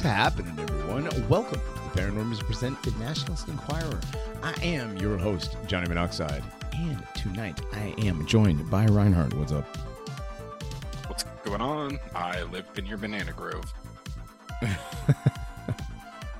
What's 0.00 0.14
happening, 0.14 0.58
everyone? 0.58 1.10
Welcome 1.28 1.60
to 1.60 1.74
the 1.74 2.00
Paranormals 2.00 2.42
Present 2.46 2.82
the 2.82 2.90
Nationalist 2.92 3.48
Enquirer. 3.48 4.00
I 4.42 4.54
am 4.62 4.96
your 4.96 5.18
host, 5.18 5.58
Johnny 5.66 5.88
Monoxide, 5.88 6.42
and 6.72 7.06
tonight 7.14 7.60
I 7.74 7.94
am 7.98 8.24
joined 8.24 8.70
by 8.70 8.86
Reinhardt. 8.86 9.34
What's 9.34 9.52
up? 9.52 9.66
What's 11.06 11.24
going 11.44 11.60
on? 11.60 11.98
I 12.14 12.44
live 12.44 12.64
in 12.78 12.86
your 12.86 12.96
banana 12.96 13.32
grove. 13.32 13.70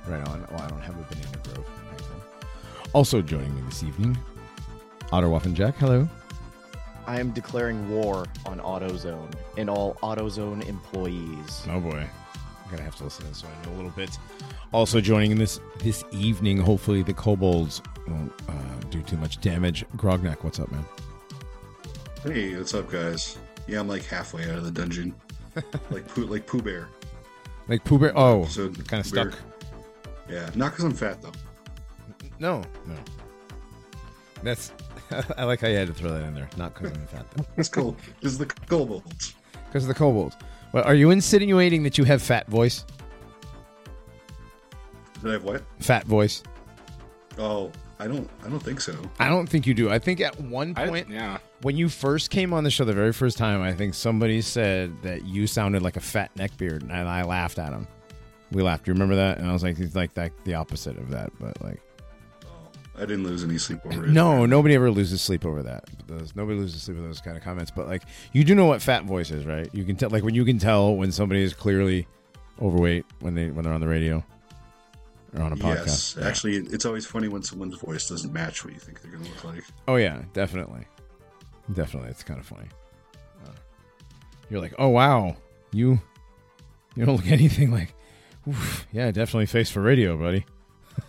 Right 0.07 0.27
on. 0.27 0.43
Well, 0.49 0.59
I 0.59 0.67
don't 0.67 0.81
have 0.81 0.99
a 0.99 1.03
banana 1.03 1.37
grove. 1.43 1.69
Also 2.93 3.21
joining 3.21 3.53
me 3.53 3.61
this 3.69 3.83
evening, 3.83 4.17
Otterwaffen 5.11 5.53
Jack. 5.53 5.75
Hello. 5.75 6.09
I 7.05 7.19
am 7.19 7.29
declaring 7.29 7.87
war 7.91 8.25
on 8.47 8.59
AutoZone 8.59 9.31
and 9.57 9.69
all 9.69 9.99
AutoZone 10.01 10.67
employees. 10.67 11.67
Oh 11.69 11.79
boy, 11.79 11.99
I'm 11.99 12.20
gonna 12.71 12.83
have 12.83 12.95
to 12.97 13.03
listen 13.03 13.23
to 13.25 13.29
this 13.29 13.43
one 13.43 13.53
in 13.63 13.69
a 13.69 13.75
little 13.75 13.91
bit. 13.91 14.09
Also 14.73 14.99
joining 15.01 15.37
this 15.37 15.59
this 15.79 16.03
evening, 16.11 16.57
hopefully 16.57 17.03
the 17.03 17.13
kobolds 17.13 17.81
won't 18.07 18.31
uh, 18.49 18.53
do 18.89 19.01
too 19.03 19.17
much 19.17 19.39
damage. 19.41 19.85
Grognak, 19.97 20.43
what's 20.43 20.59
up, 20.59 20.71
man? 20.71 20.85
Hey, 22.23 22.55
what's 22.57 22.73
up, 22.73 22.89
guys? 22.89 23.37
Yeah, 23.67 23.79
I'm 23.79 23.87
like 23.87 24.05
halfway 24.05 24.43
out 24.49 24.57
of 24.57 24.63
the 24.65 24.71
dungeon, 24.71 25.13
like 25.91 26.07
Pooh, 26.07 26.25
like 26.25 26.47
Pooh 26.47 26.61
Bear. 26.61 26.87
Like 27.67 27.83
Pooh 27.83 27.99
Bear. 27.99 28.17
Oh, 28.17 28.45
So 28.45 28.69
kind 28.69 29.01
of 29.01 29.05
stuck. 29.05 29.37
Yeah, 30.29 30.49
not 30.55 30.71
because 30.71 30.85
I'm 30.85 30.93
fat 30.93 31.21
though. 31.21 31.31
No, 32.39 32.63
no. 32.87 32.95
That's. 34.43 34.71
I 35.37 35.43
like 35.43 35.59
how 35.61 35.67
you 35.67 35.77
had 35.77 35.87
to 35.87 35.93
throw 35.93 36.11
that 36.11 36.23
in 36.23 36.33
there. 36.33 36.49
Not 36.57 36.73
because 36.73 36.91
I'm 36.91 37.05
fat, 37.07 37.25
though. 37.35 37.45
It's 37.57 37.69
cool. 37.69 37.95
Is 38.21 38.37
the 38.37 38.45
kobolds. 38.45 39.35
Because 39.67 39.85
of 39.85 39.87
the 39.87 39.93
kobolds. 39.93 40.35
Well, 40.71 40.83
are 40.83 40.95
you 40.95 41.11
insinuating 41.11 41.83
that 41.83 41.97
you 41.97 42.03
have 42.05 42.21
fat 42.21 42.47
voice? 42.47 42.85
Did 45.21 45.29
I 45.29 45.33
have 45.33 45.43
what? 45.43 45.63
Fat 45.79 46.05
voice. 46.05 46.43
Oh, 47.37 47.71
I 47.99 48.07
don't. 48.07 48.29
I 48.43 48.49
don't 48.49 48.59
think 48.61 48.81
so. 48.81 48.95
I 49.19 49.29
don't 49.29 49.47
think 49.47 49.67
you 49.67 49.73
do. 49.73 49.89
I 49.89 49.99
think 49.99 50.21
at 50.21 50.39
one 50.39 50.73
I, 50.75 50.87
point 50.87 51.09
yeah. 51.09 51.37
when 51.61 51.77
you 51.77 51.89
first 51.89 52.29
came 52.31 52.53
on 52.53 52.63
the 52.63 52.71
show 52.71 52.85
the 52.85 52.93
very 52.93 53.13
first 53.13 53.37
time, 53.37 53.61
I 53.61 53.73
think 53.73 53.93
somebody 53.93 54.41
said 54.41 55.01
that 55.03 55.25
you 55.25 55.45
sounded 55.45 55.81
like 55.81 55.97
a 55.97 56.01
fat 56.01 56.33
neckbeard, 56.35 56.81
and 56.81 56.93
I 57.07 57.23
laughed 57.23 57.59
at 57.59 57.71
him. 57.71 57.87
We 58.51 58.63
laughed. 58.63 58.87
You 58.87 58.93
remember 58.93 59.15
that? 59.15 59.37
And 59.37 59.47
I 59.47 59.53
was 59.53 59.63
like, 59.63 59.77
he's 59.77 59.95
like 59.95 60.13
that, 60.15 60.31
the 60.45 60.55
opposite 60.55 60.97
of 60.97 61.09
that, 61.11 61.31
but 61.39 61.61
like, 61.61 61.81
I 63.01 63.05
didn't 63.05 63.23
lose 63.23 63.43
any 63.43 63.57
sleep 63.57 63.79
over 63.85 64.05
it. 64.05 64.09
no, 64.11 64.45
nobody 64.45 64.75
ever 64.75 64.91
loses 64.91 65.21
sleep 65.21 65.45
over 65.45 65.63
that. 65.63 65.85
Those, 66.07 66.35
nobody 66.35 66.59
loses 66.59 66.83
sleep 66.83 66.97
over 66.97 67.07
those 67.07 67.19
kind 67.21 67.35
of 67.35 67.43
comments. 67.43 67.71
But 67.71 67.87
like, 67.87 68.03
you 68.31 68.43
do 68.43 68.53
know 68.53 68.65
what 68.65 68.81
fat 68.81 69.05
voice 69.05 69.31
is, 69.31 69.45
right? 69.45 69.67
You 69.73 69.83
can 69.83 69.95
tell, 69.95 70.09
like, 70.11 70.23
when 70.23 70.35
you 70.35 70.45
can 70.45 70.59
tell 70.59 70.95
when 70.95 71.11
somebody 71.11 71.41
is 71.41 71.53
clearly 71.53 72.07
overweight 72.61 73.05
when 73.21 73.33
they 73.33 73.49
when 73.49 73.63
they're 73.63 73.73
on 73.73 73.81
the 73.81 73.87
radio 73.87 74.23
or 75.35 75.41
on 75.41 75.51
a 75.51 75.55
podcast. 75.55 75.85
Yes, 75.87 76.15
Yeah. 76.19 76.27
actually, 76.27 76.57
it's 76.57 76.85
always 76.85 77.05
funny 77.07 77.27
when 77.27 77.41
someone's 77.41 77.75
voice 77.77 78.07
doesn't 78.07 78.31
match 78.31 78.63
what 78.63 78.73
you 78.73 78.79
think 78.79 79.01
they're 79.01 79.11
going 79.11 79.23
to 79.23 79.29
look 79.31 79.43
like. 79.43 79.63
Oh 79.87 79.95
yeah, 79.95 80.21
definitely, 80.33 80.85
definitely. 81.73 82.11
It's 82.11 82.23
kind 82.23 82.39
of 82.39 82.45
funny. 82.45 82.67
Uh, 83.45 83.51
you're 84.49 84.61
like, 84.61 84.75
oh 84.77 84.89
wow, 84.89 85.35
you 85.71 85.99
you 86.95 87.05
don't 87.05 87.15
look 87.15 87.27
anything 87.31 87.71
like. 87.71 87.95
Oof, 88.47 88.85
yeah, 88.91 89.09
definitely 89.11 89.45
face 89.47 89.71
for 89.71 89.81
radio, 89.81 90.17
buddy. 90.17 90.45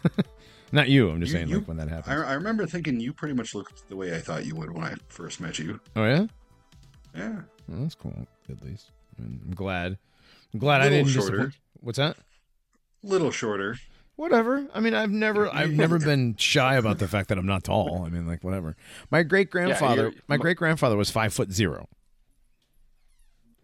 Not 0.72 0.88
you. 0.88 1.10
I'm 1.10 1.20
just 1.20 1.30
You- 1.32 1.38
saying, 1.38 1.48
you- 1.48 1.58
like 1.58 1.68
when 1.68 1.76
that 1.76 1.88
I, 1.88 1.94
happens. 1.96 2.16
I 2.20 2.32
remember 2.32 2.66
thinking 2.66 2.98
you 2.98 3.12
pretty 3.12 3.34
much 3.34 3.54
looked 3.54 3.88
the 3.88 3.96
way 3.96 4.14
I 4.16 4.20
thought 4.20 4.46
you 4.46 4.54
would 4.56 4.70
when 4.70 4.84
I 4.84 4.94
first 5.08 5.40
met 5.40 5.58
you. 5.58 5.78
oh 5.96 6.04
yeah, 6.04 6.26
Yeah, 7.14 7.40
well, 7.68 7.82
that's 7.82 7.94
cool. 7.94 8.14
At 8.50 8.62
least 8.64 8.90
I 9.18 9.22
mean, 9.22 9.40
I'm 9.46 9.54
glad. 9.54 9.98
I'm 10.54 10.60
glad 10.60 10.80
I 10.80 10.88
didn't 10.88 11.08
shorter. 11.10 11.30
disappoint. 11.30 11.54
What's 11.80 11.98
that? 11.98 12.16
little 13.04 13.30
shorter. 13.30 13.76
Whatever. 14.16 14.66
I 14.74 14.80
mean, 14.80 14.94
I've 14.94 15.10
never, 15.10 15.48
I've 15.54 15.72
never 15.72 15.98
been 15.98 16.36
shy 16.36 16.76
about 16.76 16.98
the 16.98 17.08
fact 17.08 17.28
that 17.30 17.38
I'm 17.38 17.46
not 17.46 17.64
tall. 17.64 18.04
I 18.06 18.10
mean, 18.10 18.26
like 18.26 18.44
whatever. 18.44 18.76
My 19.10 19.22
great 19.24 19.50
grandfather, 19.50 20.02
you're- 20.10 20.20
my 20.28 20.36
great 20.36 20.56
grandfather 20.56 20.96
was 20.96 21.10
five 21.10 21.32
foot 21.34 21.50
zero. 21.52 21.88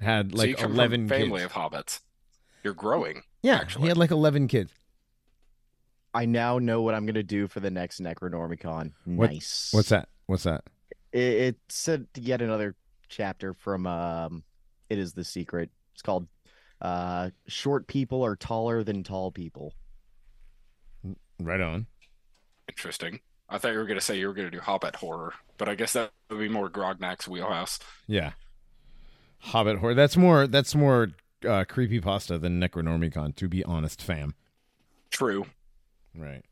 Had 0.01 0.37
so 0.37 0.43
you 0.45 0.49
like 0.51 0.59
come 0.59 0.73
eleven 0.73 1.09
from 1.09 1.17
a 1.17 1.21
family 1.21 1.41
kids. 1.43 1.53
of 1.57 1.61
hobbits. 1.73 2.01
You're 2.65 2.75
growing. 2.75 3.23
Yeah, 3.43 3.57
actually. 3.57 3.83
he 3.83 3.89
had 3.89 3.97
like 3.97 4.11
eleven 4.11 4.49
kids. 4.49 4.73
I 6.15 6.25
now 6.27 6.59
know 6.59 6.83
what 6.83 6.95
I'm 6.95 7.05
going 7.05 7.15
to 7.15 7.23
do 7.23 7.49
for 7.49 7.61
the 7.61 7.71
next 7.71 8.01
Necronormiecon. 8.01 8.93
What- 9.05 9.31
Nice. 9.31 9.71
What's 9.73 9.91
that? 9.91 10.09
What's 10.27 10.45
that? 10.45 10.65
It, 11.13 11.21
it's 11.69 11.89
a, 11.89 12.03
yet 12.17 12.43
another 12.43 12.75
chapter 13.09 13.53
from 13.55 13.87
um, 13.87 14.43
It 14.91 14.99
is 14.99 15.13
the 15.13 15.25
Secret. 15.25 15.71
It's 15.95 16.03
called 16.03 16.29
uh, 16.81 17.31
Short 17.47 17.87
People 17.87 18.25
Are 18.25 18.37
Taller 18.37 18.83
Than 18.85 19.03
Tall 19.03 19.31
People. 19.31 19.75
Right 21.41 21.61
on. 21.61 21.87
Interesting. 22.69 23.21
I 23.49 23.59
thought 23.59 23.73
you 23.73 23.79
were 23.79 23.87
going 23.87 23.99
to 23.99 24.05
say 24.05 24.19
you 24.19 24.27
were 24.27 24.35
going 24.35 24.51
to 24.51 24.57
do 24.57 24.61
hobbit 24.61 24.97
horror, 24.97 25.33
but 25.57 25.69
I 25.69 25.75
guess 25.75 25.95
that 25.95 26.11
would 26.31 26.39
be 26.39 26.49
more 26.49 26.69
Grognak's 26.69 27.27
wheelhouse. 27.27 27.79
Yeah. 28.07 28.33
Hobbit 29.39 29.79
horror. 29.79 29.95
That's 29.95 30.17
more. 30.17 30.47
That's 30.47 30.75
more 30.75 31.09
uh, 31.49 31.65
creepy 31.67 32.01
pasta 32.01 32.39
than 32.39 32.61
Necronormiecon. 32.61 33.37
To 33.37 33.49
be 33.49 33.65
honest, 33.65 34.03
fam. 34.03 34.35
True. 35.11 35.47
Right. 36.19 36.45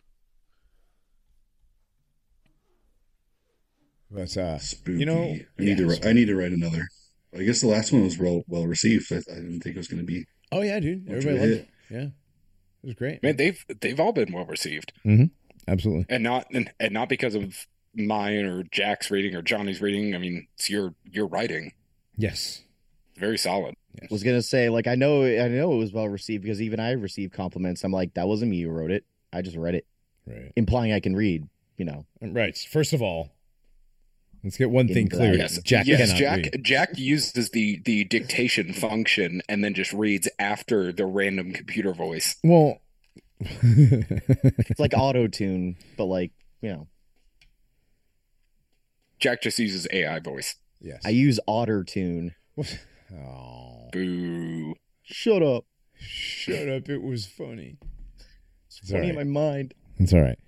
But 4.11 4.37
uh, 4.37 4.59
Spooky. 4.59 5.01
you 5.01 5.07
know, 5.07 5.23
I 5.23 5.47
need 5.59 5.77
to. 5.79 5.83
yeah, 5.85 5.89
wri- 5.97 6.07
I 6.07 6.13
need 6.13 6.27
to 6.27 6.37
write 6.37 6.53
another. 6.53 6.89
I 7.37 7.43
guess 7.43 7.61
the 7.61 7.67
last 7.67 7.93
one 7.93 8.05
was 8.05 8.19
well 8.19 8.43
well 8.47 8.67
received. 8.67 9.13
I, 9.13 9.17
I 9.17 9.35
didn't 9.35 9.61
think 9.61 9.75
it 9.75 9.79
was 9.79 9.89
going 9.89 10.01
to 10.01 10.07
be 10.07 10.25
oh 10.53 10.63
yeah, 10.63 10.79
dude, 10.79 11.09
everybody 11.09 11.39
loved 11.39 11.49
hit. 11.51 11.59
it. 11.59 11.69
Yeah, 11.91 12.01
it 12.03 12.13
was 12.85 12.95
great. 12.95 13.23
Man, 13.23 13.37
they've 13.37 13.63
they've 13.81 13.99
all 13.99 14.13
been 14.13 14.33
well 14.33 14.47
received, 14.47 14.93
Absolutely. 15.67 16.07
and 16.09 16.23
not 16.23 16.47
and, 16.53 16.73
and 16.79 16.95
not 16.95 17.09
because 17.09 17.35
of 17.35 17.67
mine 17.95 18.45
or 18.45 18.63
Jack's 18.71 19.11
reading 19.11 19.35
or 19.35 19.43
Johnny's 19.43 19.81
reading. 19.81 20.15
I 20.15 20.19
mean, 20.19 20.47
it's 20.55 20.71
your 20.71 20.95
your 21.05 21.27
writing. 21.27 21.73
Yes. 22.17 22.63
Very 23.17 23.39
solid. 23.39 23.75
Yes. 24.01 24.11
was 24.11 24.23
gonna 24.23 24.43
say 24.43 24.69
like 24.69 24.87
I 24.87 24.95
know 24.95 25.25
I 25.25 25.49
know 25.49 25.73
it 25.73 25.79
was 25.79 25.93
well 25.93 26.09
received 26.09 26.45
because 26.45 26.63
even 26.63 26.79
I 26.79 26.93
received 26.93 27.33
compliments. 27.33 27.83
I'm 27.83 27.93
like 27.93 28.15
that 28.15 28.29
wasn't 28.29 28.53
me 28.53 28.63
who 28.63 28.71
wrote 28.71 28.91
it. 28.93 29.05
I 29.37 29.43
just 29.43 29.57
read 29.57 29.75
it, 29.75 29.87
right. 30.27 30.53
implying 30.57 30.93
I 30.93 31.01
can 31.01 31.15
read. 31.15 31.47
You 31.77 31.85
know, 31.85 32.07
Right. 32.23 32.57
First 32.57 32.93
of 32.95 33.03
all, 33.03 33.33
let's 34.43 34.57
get 34.57 34.71
one 34.71 34.89
thing 34.89 35.09
clear. 35.09 35.35
Yes, 35.35 35.61
Jack 35.63 35.87
yes, 35.87 36.01
cannot 36.01 36.17
Jack. 36.19 36.37
read. 36.55 36.65
Jack 36.65 36.99
uses 36.99 37.51
the 37.51 37.81
the 37.85 38.05
dictation 38.05 38.73
function 38.73 39.43
and 39.49 39.63
then 39.63 39.75
just 39.75 39.93
reads 39.93 40.27
after 40.39 40.91
the 40.93 41.05
random 41.05 41.53
computer 41.53 41.93
voice. 41.93 42.37
Well, 42.43 42.79
it's 43.41 44.81
like 44.81 44.93
auto 44.97 45.27
tune, 45.29 45.77
but 45.99 46.05
like 46.07 46.33
you 46.63 46.71
know, 46.71 46.89
Jack 49.19 49.43
just 49.43 49.59
uses 49.59 49.87
AI 49.93 50.19
voice. 50.21 50.57
yes. 50.81 51.03
I 51.05 51.11
use 51.11 51.39
otter 51.47 51.85
tune. 51.85 52.35
oh, 52.59 53.89
Boo. 53.93 54.75
Shut 55.03 55.43
up. 55.43 55.65
shut 55.99 56.69
up! 56.69 56.89
It 56.89 57.03
was 57.03 57.27
funny. 57.27 57.77
It's 58.79 58.81
It's 58.83 58.93
funny 58.93 59.13
all 59.13 59.19
in 59.19 59.31
my 59.33 59.41
mind. 59.41 59.75
It's 59.99 60.13
all 60.13 60.21
right. 60.23 60.39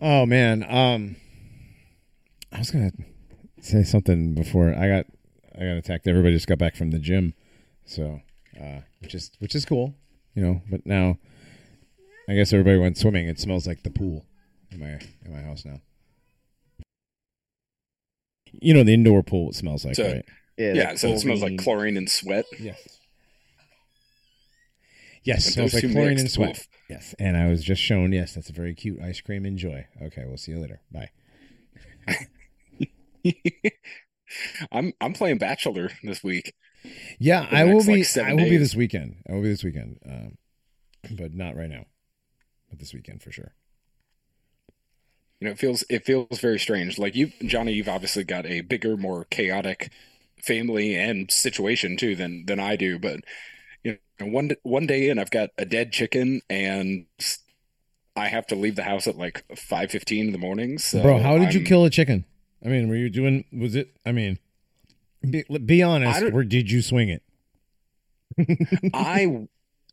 Oh 0.00 0.26
man, 0.26 0.62
um, 0.68 1.16
I 2.52 2.58
was 2.58 2.70
gonna 2.70 2.92
say 3.60 3.82
something 3.82 4.34
before 4.34 4.70
I 4.74 4.88
got 4.88 5.06
I 5.54 5.60
got 5.60 5.76
attacked. 5.78 6.06
Everybody 6.06 6.34
just 6.34 6.46
got 6.46 6.58
back 6.58 6.76
from 6.76 6.90
the 6.90 6.98
gym, 6.98 7.32
so 7.86 8.20
uh, 8.60 8.80
which 9.00 9.14
is 9.14 9.30
which 9.38 9.54
is 9.54 9.64
cool, 9.64 9.94
you 10.34 10.42
know. 10.42 10.60
But 10.70 10.84
now, 10.86 11.18
I 12.28 12.34
guess 12.34 12.52
everybody 12.52 12.76
went 12.78 12.98
swimming. 12.98 13.26
It 13.28 13.40
smells 13.40 13.66
like 13.66 13.82
the 13.84 13.90
pool 13.90 14.26
in 14.70 14.80
my 14.80 15.00
in 15.24 15.32
my 15.32 15.40
house 15.40 15.64
now. 15.64 15.80
You 18.52 18.74
know 18.74 18.84
the 18.84 18.94
indoor 18.94 19.22
pool. 19.22 19.50
It 19.50 19.54
smells 19.54 19.84
like 19.84 19.94
So- 19.96 20.12
right. 20.12 20.24
Yeah, 20.58 20.72
Yeah, 20.72 20.94
so 20.94 21.08
it 21.08 21.18
smells 21.18 21.42
like 21.42 21.58
chlorine. 21.58 21.58
chlorine 21.58 21.96
and 21.98 22.10
sweat. 22.10 22.46
Yes. 22.58 22.95
Yes, 25.26 25.44
smells 25.44 25.74
like 25.74 25.82
chlorine 25.82 26.20
and 26.20 26.30
sweat. 26.30 26.56
oof. 26.56 26.68
Yes, 26.88 27.14
and 27.18 27.36
I 27.36 27.48
was 27.48 27.64
just 27.64 27.82
shown. 27.82 28.12
Yes, 28.12 28.34
that's 28.34 28.48
a 28.48 28.52
very 28.52 28.74
cute 28.74 29.00
ice 29.02 29.20
cream. 29.20 29.44
Enjoy. 29.44 29.84
Okay, 30.00 30.24
we'll 30.24 30.36
see 30.36 30.52
you 30.52 30.60
later. 30.60 30.80
Bye. 30.92 31.10
I'm 34.72 34.92
I'm 35.00 35.12
playing 35.14 35.38
Bachelor 35.38 35.90
this 36.04 36.22
week. 36.22 36.54
Yeah, 37.18 37.44
I 37.50 37.64
will 37.64 37.84
be. 37.84 38.04
like, 38.04 38.16
I 38.16 38.34
will 38.34 38.48
be 38.48 38.56
this 38.56 38.76
weekend. 38.76 39.16
I 39.28 39.32
will 39.32 39.42
be 39.42 39.48
this 39.48 39.64
weekend, 39.64 39.98
um, 40.08 40.38
but 41.10 41.34
not 41.34 41.56
right 41.56 41.70
now. 41.70 41.86
But 42.70 42.78
this 42.78 42.94
weekend 42.94 43.20
for 43.20 43.32
sure. 43.32 43.52
You 45.40 45.46
know, 45.46 45.50
it 45.50 45.58
feels 45.58 45.82
it 45.90 46.06
feels 46.06 46.38
very 46.38 46.60
strange. 46.60 47.00
Like 47.00 47.16
you, 47.16 47.32
Johnny, 47.44 47.72
you've 47.72 47.88
obviously 47.88 48.22
got 48.22 48.46
a 48.46 48.60
bigger, 48.60 48.96
more 48.96 49.24
chaotic 49.24 49.90
family 50.40 50.94
and 50.94 51.32
situation 51.32 51.96
too 51.96 52.14
than 52.14 52.46
than 52.46 52.60
I 52.60 52.76
do. 52.76 53.00
But 53.00 53.20
you 54.18 54.26
know, 54.26 54.32
one 54.32 54.50
one 54.62 54.86
day 54.86 55.08
in, 55.08 55.18
I've 55.18 55.30
got 55.30 55.50
a 55.58 55.64
dead 55.64 55.92
chicken, 55.92 56.40
and 56.48 57.06
I 58.16 58.28
have 58.28 58.46
to 58.48 58.54
leave 58.54 58.76
the 58.76 58.82
house 58.84 59.06
at 59.06 59.16
like 59.16 59.44
five 59.56 59.90
fifteen 59.90 60.26
in 60.26 60.32
the 60.32 60.38
morning. 60.38 60.78
So 60.78 61.02
Bro, 61.02 61.18
how 61.18 61.38
did 61.38 61.54
you 61.54 61.60
I'm- 61.60 61.66
kill 61.66 61.84
a 61.84 61.90
chicken? 61.90 62.24
I 62.64 62.68
mean, 62.68 62.88
were 62.88 62.96
you 62.96 63.10
doing? 63.10 63.44
Was 63.52 63.74
it? 63.76 63.94
I 64.04 64.12
mean, 64.12 64.38
be, 65.28 65.44
be 65.64 65.82
honest. 65.82 66.20
don't- 66.20 66.48
did 66.48 66.70
you 66.70 66.82
swing 66.82 67.08
it? 67.08 67.22
I 68.94 69.46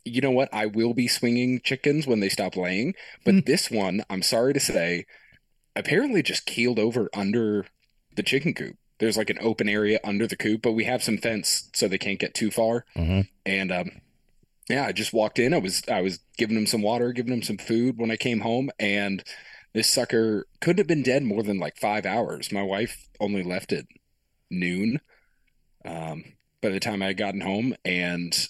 you 0.06 0.20
know 0.22 0.32
what? 0.32 0.50
I 0.54 0.66
will 0.66 0.94
be 0.94 1.08
swinging 1.08 1.62
chickens 1.64 2.06
when 2.08 2.20
they 2.20 2.30
stop 2.30 2.58
laying, 2.58 2.94
but 3.24 3.34
Hmm. 3.36 3.40
this 3.46 3.72
one, 3.72 4.04
I'm 4.10 4.22
sorry 4.22 4.54
to 4.54 4.60
say, 4.60 5.06
apparently 5.76 6.22
just 6.22 6.46
keeled 6.46 6.78
over 6.78 7.10
under 7.14 7.66
the 8.16 8.24
chicken 8.24 8.54
coop. 8.54 8.76
There's 9.00 9.16
like 9.18 9.30
an 9.30 9.38
open 9.42 9.70
area 9.70 10.00
under 10.04 10.28
the 10.28 10.36
coop, 10.36 10.62
but 10.62 10.74
we 10.74 10.84
have 10.84 11.02
some 11.04 11.18
fence 11.18 11.70
so 11.74 11.88
they 11.88 11.98
can't 11.98 12.20
get 12.20 12.34
too 12.34 12.52
far. 12.52 12.86
Uh-huh. 12.98 13.24
And 13.46 13.72
um, 13.72 13.92
yeah, 14.70 14.86
I 14.86 14.92
just 14.92 15.14
walked 15.14 15.40
in. 15.40 15.54
I 15.54 15.58
was 15.58 15.82
I 15.90 16.02
was 16.02 16.20
giving 16.38 16.58
him 16.58 16.66
some 16.68 16.82
water, 16.82 17.12
giving 17.12 17.34
him 17.34 17.44
some 17.44 17.58
food 17.58 17.98
when 17.98 18.12
I 18.12 18.16
came 18.18 18.42
home, 18.42 18.70
and 18.80 19.24
this 19.74 19.88
sucker 19.90 20.46
couldn't 20.62 20.78
have 20.80 20.88
been 20.88 21.04
dead 21.04 21.24
more 21.24 21.44
than 21.44 21.60
like 21.60 21.78
five 21.78 22.06
hours. 22.06 22.52
My 22.52 22.64
wife 22.64 23.08
only 23.20 23.44
left 23.44 23.72
at 23.74 23.86
noon. 24.50 25.00
Um, 25.86 26.24
by 26.62 26.70
the 26.70 26.80
time 26.80 27.02
I 27.04 27.08
had 27.08 27.18
gotten 27.18 27.42
home, 27.42 27.76
and 27.84 28.48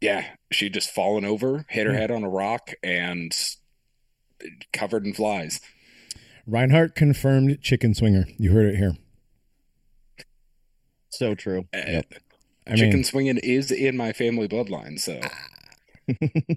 yeah, 0.00 0.34
she'd 0.52 0.74
just 0.74 0.90
fallen 0.90 1.24
over, 1.24 1.64
hit 1.68 1.86
her 1.86 1.92
Hmm. 1.92 1.98
head 1.98 2.10
on 2.10 2.22
a 2.24 2.28
rock, 2.28 2.72
and 2.82 3.32
covered 4.72 5.06
in 5.06 5.14
flies. 5.14 5.60
Reinhardt 6.46 6.94
confirmed 6.94 7.62
chicken 7.62 7.94
swinger. 7.94 8.26
You 8.36 8.52
heard 8.52 8.66
it 8.66 8.76
here. 8.76 8.96
So 11.08 11.34
true. 11.34 11.66
Uh, 11.72 12.02
I 12.66 12.76
Chicken 12.76 12.94
mean, 12.94 13.04
swinging 13.04 13.38
is 13.38 13.70
in 13.70 13.96
my 13.96 14.12
family 14.12 14.48
bloodline, 14.48 14.98
so 14.98 15.20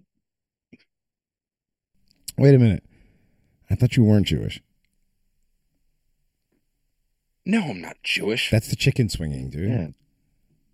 wait 2.38 2.56
a 2.56 2.60
minute. 2.60 2.84
I 3.70 3.76
thought 3.76 3.98
you 3.98 4.04
weren't 4.06 4.28
Jewish. 4.28 4.62
no, 7.46 7.62
I'm 7.64 7.82
not 7.82 7.98
Jewish. 8.04 8.50
That's 8.52 8.70
the 8.70 8.76
chicken 8.76 9.10
swinging, 9.10 9.50
dude. 9.50 9.70
Yeah. 9.70 9.88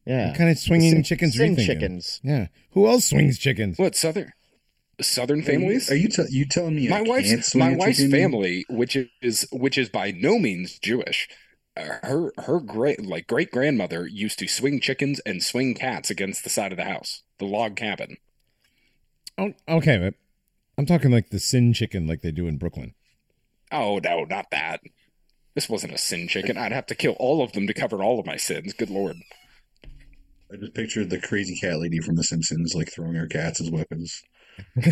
Yeah. 0.05 0.27
What 0.27 0.37
kind 0.37 0.49
of 0.49 0.57
swinging 0.59 0.91
Sin- 0.91 1.03
chickens 1.03 1.39
are 1.39 1.45
you 1.45 1.55
thinking? 1.55 1.65
chickens. 1.75 2.19
Yeah. 2.23 2.47
Who 2.71 2.87
else 2.87 3.05
swings 3.05 3.37
chickens? 3.39 3.77
What 3.79 3.95
southern 3.95 4.33
southern 5.01 5.41
families? 5.41 5.89
Are 5.91 5.95
you 5.95 6.09
te- 6.09 6.25
you 6.29 6.45
telling 6.45 6.75
me 6.75 6.89
my 6.89 6.97
I 6.97 6.99
can't 6.99 7.09
wife's 7.09 7.47
swing 7.51 7.63
my 7.65 7.71
a 7.71 7.77
wife's 7.77 8.11
family, 8.11 8.65
which 8.69 8.97
is 9.21 9.47
which 9.51 9.77
is 9.77 9.89
by 9.89 10.11
no 10.11 10.37
means 10.39 10.77
Jewish. 10.79 11.27
Uh, 11.75 11.97
Her 12.03 12.33
her 12.37 12.59
great 12.59 13.05
like 13.05 13.27
great 13.27 13.51
grandmother 13.51 14.07
used 14.07 14.39
to 14.39 14.47
swing 14.47 14.79
chickens 14.79 15.19
and 15.21 15.43
swing 15.43 15.73
cats 15.73 16.09
against 16.09 16.43
the 16.43 16.49
side 16.49 16.71
of 16.71 16.77
the 16.77 16.83
house, 16.83 17.23
the 17.39 17.45
log 17.45 17.75
cabin. 17.75 18.17
Oh, 19.37 19.53
okay, 19.67 19.97
but 19.97 20.13
I'm 20.77 20.85
talking 20.85 21.11
like 21.11 21.29
the 21.29 21.39
sin 21.39 21.73
chicken, 21.73 22.07
like 22.07 22.21
they 22.21 22.31
do 22.31 22.47
in 22.47 22.57
Brooklyn. 22.57 22.93
Oh 23.71 23.99
no, 24.03 24.23
not 24.23 24.51
that. 24.51 24.81
This 25.55 25.69
wasn't 25.69 25.93
a 25.93 25.97
sin 25.97 26.27
chicken. 26.27 26.57
I'd 26.57 26.71
have 26.71 26.87
to 26.87 26.95
kill 26.95 27.13
all 27.13 27.43
of 27.43 27.53
them 27.53 27.67
to 27.67 27.73
cover 27.73 28.03
all 28.03 28.19
of 28.19 28.25
my 28.25 28.37
sins. 28.37 28.73
Good 28.73 28.89
lord. 28.89 29.17
I 30.51 30.57
just 30.57 30.73
pictured 30.73 31.09
the 31.09 31.19
crazy 31.19 31.55
cat 31.55 31.79
lady 31.79 31.99
from 31.99 32.15
The 32.15 32.23
Simpsons, 32.23 32.75
like 32.75 32.91
throwing 32.91 33.15
her 33.15 33.27
cats 33.27 33.59
as 33.59 33.71
weapons. 33.71 34.21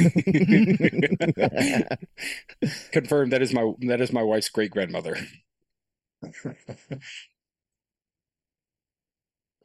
Confirmed. 2.92 3.32
That 3.32 3.44
is 3.44 3.54
my 3.54 3.72
that 3.82 4.02
is 4.02 4.12
my 4.12 4.24
wife's 4.24 4.50
great 4.50 4.72
grandmother. 4.72 5.18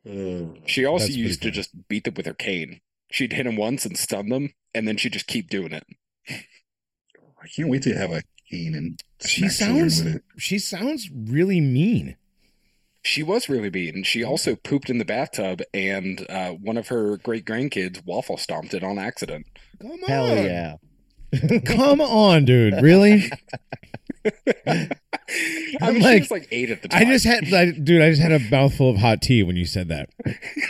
Uh, 0.08 0.54
She 0.66 0.84
also 0.84 1.06
That's 1.06 1.16
used 1.16 1.42
to 1.42 1.46
pretty 1.46 1.56
just 1.56 1.88
beat 1.88 2.04
them 2.04 2.14
with 2.14 2.26
her 2.26 2.34
cane. 2.34 2.80
She'd 3.10 3.32
hit 3.32 3.44
them 3.44 3.56
once 3.56 3.84
and 3.84 3.96
stun 3.96 4.28
them, 4.28 4.52
and 4.74 4.86
then 4.86 4.96
she'd 4.96 5.12
just 5.12 5.26
keep 5.26 5.48
doing 5.48 5.72
it. 5.72 5.84
I 6.28 7.48
can't 7.54 7.68
wait 7.68 7.82
to 7.82 7.94
have 7.94 8.12
a 8.12 8.22
cane 8.50 8.74
and 8.74 9.02
She 9.24 9.48
sounds 9.48 10.02
with 10.02 10.16
it. 10.16 10.24
she 10.38 10.58
sounds 10.58 11.10
really 11.10 11.60
mean. 11.60 12.16
She 13.02 13.22
was 13.22 13.48
really 13.48 13.70
mean. 13.70 14.02
She 14.02 14.24
also 14.24 14.56
pooped 14.56 14.90
in 14.90 14.98
the 14.98 15.04
bathtub, 15.04 15.62
and 15.72 16.26
uh, 16.28 16.52
one 16.52 16.76
of 16.76 16.88
her 16.88 17.16
great 17.18 17.44
grandkids 17.44 18.04
waffle 18.04 18.36
stomped 18.36 18.74
it 18.74 18.82
on 18.82 18.98
accident. 18.98 19.46
Come 19.80 19.92
on. 19.92 19.98
Hell 20.08 20.36
yeah. 20.36 20.76
Come 21.66 22.00
on, 22.00 22.44
dude. 22.44 22.80
Really? 22.82 23.30
I 24.66 24.88
I'm 25.80 25.94
mean, 25.94 26.02
like- 26.02 26.14
she 26.14 26.20
was 26.20 26.30
like 26.30 26.48
eight 26.50 26.70
at 26.70 26.82
the 26.82 26.88
time. 26.88 26.98
I 27.00 27.04
time. 27.04 27.12
just 27.12 27.24
had 27.24 27.52
I, 27.54 27.70
dude, 27.70 28.02
I 28.02 28.10
just 28.10 28.22
had 28.22 28.32
a 28.32 28.38
mouthful 28.38 28.90
of 28.90 28.96
hot 28.96 29.22
tea 29.22 29.42
when 29.42 29.56
you 29.56 29.64
said 29.66 29.88
that. 29.88 30.08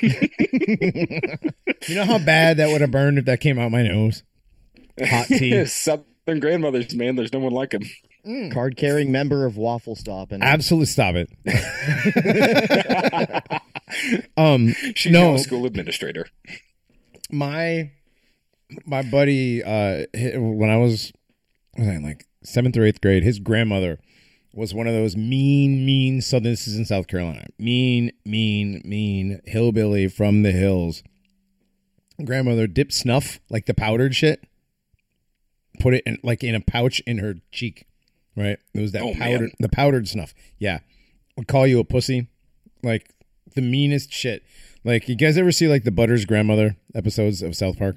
you 1.88 1.94
know 1.94 2.04
how 2.04 2.18
bad 2.18 2.56
that 2.58 2.68
would 2.70 2.80
have 2.80 2.90
burned 2.90 3.18
if 3.18 3.24
that 3.26 3.40
came 3.40 3.58
out 3.58 3.70
my 3.70 3.82
nose? 3.82 4.22
Hot 5.02 5.26
tea. 5.26 5.64
Southern 5.66 6.40
grandmothers, 6.40 6.94
man. 6.94 7.16
There's 7.16 7.32
no 7.32 7.38
one 7.38 7.52
like 7.52 7.70
them. 7.70 7.82
Card 8.52 8.76
carrying 8.76 9.12
member 9.12 9.46
of 9.46 9.56
Waffle 9.56 9.94
Stop 9.94 10.32
and 10.32 10.42
Absolutely 10.42 10.86
stop 10.86 11.14
it. 11.14 11.28
um 14.36 14.74
She's 14.96 15.12
No. 15.12 15.34
a 15.34 15.38
school 15.38 15.64
administrator. 15.64 16.26
my 17.30 17.90
my 18.84 19.02
buddy 19.02 19.62
uh 19.62 20.04
when 20.14 20.70
I 20.70 20.76
was 20.76 21.12
was 21.76 21.88
I 21.88 21.96
like 21.99 22.26
seventh 22.42 22.76
or 22.76 22.85
eighth 22.85 23.00
grade, 23.00 23.23
his 23.23 23.38
grandmother 23.38 23.99
was 24.54 24.73
one 24.73 24.87
of 24.87 24.94
those 24.94 25.16
mean, 25.16 25.85
mean 25.85 26.23
southern 26.23 26.52
this 26.52 26.66
is 26.66 26.76
in 26.78 26.87
South 26.87 27.06
Carolina. 27.08 27.46
Mean, 27.58 28.11
mean, 28.25 28.80
mean 28.87 29.40
hillbilly 29.44 30.08
from 30.08 30.42
the 30.42 30.52
hills. 30.52 31.02
Grandmother 32.25 32.66
dipped 32.66 32.94
snuff, 32.94 33.38
like 33.50 33.66
the 33.66 33.75
powdered 33.75 34.14
shit, 34.16 34.42
put 35.78 35.92
it 35.92 36.02
in 36.06 36.18
like 36.23 36.42
in 36.42 36.54
a 36.54 36.61
pouch 36.61 37.00
in 37.00 37.18
her 37.18 37.35
cheek. 37.52 37.87
Right? 38.35 38.58
It 38.75 38.80
was 38.80 38.92
that 38.92 39.02
Oh, 39.02 39.12
powdered 39.14 39.40
man. 39.40 39.50
the 39.61 39.68
powdered 39.68 40.08
snuff. 40.08 40.32
Yeah. 40.58 40.78
Would 41.37 41.49
call 41.49 41.66
you 41.66 41.78
a 41.78 41.85
pussy. 41.85 42.28
Like 42.82 43.11
the 43.54 43.61
meanest 43.62 44.11
shit. 44.12 44.42
Like 44.85 45.08
you 45.08 45.16
guys 45.16 45.37
ever 45.37 45.52
see 45.52 45.68
like 45.68 45.85
the 45.85 45.90
Butters 45.90 46.25
grandmother 46.25 46.76
episodes 46.94 47.42
of 47.42 47.54
South 47.54 47.78
Park? 47.78 47.96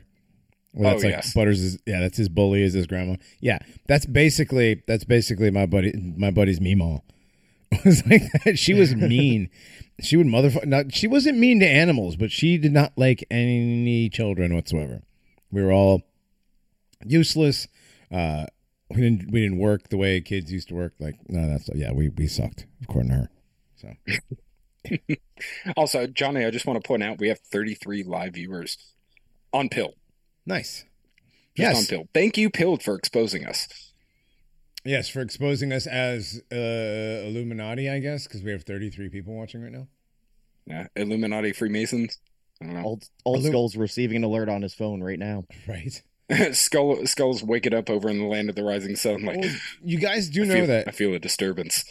Where 0.71 0.88
Oh, 0.88 0.91
that's 0.91 1.03
like 1.03 1.11
yes. 1.13 1.33
Butters 1.33 1.61
is 1.61 1.79
yeah, 1.85 1.99
that's 1.99 2.17
his 2.17 2.29
bully 2.29 2.61
is 2.63 2.73
his 2.73 2.88
grandma. 2.88 3.15
Yeah. 3.39 3.59
That's 3.88 4.05
basically 4.05 4.83
that's 4.88 5.03
basically 5.03 5.49
my 5.51 5.65
buddy 5.65 5.93
my 6.17 6.31
buddy's 6.31 6.59
meemaw. 6.59 7.01
It 7.71 7.85
was 7.85 8.05
like 8.07 8.23
that. 8.43 8.57
She 8.57 8.73
was 8.73 8.95
mean. 9.13 9.49
she 10.01 10.17
would 10.17 10.25
motherfucker 10.27 10.65
not 10.65 10.93
she 10.93 11.07
wasn't 11.07 11.38
mean 11.38 11.59
to 11.59 11.67
animals, 11.67 12.15
but 12.15 12.31
she 12.31 12.57
did 12.57 12.71
not 12.71 12.93
like 12.97 13.23
any 13.29 14.09
children 14.09 14.55
whatsoever. 14.55 15.01
We 15.51 15.61
were 15.63 15.71
all 15.71 16.01
useless. 17.05 17.67
Uh 18.11 18.45
we 18.89 19.01
didn't 19.01 19.31
we 19.31 19.41
didn't 19.41 19.59
work 19.59 19.89
the 19.89 19.97
way 19.97 20.19
kids 20.21 20.51
used 20.51 20.69
to 20.69 20.75
work. 20.75 20.93
Like 20.99 21.15
no, 21.27 21.47
that's 21.47 21.69
yeah, 21.75 21.91
we 21.91 22.09
we 22.09 22.27
sucked 22.27 22.65
according 22.83 23.11
to 23.11 23.17
her. 23.17 23.29
So 23.75 23.93
Also, 25.77 26.07
Johnny, 26.07 26.45
I 26.45 26.51
just 26.51 26.65
want 26.65 26.81
to 26.81 26.88
point 26.88 27.03
out 27.03 27.19
we 27.19 27.27
have 27.29 27.39
33 27.39 28.03
live 28.03 28.33
viewers 28.33 28.77
on 29.53 29.69
Pill. 29.69 29.93
Nice. 30.49 30.83
Just 31.55 31.77
Yes, 31.77 31.87
Pill. 31.87 32.07
Thank 32.13 32.37
you, 32.37 32.49
Pilled, 32.49 32.83
for 32.83 32.95
exposing 32.95 33.45
us. 33.45 33.67
yes, 34.83 35.07
for 35.09 35.21
exposing 35.21 35.71
us 35.71 35.87
as 35.87 36.41
uh, 36.51 36.55
Illuminati, 36.55 37.89
I 37.89 37.99
guess, 37.99 38.27
because 38.27 38.43
we 38.43 38.51
have 38.51 38.63
thirty 38.63 38.89
three 38.89 39.09
people 39.09 39.33
watching 39.33 39.61
right 39.63 39.71
now. 39.71 39.87
Yeah, 40.65 40.87
Illuminati 40.95 41.53
Freemasons. 41.53 42.17
I 42.61 42.65
don't 42.65 42.73
know. 42.75 42.83
Old, 42.83 43.09
old 43.25 43.37
Hello. 43.39 43.49
Skull's 43.49 43.75
receiving 43.77 44.17
an 44.17 44.23
alert 44.25 44.49
on 44.49 44.61
his 44.61 44.73
phone 44.73 45.01
right 45.01 45.19
now. 45.19 45.45
Right. 45.67 46.01
Skull 46.55 47.05
Skull's 47.07 47.41
waking 47.43 47.73
up 47.73 47.89
over 47.89 48.07
in 48.09 48.19
the 48.19 48.25
land 48.25 48.49
of 48.49 48.55
the 48.55 48.63
rising 48.63 48.95
sun. 48.95 49.23
Like 49.23 49.37
Well, 49.39 49.49
you 49.83 49.97
guys 49.97 50.29
do 50.29 50.43
I 50.43 50.47
know 50.47 50.53
feel, 50.53 50.67
that 50.67 50.87
I 50.87 50.91
feel 50.91 51.13
a 51.13 51.19
disturbance. 51.19 51.83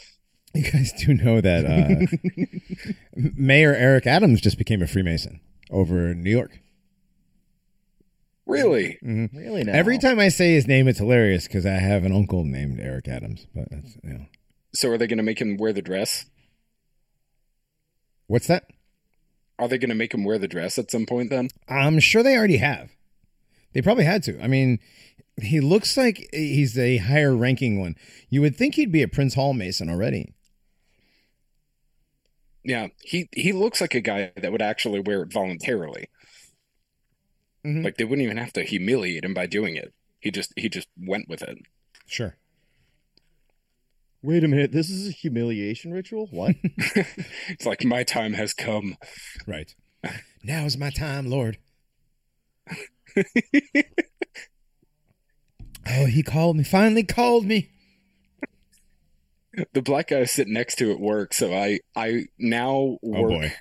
You 0.54 0.62
guys 0.70 0.92
do 0.92 1.12
know 1.12 1.40
that 1.40 1.66
uh, 1.66 2.06
Mayor 3.36 3.74
Eric 3.74 4.06
Adams 4.06 4.40
just 4.40 4.56
became 4.56 4.80
a 4.80 4.86
Freemason 4.86 5.40
over 5.70 6.08
in 6.12 6.22
New 6.22 6.30
York. 6.30 6.58
Really? 8.48 8.98
Mm-hmm. 9.04 9.36
Really 9.36 9.64
now. 9.64 9.72
Every 9.72 9.98
time 9.98 10.18
I 10.18 10.28
say 10.30 10.54
his 10.54 10.66
name, 10.66 10.88
it's 10.88 10.98
hilarious 10.98 11.46
because 11.46 11.66
I 11.66 11.74
have 11.74 12.04
an 12.04 12.12
uncle 12.12 12.44
named 12.44 12.80
Eric 12.80 13.06
Adams. 13.06 13.46
But 13.54 13.68
that's 13.70 13.96
you 14.02 14.14
know, 14.14 14.26
So 14.74 14.88
are 14.90 14.98
they 14.98 15.06
going 15.06 15.18
to 15.18 15.22
make 15.22 15.40
him 15.40 15.56
wear 15.58 15.72
the 15.72 15.82
dress? 15.82 16.24
what's 18.26 18.46
that? 18.46 18.64
Are 19.58 19.68
they 19.68 19.78
going 19.78 19.88
to 19.90 19.94
make 19.94 20.12
him 20.14 20.24
wear 20.24 20.38
the 20.38 20.48
dress 20.48 20.78
at 20.78 20.90
some 20.90 21.06
point? 21.06 21.30
Then 21.30 21.48
I'm 21.68 21.98
sure 22.00 22.22
they 22.22 22.36
already 22.36 22.58
have. 22.58 22.90
They 23.72 23.82
probably 23.82 24.04
had 24.04 24.22
to. 24.24 24.42
I 24.42 24.46
mean, 24.46 24.78
he 25.40 25.60
looks 25.60 25.96
like 25.96 26.28
he's 26.32 26.78
a 26.78 26.98
higher 26.98 27.34
ranking 27.36 27.80
one. 27.80 27.96
You 28.28 28.40
would 28.40 28.56
think 28.56 28.74
he'd 28.76 28.92
be 28.92 29.02
a 29.02 29.08
Prince 29.08 29.34
Hall 29.34 29.52
Mason 29.54 29.88
already. 29.90 30.34
yeah, 32.64 32.88
he 33.02 33.28
he 33.32 33.52
looks 33.52 33.80
like 33.80 33.94
a 33.94 34.00
guy 34.00 34.32
that 34.36 34.52
would 34.52 34.62
actually 34.62 35.00
wear 35.00 35.22
it 35.22 35.32
voluntarily. 35.32 36.08
Mhm. 37.66 37.84
Like 37.84 37.96
they 37.96 38.04
wouldn't 38.04 38.24
even 38.24 38.36
have 38.36 38.52
to 38.54 38.62
humiliate 38.64 39.24
him 39.24 39.34
by 39.34 39.46
doing 39.46 39.76
it. 39.76 39.92
He 40.20 40.30
just 40.30 40.52
he 40.56 40.68
just 40.68 40.88
went 40.96 41.28
with 41.28 41.42
it. 41.42 41.58
Sure. 42.06 42.36
Wait 44.22 44.42
a 44.42 44.48
minute. 44.48 44.72
This 44.72 44.90
is 44.90 45.08
a 45.08 45.12
humiliation 45.12 45.92
ritual? 45.92 46.26
What? 46.30 46.56
it's 47.48 47.66
like 47.66 47.84
my 47.84 48.02
time 48.02 48.32
has 48.34 48.52
come. 48.52 48.96
Right. 49.46 49.74
now 50.42 50.64
is 50.64 50.76
my 50.76 50.90
time, 50.90 51.26
Lord. 51.26 51.58
oh, 55.88 56.06
he 56.06 56.22
called 56.22 56.56
me. 56.56 56.64
Finally 56.64 57.04
called 57.04 57.44
me. 57.46 57.70
The 59.72 59.82
black 59.82 60.08
guy 60.08 60.18
is 60.18 60.30
sitting 60.30 60.52
next 60.52 60.76
to 60.76 60.92
at 60.92 61.00
work, 61.00 61.34
so 61.34 61.52
I 61.52 61.80
I 61.96 62.26
now 62.38 62.70
Oh 62.72 62.98
work 63.02 63.30
boy. 63.30 63.52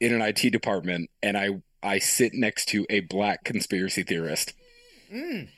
in 0.00 0.14
an 0.14 0.22
IT 0.22 0.50
department, 0.50 1.10
and 1.22 1.36
I 1.36 1.60
I 1.84 1.98
sit 1.98 2.32
next 2.34 2.66
to 2.70 2.86
a 2.90 3.00
black 3.00 3.44
conspiracy 3.44 4.02
theorist. 4.02 4.54
Mm. 5.12 5.48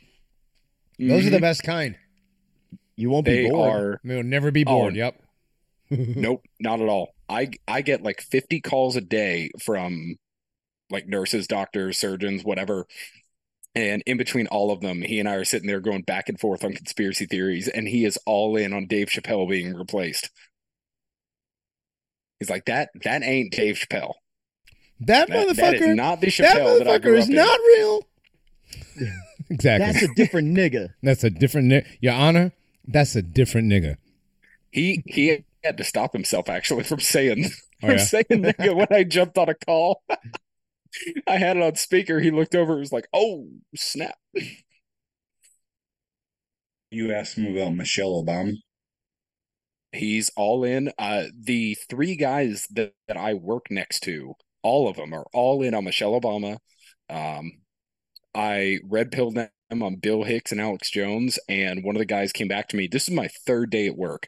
Those 0.99 1.27
are 1.27 1.31
the 1.31 1.39
Mhm. 1.39 1.41
best 1.41 1.63
kind. 1.63 1.97
You 2.97 3.11
won't 3.11 3.27
They 3.27 3.45
be 3.45 3.51
bored. 3.51 3.71
are 3.71 4.01
We'll 4.05 4.23
never 4.23 4.51
be 4.51 4.65
bored. 4.65 4.95
Oh, 4.95 4.97
yep. 4.97 5.23
nope, 5.91 6.43
not 6.59 6.81
at 6.81 6.89
all. 6.89 7.15
I 7.29 7.51
I 7.69 7.83
get 7.83 8.03
like 8.03 8.21
50 8.21 8.61
calls 8.61 8.97
a 8.97 9.01
day 9.01 9.51
from 9.63 10.17
like 10.91 11.07
nurses, 11.07 11.47
doctors, 11.47 11.99
surgeons, 11.99 12.43
whatever. 12.45 12.87
And 13.75 14.03
in 14.07 14.17
between 14.17 14.47
all 14.47 14.71
of 14.71 14.81
them, 14.81 15.03
he 15.03 15.21
and 15.21 15.29
I 15.29 15.35
are 15.35 15.45
sitting 15.45 15.67
there 15.69 15.81
going 15.81 16.03
back 16.03 16.29
and 16.31 16.41
forth 16.41 16.65
on 16.65 16.73
conspiracy 16.73 17.27
theories, 17.27 17.69
and 17.69 17.87
he 17.87 18.05
is 18.07 18.19
all 18.25 18.57
in 18.57 18.73
on 18.73 18.87
Dave 18.87 19.09
Chappelle 19.09 19.49
being 19.51 19.75
replaced. 19.75 20.31
He's 22.41 22.49
like, 22.51 22.65
that 22.67 22.91
that 23.05 23.23
ain't 23.23 23.53
Dave 23.53 23.77
Chappelle. 23.77 24.15
That, 25.01 25.29
That, 25.29 25.49
motherfucker. 25.49 25.57
that 25.57 25.75
is 25.75 25.97
not 25.97 26.21
the 26.21 26.27
that 26.27 26.33
Chappelle 26.33 26.79
that, 26.79 26.89
I 26.89 26.99
motherfucker 26.99 27.03
grew 27.03 27.17
is 27.19 27.29
in. 27.29 27.35
not 27.37 27.59
real. 27.61 28.03
exactly. 29.51 29.93
That's 29.93 30.03
a 30.03 30.15
different 30.15 30.57
nigga. 30.57 30.91
That's 31.03 31.25
a 31.25 31.31
different 31.31 31.71
nigga. 31.71 31.87
Your 32.01 32.15
Honor, 32.15 32.53
that's 32.87 33.15
a 33.17 33.23
different 33.23 33.71
nigga. 33.71 33.97
He 34.71 35.03
he 35.07 35.45
had 35.65 35.77
to 35.79 35.85
stop 35.85 36.13
himself 36.13 36.49
actually 36.49 36.85
from 36.85 37.01
saying 37.01 37.47
Oh, 37.83 37.89
from 37.89 37.91
yeah? 37.91 37.97
saying 37.99 38.25
nigga 38.31 38.75
when 38.75 38.89
I 38.91 39.05
jumped 39.05 39.39
on 39.39 39.49
a 39.49 39.55
call. 39.55 40.03
I 41.27 41.37
had 41.37 41.57
it 41.57 41.63
on 41.63 41.75
speaker. 41.77 42.21
He 42.21 42.31
looked 42.31 42.55
over. 42.55 42.73
and 42.73 42.81
was 42.81 42.93
like, 42.93 43.09
"Oh 43.13 43.49
snap!" 43.75 44.17
You 46.91 47.13
asked 47.13 47.37
him 47.39 47.57
about 47.57 47.75
Michelle 47.75 48.23
Obama. 48.25 48.55
He's 49.93 50.31
all 50.37 50.65
in. 50.65 50.93
Uh, 50.99 51.25
the 51.39 51.75
three 51.89 52.17
guys 52.17 52.67
that, 52.71 52.95
that 53.09 53.17
I 53.17 53.35
work 53.35 53.71
next 53.71 54.01
to, 54.01 54.35
all 54.67 54.89
of 54.89 54.97
them 54.97 55.15
are 55.15 55.25
all 55.33 55.63
in 55.63 55.75
on 55.75 55.85
Michelle 55.85 56.21
Obama. 56.21 56.59
Um, 57.09 57.53
I 58.35 58.81
red 58.83 59.13
pilled 59.13 59.37
them 59.37 59.83
on 59.83 59.95
Bill 59.97 60.25
Hicks 60.25 60.51
and 60.51 60.61
Alex 60.61 60.91
Jones, 60.91 61.39
and 61.49 61.85
one 61.85 61.95
of 61.95 62.01
the 62.01 62.05
guys 62.05 62.33
came 62.33 62.49
back 62.49 62.69
to 62.69 62.77
me. 62.77 62.89
This 62.91 63.09
is 63.09 63.15
my 63.15 63.29
third 63.47 63.71
day 63.71 63.87
at 63.87 63.97
work. 63.97 64.27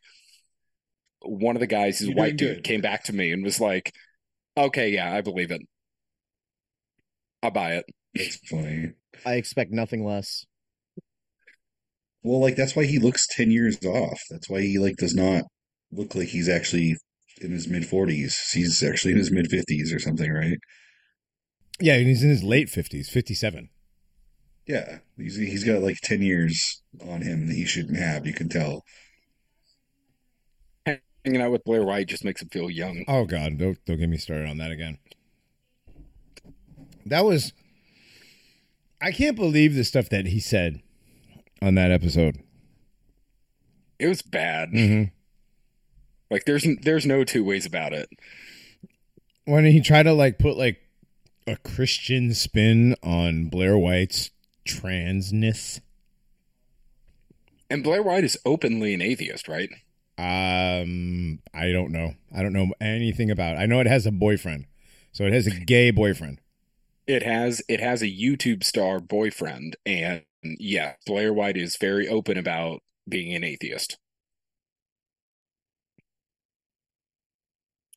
One 1.22 1.56
of 1.56 1.60
the 1.60 1.66
guys, 1.66 1.98
his 1.98 2.14
white 2.14 2.36
dude, 2.36 2.58
good. 2.58 2.64
came 2.64 2.80
back 2.80 3.02
to 3.04 3.12
me 3.12 3.32
and 3.32 3.42
was 3.42 3.60
like, 3.60 3.92
"Okay, 4.56 4.90
yeah, 4.90 5.12
I 5.12 5.22
believe 5.22 5.50
it. 5.50 5.62
I 7.42 7.50
buy 7.50 7.72
it." 7.72 7.86
That's 8.14 8.36
funny. 8.48 8.92
I 9.26 9.34
expect 9.34 9.72
nothing 9.72 10.04
less. 10.04 10.46
Well, 12.22 12.40
like 12.40 12.54
that's 12.54 12.76
why 12.76 12.84
he 12.84 13.00
looks 13.00 13.26
ten 13.26 13.50
years 13.50 13.84
off. 13.84 14.20
That's 14.30 14.48
why 14.48 14.60
he 14.60 14.78
like 14.78 14.96
does 14.98 15.16
not 15.16 15.42
look 15.90 16.14
like 16.14 16.28
he's 16.28 16.48
actually 16.48 16.96
in 17.40 17.52
his 17.52 17.68
mid 17.68 17.86
forties. 17.86 18.50
He's 18.52 18.82
actually 18.82 19.12
in 19.12 19.18
his 19.18 19.30
mid 19.30 19.48
fifties 19.50 19.92
or 19.92 19.98
something, 19.98 20.30
right? 20.32 20.58
Yeah, 21.80 21.94
and 21.94 22.06
he's 22.06 22.24
in 22.24 22.30
his 22.30 22.42
late 22.42 22.68
50s, 22.68 23.06
57. 23.06 23.68
Yeah, 24.66 24.98
he's 25.16 25.36
he's 25.36 25.64
got 25.64 25.80
like 25.80 25.96
ten 26.02 26.20
years 26.20 26.82
on 27.06 27.22
him 27.22 27.46
that 27.46 27.54
he 27.54 27.64
shouldn't 27.64 27.98
have. 27.98 28.26
You 28.26 28.34
can 28.34 28.48
tell. 28.48 28.82
Hanging 31.24 31.40
out 31.42 31.52
with 31.52 31.64
Blair 31.64 31.84
White 31.84 32.08
just 32.08 32.24
makes 32.24 32.42
him 32.42 32.48
feel 32.48 32.70
young. 32.70 33.04
Oh, 33.08 33.24
God. 33.24 33.58
Don't, 33.58 33.84
don't 33.84 33.98
get 33.98 34.08
me 34.08 34.16
started 34.16 34.48
on 34.48 34.58
that 34.58 34.70
again. 34.70 34.98
That 37.06 37.24
was. 37.24 37.52
I 39.00 39.10
can't 39.10 39.36
believe 39.36 39.74
the 39.74 39.84
stuff 39.84 40.08
that 40.10 40.26
he 40.26 40.40
said 40.40 40.80
on 41.62 41.74
that 41.74 41.90
episode. 41.90 42.38
It 43.98 44.06
was 44.06 44.22
bad. 44.22 44.70
Mm-hmm. 44.70 45.14
Like 46.30 46.44
there's 46.44 46.66
there's 46.82 47.06
no 47.06 47.24
two 47.24 47.44
ways 47.44 47.66
about 47.66 47.92
it. 47.92 48.08
when 49.44 49.64
he 49.64 49.80
tried 49.80 50.04
to 50.04 50.12
like 50.12 50.38
put 50.38 50.56
like 50.56 50.78
a 51.46 51.56
Christian 51.56 52.34
spin 52.34 52.94
on 53.02 53.48
Blair 53.48 53.78
White's 53.78 54.30
transness. 54.66 55.80
And 57.70 57.82
Blair 57.82 58.02
White 58.02 58.24
is 58.24 58.38
openly 58.44 58.94
an 58.94 59.02
atheist, 59.02 59.48
right? 59.48 59.70
Um, 60.18 61.40
I 61.54 61.70
don't 61.70 61.90
know. 61.92 62.14
I 62.34 62.42
don't 62.42 62.52
know 62.52 62.68
anything 62.80 63.30
about. 63.30 63.56
It. 63.56 63.60
I 63.60 63.66
know 63.66 63.80
it 63.80 63.86
has 63.86 64.06
a 64.06 64.10
boyfriend, 64.10 64.66
so 65.12 65.24
it 65.24 65.32
has 65.32 65.46
a 65.46 65.50
gay 65.50 65.90
boyfriend. 65.90 66.40
It 67.06 67.22
has 67.22 67.62
it 67.68 67.80
has 67.80 68.02
a 68.02 68.06
YouTube 68.06 68.64
star 68.64 69.00
boyfriend, 69.00 69.76
and 69.86 70.22
yeah, 70.42 70.94
Blair 71.06 71.32
White 71.32 71.56
is 71.56 71.76
very 71.76 72.08
open 72.08 72.36
about 72.36 72.82
being 73.08 73.34
an 73.34 73.44
atheist. 73.44 73.96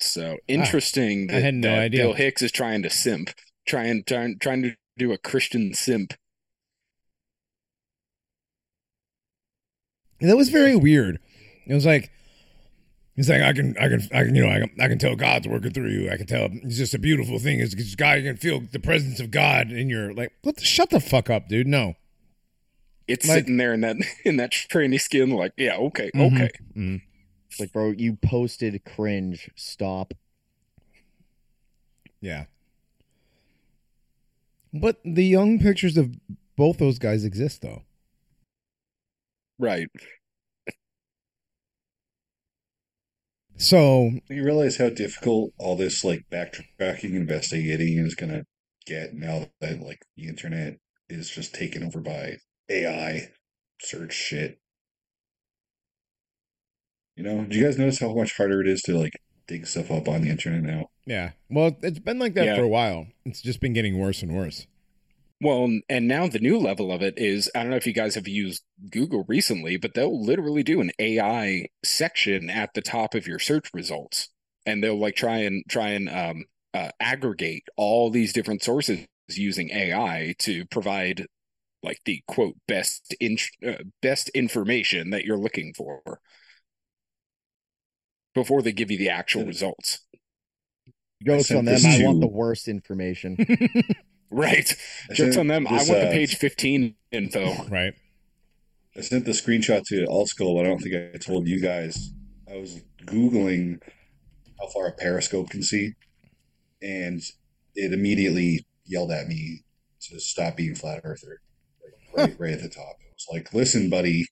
So 0.03 0.38
interesting 0.48 1.29
I 1.29 1.36
that, 1.36 1.41
had 1.43 1.53
no 1.55 1.70
that 1.75 1.79
idea. 1.79 2.03
Bill 2.03 2.13
Hicks 2.13 2.41
is 2.41 2.51
trying 2.51 2.81
to 2.84 2.89
simp, 2.89 3.29
trying 3.65 4.03
trying 4.05 4.38
trying 4.39 4.63
to 4.63 4.75
do 4.98 5.12
a 5.12 5.17
Christian 5.17 5.74
simp. 5.74 6.13
And 10.20 10.29
that 10.29 10.38
was 10.38 10.50
very 10.50 10.75
weird. 10.75 11.20
It 11.65 11.74
was 11.74 11.86
like. 11.86 12.12
He's 13.17 13.29
like, 13.29 13.41
I 13.41 13.51
can, 13.51 13.75
I 13.77 13.89
can, 13.89 14.01
I 14.13 14.24
can, 14.24 14.36
you 14.36 14.41
know, 14.46 14.50
I 14.51 14.60
can, 14.62 14.72
I 14.79 14.88
can 14.88 14.98
tell 14.98 15.15
God's 15.17 15.46
working 15.46 15.72
through 15.72 15.89
you. 15.89 16.10
I 16.10 16.15
can 16.15 16.25
tell 16.25 16.48
it's 16.51 16.77
just 16.77 16.93
a 16.93 16.98
beautiful 16.98 17.39
thing. 17.39 17.60
It's 17.60 17.75
just 17.75 17.98
God, 17.98 18.17
you 18.20 18.24
can 18.24 18.38
feel 18.38 18.62
the 18.62 18.79
presence 18.79 19.20
of 19.20 19.31
God 19.31 19.70
in 19.70 19.89
your 19.89 20.13
like. 20.13 20.31
What? 20.43 20.55
The, 20.55 20.63
shut 20.63 20.89
the 20.91 21.01
fuck 21.01 21.29
up, 21.29 21.50
dude. 21.50 21.67
No. 21.67 21.96
It's 23.10 23.27
Like- 23.27 23.39
sitting 23.39 23.58
there 23.58 23.74
in 23.74 23.81
that 23.81 23.98
in 24.25 24.38
that 24.38 24.51
tranny 24.51 25.00
skin, 25.00 25.29
like, 25.31 25.51
yeah, 25.58 25.75
okay, 25.75 26.10
Mhm. 26.15 26.34
okay. 26.36 26.50
Mhm. 26.75 27.01
It's 27.61 27.69
like, 27.69 27.73
bro, 27.73 27.91
you 27.91 28.15
posted 28.15 28.83
cringe. 28.85 29.49
Stop. 29.55 30.13
Yeah. 32.19 32.45
But 34.73 34.97
the 35.03 35.25
young 35.25 35.59
pictures 35.59 35.97
of 35.97 36.15
both 36.55 36.77
those 36.77 36.97
guys 36.97 37.25
exist, 37.25 37.61
though. 37.61 37.83
Right. 39.59 39.89
So 43.57 44.11
You 44.27 44.43
realize 44.43 44.77
how 44.77 44.89
difficult 44.89 45.53
all 45.59 45.75
this 45.75 46.03
like 46.03 46.25
backtracking, 46.31 47.13
investigating 47.13 47.99
is 47.99 48.15
gonna 48.15 48.43
get 48.87 49.13
now 49.13 49.49
that 49.59 49.81
like 49.81 49.99
the 50.17 50.27
internet 50.27 50.77
is 51.09 51.29
just 51.29 51.53
taken 51.53 51.83
over 51.83 51.99
by 51.99 52.37
AI 52.69 53.29
search 53.79 54.13
shit. 54.13 54.60
You 57.21 57.27
know, 57.35 57.45
do 57.45 57.55
you 57.55 57.63
guys 57.63 57.77
notice 57.77 57.99
how 57.99 58.15
much 58.15 58.35
harder 58.35 58.61
it 58.61 58.67
is 58.67 58.81
to 58.83 58.97
like 58.97 59.13
dig 59.45 59.67
stuff 59.67 59.91
up 59.91 60.07
on 60.07 60.23
the 60.23 60.31
internet 60.31 60.63
now? 60.63 60.87
yeah, 61.05 61.31
well, 61.51 61.77
it's 61.83 61.99
been 61.99 62.17
like 62.17 62.33
that 62.33 62.45
Yeah. 62.45 62.55
for 62.55 62.63
a 62.63 62.67
while. 62.67 63.05
It's 63.25 63.43
just 63.43 63.59
been 63.59 63.73
getting 63.73 63.99
worse 63.99 64.23
and 64.23 64.35
worse. 64.35 64.65
Well, 65.39 65.81
and 65.87 66.07
now 66.07 66.27
the 66.27 66.39
new 66.39 66.57
level 66.57 66.91
of 66.91 67.03
it 67.03 67.19
is 67.19 67.47
I 67.53 67.61
don't 67.61 67.69
know 67.69 67.75
if 67.75 67.85
you 67.85 67.93
guys 67.93 68.15
have 68.15 68.27
used 68.27 68.63
Google 68.89 69.23
recently, 69.27 69.77
but 69.77 69.93
they'll 69.93 70.19
literally 70.19 70.63
do 70.63 70.81
an 70.81 70.89
AI 70.97 71.67
section 71.85 72.49
at 72.49 72.73
the 72.73 72.81
top 72.81 73.13
of 73.13 73.27
your 73.27 73.37
search 73.37 73.69
results, 73.71 74.29
and 74.65 74.83
they'll 74.83 74.99
like 74.99 75.15
try 75.15 75.37
and 75.37 75.63
try 75.69 75.89
and 75.89 76.09
um, 76.09 76.45
uh, 76.73 76.89
aggregate 76.99 77.67
all 77.77 78.09
these 78.09 78.33
different 78.33 78.63
sources 78.63 79.05
using 79.29 79.69
AI 79.69 80.33
to 80.39 80.65
provide 80.65 81.27
like 81.83 81.99
the 82.05 82.23
quote 82.27 82.55
best 82.67 83.15
in, 83.19 83.37
uh, 83.63 83.83
best 84.01 84.29
information 84.29 85.11
that 85.11 85.23
you're 85.23 85.37
looking 85.37 85.71
for 85.75 86.01
before 88.33 88.61
they 88.61 88.71
give 88.71 88.91
you 88.91 88.97
the 88.97 89.09
actual 89.09 89.45
results. 89.45 90.00
Jokes 91.25 91.51
on 91.51 91.65
them. 91.65 91.75
this 91.75 91.85
I 91.85 92.00
to- 92.00 92.05
want 92.05 92.21
the 92.21 92.27
worst 92.27 92.67
information. 92.67 93.38
Right. 94.31 94.73
I 95.09 95.13
Jokes 95.13 95.35
on 95.35 95.47
them. 95.47 95.67
I 95.67 95.79
this, 95.79 95.89
want 95.89 96.01
the 96.01 96.07
uh, 96.07 96.11
page 96.11 96.35
15 96.38 96.95
info. 97.11 97.65
Right? 97.65 97.93
I 98.95 99.01
sent 99.01 99.25
the 99.25 99.31
screenshot 99.31 99.83
to 99.88 100.05
Altskull, 100.07 100.55
but 100.55 100.65
I 100.65 100.69
don't 100.69 100.79
think 100.79 100.95
I 100.95 101.17
told 101.17 101.47
you 101.47 101.59
guys. 101.59 102.11
I 102.50 102.55
was 102.55 102.81
Googling 103.05 103.81
how 104.59 104.67
far 104.67 104.88
a 104.88 104.93
periscope 104.93 105.50
can 105.50 105.63
see, 105.63 105.93
and 106.81 107.21
it 107.75 107.93
immediately 107.93 108.65
yelled 108.85 109.11
at 109.11 109.27
me 109.27 109.63
to 110.09 110.19
stop 110.19 110.55
being 110.55 110.75
flat 110.75 111.01
earther. 111.03 111.41
Like, 112.15 112.29
right, 112.29 112.35
right 112.39 112.53
at 112.53 112.61
the 112.61 112.69
top. 112.69 112.95
It 113.01 113.13
was 113.13 113.27
like, 113.33 113.53
listen, 113.53 113.89
buddy, 113.89 114.25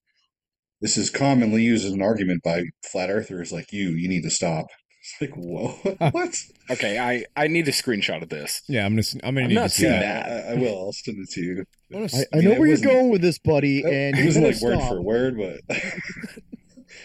this 0.81 0.97
is 0.97 1.09
commonly 1.09 1.63
used 1.63 1.85
as 1.85 1.91
an 1.93 2.01
argument 2.01 2.41
by 2.43 2.63
flat 2.91 3.09
earthers 3.09 3.51
like 3.51 3.71
you. 3.71 3.89
You 3.89 4.07
need 4.09 4.23
to 4.23 4.29
stop. 4.29 4.67
It's 5.01 5.21
like, 5.21 5.35
whoa, 5.35 5.69
what? 6.11 6.35
Okay, 6.69 6.99
I 6.99 7.23
I 7.41 7.47
need 7.47 7.67
a 7.67 7.71
screenshot 7.71 8.21
of 8.21 8.29
this. 8.29 8.61
Yeah, 8.67 8.85
I'm 8.85 8.91
gonna. 8.91 8.99
s- 8.99 9.15
I'm 9.23 9.33
gonna 9.35 9.41
I'm 9.45 9.47
need 9.49 9.55
not 9.55 9.63
to 9.63 9.69
see 9.69 9.81
seeing 9.83 9.93
that. 9.99 10.27
that. 10.27 10.49
I, 10.49 10.51
I 10.51 10.55
will. 10.55 10.77
I'll 10.77 10.91
send 10.93 11.17
it 11.19 11.29
to 11.31 11.41
you. 11.41 11.63
I 11.91 11.95
wanna 11.95 12.03
I, 12.03 12.05
s- 12.05 12.25
I 12.33 12.35
mean, 12.37 12.45
know 12.49 12.59
where 12.59 12.67
you're 12.67 12.77
going 12.77 13.09
with 13.09 13.21
this, 13.21 13.39
buddy, 13.39 13.81
and 13.83 14.17
it 14.19 14.25
wasn't 14.25 14.45
better 14.45 14.75
like 14.75 14.79
word 14.81 14.87
for 14.89 15.01
word, 15.01 15.37
but 15.37 15.77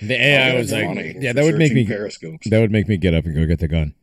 the 0.03 0.15
AI 0.21 0.51
Oh, 0.51 0.57
was 0.59 0.73
like, 0.73 1.17
yeah, 1.21 1.33
that 1.33 1.45
would 1.45 1.57
make 1.57 1.73
me. 1.73 1.87
periscopes. 1.87 2.49
That 2.51 2.61
would 2.61 2.73
make 2.73 2.89
me 2.89 2.97
get 2.97 3.15
up 3.15 3.25
and 3.25 3.35
go 3.35 3.47
get 3.47 3.61
the 3.61 3.69
gun. 3.69 3.95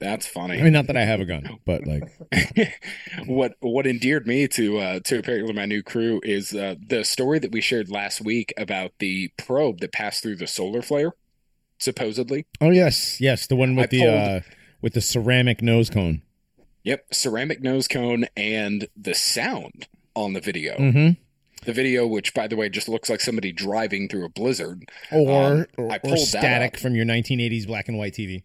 That's 0.00 0.26
funny. 0.26 0.58
I 0.58 0.62
mean, 0.62 0.72
not 0.72 0.86
that 0.88 0.96
I 0.96 1.04
have 1.04 1.20
a 1.20 1.24
gun, 1.24 1.58
but 1.64 1.86
like, 1.86 2.02
what 3.26 3.54
what 3.60 3.86
endeared 3.86 4.26
me 4.26 4.48
to 4.48 4.78
uh 4.78 5.00
to 5.04 5.18
apparently 5.18 5.52
my 5.52 5.66
new 5.66 5.82
crew 5.82 6.20
is 6.24 6.52
uh 6.54 6.74
the 6.86 7.04
story 7.04 7.38
that 7.38 7.52
we 7.52 7.60
shared 7.60 7.90
last 7.90 8.20
week 8.20 8.52
about 8.56 8.92
the 8.98 9.30
probe 9.36 9.80
that 9.80 9.92
passed 9.92 10.22
through 10.22 10.36
the 10.36 10.46
solar 10.46 10.82
flare, 10.82 11.12
supposedly. 11.78 12.46
oh 12.60 12.70
yes, 12.70 13.20
yes, 13.20 13.46
the 13.46 13.56
one 13.56 13.74
with 13.76 13.84
I 13.84 13.86
the 13.88 13.98
pulled- 14.00 14.14
uh 14.14 14.40
with 14.82 14.92
the 14.94 15.00
ceramic 15.00 15.62
nose 15.62 15.88
cone. 15.90 16.22
Yep, 16.82 17.14
ceramic 17.14 17.62
nose 17.62 17.88
cone 17.88 18.26
and 18.36 18.88
the 18.96 19.14
sound 19.14 19.88
on 20.14 20.34
the 20.34 20.40
video. 20.40 20.76
Mm-hmm. 20.76 21.20
The 21.64 21.72
video, 21.72 22.06
which 22.06 22.34
by 22.34 22.46
the 22.46 22.56
way 22.56 22.68
just 22.68 22.90
looks 22.90 23.08
like 23.08 23.22
somebody 23.22 23.50
driving 23.52 24.06
through 24.08 24.26
a 24.26 24.28
blizzard. 24.28 24.84
Or, 25.10 25.52
Um, 25.52 25.66
or, 25.78 25.90
I 25.90 25.96
or 25.96 26.00
pulled 26.00 26.18
that 26.18 26.26
static 26.26 26.76
from 26.76 26.94
your 26.94 27.06
1980s 27.06 27.66
black 27.66 27.88
and 27.88 27.96
white 27.96 28.12
TV. 28.12 28.42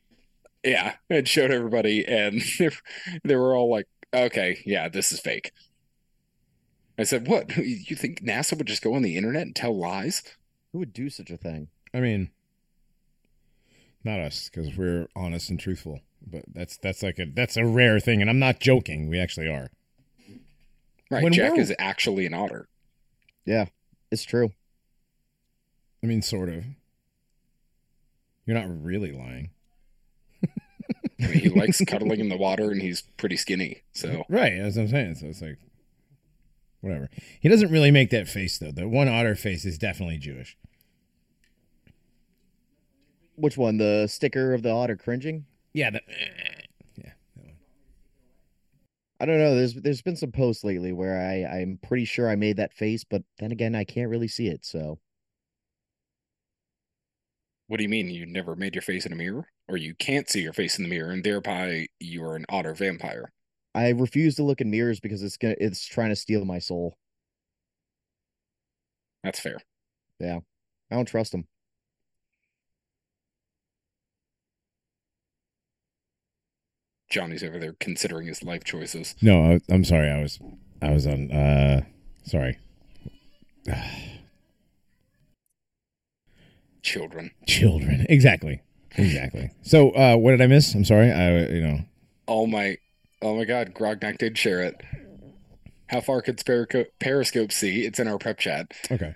Yeah, 0.64 0.96
it 1.10 1.28
showed 1.28 1.52
everybody, 1.52 2.06
and 2.06 2.42
they 3.24 3.36
were 3.36 3.56
all 3.56 3.70
like, 3.70 3.88
"Okay, 4.14 4.60
yeah, 4.66 4.90
this 4.90 5.12
is 5.12 5.20
fake." 5.20 5.52
I 6.98 7.04
said, 7.04 7.28
"What? 7.28 7.56
You 7.58 7.96
think 7.96 8.22
NASA 8.24 8.58
would 8.58 8.68
just 8.68 8.82
go 8.84 8.94
on 8.94 9.02
the 9.02 9.16
internet 9.18 9.44
and 9.44 9.56
tell 9.56 9.78
lies?" 9.78 10.22
Who 10.74 10.80
would 10.80 10.94
do 10.94 11.10
such 11.10 11.30
a 11.32 11.38
thing? 11.38 11.70
I 11.94 12.00
mean, 12.02 12.30
not 14.04 14.20
us 14.20 14.50
because 14.50 14.76
we're 14.78 15.08
honest 15.16 15.50
and 15.50 15.60
truthful. 15.60 16.02
But 16.26 16.44
that's 16.54 16.78
that's 16.78 17.02
like 17.02 17.18
a 17.20 17.26
that's 17.34 17.56
a 17.58 17.66
rare 17.66 18.00
thing, 18.00 18.20
and 18.22 18.30
I'm 18.30 18.40
not 18.40 18.60
joking. 18.60 19.08
We 19.10 19.18
actually 19.20 19.48
are. 19.48 19.70
Right, 21.10 21.24
When 21.24 21.34
Jack 21.34 21.52
we're- 21.54 21.62
is 21.62 21.74
actually 21.80 22.26
an 22.26 22.34
otter. 22.34 22.68
Yeah, 23.46 23.66
it's 24.12 24.24
true. 24.26 24.52
I 26.04 26.08
mean, 26.08 26.22
sort 26.22 26.50
of. 26.50 26.66
You're 28.46 28.58
not 28.58 28.84
really 28.84 29.12
lying, 29.12 29.52
I 31.22 31.28
mean, 31.28 31.40
he 31.40 31.50
likes 31.50 31.82
cuddling 31.88 32.20
in 32.20 32.30
the 32.30 32.38
water, 32.38 32.72
and 32.72 32.82
he's 32.82 33.04
pretty 33.18 33.38
skinny. 33.38 33.84
So 33.94 34.24
right? 34.30 34.54
That's 34.62 34.76
what 34.78 34.84
I'm 34.84 34.88
saying. 34.90 35.16
So 35.16 35.28
it's 35.28 35.42
like, 35.42 35.60
whatever. 36.82 37.10
He 37.42 37.50
doesn't 37.50 37.72
really 37.72 37.92
make 37.92 38.10
that 38.12 38.28
face 38.28 38.58
though. 38.58 38.72
The 38.72 38.88
one 38.88 39.08
otter 39.08 39.36
face 39.36 39.66
is 39.66 39.78
definitely 39.78 40.18
Jewish. 40.18 40.58
Which 43.36 43.58
one? 43.58 43.78
The 43.78 44.08
sticker 44.08 44.54
of 44.54 44.62
the 44.64 44.72
otter 44.72 44.96
cringing? 44.96 45.46
Yeah. 45.74 45.92
The, 45.92 46.02
I 49.20 49.26
don't 49.26 49.38
know. 49.40 49.56
There's 49.56 49.74
there's 49.76 50.02
been 50.02 50.16
some 50.16 50.32
posts 50.32 50.64
lately 50.64 50.94
where 50.94 51.20
I 51.20 51.44
I'm 51.60 51.78
pretty 51.82 52.06
sure 52.06 52.30
I 52.30 52.36
made 52.36 52.58
that 52.58 52.74
face, 52.74 53.04
but 53.04 53.24
then 53.40 53.52
again, 53.52 53.76
I 53.76 53.84
can't 53.84 54.10
really 54.10 54.28
see 54.30 54.48
it. 54.48 54.66
So 54.66 55.00
What 57.68 57.78
do 57.78 57.84
you 57.84 57.90
mean 57.90 58.10
you 58.10 58.26
never 58.26 58.56
made 58.56 58.76
your 58.76 58.82
face 58.82 59.06
in 59.06 59.14
a 59.14 59.16
mirror? 59.16 59.48
Or 59.70 59.78
you 59.78 59.94
can't 59.94 60.28
see 60.28 60.42
your 60.42 60.52
face 60.52 60.80
in 60.80 60.84
the 60.84 60.90
mirror 60.90 61.12
and 61.12 61.24
thereby 61.24 61.88
you 62.00 62.24
are 62.24 62.36
an 62.36 62.46
otter 62.50 62.74
vampire? 62.74 63.32
I 63.76 63.90
refuse 63.90 64.34
to 64.36 64.44
look 64.44 64.62
in 64.62 64.72
mirrors 64.72 65.00
because 65.00 65.22
it's 65.22 65.38
gonna 65.38 65.56
it's 65.60 65.86
trying 65.86 66.10
to 66.10 66.16
steal 66.16 66.44
my 66.44 66.58
soul. 66.58 66.98
That's 69.24 69.40
fair. 69.40 69.60
Yeah, 70.20 70.40
I 70.90 70.96
don't 70.96 71.06
trust 71.06 71.32
them. 71.34 71.46
Johnny's 77.10 77.44
over 77.44 77.60
there 77.60 77.76
considering 77.80 78.26
his 78.28 78.44
life 78.44 78.64
choices. 78.64 79.16
no, 79.22 79.54
I, 79.54 79.60
I'm 79.72 79.84
sorry. 79.84 80.10
I 80.10 80.22
was 80.22 80.40
I 80.82 80.92
was 80.92 81.06
on. 81.06 81.32
uh 81.32 81.82
Sorry. 82.26 82.58
Children. 86.82 87.32
Children. 87.46 88.06
Exactly. 88.10 88.62
Exactly. 89.00 89.52
So, 89.62 89.92
uh 89.92 90.16
what 90.16 90.32
did 90.32 90.42
I 90.42 90.48
miss? 90.48 90.74
I'm 90.74 90.86
sorry. 90.86 91.12
I 91.12 91.46
you 91.48 91.62
know. 91.62 91.80
Oh 92.28 92.46
my 92.48 92.78
oh 93.22 93.36
my 93.36 93.46
god, 93.46 93.74
Grognak 93.74 94.18
did 94.18 94.38
share 94.38 94.62
it. 94.62 94.82
How 95.88 96.02
far 96.02 96.22
could 96.22 96.42
Periscope 97.00 97.52
see? 97.52 97.86
It's 97.86 98.00
in 98.00 98.08
our 98.08 98.20
prep 98.20 98.38
chat. 98.38 98.72
Okay. 98.92 99.16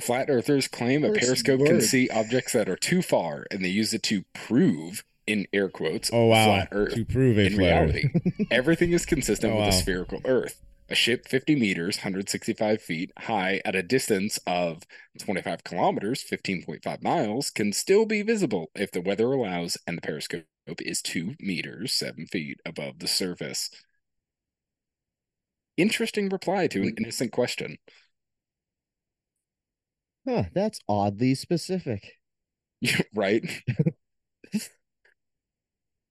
Flat 0.00 0.28
earthers 0.30 0.66
claim 0.66 1.04
a 1.04 1.08
First 1.08 1.20
periscope 1.20 1.66
can 1.66 1.80
see 1.80 2.08
objects 2.08 2.52
that 2.54 2.68
are 2.68 2.76
too 2.76 3.02
far, 3.02 3.46
and 3.50 3.62
they 3.64 3.68
use 3.68 3.92
it 3.92 4.02
to 4.04 4.24
prove, 4.32 5.04
in 5.26 5.46
air 5.52 5.68
quotes, 5.68 6.10
Oh 6.12 6.26
wow. 6.26 6.46
flat 6.46 6.68
Earth. 6.72 6.94
To 6.94 7.04
prove 7.04 7.38
a 7.38 7.46
In 7.46 7.56
flat 7.56 7.82
Earth. 7.82 7.94
reality, 7.94 8.08
everything 8.50 8.92
is 8.92 9.04
consistent 9.04 9.52
Oh, 9.52 9.56
with 9.56 9.66
a 9.66 9.72
wow. 9.72 9.76
spherical 9.76 10.20
Earth. 10.24 10.60
A 10.90 10.96
ship 10.96 11.28
50 11.28 11.54
meters, 11.54 11.98
165 11.98 12.82
feet 12.82 13.12
high, 13.16 13.60
at 13.64 13.76
a 13.76 13.82
distance 13.82 14.40
of 14.44 14.82
25 15.20 15.62
kilometers, 15.62 16.24
15.5 16.24 17.00
miles, 17.00 17.48
can 17.50 17.72
still 17.72 18.04
be 18.06 18.22
visible 18.22 18.72
if 18.74 18.90
the 18.90 19.00
weather 19.00 19.26
allows 19.26 19.78
and 19.86 19.96
the 19.96 20.02
periscope 20.02 20.44
is 20.80 21.00
2 21.00 21.36
meters, 21.38 21.92
7 21.92 22.26
feet 22.26 22.58
above 22.66 22.98
the 22.98 23.06
surface. 23.06 23.70
Interesting 25.76 26.28
reply 26.28 26.66
to 26.66 26.82
an 26.82 26.88
hmm. 26.88 27.04
innocent 27.04 27.30
question. 27.30 27.76
Huh, 30.26 30.44
that's 30.52 30.80
oddly 30.88 31.36
specific. 31.36 32.14
right? 33.14 33.44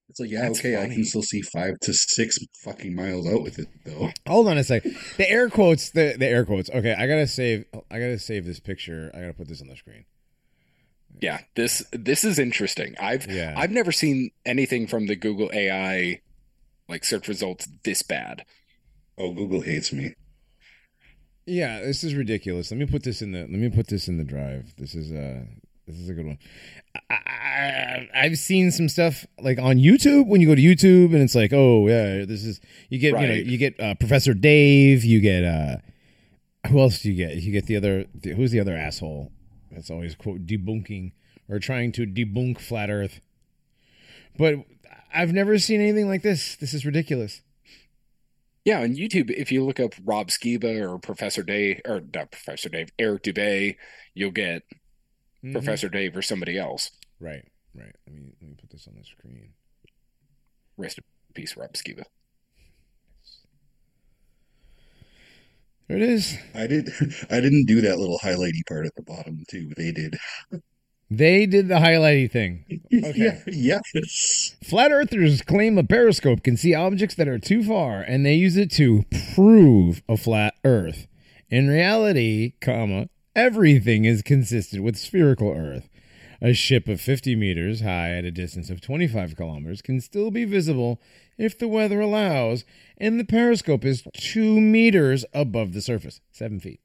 It's 0.09 0.19
like, 0.19 0.31
yeah, 0.31 0.41
That's 0.41 0.59
okay, 0.59 0.75
I 0.75 0.87
can 0.87 1.05
still 1.05 1.21
see 1.21 1.41
five 1.41 1.79
to 1.81 1.93
six 1.93 2.39
fucking 2.63 2.95
miles 2.95 3.27
out 3.27 3.43
with 3.43 3.59
it 3.59 3.67
though. 3.85 4.09
Hold 4.27 4.47
on 4.47 4.57
a 4.57 4.63
sec. 4.63 4.83
The 5.17 5.29
air 5.29 5.49
quotes. 5.49 5.91
The 5.91 6.15
the 6.17 6.25
air 6.25 6.45
quotes. 6.45 6.69
Okay, 6.69 6.93
I 6.93 7.05
gotta 7.05 7.27
save. 7.27 7.65
I 7.91 7.99
gotta 7.99 8.17
save 8.17 8.45
this 8.45 8.59
picture. 8.59 9.11
I 9.13 9.21
gotta 9.21 9.33
put 9.33 9.47
this 9.47 9.61
on 9.61 9.67
the 9.67 9.75
screen. 9.75 10.05
Yeah, 11.21 11.41
this 11.55 11.85
this 11.91 12.23
is 12.23 12.39
interesting. 12.39 12.95
I've 12.99 13.29
Yeah. 13.29 13.53
I've 13.55 13.71
never 13.71 13.91
seen 13.91 14.31
anything 14.45 14.87
from 14.87 15.05
the 15.05 15.15
Google 15.15 15.51
AI 15.53 16.21
like 16.87 17.05
search 17.05 17.27
results 17.27 17.67
this 17.83 18.01
bad. 18.01 18.45
Oh, 19.17 19.31
Google 19.31 19.61
hates 19.61 19.93
me. 19.93 20.15
Yeah, 21.45 21.81
this 21.81 22.03
is 22.03 22.15
ridiculous. 22.15 22.71
Let 22.71 22.79
me 22.79 22.85
put 22.85 23.03
this 23.03 23.21
in 23.21 23.31
the. 23.31 23.41
Let 23.41 23.51
me 23.51 23.69
put 23.69 23.87
this 23.87 24.07
in 24.07 24.17
the 24.17 24.23
drive. 24.23 24.73
This 24.77 24.95
is 24.95 25.11
uh 25.11 25.45
This 25.89 26.01
is 26.01 26.09
a 26.09 26.13
good 26.13 26.27
one. 26.27 26.37
I, 27.09 28.07
I've 28.13 28.37
seen 28.37 28.69
some 28.69 28.89
stuff 28.89 29.25
like 29.39 29.57
on 29.57 29.77
YouTube 29.77 30.27
when 30.27 30.39
you 30.39 30.47
go 30.47 30.53
to 30.53 30.61
YouTube 30.61 31.13
and 31.13 31.23
it's 31.23 31.33
like, 31.33 31.51
oh 31.51 31.87
yeah, 31.87 32.25
this 32.25 32.45
is 32.45 32.61
you 32.89 32.99
get 32.99 33.19
you 33.19 33.27
know 33.27 33.33
you 33.33 33.57
get 33.57 33.79
uh, 33.79 33.95
Professor 33.95 34.35
Dave, 34.35 35.03
you 35.03 35.19
get 35.19 35.43
uh, 35.43 35.77
who 36.67 36.79
else 36.79 37.01
do 37.01 37.11
you 37.11 37.15
get? 37.15 37.37
You 37.37 37.51
get 37.51 37.65
the 37.65 37.75
other 37.75 38.05
the, 38.13 38.35
who's 38.35 38.51
the 38.51 38.59
other 38.59 38.75
asshole 38.75 39.31
that's 39.71 39.89
always 39.89 40.13
quote 40.13 40.45
debunking 40.45 41.13
or 41.49 41.57
trying 41.57 41.91
to 41.93 42.05
debunk 42.05 42.59
flat 42.59 42.91
Earth. 42.91 43.19
But 44.37 44.57
I've 45.11 45.33
never 45.33 45.57
seen 45.57 45.81
anything 45.81 46.07
like 46.07 46.21
this. 46.21 46.55
This 46.55 46.75
is 46.75 46.85
ridiculous. 46.85 47.41
Yeah, 48.63 48.81
on 48.81 48.95
YouTube, 48.95 49.31
if 49.31 49.51
you 49.51 49.65
look 49.65 49.79
up 49.79 49.95
Rob 50.05 50.27
Skiba 50.27 50.87
or 50.87 50.99
Professor 50.99 51.41
Dave, 51.41 51.81
or 51.85 52.01
not 52.13 52.29
Professor 52.29 52.69
Dave, 52.69 52.91
Eric 52.99 53.23
Dubay, 53.23 53.77
you'll 54.13 54.29
get 54.29 54.61
Mhm. 55.43 55.53
Professor 55.53 55.89
Dave 55.89 56.15
or 56.17 56.21
somebody 56.21 56.57
else. 56.57 56.91
Right, 57.19 57.45
right. 57.73 57.95
Let 58.07 58.15
me 58.15 58.33
let 58.41 58.49
me 58.49 58.55
put 58.59 58.69
this 58.69 58.87
on 58.87 58.95
the 58.97 59.03
screen. 59.03 59.53
Rest 60.77 60.97
in 60.97 61.03
peace, 61.33 61.55
Rob 61.57 61.73
Skiba. 61.73 62.03
There 65.87 65.97
it 65.97 66.03
is. 66.03 66.37
I 66.53 66.67
did. 66.67 66.89
I 67.31 67.39
didn't 67.41 67.65
do 67.65 67.81
that 67.81 67.97
little 67.97 68.19
highlighty 68.19 68.61
part 68.67 68.85
at 68.85 68.95
the 68.95 69.01
bottom 69.01 69.43
too. 69.49 69.71
They 69.75 69.91
did. 69.91 70.17
They 71.11 71.47
did 71.47 71.67
the 71.67 71.75
highlighty 71.75 72.29
thing. 72.31 72.65
Okay. 72.91 73.41
Yeah. 73.47 73.79
Yes. 73.93 74.55
Flat 74.63 74.91
earthers 74.91 75.41
claim 75.41 75.77
a 75.77 75.83
periscope 75.83 76.43
can 76.43 76.57
see 76.57 76.73
objects 76.73 77.15
that 77.15 77.27
are 77.27 77.39
too 77.39 77.63
far 77.63 78.01
and 78.01 78.25
they 78.25 78.33
use 78.33 78.57
it 78.57 78.71
to 78.71 79.05
prove 79.35 80.01
a 80.09 80.17
flat 80.17 80.55
earth. 80.65 81.07
In 81.49 81.67
reality, 81.67 82.53
comma, 82.61 83.07
everything 83.35 84.05
is 84.05 84.21
consistent 84.21 84.83
with 84.83 84.97
spherical 84.97 85.51
earth. 85.51 85.89
A 86.41 86.53
ship 86.53 86.87
of 86.87 87.01
50 87.01 87.35
meters 87.35 87.81
high 87.81 88.11
at 88.11 88.23
a 88.23 88.31
distance 88.31 88.69
of 88.69 88.79
25 88.79 89.35
kilometers 89.35 89.81
can 89.81 89.99
still 89.99 90.31
be 90.31 90.45
visible 90.45 91.01
if 91.37 91.57
the 91.57 91.67
weather 91.67 91.99
allows, 91.99 92.63
and 92.97 93.19
the 93.19 93.25
periscope 93.25 93.83
is 93.83 94.03
2 94.13 94.61
meters 94.61 95.25
above 95.33 95.73
the 95.73 95.81
surface, 95.81 96.21
7 96.31 96.59
feet. 96.59 96.79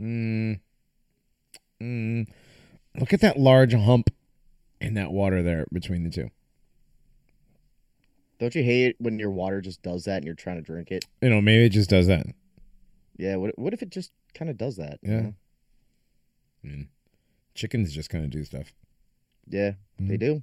Mm. 0.00 0.60
Mm. 1.80 2.26
Look 2.98 3.12
at 3.12 3.20
that 3.20 3.38
large 3.38 3.74
hump 3.74 4.10
in 4.80 4.94
that 4.94 5.12
water 5.12 5.42
there 5.42 5.66
between 5.72 6.02
the 6.02 6.10
two. 6.10 6.30
Don't 8.40 8.54
you 8.54 8.62
hate 8.62 8.86
it 8.86 8.96
when 8.98 9.18
your 9.18 9.30
water 9.30 9.60
just 9.60 9.82
does 9.82 10.04
that 10.04 10.16
and 10.16 10.24
you're 10.24 10.34
trying 10.34 10.56
to 10.56 10.62
drink 10.62 10.90
it? 10.90 11.04
You 11.20 11.28
know, 11.28 11.42
maybe 11.42 11.66
it 11.66 11.70
just 11.70 11.90
does 11.90 12.06
that. 12.06 12.26
Yeah. 13.20 13.36
What 13.36 13.58
What 13.58 13.74
if 13.74 13.82
it 13.82 13.90
just 13.90 14.12
kind 14.34 14.50
of 14.50 14.56
does 14.56 14.76
that? 14.76 14.98
you 15.02 15.12
Yeah. 15.12 15.20
know? 15.20 15.34
Mm. 16.64 16.88
Chickens 17.54 17.92
just 17.92 18.10
kind 18.10 18.24
of 18.24 18.30
do 18.30 18.44
stuff. 18.44 18.72
Yeah. 19.46 19.72
They 19.98 20.16
do. 20.16 20.42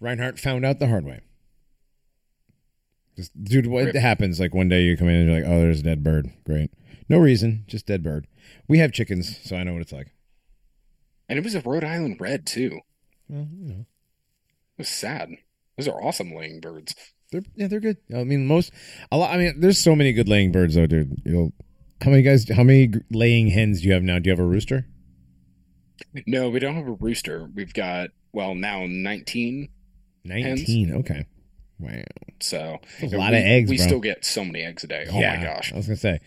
Reinhardt 0.00 0.38
found 0.38 0.64
out 0.66 0.78
the 0.78 0.88
hard 0.88 1.04
way. 1.04 1.20
Just, 3.16 3.32
dude, 3.44 3.66
what 3.68 3.84
Rip. 3.86 3.94
happens? 3.96 4.40
Like 4.40 4.54
one 4.54 4.68
day 4.68 4.82
you 4.82 4.96
come 4.96 5.08
in 5.08 5.14
and 5.14 5.30
you're 5.30 5.40
like, 5.40 5.48
oh, 5.48 5.60
there's 5.60 5.80
a 5.80 5.84
dead 5.84 6.02
bird. 6.02 6.30
Great. 6.44 6.70
No 7.08 7.18
reason, 7.18 7.64
just 7.68 7.86
dead 7.86 8.02
bird. 8.02 8.26
We 8.66 8.78
have 8.78 8.92
chickens, 8.92 9.38
so 9.42 9.56
I 9.56 9.62
know 9.62 9.72
what 9.74 9.82
it's 9.82 9.92
like. 9.92 10.08
And 11.28 11.38
it 11.38 11.44
was 11.44 11.54
a 11.54 11.60
Rhode 11.60 11.84
Island 11.84 12.16
red, 12.20 12.46
too. 12.46 12.80
Well, 13.28 13.46
you 13.56 13.68
know, 13.68 13.80
It 13.80 14.78
was 14.78 14.88
sad. 14.88 15.30
Those 15.76 15.86
are 15.88 16.02
awesome 16.02 16.34
laying 16.34 16.60
birds. 16.60 16.94
They're 17.34 17.50
yeah, 17.56 17.66
they're 17.66 17.80
good. 17.80 17.96
I 18.14 18.24
mean, 18.24 18.46
most 18.46 18.72
a 19.10 19.16
lot. 19.16 19.30
I 19.34 19.38
mean, 19.38 19.60
there's 19.60 19.78
so 19.78 19.96
many 19.96 20.12
good 20.12 20.28
laying 20.28 20.52
birds 20.52 20.74
though, 20.74 20.86
dude. 20.86 21.20
You'll 21.24 21.52
how 22.02 22.10
many 22.10 22.22
guys? 22.22 22.48
How 22.48 22.62
many 22.62 22.92
laying 23.10 23.48
hens 23.48 23.80
do 23.80 23.88
you 23.88 23.94
have 23.94 24.02
now? 24.02 24.18
Do 24.18 24.28
you 24.28 24.32
have 24.32 24.38
a 24.38 24.46
rooster? 24.46 24.86
No, 26.26 26.50
we 26.50 26.58
don't 26.58 26.74
have 26.74 26.86
a 26.86 26.92
rooster. 26.92 27.48
We've 27.54 27.72
got, 27.72 28.10
well, 28.32 28.54
now 28.54 28.84
19. 28.86 29.68
Nineteen. 30.24 30.92
Okay. 30.92 31.26
Wow. 31.78 32.02
So 32.40 32.78
a 33.02 33.06
lot 33.06 33.32
we, 33.32 33.38
of 33.38 33.44
eggs, 33.44 33.70
We 33.70 33.76
bro. 33.76 33.86
still 33.86 34.00
get 34.00 34.24
so 34.24 34.44
many 34.44 34.62
eggs 34.62 34.84
a 34.84 34.86
day. 34.86 35.06
Oh 35.10 35.18
yeah, 35.18 35.36
my 35.36 35.44
gosh! 35.44 35.72
I 35.72 35.76
was 35.76 35.86
gonna 35.86 35.96
say. 35.96 36.20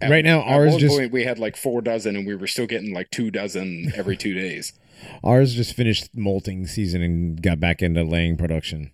At- 0.00 0.10
right 0.10 0.24
now, 0.24 0.40
At 0.42 0.48
ours 0.48 0.72
one 0.72 0.80
just 0.80 0.96
point, 0.96 1.12
we 1.12 1.24
had 1.24 1.38
like 1.38 1.56
four 1.56 1.80
dozen, 1.80 2.14
and 2.14 2.26
we 2.26 2.34
were 2.34 2.46
still 2.46 2.66
getting 2.66 2.92
like 2.92 3.10
two 3.10 3.30
dozen 3.30 3.92
every 3.96 4.16
two 4.16 4.34
days. 4.34 4.72
ours 5.24 5.54
just 5.54 5.74
finished 5.74 6.10
molting 6.14 6.66
season 6.66 7.02
and 7.02 7.42
got 7.42 7.58
back 7.58 7.82
into 7.82 8.04
laying 8.04 8.36
production. 8.36 8.92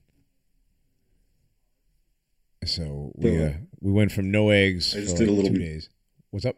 So 2.64 3.12
we 3.14 3.42
uh, 3.42 3.52
we 3.80 3.92
went 3.92 4.12
from 4.12 4.30
no 4.30 4.50
eggs 4.50 4.94
I 4.96 5.00
just 5.00 5.16
for 5.16 5.20
did 5.24 5.28
a 5.28 5.32
little 5.32 5.50
two 5.50 5.58
bit- 5.58 5.64
days. 5.64 5.88
What's 6.30 6.44
up? 6.44 6.56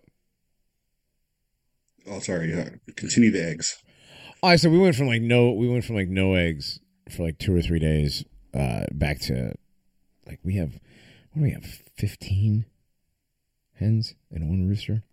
Oh, 2.08 2.18
sorry. 2.18 2.52
Uh, 2.52 2.70
continue 2.96 3.30
the 3.30 3.44
eggs. 3.46 3.82
I 4.42 4.56
said 4.56 4.72
we 4.72 4.78
went 4.78 4.96
from 4.96 5.06
like 5.06 5.22
no, 5.22 5.52
we 5.52 5.68
went 5.68 5.84
from 5.84 5.96
like 5.96 6.08
no 6.08 6.34
eggs 6.34 6.80
for 7.10 7.22
like 7.24 7.38
two 7.38 7.54
or 7.54 7.60
three 7.62 7.78
days, 7.78 8.24
uh, 8.54 8.86
back 8.92 9.20
to 9.20 9.54
like 10.26 10.40
we 10.42 10.54
have, 10.56 10.72
what 11.32 11.36
do 11.36 11.42
we 11.42 11.50
have? 11.50 11.64
Fifteen 11.96 12.64
hens 13.74 14.14
and 14.30 14.48
one 14.48 14.66
rooster. 14.66 15.04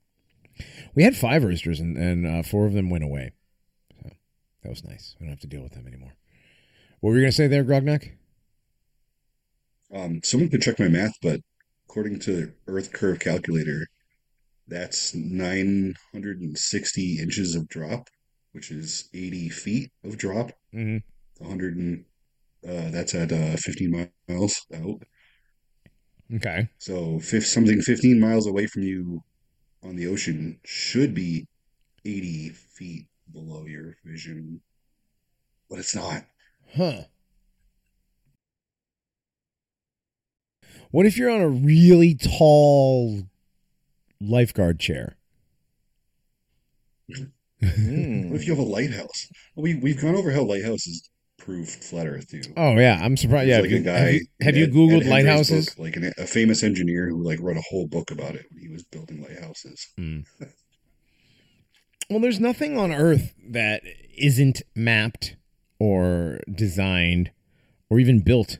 We 0.95 1.03
had 1.03 1.15
five 1.15 1.43
roosters 1.43 1.79
and 1.79 1.97
and 1.97 2.25
uh, 2.25 2.41
four 2.43 2.65
of 2.65 2.73
them 2.73 2.89
went 2.89 3.03
away, 3.03 3.33
so 4.01 4.09
that 4.63 4.69
was 4.69 4.83
nice. 4.83 5.15
We 5.19 5.25
don't 5.25 5.33
have 5.33 5.41
to 5.41 5.47
deal 5.47 5.61
with 5.61 5.73
them 5.73 5.85
anymore. 5.87 6.13
What 7.01 7.11
were 7.11 7.17
you 7.17 7.23
gonna 7.23 7.31
say 7.33 7.47
there, 7.47 7.63
Grognak? 7.65 8.13
Um, 9.93 10.21
someone 10.23 10.49
could 10.49 10.61
check 10.61 10.79
my 10.79 10.87
math, 10.87 11.15
but 11.21 11.41
according 11.87 12.19
to 12.21 12.53
Earth 12.67 12.91
Curve 12.91 13.19
calculator, 13.19 13.87
that's 14.67 15.15
960 15.15 17.19
inches 17.19 17.55
of 17.55 17.69
drop, 17.69 18.09
which 18.51 18.71
is 18.71 19.09
80 19.13 19.49
feet 19.49 19.91
of 20.03 20.17
drop. 20.17 20.51
Mm-hmm. 20.73 20.97
100 21.43 21.77
and 21.77 22.05
uh, 22.67 22.89
that's 22.89 23.13
at 23.13 23.31
uh, 23.31 23.55
15 23.57 24.09
miles 24.27 24.65
out. 24.73 25.03
Okay. 26.35 26.67
So, 26.79 27.19
fif- 27.19 27.47
something 27.47 27.79
15 27.79 28.19
miles 28.19 28.47
away 28.47 28.65
from 28.65 28.83
you 28.83 29.21
on 29.83 29.95
the 29.95 30.07
ocean 30.07 30.59
should 30.65 31.13
be 31.13 31.47
80 32.03 32.49
feet 32.49 33.05
below 33.31 33.65
your 33.65 33.95
vision, 34.03 34.61
but 35.69 35.79
it's 35.79 35.95
not. 35.95 36.25
Huh. 36.75 37.03
What 40.91 41.05
if 41.05 41.17
you're 41.17 41.29
on 41.29 41.41
a 41.41 41.49
really 41.49 42.15
tall 42.15 43.23
lifeguard 44.21 44.79
chair? 44.79 45.15
Hmm. 47.13 48.29
What 48.29 48.39
if 48.41 48.47
you 48.47 48.55
have 48.55 48.63
a 48.63 48.69
lighthouse? 48.69 49.27
We 49.55 49.75
we've 49.75 49.99
gone 50.01 50.15
over 50.15 50.31
how 50.31 50.43
lighthouses 50.43 51.09
prove 51.37 51.69
flat 51.69 52.07
Earth 52.07 52.29
too. 52.29 52.41
Oh 52.55 52.77
yeah, 52.77 52.99
I'm 53.01 53.17
surprised. 53.17 53.49
Yeah, 53.49 53.59
like 53.59 53.69
you, 53.71 53.77
a 53.77 53.81
guy. 53.81 53.97
have 53.97 54.13
you, 54.13 54.25
have 54.41 54.57
you 54.57 54.63
Ed- 54.65 54.71
googled 54.71 55.01
Ed 55.01 55.05
Hendry's 55.05 55.09
lighthouses? 55.25 55.69
book, 55.69 55.79
like 55.79 55.95
an, 55.95 56.13
a 56.17 56.27
famous 56.27 56.61
engineer 56.63 57.09
who 57.09 57.23
like 57.23 57.39
wrote 57.41 57.57
a 57.57 57.63
whole 57.69 57.87
book 57.87 58.11
about 58.11 58.35
it 58.35 58.45
when 58.51 58.61
he 58.61 58.69
was 58.69 58.83
building 58.83 59.21
lighthouses. 59.23 59.87
Well, 62.09 62.19
there's 62.21 62.39
nothing 62.39 62.77
on 62.77 62.93
Earth 62.93 63.33
that 63.49 63.81
isn't 64.17 64.61
mapped 64.75 65.35
or 65.79 66.39
designed 66.53 67.31
or 67.89 67.99
even 67.99 68.19
built, 68.19 68.59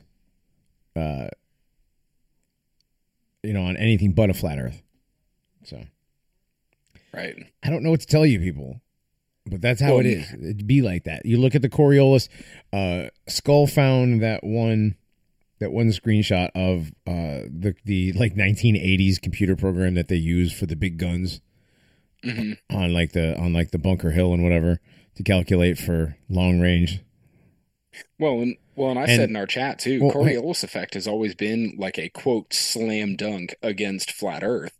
uh, 0.94 1.28
you 3.42 3.52
know, 3.52 3.62
on 3.62 3.76
anything 3.76 4.12
but 4.12 4.30
a 4.30 4.34
flat 4.34 4.58
Earth. 4.58 4.82
So 5.64 5.82
Right. 7.12 7.34
I 7.62 7.70
don't 7.70 7.82
know 7.82 7.90
what 7.90 8.00
to 8.00 8.06
tell 8.06 8.26
you, 8.26 8.38
people, 8.38 8.80
but 9.46 9.60
that's 9.60 9.80
how 9.80 9.92
Well, 9.92 10.00
it 10.00 10.06
is. 10.06 10.32
It'd 10.32 10.66
be 10.66 10.82
like 10.82 11.04
that. 11.04 11.24
You 11.24 11.38
look 11.38 11.54
at 11.54 11.62
the 11.62 11.68
Coriolis. 11.70 12.28
Uh, 12.72 13.08
Skull 13.28 13.66
found 13.66 14.22
that 14.22 14.44
one, 14.44 14.96
that 15.58 15.72
one 15.72 15.88
screenshot 15.88 16.50
of 16.54 16.92
uh, 17.06 17.48
the 17.48 17.74
the 17.84 18.12
like 18.12 18.34
1980s 18.34 19.20
computer 19.20 19.56
program 19.56 19.94
that 19.94 20.08
they 20.08 20.16
use 20.16 20.52
for 20.52 20.66
the 20.66 20.76
big 20.76 20.98
guns 20.98 21.40
hmm 22.22 22.52
on 22.70 22.92
like 22.92 23.12
the 23.12 23.38
on 23.38 23.52
like 23.52 23.70
the 23.70 23.78
Bunker 23.78 24.10
Hill 24.10 24.32
and 24.34 24.42
whatever 24.42 24.80
to 25.14 25.22
calculate 25.22 25.78
for 25.78 26.16
long 26.28 26.60
range. 26.60 27.00
Well, 28.18 28.40
and 28.40 28.56
well, 28.78 28.90
and 28.90 28.98
I 28.98 29.02
And- 29.02 29.10
said 29.16 29.28
in 29.30 29.36
our 29.36 29.46
chat 29.46 29.78
too, 29.78 30.00
Well, 30.02 30.12
Coriolis 30.12 30.62
effect 30.64 30.94
has 30.94 31.06
always 31.08 31.34
been 31.34 31.74
like 31.76 31.98
a 31.98 32.08
quote 32.08 32.54
slam 32.54 33.16
dunk 33.16 33.54
against 33.62 34.12
flat 34.12 34.42
Earth. 34.42 34.78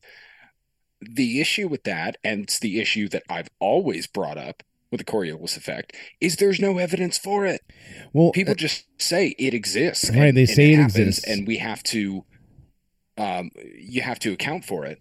The 1.00 1.40
issue 1.40 1.68
with 1.68 1.84
that, 1.84 2.16
and 2.24 2.42
it's 2.42 2.58
the 2.58 2.80
issue 2.80 3.08
that 3.10 3.22
I've 3.28 3.48
always 3.60 4.06
brought 4.06 4.36
up 4.38 4.62
with 4.90 4.98
the 4.98 5.04
Coriolis 5.04 5.56
effect, 5.56 5.94
is 6.20 6.36
there's 6.36 6.58
no 6.60 6.78
evidence 6.78 7.18
for 7.18 7.46
it. 7.46 7.60
Well, 8.12 8.32
People 8.32 8.54
just 8.54 8.86
say 8.98 9.28
it 9.38 9.54
exists, 9.54 10.08
Right, 10.10 10.28
and- 10.28 10.36
they 10.36 10.46
say 10.46 10.72
it 10.72 10.76
happens, 10.76 10.96
exists. 10.96 11.24
and 11.28 11.46
we 11.46 11.58
have 11.58 11.82
to, 11.84 12.24
um, 13.16 13.50
you 13.78 14.00
have 14.02 14.18
to 14.20 14.32
account 14.32 14.64
for 14.64 14.84
it, 14.86 14.98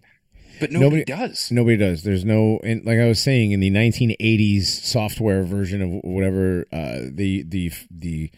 but 0.59 0.71
nobody, 0.71 1.03
Nobody- 1.03 1.05
does. 1.05 1.51
Nobody 1.51 1.77
does. 1.77 2.03
There's 2.03 2.25
no, 2.25 2.59
and 2.63 2.85
like 2.85 2.99
I 2.99 3.05
was 3.07 3.19
saying, 3.19 3.51
in 3.51 3.59
the 3.59 3.69
1980s 3.71 4.67
software 4.83 5.43
version 5.43 5.81
of 5.81 5.89
whatever 6.03 6.65
uh, 6.71 6.99
the 7.11 7.43
the 7.43 7.71
the 7.89 8.29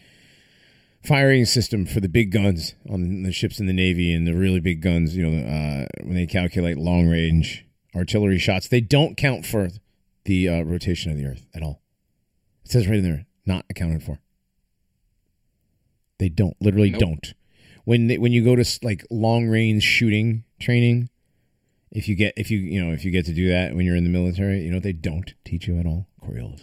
firing 1.02 1.44
system 1.44 1.86
for 1.86 2.00
the 2.00 2.08
big 2.08 2.30
guns 2.30 2.74
on 2.88 3.22
the 3.22 3.32
ships 3.32 3.58
in 3.58 3.66
the 3.66 3.72
navy 3.72 4.12
and 4.12 4.26
the 4.26 4.34
really 4.34 4.60
big 4.60 4.82
guns, 4.82 5.16
you 5.16 5.26
know, 5.26 5.38
uh, 5.46 5.86
when 6.02 6.14
they 6.14 6.26
calculate 6.26 6.78
long 6.78 7.08
range 7.08 7.64
artillery 7.94 8.38
shots, 8.38 8.68
they 8.68 8.80
don't 8.80 9.16
count 9.16 9.46
for 9.46 9.68
the 10.24 10.48
uh, 10.48 10.62
rotation 10.62 11.10
of 11.10 11.18
the 11.18 11.26
Earth 11.26 11.46
at 11.54 11.62
all. 11.62 11.80
It 12.64 12.70
says 12.70 12.86
right 12.86 12.98
in 12.98 13.04
there, 13.04 13.26
not 13.46 13.64
accounted 13.70 14.02
for. 14.02 14.20
They 16.18 16.28
don't, 16.28 16.56
literally 16.60 16.90
Nope. 16.90 17.00
don't. 17.00 17.34
When 17.84 18.06
they, 18.08 18.18
when 18.18 18.32
you 18.32 18.44
go 18.44 18.54
to 18.54 18.78
like 18.82 19.06
long 19.10 19.48
range 19.48 19.82
shooting 19.82 20.44
training, 20.60 21.08
if 21.90 22.06
you 22.06 22.14
get 22.14 22.34
if 22.36 22.50
you 22.50 22.58
you 22.58 22.84
know 22.84 22.92
if 22.92 23.04
you 23.04 23.10
get 23.10 23.24
to 23.26 23.32
do 23.32 23.48
that 23.48 23.74
when 23.74 23.84
you're 23.84 23.96
in 23.96 24.04
the 24.04 24.10
military, 24.10 24.60
you 24.60 24.70
know 24.70 24.78
they 24.78 24.92
don't 24.92 25.34
teach 25.44 25.66
you 25.66 25.78
at 25.80 25.86
all 25.86 26.06
Coriolis. 26.22 26.62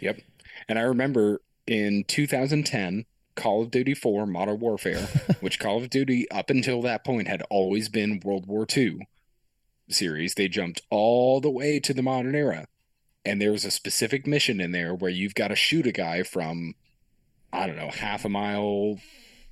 Yep. 0.00 0.20
And 0.68 0.78
I 0.78 0.82
remember 0.82 1.40
in 1.66 2.04
2010, 2.04 3.04
Call 3.34 3.62
of 3.62 3.70
Duty 3.70 3.94
4 3.94 4.26
Modern 4.26 4.60
Warfare, 4.60 5.08
which 5.40 5.58
Call 5.58 5.78
of 5.78 5.90
Duty 5.90 6.30
up 6.30 6.50
until 6.50 6.82
that 6.82 7.04
point 7.04 7.28
had 7.28 7.42
always 7.50 7.88
been 7.88 8.20
World 8.24 8.46
War 8.46 8.66
II 8.74 9.06
series, 9.88 10.34
they 10.34 10.48
jumped 10.48 10.82
all 10.90 11.40
the 11.40 11.50
way 11.50 11.78
to 11.80 11.94
the 11.94 12.02
modern 12.02 12.34
era. 12.34 12.66
And 13.24 13.40
there 13.40 13.52
was 13.52 13.64
a 13.64 13.70
specific 13.70 14.26
mission 14.26 14.60
in 14.60 14.72
there 14.72 14.94
where 14.94 15.10
you've 15.10 15.34
got 15.34 15.48
to 15.48 15.56
shoot 15.56 15.86
a 15.86 15.92
guy 15.92 16.22
from, 16.22 16.74
I 17.52 17.66
don't 17.66 17.76
know, 17.76 17.90
half 17.90 18.24
a 18.24 18.28
mile, 18.28 18.98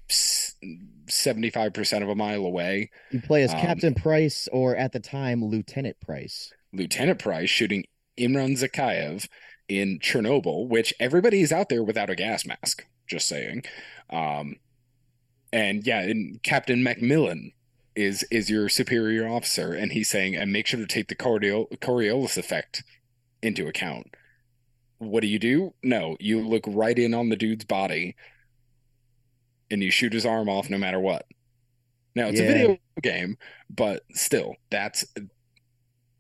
75% 0.09 2.03
of 2.03 2.09
a 2.09 2.15
mile 2.15 2.45
away. 2.45 2.91
You 3.11 3.21
play 3.21 3.43
as 3.43 3.53
Um, 3.53 3.61
Captain 3.61 3.95
Price 3.95 4.49
or 4.53 4.77
at 4.77 4.93
the 4.93 5.01
time 5.01 5.45
Lieutenant 5.45 6.01
Price. 6.01 6.53
Lieutenant 6.73 7.19
Price 7.19 7.51
shooting 7.51 7.85
Imran 8.19 8.57
Zakhaev 8.57 9.29
in 9.69 9.99
Chernobyl, 9.99 10.69
which 10.69 10.93
everybody 11.01 11.41
is 11.41 11.53
out 11.53 11.69
there 11.69 11.83
without 11.83 12.11
a 12.11 12.15
gas 12.15 12.45
mask. 12.47 12.87
Just 13.07 13.29
saying. 13.29 13.65
Um, 14.11 14.57
and 15.53 15.87
yeah, 15.87 16.01
and 16.01 16.43
Captain 16.43 16.83
Macmillan 16.83 17.53
is 17.95 18.25
is 18.31 18.51
your 18.51 18.69
superior 18.69 19.29
officer, 19.29 19.73
and 19.73 19.93
he's 19.93 20.11
saying, 20.11 20.35
and 20.35 20.53
make 20.53 20.67
sure 20.67 20.81
to 20.81 20.87
take 20.87 21.09
the 21.09 21.15
Corio- 21.15 21.69
Coriolis 21.81 22.37
effect 22.37 22.83
into 23.43 23.69
account. 23.69 24.15
What 24.99 25.21
do 25.21 25.27
you 25.27 25.39
do? 25.39 25.75
No, 25.83 26.17
you 26.19 26.47
look 26.47 26.65
right 26.67 26.99
in 26.99 27.15
on 27.15 27.29
the 27.29 27.37
dude's 27.37 27.65
body, 27.65 28.17
and 29.71 29.83
you 29.83 29.91
shoot 29.91 30.13
his 30.13 30.27
arm 30.27 30.49
off 30.49 30.71
no 30.71 30.79
matter 30.79 30.99
what. 30.99 31.27
Now 32.17 32.29
it's 32.29 32.41
a 32.41 32.47
video 32.47 32.79
game, 33.03 33.37
but 33.69 34.03
still, 34.13 34.55
that's 34.71 35.05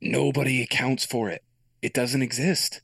nobody 0.00 0.62
accounts 0.62 1.04
for 1.04 1.30
it. 1.30 1.42
It 1.82 1.92
doesn't 1.92 2.22
exist. 2.22 2.80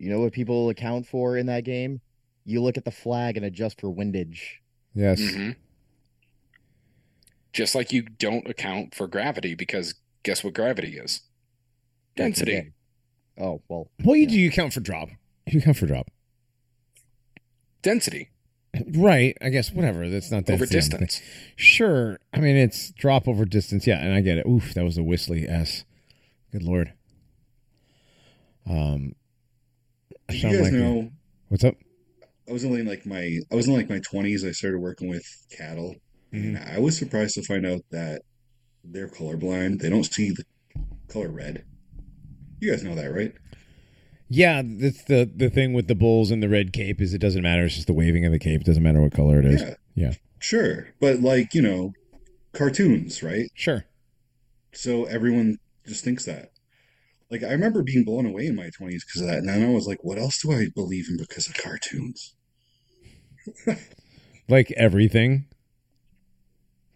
You 0.00 0.08
know 0.08 0.20
what 0.20 0.32
people 0.32 0.70
account 0.70 1.06
for 1.06 1.36
in 1.36 1.44
that 1.46 1.64
game? 1.64 2.00
You 2.46 2.62
look 2.62 2.78
at 2.78 2.86
the 2.86 2.90
flag 2.90 3.36
and 3.36 3.44
adjust 3.44 3.80
for 3.82 3.90
windage. 3.90 4.62
Yes, 4.94 5.20
Mhm. 5.20 5.56
Just 7.52 7.74
like 7.74 7.92
you 7.92 8.02
don't 8.02 8.48
account 8.48 8.94
for 8.94 9.06
gravity 9.06 9.54
because 9.54 9.94
guess 10.22 10.42
what 10.42 10.54
gravity 10.54 10.96
is? 10.96 11.20
Density. 12.16 12.52
Yeah. 13.36 13.44
Oh 13.44 13.60
well. 13.68 13.90
well 14.02 14.16
you 14.16 14.22
Yeah. 14.22 14.28
do 14.30 14.40
you 14.40 14.50
count 14.50 14.72
for 14.72 14.80
drop. 14.80 15.10
You 15.46 15.60
count 15.60 15.76
for 15.76 15.86
drop, 15.86 16.10
Density 17.82 18.30
right? 18.94 19.36
I 19.42 19.48
guess 19.48 19.72
whatever. 19.72 20.08
That's 20.08 20.30
not 20.30 20.46
that 20.46 20.52
over 20.54 20.64
that's 20.64 20.70
thing. 20.88 21.00
distance. 21.00 21.20
Sure. 21.56 22.18
I 22.32 22.38
mean 22.40 22.56
it's 22.56 22.90
drop 22.92 23.26
over 23.28 23.44
distance. 23.44 23.86
Yeah, 23.86 23.98
and 23.98 24.14
I 24.14 24.20
get 24.22 24.38
it. 24.38 24.46
Oof, 24.46 24.72
that 24.74 24.84
was 24.84 24.96
a 24.96 25.02
whistly 25.02 25.46
s. 25.48 25.84
Good 26.52 26.62
lord. 26.62 26.92
Um, 28.64 28.76
I 28.76 28.76
Do 28.76 28.78
sound 28.78 29.14
you 30.34 30.50
guys 30.50 30.60
like 30.60 30.72
know? 30.72 31.10
what's 31.48 31.64
up? 31.64 31.74
I 32.48 32.52
was 32.52 32.64
only 32.64 32.80
in 32.80 32.86
like 32.86 33.06
my 33.06 33.38
I 33.50 33.54
was 33.54 33.68
in 33.68 33.74
like 33.74 33.88
my 33.88 34.00
twenties. 34.00 34.44
I 34.44 34.50
started 34.52 34.78
working 34.78 35.08
with 35.08 35.24
cattle, 35.56 35.96
and 36.32 36.56
Mm-hmm. 36.56 36.76
I 36.76 36.78
was 36.78 36.96
surprised 36.96 37.34
to 37.34 37.42
find 37.42 37.66
out 37.66 37.80
that 37.90 38.22
they're 38.84 39.08
colorblind. 39.08 39.80
They 39.80 39.90
don't 39.90 40.04
see 40.04 40.30
the 40.30 40.44
color 41.08 41.28
red. 41.28 41.64
You 42.60 42.70
guys 42.70 42.82
know 42.84 42.94
that, 42.94 43.12
right? 43.12 43.32
Yeah, 44.28 44.62
that's 44.64 45.04
the 45.04 45.30
the 45.34 45.50
thing 45.50 45.72
with 45.72 45.88
the 45.88 45.94
bulls 45.94 46.30
and 46.30 46.42
the 46.42 46.48
red 46.48 46.72
cape 46.72 47.00
is 47.00 47.12
it 47.14 47.18
doesn't 47.20 47.42
matter. 47.42 47.64
It's 47.64 47.74
just 47.74 47.88
the 47.88 47.92
waving 47.92 48.24
of 48.24 48.32
the 48.32 48.38
cape. 48.38 48.60
It 48.60 48.66
doesn't 48.66 48.82
matter 48.82 49.00
what 49.00 49.12
color 49.12 49.40
it 49.40 49.44
is. 49.44 49.60
Yeah. 49.62 49.74
Yeah. 49.96 50.12
Sure. 50.38 50.88
But 51.00 51.20
like, 51.20 51.52
you 51.52 51.62
know, 51.62 51.92
cartoons, 52.52 53.22
right? 53.22 53.50
Sure. 53.54 53.84
So 54.72 55.04
everyone 55.04 55.58
just 55.86 56.04
thinks 56.04 56.24
that. 56.26 56.50
Like 57.30 57.42
I 57.44 57.52
remember 57.52 57.82
being 57.82 58.04
blown 58.04 58.26
away 58.26 58.46
in 58.46 58.56
my 58.56 58.70
20s 58.70 59.00
because 59.06 59.20
of 59.20 59.28
that. 59.28 59.38
And 59.38 59.48
then 59.48 59.62
I 59.64 59.70
was 59.72 59.86
like, 59.86 60.02
what 60.02 60.18
else 60.18 60.42
do 60.42 60.52
I 60.52 60.66
believe 60.74 61.06
in 61.08 61.16
because 61.16 61.48
of 61.48 61.54
cartoons? 61.54 62.34
Like 64.48 64.72
everything. 64.76 65.46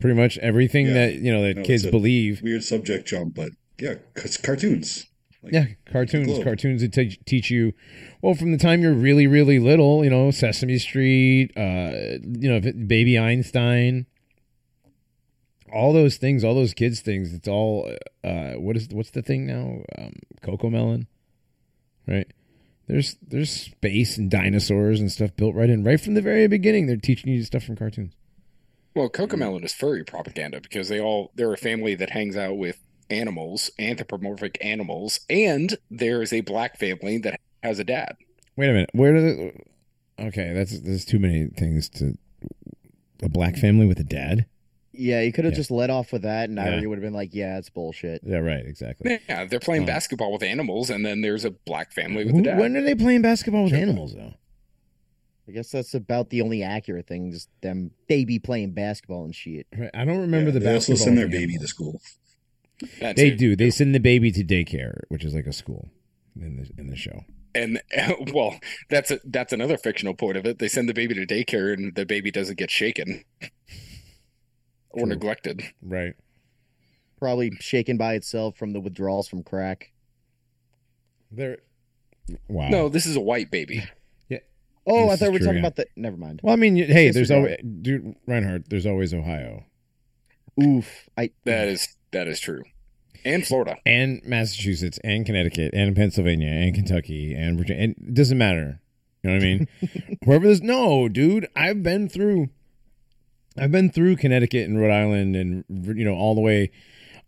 Pretty 0.01 0.20
much 0.20 0.38
everything 0.38 0.88
Yeah. 0.88 0.94
that 0.94 1.14
you 1.14 1.33
know 1.33 1.42
that 1.42 1.59
No, 1.59 1.62
kids 1.62 1.87
believe. 1.87 2.42
Weird 2.42 2.64
subject 2.64 3.07
jump, 3.07 3.35
but 3.37 3.51
yeah, 3.81 3.94
cause 4.14 4.37
cartoons. 4.37 5.07
Like, 5.42 5.53
Yeah, 5.53 5.66
cartoons. 5.90 6.42
Cartoons 6.42 6.83
that 6.83 6.92
teach 6.92 7.18
teach 7.27 7.51
you, 7.51 7.73
well, 8.23 8.35
from 8.35 8.51
the 8.51 8.59
time 8.59 8.83
you're 8.83 8.92
really, 8.92 9.29
really 9.29 9.61
little. 9.61 10.03
You 10.03 10.11
know, 10.11 10.33
Sesame 10.33 10.79
Street. 10.79 11.53
Uh, 11.57 12.18
you 12.25 12.51
know, 12.51 12.61
Baby 12.61 13.16
Einstein. 13.18 14.07
All 15.74 15.92
those 15.92 16.16
things, 16.16 16.44
all 16.44 16.54
those 16.54 16.74
kids 16.74 17.00
things. 17.00 17.34
It's 17.34 17.48
all. 17.48 17.90
Uh, 18.22 18.52
what 18.52 18.76
is 18.76 18.88
what's 18.90 19.10
the 19.10 19.22
thing 19.22 19.46
now? 19.46 19.82
Um, 19.98 20.14
Coco 20.42 20.70
Melon, 20.70 21.06
right? 22.06 22.30
There's 22.87 23.16
there's 23.26 23.50
space 23.50 24.18
and 24.18 24.30
dinosaurs 24.30 25.00
and 25.00 25.10
stuff 25.10 25.34
built 25.37 25.54
right 25.54 25.70
in 25.70 25.84
right 25.84 26.00
from 26.00 26.14
the 26.14 26.20
very 26.20 26.46
beginning. 26.46 26.87
They're 26.87 26.96
teaching 26.96 27.32
you 27.32 27.42
stuff 27.42 27.64
from 27.64 27.76
cartoons. 27.76 28.14
Well, 28.94 29.08
Cocomelon 29.08 29.64
is 29.64 29.72
furry 29.72 30.04
propaganda 30.04 30.60
because 30.60 30.88
they 30.88 31.00
all 31.00 31.32
they're 31.34 31.52
a 31.52 31.58
family 31.58 31.94
that 31.96 32.10
hangs 32.10 32.37
out 32.37 32.56
with 32.56 32.78
animals, 33.10 33.70
anthropomorphic 33.78 34.58
animals, 34.60 35.20
and 35.28 35.76
there 35.90 36.22
is 36.22 36.32
a 36.32 36.42
black 36.42 36.78
family 36.78 37.18
that 37.18 37.40
has 37.62 37.78
a 37.78 37.84
dad. 37.84 38.16
Wait 38.56 38.70
a 38.70 38.72
minute. 38.72 38.90
Where 38.92 39.14
do 39.14 39.20
the? 39.20 40.24
Okay, 40.26 40.52
that's 40.52 40.78
there's 40.80 41.04
too 41.04 41.18
many 41.18 41.46
things 41.46 41.88
to. 41.90 42.16
A 43.22 43.28
black 43.28 43.56
family 43.56 43.87
with 43.87 43.98
a 43.98 44.04
dad. 44.04 44.44
Yeah, 44.96 45.20
you 45.22 45.33
could 45.33 45.44
have 45.44 45.54
Yeah. 45.54 45.59
just 45.59 45.70
let 45.70 45.90
off 45.90 46.12
with 46.12 46.22
that, 46.22 46.48
and 46.48 46.57
Yeah. 46.59 46.66
Irie 46.72 46.87
would 46.88 46.98
have 46.98 47.02
been 47.02 47.12
like, 47.14 47.35
"Yeah, 47.35 47.59
it's 47.59 47.68
bullshit." 47.70 48.20
Yeah, 48.24 48.38
right. 48.38 48.64
Exactly. 48.64 49.18
Yeah, 49.28 49.44
they're 49.44 49.59
playing 49.61 49.87
basketball 49.87 50.33
with 50.33 50.42
animals, 50.42 50.88
and 50.90 51.04
then 51.04 51.20
there's 51.20 51.44
a 51.44 51.50
black 51.50 51.92
family 51.92 52.24
with 52.24 52.35
Who- 52.35 52.40
a 52.40 52.44
dad. 52.44 52.59
when 52.59 52.76
are 52.76 52.83
they 52.83 52.94
playing 52.94 53.22
basketball 53.22 53.64
with 53.64 53.72
Sure. 53.72 53.80
animals 53.80 54.14
though? 54.14 54.35
I 55.46 55.52
guess 55.52 55.70
that's 55.70 55.92
about 55.92 56.30
the 56.30 56.40
only 56.40 56.62
accurate 56.62 57.07
thing. 57.07 57.30
Just 57.30 57.48
them, 57.61 57.90
they 58.09 58.24
be 58.24 58.38
playing 58.38 58.70
basketball 58.72 59.24
and 59.26 59.35
shit. 59.35 59.66
Right, 59.76 59.90
I 59.92 60.04
don't 60.07 60.20
remember 60.20 60.48
Yeah, 60.50 60.54
the 60.54 60.61
they 60.61 60.74
also 60.74 60.92
basketball. 60.92 61.04
send 61.04 61.18
their 61.18 61.28
baby 61.28 61.54
animals. 61.54 61.61
to 61.62 61.68
school. 61.68 62.00
That 63.00 63.16
They 63.16 63.30
too. 63.30 63.37
do. 63.37 63.57
They 63.57 63.70
send 63.70 63.94
the 63.94 64.00
baby 64.00 64.30
to 64.33 64.42
daycare, 64.42 65.02
which 65.09 65.24
is 65.24 65.35
like 65.35 65.46
a 65.46 65.52
school 65.52 65.90
in 66.40 66.57
the 66.57 66.70
in 66.78 66.87
the 66.88 66.96
show. 66.96 67.24
and 67.54 67.80
well, 68.33 68.59
that's 68.90 69.11
a, 69.11 69.20
that's 69.24 69.52
another 69.52 69.76
fictional 69.76 70.14
point 70.14 70.37
of 70.37 70.44
it. 70.46 70.59
They 70.59 70.66
send 70.68 70.88
the 70.88 70.94
baby 70.94 71.14
to 71.14 71.26
daycare, 71.26 71.72
and 71.74 71.94
the 71.94 72.04
baby 72.07 72.30
doesn't 72.30 72.59
get 72.59 72.70
shaken 72.70 73.22
or 74.94 75.07
neglected. 75.07 75.62
Right. 75.83 76.14
Probably 77.18 77.52
shaken 77.61 77.96
by 77.96 78.14
itself 78.14 78.57
from 78.57 78.72
the 78.72 78.80
withdrawals 78.80 79.28
from 79.28 79.42
crack. 79.42 79.92
They're 81.30 81.59
wow. 82.48 82.68
No, 82.68 82.88
this 82.88 83.07
is 83.07 83.16
a 83.16 83.20
white 83.20 83.50
baby. 83.50 83.85
Yeah. 84.28 84.38
Oh, 84.87 85.11
This 85.11 85.12
I 85.12 85.16
thought 85.16 85.33
we 85.33 85.33
were 85.35 85.38
true, 85.38 85.46
talking 85.46 85.54
yeah. 85.62 85.66
about 85.68 85.76
the. 85.76 85.87
Never 85.96 86.16
mind. 86.16 86.40
Well, 86.42 86.52
I 86.52 86.57
mean, 86.57 86.76
you- 86.76 86.87
hey, 86.87 87.11
there's 87.11 87.30
always 87.30 87.57
dude 87.83 88.14
Reinhardt. 88.26 88.68
There's 88.70 88.87
always 88.87 89.12
Ohio 89.14 89.64
Oof. 90.62 91.09
I 91.16 91.30
That 91.44 91.68
is 91.68 91.96
that 92.12 92.28
is 92.28 92.38
true, 92.40 92.62
and 93.24 93.44
Florida. 93.46 93.76
and 93.85 94.22
Massachusetts 94.24 94.98
and 95.02 95.26
Connecticut 95.26 95.72
and 95.74 95.96
Pennsylvania 95.96 96.48
and 96.48 96.74
Kentucky 96.74 97.35
and 97.35 97.59
Virginia. 97.59 97.83
And 97.85 97.94
it 98.09 98.14
doesn't 98.14 98.38
matter. 98.38 98.80
You 99.22 99.30
know 99.30 99.37
what 99.37 99.42
I 99.42 99.46
mean? 99.46 99.68
Wherever 100.24 100.46
there's 100.46 100.62
no, 100.62 101.09
dude. 101.09 101.48
I've 101.57 101.83
been 101.83 102.09
through. 102.09 102.50
I've 103.57 103.71
been 103.73 103.90
through 103.90 104.17
Connecticut 104.17 104.69
and 104.69 104.81
Rhode 104.81 104.90
Island 104.93 105.37
and 105.37 105.64
you 105.97 106.05
know 106.05 106.14
all 106.14 106.35
the 106.35 106.40
way 106.40 106.71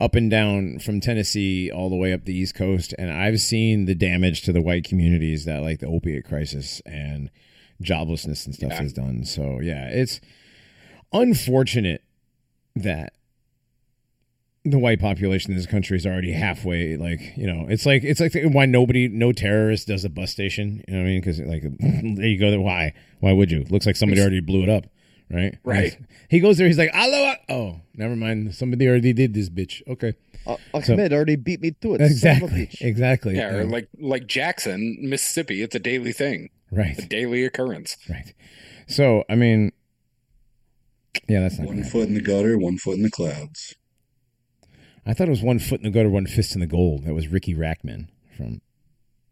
up 0.00 0.14
and 0.14 0.30
down 0.30 0.78
from 0.78 1.00
Tennessee 1.00 1.70
all 1.70 1.88
the 1.88 1.96
way 1.96 2.12
up 2.12 2.24
the 2.24 2.34
East 2.36 2.54
Coast, 2.54 2.94
and 2.98 3.10
I've 3.10 3.40
seen 3.40 3.86
the 3.86 3.94
damage 3.94 4.42
to 4.42 4.52
the 4.52 4.60
white 4.60 4.84
communities 4.84 5.44
that 5.46 5.62
like 5.62 5.80
the 5.80 5.86
opiate 5.86 6.24
crisis 6.26 6.82
and 6.84 7.30
joblessness 7.82 8.44
and 8.46 8.54
stuff 8.54 8.70
Yeah. 8.72 8.82
has 8.82 8.92
done. 8.92 9.24
So 9.24 9.60
yeah, 9.60 9.88
it's 9.88 10.20
unfortunate 11.12 12.02
that 12.74 13.12
the 14.64 14.78
white 14.78 15.00
population 15.00 15.52
in 15.52 15.56
this 15.56 15.66
country 15.66 15.96
is 15.96 16.04
already 16.04 16.32
halfway 16.32 16.96
like 16.96 17.20
you 17.36 17.46
know 17.46 17.66
it's 17.68 17.86
like 17.86 18.02
it's 18.02 18.18
like 18.20 18.34
why 18.46 18.66
nobody 18.66 19.06
no 19.06 19.30
terrorist 19.30 19.86
does 19.86 20.04
a 20.04 20.08
bus 20.10 20.32
station 20.32 20.82
you 20.88 20.94
know 20.94 21.00
what 21.00 21.06
i 21.06 21.10
mean 21.10 21.20
because 21.20 21.38
like 21.38 21.62
there 22.16 22.26
you 22.26 22.36
go 22.36 22.60
why 22.60 22.92
why 23.20 23.30
would 23.32 23.48
you 23.48 23.64
looks 23.70 23.86
like 23.86 23.94
somebody 23.94 24.20
already 24.20 24.40
blew 24.40 24.64
it 24.64 24.68
up 24.68 24.86
right 25.30 25.58
Right. 25.64 25.96
he 26.28 26.40
goes 26.40 26.56
there 26.58 26.66
he's 26.66 26.78
like 26.78 26.90
hello 26.94 27.34
oh 27.48 27.80
never 27.94 28.14
mind 28.16 28.54
somebody 28.54 28.86
already 28.88 29.12
did 29.12 29.34
this 29.34 29.48
bitch 29.48 29.82
okay 29.88 30.14
uh, 30.46 30.56
Ahmed 30.72 31.12
already 31.12 31.34
beat 31.36 31.60
me 31.60 31.72
to 31.80 31.94
it. 31.96 31.98
son 32.16 32.42
of 32.44 32.52
a 32.52 32.62
exactly 32.62 32.68
exactly 32.80 33.36
Yeah, 33.36 33.54
or 33.56 33.60
Um, 33.62 33.70
like 33.70 33.88
like 33.98 34.28
Jackson, 34.28 34.96
Mississippi. 35.00 35.60
It's 35.62 35.74
a 35.74 35.80
daily 35.80 36.12
thing, 36.12 36.50
Right. 36.70 36.96
a 36.96 37.02
daily 37.06 37.44
occurrence. 37.44 37.96
right 38.08 38.32
so 38.86 39.24
i 39.28 39.34
mean 39.34 39.72
yeah 41.28 41.40
that's 41.40 41.58
not 41.58 41.66
One 41.66 41.78
gonna 41.78 41.90
foot 41.90 42.06
in 42.08 42.14
the 42.14 42.20
gutter, 42.20 42.56
one 42.58 42.78
foot 42.78 42.96
in 42.96 43.02
the 43.02 43.10
clouds. 43.10 43.74
I 45.04 45.14
thought 45.14 45.26
it 45.28 45.30
was 45.30 45.42
one 45.42 45.58
foot 45.58 45.80
in 45.80 45.84
the 45.84 45.90
gutter, 45.90 46.10
one 46.10 46.26
fist 46.26 46.54
in 46.54 46.60
the 46.60 46.66
gold. 46.66 47.04
That 47.04 47.14
was 47.14 47.28
Riki 47.28 47.54
Rachtman 47.54 48.08
from 48.36 48.60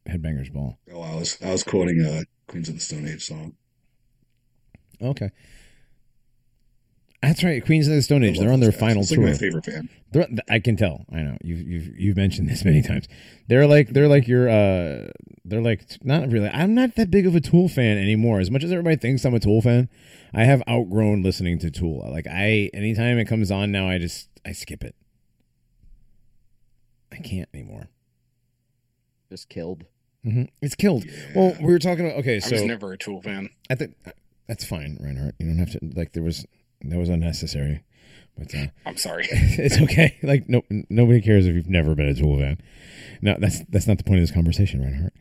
Headbangers 0.09 0.53
Ball. 0.53 0.79
Oh, 0.93 1.01
I 1.03 1.15
was 1.17 1.37
I 1.45 1.51
was 1.53 1.63
quoting 1.63 2.01
a 2.05 2.25
Queens 2.51 2.69
of 2.69 2.75
the 2.77 2.81
Stone 2.81 3.07
Age 3.09 3.25
song. 3.25 3.55
Okay. 5.03 5.31
That's 7.27 7.43
right. 7.45 7.65
Queens 7.65 7.87
of 7.89 7.95
the 7.95 8.03
Stone 8.03 8.25
Age. 8.25 8.39
They're 8.39 8.53
on 8.53 8.61
their 8.61 8.71
guys. 8.71 8.81
final 8.81 9.03
It's 9.03 9.11
like 9.11 9.19
tour. 9.21 9.29
my 9.29 9.35
favorite 9.35 9.65
band. 9.67 9.89
They're, 10.13 10.29
I 10.49 10.59
can 10.61 10.77
tell. 10.77 11.05
I 11.13 11.17
know 11.23 11.37
you've 11.43 11.61
you've 11.67 11.97
you've 11.99 12.17
mentioned 12.17 12.49
this 12.49 12.65
many 12.65 12.83
times. 12.83 13.09
They're 13.49 13.67
like 13.67 13.89
they're 13.91 14.09
like 14.09 14.29
your 14.29 14.49
uh 14.49 15.09
they're 15.45 15.61
like 15.63 15.83
not 16.03 16.31
really. 16.31 16.49
I'm 16.49 16.75
not 16.75 16.95
that 16.97 17.11
big 17.11 17.27
of 17.27 17.35
a 17.35 17.41
Tool 17.41 17.69
fan 17.69 17.99
anymore. 17.99 18.41
As 18.41 18.51
much 18.51 18.63
as 18.65 18.71
everybody 18.73 18.97
thinks 18.97 19.25
I'm 19.25 19.35
a 19.35 19.41
Tool 19.41 19.61
fan, 19.61 19.89
I 20.33 20.45
have 20.45 20.63
outgrown 20.69 21.23
listening 21.23 21.59
to 21.61 21.71
Tool. 21.71 22.07
Like 22.11 22.27
I 22.27 22.71
anytime 22.73 23.19
it 23.19 23.25
comes 23.27 23.51
on 23.51 23.73
now, 23.73 23.89
I 23.89 23.99
just 23.99 24.29
I 24.47 24.53
skip 24.53 24.85
it. 24.85 24.95
I 27.13 27.17
can't 27.17 27.49
anymore. 27.55 27.89
Just 29.31 29.49
killed. 29.49 29.85
hmm 30.23 30.45
It's 30.63 30.75
killed. 30.75 31.05
Yeah. 31.05 31.13
Well, 31.35 31.57
we 31.61 31.73
were 31.73 31.79
talking 31.79 32.07
about 32.07 32.19
okay, 32.21 32.41
So 32.41 32.49
I 32.49 32.53
was 32.53 32.61
so 32.61 32.67
never 32.67 32.93
a 32.93 32.99
Tool 32.99 33.21
fan. 33.23 33.51
I 33.71 33.75
think 33.75 33.95
that's 34.47 34.65
fine, 34.65 34.99
Reinhardt. 35.01 35.35
You 35.39 35.47
don't 35.47 35.59
have 35.59 35.71
to 35.73 35.81
like 35.95 36.13
there 36.13 36.23
was 36.23 36.47
that 36.91 36.99
was 36.99 37.09
unnecessary, 37.09 37.83
but 38.37 38.55
uh, 38.55 38.67
I'm 38.87 38.97
sorry. 38.97 39.27
it's 39.31 39.81
okay. 39.83 40.17
Like 40.23 40.49
no 40.49 40.63
nobody 40.89 41.21
cares 41.21 41.47
if 41.47 41.55
you've 41.55 41.69
never 41.69 41.95
been 41.95 42.09
a 42.09 42.15
Tool 42.15 42.39
fan. 42.39 42.61
No, 43.23 43.37
that's 43.39 43.65
that's 43.69 43.87
not 43.87 43.99
the 43.99 44.05
point 44.05 44.21
of 44.21 44.23
this 44.23 44.35
conversation, 44.35 44.83
Reinhardt. 44.83 45.15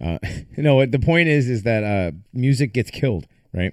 Uh, 0.00 0.18
no, 0.56 0.84
the 0.86 0.98
point 0.98 1.28
is 1.28 1.48
is 1.48 1.62
that 1.62 1.84
uh, 1.84 2.12
music 2.32 2.72
gets 2.72 2.90
killed, 2.90 3.26
right? 3.52 3.72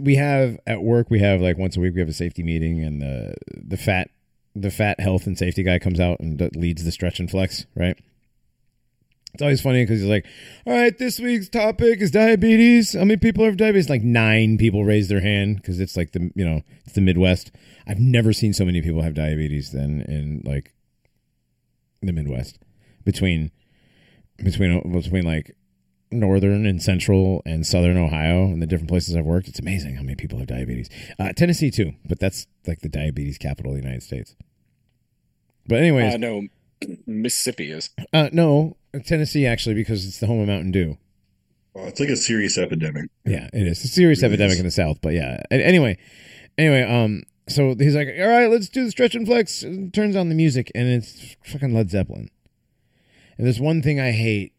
We 0.00 0.16
have 0.16 0.58
at 0.66 0.82
work 0.82 1.08
we 1.10 1.20
have 1.20 1.40
like 1.40 1.56
once 1.56 1.76
a 1.76 1.80
week 1.80 1.94
we 1.94 2.00
have 2.00 2.08
a 2.08 2.14
safety 2.14 2.42
meeting 2.42 2.82
and 2.82 3.00
the 3.00 3.34
the 3.52 3.76
fat 3.76 4.10
the 4.56 4.70
fat 4.70 4.98
health 5.00 5.26
and 5.26 5.38
safety 5.38 5.62
guy 5.62 5.78
comes 5.78 6.00
out 6.00 6.20
and 6.20 6.40
leads 6.56 6.84
the 6.84 6.92
stretch 6.92 7.20
and 7.20 7.30
flex, 7.30 7.66
right? 7.74 7.98
It's 9.34 9.42
always 9.42 9.60
funny 9.60 9.82
because 9.82 10.00
he's 10.00 10.08
like, 10.08 10.24
"All 10.64 10.72
right, 10.72 10.96
this 10.96 11.18
week's 11.20 11.48
topic 11.48 12.00
is 12.00 12.10
diabetes. 12.12 12.92
How 12.94 13.00
many 13.00 13.16
people 13.16 13.44
have 13.44 13.56
diabetes?" 13.56 13.90
Like 13.90 14.02
nine 14.02 14.56
people 14.58 14.84
raise 14.84 15.08
their 15.08 15.20
hand 15.20 15.56
because 15.56 15.80
it's 15.80 15.96
like 15.96 16.12
the 16.12 16.30
you 16.34 16.44
know 16.44 16.62
it's 16.84 16.94
the 16.94 17.00
Midwest. 17.00 17.50
I've 17.86 17.98
never 17.98 18.32
seen 18.32 18.52
so 18.54 18.64
many 18.64 18.80
people 18.80 19.02
have 19.02 19.14
diabetes 19.14 19.72
than 19.72 20.02
in 20.02 20.42
like 20.44 20.72
the 22.00 22.12
Midwest 22.12 22.58
between 23.04 23.50
between 24.38 24.92
between 24.92 25.24
like 25.24 25.56
northern 26.12 26.64
and 26.64 26.80
central 26.80 27.42
and 27.44 27.66
southern 27.66 27.96
Ohio 27.96 28.44
and 28.44 28.62
the 28.62 28.66
different 28.66 28.88
places 28.88 29.16
I've 29.16 29.24
worked. 29.24 29.48
It's 29.48 29.58
amazing 29.58 29.96
how 29.96 30.02
many 30.02 30.14
people 30.14 30.38
have 30.38 30.46
diabetes. 30.46 30.88
Uh, 31.18 31.32
Tennessee 31.32 31.72
too, 31.72 31.92
but 32.04 32.20
that's 32.20 32.46
like 32.68 32.82
the 32.82 32.88
diabetes 32.88 33.36
capital 33.36 33.72
of 33.72 33.78
the 33.78 33.82
United 33.82 34.04
States. 34.04 34.36
But 35.66 35.78
anyways, 35.80 36.14
Uh, 36.14 36.18
no, 36.18 36.46
Mississippi 37.06 37.70
is. 37.72 37.90
uh, 38.12 38.28
no, 38.32 38.76
Tennessee 39.00 39.46
actually 39.46 39.74
because 39.74 40.06
it's 40.06 40.18
the 40.20 40.26
home 40.26 40.40
of 40.40 40.48
Mountain 40.48 40.70
Dew. 40.72 40.98
Well, 41.74 41.86
it's 41.86 41.98
like 41.98 42.08
a 42.08 42.16
serious 42.16 42.56
epidemic. 42.56 43.10
Yeah, 43.24 43.48
it 43.52 43.66
is. 43.66 43.78
It's 43.78 43.84
a 43.84 43.88
serious 43.88 44.22
Really 44.22 44.34
epidemic 44.34 44.54
is. 44.54 44.60
in 44.60 44.66
the 44.66 44.70
South, 44.70 44.98
but 45.02 45.12
yeah. 45.12 45.40
Anyway, 45.50 45.98
anyway, 46.56 46.82
um, 46.82 47.24
so 47.48 47.74
he's 47.74 47.96
like, 47.96 48.08
"All 48.18 48.28
right, 48.28 48.48
let's 48.48 48.68
do 48.68 48.84
the 48.84 48.90
stretch 48.90 49.14
and 49.14 49.26
flex." 49.26 49.62
And 49.62 49.92
turns 49.92 50.14
on 50.14 50.28
the 50.28 50.34
music, 50.36 50.70
and 50.74 50.88
it's 50.88 51.36
fucking 51.44 51.74
Led 51.74 51.90
Zeppelin. 51.90 52.30
And 53.36 53.46
there's 53.46 53.60
one 53.60 53.82
thing 53.82 53.98
I 53.98 54.12
hate. 54.12 54.52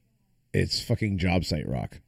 It's 0.54 0.82
fucking 0.84 1.18
job 1.18 1.46
site 1.46 1.68
rock. 1.68 2.00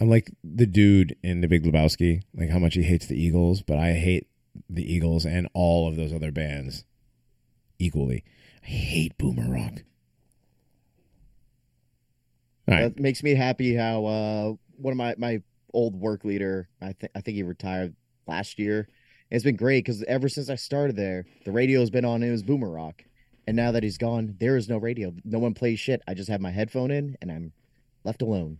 I'm 0.00 0.08
like 0.08 0.30
the 0.42 0.66
dude 0.66 1.16
in 1.22 1.42
The 1.42 1.48
Big 1.48 1.64
Lebowski, 1.64 2.22
like 2.34 2.48
how 2.48 2.58
much 2.58 2.74
he 2.74 2.82
hates 2.82 3.06
the 3.06 3.22
Eagles, 3.22 3.60
but 3.60 3.76
I 3.76 3.92
hate 3.92 4.26
the 4.70 4.90
Eagles 4.90 5.26
and 5.26 5.46
all 5.52 5.86
of 5.86 5.96
those 5.96 6.12
other 6.14 6.32
bands 6.32 6.84
equally. 7.78 8.24
I 8.62 8.66
hate 8.68 9.18
boomer 9.18 9.52
rock. 9.52 9.82
Right. 12.70 12.94
That 12.94 13.00
makes 13.00 13.22
me 13.22 13.34
happy 13.34 13.74
how 13.74 14.04
uh 14.06 14.52
one 14.76 14.92
of 14.92 14.96
my 14.96 15.14
my 15.18 15.42
old 15.72 15.96
work 15.96 16.24
leader, 16.24 16.68
I 16.80 16.92
think 16.92 17.12
I 17.14 17.20
think 17.20 17.36
he 17.36 17.42
retired 17.42 17.94
last 18.26 18.58
year. 18.58 18.88
And 19.30 19.36
it's 19.36 19.44
been 19.44 19.56
great 19.56 19.84
because 19.84 20.02
ever 20.04 20.28
since 20.28 20.50
I 20.50 20.56
started 20.56 20.96
there, 20.96 21.24
the 21.44 21.52
radio's 21.52 21.90
been 21.90 22.04
on. 22.04 22.22
It 22.22 22.30
was 22.30 22.42
Boomer 22.42 22.70
Rock, 22.70 23.04
and 23.46 23.56
now 23.56 23.72
that 23.72 23.82
he's 23.82 23.98
gone, 23.98 24.36
there 24.40 24.56
is 24.56 24.68
no 24.68 24.76
radio. 24.76 25.12
No 25.24 25.38
one 25.38 25.54
plays 25.54 25.78
shit. 25.78 26.02
I 26.08 26.14
just 26.14 26.28
have 26.28 26.40
my 26.40 26.50
headphone 26.50 26.90
in, 26.90 27.16
and 27.20 27.30
I'm 27.30 27.52
left 28.04 28.22
alone. 28.22 28.58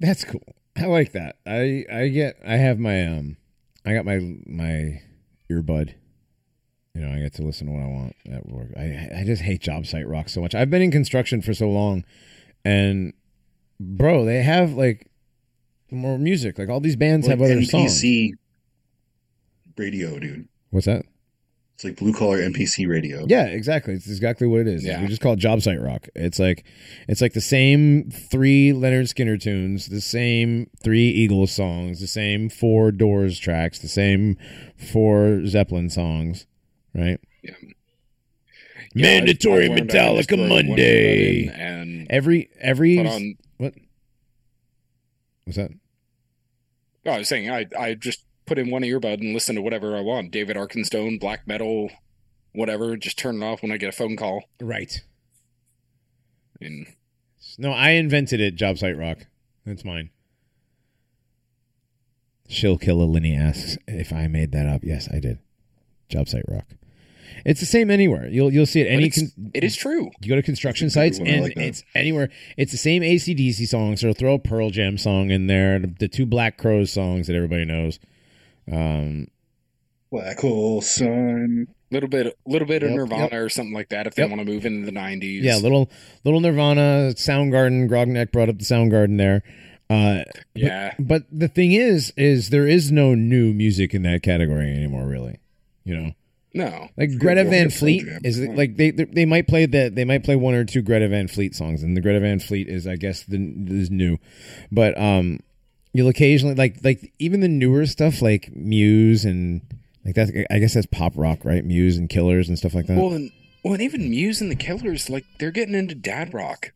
That's 0.00 0.24
cool. 0.24 0.54
I 0.76 0.86
like 0.86 1.12
that. 1.12 1.36
I 1.46 1.84
I 1.92 2.08
get 2.08 2.38
I 2.46 2.56
have 2.56 2.78
my 2.78 3.04
um 3.04 3.36
I 3.84 3.94
got 3.94 4.04
my 4.04 4.18
my 4.46 5.02
earbud. 5.50 5.94
You 6.94 7.02
know, 7.02 7.12
I 7.12 7.20
get 7.20 7.34
to 7.34 7.42
listen 7.42 7.66
to 7.66 7.72
what 7.72 7.82
I 7.82 7.86
want 7.86 8.16
at 8.30 8.48
work. 8.48 8.70
I 8.76 9.20
I 9.20 9.24
just 9.24 9.42
hate 9.42 9.60
job 9.60 9.86
site 9.86 10.08
rock 10.08 10.28
so 10.28 10.40
much. 10.40 10.54
I've 10.54 10.70
been 10.70 10.82
in 10.82 10.90
construction 10.90 11.42
for 11.42 11.54
so 11.54 11.68
long 11.68 12.04
and 12.64 13.12
bro, 13.80 14.24
they 14.24 14.42
have 14.42 14.72
like 14.74 15.08
more 15.90 16.18
music. 16.18 16.58
Like 16.58 16.68
all 16.68 16.80
these 16.80 16.96
bands 16.96 17.26
Like 17.26 17.38
have 17.38 17.42
other 17.50 17.62
songs. 17.64 18.02
NPC 18.02 18.32
radio, 19.76 20.18
dude. 20.18 20.48
What's 20.70 20.86
that? 20.86 21.04
It's 21.74 21.84
like 21.84 21.96
blue 21.96 22.12
collar 22.12 22.38
NPC 22.38 22.88
radio. 22.88 23.24
Yeah, 23.28 23.44
exactly. 23.44 23.94
It's 23.94 24.08
exactly 24.08 24.48
what 24.48 24.62
it 24.62 24.66
is. 24.66 24.84
Yeah. 24.84 25.00
We 25.00 25.06
just 25.06 25.20
call 25.20 25.34
it 25.34 25.38
job 25.38 25.62
site 25.62 25.80
rock. 25.80 26.08
It's 26.16 26.40
like 26.40 26.64
it's 27.06 27.20
like 27.20 27.34
the 27.34 27.40
same 27.40 28.10
three 28.10 28.72
Lynyrd 28.72 29.04
Skynyrd 29.14 29.40
tunes, 29.40 29.86
the 29.86 30.00
same 30.00 30.68
three 30.82 31.08
Eagles 31.08 31.52
songs, 31.52 32.00
the 32.00 32.08
same 32.08 32.48
four 32.48 32.90
Doors 32.90 33.38
tracks, 33.38 33.78
the 33.78 33.86
same 33.86 34.36
four 34.76 35.46
Zeppelin 35.46 35.88
songs, 35.88 36.46
right? 36.94 37.20
Yeah. 37.44 37.52
Mandatory 38.94 39.66
I've 39.66 39.72
I 39.72 39.80
Metallica 39.80 40.48
Monday. 40.48 41.46
and 41.48 42.06
Every 42.10 42.50
every 42.60 42.98
on. 42.98 43.34
what? 43.58 43.74
What's 45.44 45.56
that? 45.56 45.70
Oh, 47.06 47.10
I 47.12 47.18
was 47.18 47.28
saying 47.28 47.50
I 47.50 47.66
I 47.78 47.94
just 47.94 48.24
put 48.46 48.58
in 48.58 48.70
one 48.70 48.82
earbud 48.82 49.20
and 49.20 49.34
listen 49.34 49.54
to 49.56 49.62
whatever 49.62 49.96
I 49.96 50.00
want. 50.00 50.30
David 50.30 50.56
Arkenstone, 50.56 51.20
black 51.20 51.46
metal, 51.46 51.90
whatever. 52.52 52.96
Just 52.96 53.18
turn 53.18 53.42
it 53.42 53.46
off 53.46 53.62
when 53.62 53.70
I 53.72 53.76
get 53.76 53.88
a 53.90 53.92
phone 53.92 54.16
call. 54.16 54.44
Right. 54.60 55.02
And 56.60 56.86
No, 57.58 57.72
I 57.72 57.90
invented 57.90 58.40
it. 58.40 58.56
Job 58.56 58.78
site 58.78 58.96
rock. 58.98 59.18
That's 59.64 59.84
mine. 59.84 60.10
Shill 62.48 62.78
Killer 62.78 63.04
Linny 63.04 63.36
asks 63.36 63.76
if 63.86 64.12
I 64.12 64.26
made 64.26 64.52
that 64.52 64.66
up. 64.66 64.82
Yes, 64.82 65.08
I 65.12 65.20
did. 65.20 65.38
Job 66.08 66.28
site 66.28 66.44
rock. 66.48 66.64
It's 67.44 67.60
the 67.60 67.66
same 67.66 67.90
anywhere. 67.90 68.28
You'll 68.28 68.52
you'll 68.52 68.66
see 68.66 68.80
it 68.80 68.86
any. 68.86 69.06
it's- 69.06 69.18
Con- 69.34 69.50
it 69.54 69.64
is 69.64 69.76
true. 69.76 70.10
you 70.20 70.28
go 70.28 70.36
to 70.36 70.42
construction 70.42 70.86
That's 70.88 70.96
a 70.96 71.00
good 71.00 71.14
sites 71.16 71.18
and 71.30 71.42
like 71.42 71.56
it's 71.56 71.84
anywhere. 71.94 72.28
It's 72.56 72.72
the 72.72 72.78
same 72.78 73.02
ACDC 73.02 73.66
songs. 73.68 74.00
They'll 74.00 74.12
throw 74.14 74.34
a 74.34 74.38
Pearl 74.38 74.70
Jam 74.70 74.98
song 74.98 75.30
in 75.30 75.46
there. 75.46 75.78
The, 75.78 75.94
the 76.00 76.08
two 76.08 76.26
Black 76.26 76.58
Crowes 76.58 76.90
songs 76.92 77.26
that 77.26 77.36
everybody 77.36 77.64
knows. 77.64 77.98
Um, 78.70 79.28
Black 80.10 80.38
hole 80.40 80.80
sun. 80.80 81.66
little 81.90 82.08
bit, 82.08 82.26
a 82.26 82.34
little 82.46 82.66
bit 82.68 82.82
of 82.82 82.90
Yep, 82.90 82.98
Nirvana 82.98 83.42
or 83.42 83.48
something 83.48 83.74
like 83.74 83.88
that 83.90 84.06
if 84.06 84.14
they 84.14 84.22
Yep. 84.22 84.30
want 84.30 84.40
to 84.46 84.50
move 84.52 84.64
into 84.66 84.86
the 84.86 84.92
nineties. 84.92 85.44
yeah, 85.44 85.56
little 85.56 85.90
little 86.24 86.40
Nirvana, 86.40 87.12
Soundgarden. 87.14 87.88
Grognak 87.88 88.32
brought 88.32 88.48
up 88.48 88.58
the 88.58 88.64
Soundgarden 88.64 89.18
there. 89.18 89.42
Uh, 89.90 90.22
yeah. 90.54 90.92
But 90.98 91.24
the 91.32 91.48
thing 91.48 91.72
is, 91.72 92.12
is 92.16 92.50
there 92.50 92.66
is 92.66 92.92
no 92.92 93.14
new 93.14 93.54
music 93.54 93.94
in 93.94 94.02
that 94.02 94.22
category 94.22 94.70
anymore. 94.70 95.06
Really, 95.06 95.38
you 95.84 95.96
know, 95.96 96.12
No, 96.58 96.88
like 96.96 97.16
Greta 97.18 97.44
Van 97.44 97.70
Fleet 97.70 98.04
is 98.24 98.40
on. 98.40 98.56
like 98.56 98.76
they 98.76 98.90
they 98.90 99.04
they 99.04 99.24
might 99.24 99.46
play 99.46 99.64
that 99.64 99.94
they 99.94 100.04
might 100.04 100.24
play 100.24 100.34
one 100.34 100.54
or 100.54 100.64
two 100.64 100.82
Greta 100.82 101.06
Van 101.06 101.28
Fleet 101.28 101.54
songs, 101.54 101.84
and 101.84 101.96
the 101.96 102.00
Greta 102.00 102.18
Van 102.18 102.40
Fleet 102.40 102.68
is 102.68 102.84
I 102.84 102.96
guess 102.96 103.22
the 103.22 103.36
is 103.68 103.92
new, 103.92 104.18
but 104.72 105.00
um, 105.00 105.38
you'll 105.92 106.08
occasionally 106.08 106.56
like 106.56 106.78
like 106.82 107.12
even 107.20 107.38
the 107.38 107.48
newer 107.48 107.86
stuff 107.86 108.20
like 108.20 108.50
Muse 108.56 109.24
and 109.24 109.60
like 110.04 110.16
that. 110.16 110.46
I 110.50 110.58
guess 110.58 110.74
that's 110.74 110.86
pop 110.86 111.12
rock, 111.14 111.44
right? 111.44 111.64
Muse 111.64 111.96
and 111.96 112.08
Killers 112.10 112.48
and 112.48 112.58
stuff 112.58 112.74
like 112.74 112.88
that. 112.88 112.96
well, 112.96 113.12
and, 113.12 113.30
well, 113.62 113.74
and 113.74 113.82
even 113.82 114.10
Muse 114.10 114.40
and 114.40 114.50
the 114.50 114.56
Killers, 114.56 115.08
like 115.08 115.26
they're 115.38 115.52
getting 115.52 115.76
into 115.76 115.94
dad 115.94 116.34
rock. 116.34 116.72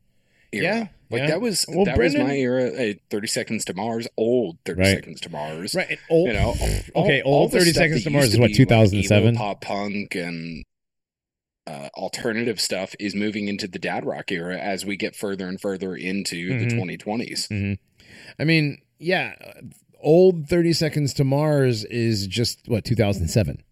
Era. 0.53 0.65
Yeah, 0.65 0.79
like 1.11 1.19
yeah. 1.21 1.27
that 1.29 1.41
was 1.41 1.65
Well, 1.69 1.85
that 1.87 1.97
Brendan- 1.97 2.23
was 2.23 2.29
my 2.31 2.37
era. 2.37 2.95
Thirty 3.11 3.27
Seconds 3.27 3.65
to 3.67 3.75
Mars, 3.75 4.07
old 4.17 4.59
Thirty 4.65 4.81
Right. 4.81 4.95
Seconds 4.97 5.21
to 5.23 5.31
Mars. 5.31 5.75
right. 5.75 5.89
and 5.91 5.99
Old, 6.11 6.29
You 6.29 6.35
know, 6.35 6.55
all- 6.95 7.05
okay, 7.05 7.23
all 7.23 7.35
old 7.43 7.53
Thirty 7.53 7.73
Seconds 7.73 8.05
to 8.05 8.11
Mars 8.11 8.33
is 8.33 8.39
what 8.39 8.53
two 8.55 8.67
thousand 8.67 9.03
seven 9.05 9.35
two 9.35 9.35
like, 9.35 9.35
thousand 9.35 9.35
seven. 9.35 9.37
pop 9.37 9.61
punk 9.63 10.15
and 10.15 10.65
uh, 11.67 11.89
alternative 11.97 12.61
stuff 12.61 12.95
is 12.99 13.15
moving 13.15 13.47
into 13.49 13.67
the 13.69 13.79
dad 13.79 14.05
rock 14.05 14.33
era 14.33 14.59
as 14.59 14.85
we 14.85 14.97
get 14.97 15.15
further 15.15 15.47
and 15.49 15.61
further 15.61 15.95
into 15.95 16.51
Mhm. 16.51 16.69
the 16.69 16.75
2020s. 16.75 17.79
I 18.39 18.45
mean, 18.45 18.79
yeah, 18.99 19.35
old 20.01 20.49
30 20.49 20.73
Seconds 20.73 21.15
to 21.15 21.25
Mars 21.25 21.85
is 21.85 22.27
just 22.27 22.67
what 22.67 22.85
2007. 22.85 23.63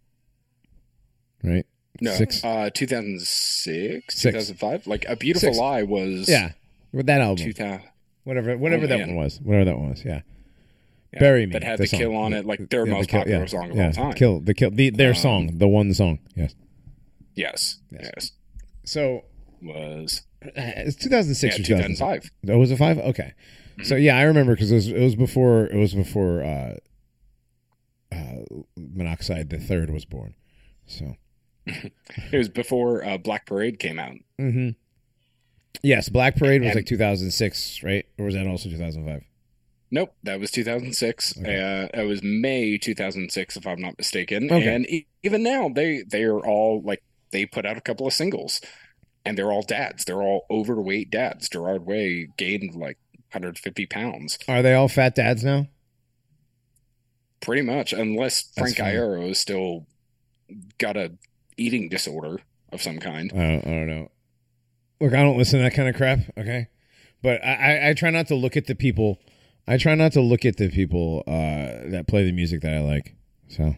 Right? 1.42 1.66
No, 2.00 2.14
Six. 2.14 2.44
uh, 2.44 2.70
2006, 2.72 4.14
Six. 4.14 4.22
2005. 4.22 4.86
Like 4.86 5.04
a 5.08 5.16
beautiful 5.16 5.48
Six. 5.48 5.58
lie 5.58 5.82
was 5.82 6.28
Yeah. 6.28 6.52
With 6.92 7.06
that 7.06 7.20
album. 7.20 7.44
2000. 7.44 7.82
Whatever 8.24 8.56
whatever 8.58 8.84
Oh, 8.84 8.88
that 8.88 8.98
one 9.00 9.16
was. 9.16 9.40
Whatever 9.42 9.64
that 9.66 9.78
one 9.78 9.90
was. 9.90 10.04
Yeah. 10.04 10.20
Yeah, 11.12 11.18
Bury 11.20 11.46
Me. 11.46 11.52
that 11.54 11.64
had 11.64 11.78
the 11.78 11.84
the, 11.88 11.96
kill 11.96 12.14
on 12.16 12.32
it, 12.32 12.44
like 12.46 12.68
their 12.70 12.80
Yeah, 12.80 12.84
the 12.84 12.90
most 12.98 13.08
Kill- 13.08 13.20
popular 13.20 13.40
yeah, 13.40 13.46
song 13.46 13.70
of 13.70 13.76
yeah, 13.76 13.86
all 13.86 13.92
time. 13.92 14.12
Kill 14.12 14.40
the 14.40 14.54
kill 14.54 14.70
the, 14.70 14.90
their 14.90 15.08
Um, 15.10 15.14
song, 15.16 15.58
the 15.58 15.66
one 15.68 15.92
song. 15.94 16.20
Yes. 16.36 16.54
Yes, 17.34 17.78
Yes. 17.90 18.10
yes, 18.14 18.32
So 18.84 19.24
was 19.62 20.22
uh, 20.44 20.50
it's 20.54 20.96
2006 20.96 21.56
yeah, 21.58 21.60
or 21.62 21.66
2005. 21.66 22.30
Oh, 22.48 22.58
was 22.58 22.70
it 22.70 22.76
five? 22.76 22.98
Okay. 22.98 23.32
So 23.82 23.96
yeah, 23.96 24.16
I 24.18 24.22
remember 24.22 24.54
because 24.54 24.70
it 24.70 24.74
was 24.76 24.88
it 24.88 25.00
was 25.00 25.16
before 25.16 25.64
it 25.66 25.76
was 25.76 25.94
before 25.94 26.42
uh, 26.44 26.74
uh, 28.12 28.36
Monoxide 28.76 29.50
the 29.50 29.58
Third 29.58 29.90
was 29.90 30.04
born. 30.04 30.34
So 30.86 31.16
It 31.66 31.92
was 32.36 32.48
before 32.48 33.04
uh, 33.04 33.18
Black 33.18 33.46
Parade 33.46 33.78
came 33.78 33.98
out. 33.98 34.16
hmm 34.38 34.70
yes, 35.82 36.08
Black 36.08 36.36
Parade 36.36 36.60
was 36.62 36.68
And- 36.70 36.76
like 36.76 36.86
2006, 36.86 37.82
right? 37.82 38.06
Or 38.18 38.26
was 38.26 38.34
that 38.34 38.46
also 38.46 38.68
2005? 38.68 39.22
Nope, 39.92 40.14
that 40.22 40.38
was 40.38 40.50
2006. 40.52 41.38
Okay. 41.38 41.56
Uh, 41.92 42.00
it 42.00 42.04
was 42.06 42.22
May 42.22 42.78
2006, 42.78 43.56
if 43.56 43.66
I'm 43.66 43.80
not 43.80 43.98
mistaken. 43.98 44.50
Okay. 44.50 44.72
And 44.74 44.88
e- 44.88 45.06
even 45.24 45.42
now, 45.42 45.68
they 45.68 46.02
they 46.08 46.22
are 46.24 46.38
all 46.38 46.80
like 46.82 47.02
they 47.32 47.44
put 47.44 47.66
out 47.66 47.76
a 47.76 47.80
couple 47.80 48.06
of 48.06 48.12
singles, 48.12 48.60
and 49.24 49.36
they're 49.36 49.50
all 49.50 49.62
dads. 49.62 50.04
They're 50.04 50.22
all 50.22 50.46
overweight 50.50 51.10
dads. 51.10 51.48
Gerard 51.48 51.86
Way 51.86 52.28
gained 52.36 52.74
like 52.76 52.98
150 53.32 53.86
pounds, 53.86 54.38
Are 54.48 54.62
they 54.62 54.74
all 54.74 54.88
fat 54.88 55.14
dads 55.16 55.42
now? 55.44 55.66
pretty 57.40 57.62
much, 57.62 57.92
unless 57.92 58.52
Frank. 58.56 58.76
Iero 58.76 59.30
is 59.30 59.38
still 59.38 59.86
got 60.78 60.96
a 60.96 61.12
eating 61.56 61.88
disorder 61.88 62.40
of 62.72 62.82
some 62.82 62.98
kind. 62.98 63.32
I 63.34 63.36
don't, 63.36 63.66
I 63.66 63.70
don't 63.70 63.86
know. 63.86 64.10
Look, 65.00 65.14
I 65.14 65.22
don't 65.22 65.38
listen 65.38 65.58
to 65.58 65.64
that 65.64 65.74
kind 65.74 65.88
of 65.88 65.94
crap. 65.96 66.18
Okay, 66.36 66.68
but 67.22 67.42
I, 67.44 67.54
I, 67.54 67.88
I 67.90 67.94
try 67.94 68.10
not 68.10 68.26
to 68.28 68.34
look 68.34 68.56
at 68.56 68.66
the 68.66 68.74
people. 68.74 69.18
I 69.66 69.76
try 69.78 69.94
not 69.94 70.12
to 70.12 70.20
look 70.20 70.44
at 70.44 70.56
the 70.56 70.68
people 70.70 71.22
uh, 71.26 71.90
that 71.90 72.06
play 72.08 72.24
the 72.24 72.32
music 72.32 72.62
that 72.62 72.74
I 72.74 72.80
like. 72.80 73.14
So, 73.48 73.76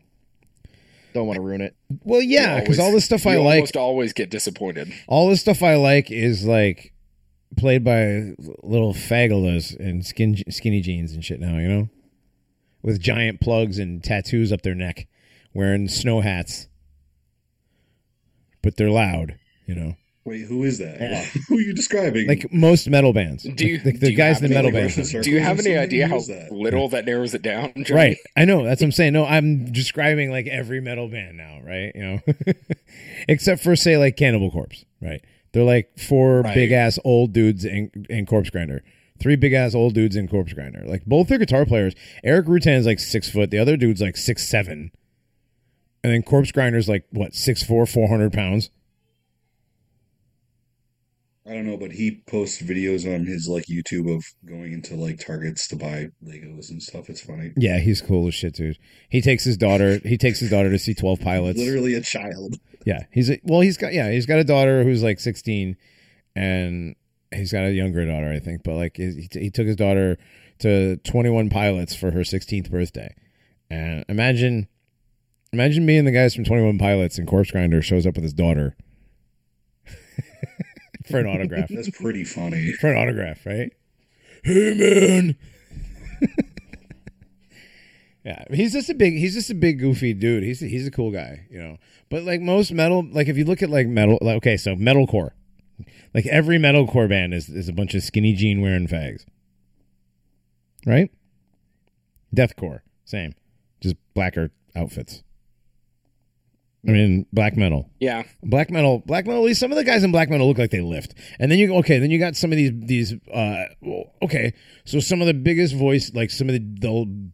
Don't 1.12 1.27
want 1.27 1.37
to 1.37 1.43
ruin 1.43 1.61
it. 1.61 1.75
well, 2.05 2.23
yeah, 2.23 2.61
because 2.61 2.79
all 2.79 2.93
the 2.93 3.01
stuff 3.01 3.27
I 3.27 3.37
like, 3.37 3.57
almost 3.57 3.77
always 3.77 4.12
get 4.12 4.31
disappointed. 4.31 4.93
all 5.07 5.29
the 5.29 5.37
stuff 5.37 5.62
I 5.62 5.77
like 5.77 6.11
is 6.11 6.45
like 6.45 6.93
played 7.57 7.85
by 7.85 8.35
little 8.62 8.95
fagolas 8.95 9.77
in 9.77 10.03
skin 10.03 10.43
skinny 10.51 10.81
jeans 10.81 11.12
and 11.12 11.25
shit. 11.25 11.41
Now 11.41 11.59
you 11.59 11.68
know, 11.68 11.89
with 12.83 13.01
giant 13.01 13.41
plugs 13.41 13.79
and 13.79 14.03
tattoos 14.03 14.53
up 14.53 14.62
their 14.62 14.75
neck, 14.75 15.07
wearing 15.55 15.89
snow 15.89 16.20
hats, 16.20 16.68
but 18.62 18.77
they're 18.77 18.91
loud. 18.91 19.39
You 19.66 19.75
know. 19.75 19.97
Wait, 20.25 20.43
who 20.47 20.62
is 20.62 20.79
that? 20.79 21.01
Yeah. 21.01 21.25
who 21.49 21.59
are 21.59 21.61
you 21.61 21.75
describing? 21.75 22.29
like 22.29 22.53
most 22.53 22.89
metal 22.89 23.12
bands. 23.12 23.43
Do 23.43 23.66
you- 23.66 23.79
the, 23.79 23.93
the 23.93 24.11
do 24.11 24.14
guys 24.14 24.37
have 24.37 24.45
in 24.45 24.51
the 24.51 24.55
metal 24.55 24.70
bands? 24.70 25.11
Do 25.11 25.31
you 25.31 25.41
have 25.41 25.59
any 25.59 25.77
idea 25.77 26.07
how 26.07 26.20
that? 26.20 26.53
little 26.53 26.89
that 26.91 27.05
narrows 27.07 27.35
it 27.35 27.43
down? 27.43 27.73
Johnny? 27.85 27.93
Right. 27.93 28.16
I 28.37 28.45
know. 28.45 28.62
That's 28.64 28.81
what 28.81 28.87
I'm 28.87 28.93
saying. 28.93 29.12
No, 29.14 29.25
I'm 29.27 29.73
describing 29.73 30.31
like 30.31 30.47
every 30.47 30.81
metal 30.81 31.09
band 31.09 31.37
now, 31.37 31.61
right? 31.64 31.91
You 31.95 32.03
know, 32.03 32.20
except 33.29 33.62
for 33.62 33.75
say 33.77 33.97
like 33.99 34.16
Cannibal 34.16 34.51
Corpse, 34.51 34.85
right? 35.01 35.23
They're 35.53 35.64
like 35.64 35.99
four 35.99 36.43
Right. 36.43 36.55
big 36.55 36.73
ass 36.73 36.99
old 37.05 37.33
dudes 37.33 37.64
in, 37.64 37.91
in 38.09 38.25
Corpse 38.27 38.51
Grinder. 38.51 38.83
Three 39.20 39.37
big 39.37 39.53
ass 39.53 39.75
old 39.75 39.95
dudes 39.95 40.16
in 40.16 40.27
Corpse 40.29 40.53
Grinder. 40.53 40.83
Like 40.87 41.05
both 41.05 41.29
their 41.29 41.39
guitar 41.39 41.66
players. 41.66 41.95
Erik 42.25 42.47
Rutan's 42.47 42.87
like 42.87 42.99
six 42.99 43.29
foot. 43.31 43.51
The 43.51 43.59
other 43.59 43.77
dude's 43.77 44.01
like 44.01 44.16
six 44.16 44.49
seven. 44.49 44.93
And 46.05 46.12
then 46.12 46.23
Corpse 46.23 46.51
Grinder's 46.53 46.89
like 46.89 47.05
what 47.11 47.35
six 47.35 47.62
four, 47.62 47.87
four 47.87 48.09
hundred 48.09 48.33
pounds. 48.33 48.70
I 51.45 51.55
don't 51.55 51.66
know, 51.66 51.76
but 51.76 51.90
he 51.90 52.22
posts 52.28 52.62
videos 52.62 53.05
on 53.05 53.26
his 53.26 53.49
like 53.49 53.66
YouTube 53.66 54.14
of 54.14 54.24
going 54.47 54.72
into 54.72 54.95
like 54.95 55.18
Targets 55.18 55.66
to 55.68 55.76
buy 55.76 56.09
Legos 56.24 56.70
and 56.70 56.80
stuff. 56.80 57.11
It's 57.11 57.20
funny. 57.20 57.53
Yeah, 57.57 57.78
he's 57.80 58.01
cool 58.01 58.28
as 58.28 58.34
shit, 58.34 58.55
dude. 58.55 58.78
He 59.09 59.20
takes 59.20 59.43
his 59.43 59.57
daughter. 59.57 59.99
He 60.05 60.16
takes 60.16 60.38
his 60.38 60.51
daughter 60.51 60.70
to 60.70 60.78
see 60.78 60.95
Twelve 60.95 61.20
Pilots. 61.20 61.59
Literally 61.59 61.95
a 61.95 62.01
child. 62.01 62.57
Yeah, 62.86 63.07
he's 63.11 63.28
a, 63.28 63.40
well. 63.43 63.61
He's 63.61 63.76
got 63.76 63.93
yeah. 63.93 64.11
He's 64.11 64.26
got 64.26 64.38
a 64.38 64.45
daughter 64.45 64.84
who's 64.84 65.03
like 65.03 65.18
16, 65.18 65.76
and 66.36 66.95
he's 67.32 67.51
got 67.51 67.64
a 67.64 67.72
younger 67.72 68.07
daughter, 68.07 68.30
I 68.30 68.38
think, 68.38 68.62
but 68.62 68.74
like 68.74 68.97
he, 68.97 69.28
he 69.32 69.51
took 69.51 69.66
his 69.66 69.76
daughter 69.76 70.18
to 70.61 70.97
Twenty 70.99 71.30
One 71.30 71.51
Pilots 71.51 71.95
for 71.95 72.12
her 72.12 72.20
16th 72.20 72.70
birthday, 72.70 73.14
and 73.68 74.05
imagine, 74.09 74.68
imagine 75.53 75.84
me 75.84 75.97
and 75.97 76.07
the 76.07 76.12
guys 76.12 76.36
from 76.36 76.45
Twenty 76.45 76.64
One 76.64 76.78
Pilots 76.78 77.18
and 77.18 77.26
Corpse 77.26 77.51
Grinder 77.51 77.82
shows 77.82 78.07
up 78.07 78.14
with 78.14 78.22
his 78.22 78.34
daughter 78.34 78.76
for 81.07 81.18
an 81.18 81.26
autograph. 81.26 81.68
That's 81.68 81.90
pretty 81.90 82.24
funny. 82.24 82.72
for 82.72 82.90
an 82.90 82.96
autograph, 82.96 83.44
right? 83.46 83.72
Hey 84.44 84.74
man. 84.74 85.36
yeah, 88.24 88.44
he's 88.50 88.72
just 88.72 88.88
a 88.90 88.94
big 88.94 89.14
he's 89.14 89.34
just 89.34 89.50
a 89.50 89.55
big 89.55 89.78
goofy 89.78 90.14
dude. 90.14 90.42
He's 90.42 90.62
a, 90.62 90.66
he's 90.66 90.86
a 90.86 90.90
cool 90.90 91.11
guy, 91.11 91.46
you 91.50 91.59
know. 91.59 91.78
But 92.11 92.24
like 92.24 92.40
most 92.40 92.72
metal, 92.72 93.07
like 93.11 93.28
if 93.28 93.36
you 93.36 93.44
look 93.44 93.62
at 93.62 93.70
like 93.70 93.86
metal, 93.86 94.18
like, 94.20 94.36
okay, 94.36 94.57
so 94.57 94.74
metalcore, 94.74 95.30
like 96.14 96.26
every 96.26 96.59
metalcore 96.59 97.09
band 97.09 97.34
is 97.34 97.48
is 97.48 97.68
a 97.68 97.72
bunch 97.72 97.94
of 97.94 98.03
skinny 98.03 98.34
jean 98.34 98.61
wearing 98.61 98.86
fags, 98.86 99.24
right? 100.86 101.11
Deathcore, 102.34 102.80
same, 103.05 103.34
just 103.80 103.96
blacker 104.14 104.50
outfits. 104.74 105.22
I 106.87 106.91
mean, 106.91 107.26
black 107.33 107.57
metal. 107.57 107.89
Yeah, 108.01 108.24
Black 108.43 108.70
metal, 108.70 109.03
black 109.07 109.24
metal. 109.24 109.43
At 109.43 109.47
least 109.47 109.61
some 109.61 109.70
of 109.70 109.78
the 109.78 109.85
guys 109.85 110.03
in 110.03 110.11
black 110.11 110.28
metal 110.28 110.49
look 110.49 110.59
like 110.59 110.72
they 110.72 110.80
lift. 110.80 111.14
And 111.39 111.51
then 111.51 111.59
you 111.61 111.68
go, 111.68 111.76
okay, 111.76 111.99
then 112.01 112.11
you 112.11 112.18
got 112.18 112.35
some 112.35 112.51
of 112.51 112.57
these 112.57 112.72
these. 112.74 113.14
uh 113.33 113.64
Okay, 114.20 114.53
so 114.85 114.99
some 114.99 115.20
of 115.20 115.28
the 115.28 115.35
biggest 115.35 115.76
voice, 115.76 116.12
like 116.12 116.30
some 116.30 116.49
of 116.49 116.55
the, 116.55 116.59
the 116.59 117.30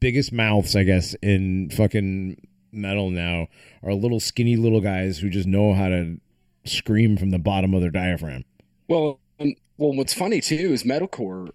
biggest 0.00 0.32
mouths, 0.32 0.76
I 0.76 0.82
guess, 0.82 1.14
in 1.22 1.70
fucking 1.70 2.46
metal 2.72 3.10
now 3.10 3.48
are 3.82 3.94
little 3.94 4.20
skinny 4.20 4.56
little 4.56 4.80
guys 4.80 5.18
who 5.18 5.30
just 5.30 5.46
know 5.46 5.72
how 5.72 5.88
to 5.88 6.18
scream 6.64 7.16
from 7.16 7.30
the 7.30 7.38
bottom 7.38 7.72
of 7.74 7.80
their 7.80 7.90
diaphragm. 7.90 8.44
Well, 8.88 9.18
um, 9.40 9.54
well, 9.78 9.94
what's 9.94 10.12
funny 10.14 10.40
too 10.42 10.72
is 10.72 10.84
metalcore. 10.84 11.50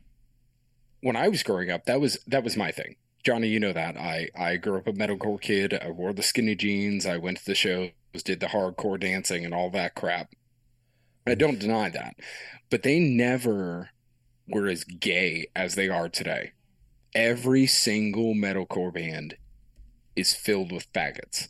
When 1.01 1.15
I 1.15 1.27
was 1.27 1.43
growing 1.43 1.69
up, 1.69 1.85
that 1.85 2.01
was 2.01 2.17
that 2.25 2.43
was 2.43 2.57
my 2.57 2.71
thing. 2.71 2.95
Johnny, 3.27 3.49
you 3.49 3.59
know 3.59 3.73
that 3.73 3.97
I 3.97 4.29
I 4.37 4.55
grew 4.55 4.77
up 4.77 4.87
a 4.87 4.93
metalcore 4.93 5.41
kid. 5.41 5.73
I 5.73 5.91
wore 5.91 6.13
the 6.13 6.23
skinny 6.23 6.55
jeans. 6.55 7.05
I 7.05 7.17
went 7.17 7.39
to 7.39 7.45
the 7.45 7.55
shows, 7.55 7.91
did 8.23 8.39
the 8.39 8.45
hardcore 8.45 8.97
dancing, 8.97 9.43
and 9.43 9.53
all 9.53 9.69
that 9.71 9.95
crap. 9.95 10.29
I 11.25 11.31
mm-hmm. 11.31 11.39
don't 11.39 11.59
deny 11.59 11.89
that, 11.89 12.15
but 12.69 12.83
they 12.83 12.99
never 12.99 13.89
were 14.47 14.69
as 14.69 14.85
gay 14.85 15.47
as 15.57 15.75
they 15.75 15.89
are 15.89 16.07
today. 16.07 16.53
Every 17.13 17.67
single 17.67 18.33
metalcore 18.33 18.93
band 18.93 19.35
is 20.15 20.33
filled 20.33 20.71
with 20.71 20.89
faggots 20.93 21.49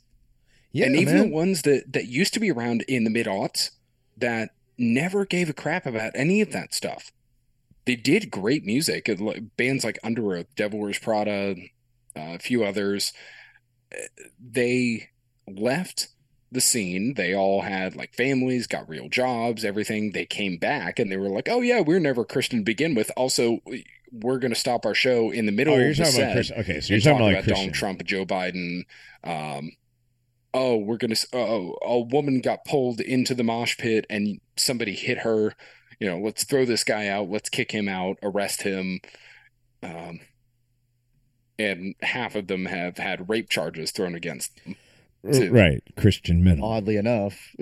Yeah, 0.71 0.87
and 0.87 0.95
even 0.95 1.13
man. 1.13 1.29
the 1.29 1.35
ones 1.35 1.61
that 1.61 1.93
that 1.93 2.07
used 2.07 2.33
to 2.33 2.39
be 2.39 2.49
around 2.49 2.85
in 2.87 3.03
the 3.03 3.11
mid 3.11 3.27
aughts 3.27 3.69
that 4.17 4.49
never 4.79 5.27
gave 5.27 5.47
a 5.47 5.53
crap 5.53 5.85
about 5.85 6.13
any 6.15 6.41
of 6.41 6.51
that 6.53 6.73
stuff. 6.73 7.11
They 7.87 7.95
did 7.95 8.29
great 8.29 8.63
music. 8.63 9.07
like, 9.19 9.55
Bands 9.57 9.83
like 9.83 9.97
Underoath, 10.03 10.45
Devil 10.55 10.79
Wears 10.79 10.99
Prada, 10.99 11.55
uh, 12.15 12.35
a 12.35 12.39
few 12.39 12.63
others. 12.63 13.11
uh, 13.91 13.97
They 14.39 15.09
left 15.47 16.09
the 16.51 16.61
scene. 16.61 17.15
They 17.15 17.33
all 17.33 17.61
had 17.61 17.95
like 17.95 18.13
families, 18.13 18.67
got 18.67 18.87
real 18.87 19.09
jobs, 19.09 19.65
everything. 19.65 20.11
They 20.11 20.25
came 20.25 20.57
back 20.57 20.99
and 20.99 21.11
they 21.11 21.17
were 21.17 21.29
like, 21.29 21.47
"Oh 21.49 21.61
yeah, 21.61 21.81
we're 21.81 21.99
never 21.99 22.23
Christian 22.23 22.59
to 22.59 22.63
begin 22.65 22.93
with. 22.95 23.11
Also, 23.17 23.59
we're 24.11 24.39
going 24.39 24.53
to 24.53 24.59
stop 24.59 24.85
our 24.85 24.93
show 24.95 25.31
in 25.31 25.45
the 25.45 25.51
middle 25.51 25.73
Oh, 25.73 25.77
you're 25.77 25.89
of 25.89 25.97
the 25.97 26.03
talking 26.05 26.19
about 26.21 26.27
set 26.27 26.33
Chris. 26.33 26.51
Okay, 26.51 26.79
so 26.81 26.87
you're 26.89 26.95
and 26.95 27.03
talking 27.03 27.17
about 27.17 27.29
about 27.31 27.47
like 27.47 27.55
Donald 27.55 27.73
Trump, 27.73 28.03
Joe 28.05 28.25
Biden. 28.25 28.83
Um, 29.25 29.71
oh, 30.53 30.77
we're 30.77 30.97
gonna. 30.97 31.11
s- 31.13 31.25
Oh, 31.33 31.77
a 31.81 31.99
woman 31.99 32.39
got 32.41 32.63
pulled 32.65 33.01
into 33.01 33.35
the 33.35 33.43
mosh 33.43 33.77
pit 33.77 34.05
and 34.09 34.39
somebody 34.55 34.93
hit 34.95 35.19
her. 35.19 35.53
You 35.99 36.07
know, 36.09 36.19
let's 36.19 36.43
throw 36.43 36.65
this 36.65 36.83
guy 36.83 37.07
out. 37.07 37.29
Let's 37.29 37.49
kick 37.49 37.71
him 37.71 37.87
out. 37.89 38.17
Arrest 38.21 38.61
him. 38.61 38.99
Um, 39.81 40.19
and 41.59 41.95
half 42.01 42.35
of 42.35 42.47
them 42.47 42.65
have 42.65 42.97
had 42.97 43.29
rape 43.29 43.49
charges 43.49 43.91
thrown 43.91 44.15
against 44.15 44.63
them. 44.63 44.75
too. 45.31 45.51
Right, 45.51 45.81
Christian 45.95 46.43
men. 46.43 46.61
Oddly 46.61 46.97
enough, 46.97 47.55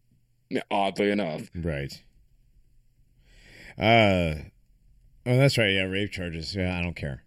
Oddly 0.70 1.10
enough, 1.10 1.50
Right. 1.54 2.02
Uh 3.78 4.34
oh 5.26 5.36
that's 5.36 5.56
right, 5.58 5.70
yeah, 5.70 5.82
rape 5.84 6.10
charges. 6.10 6.54
Yeah, 6.54 6.78
I 6.78 6.82
don't 6.82 6.96
care. 6.96 7.24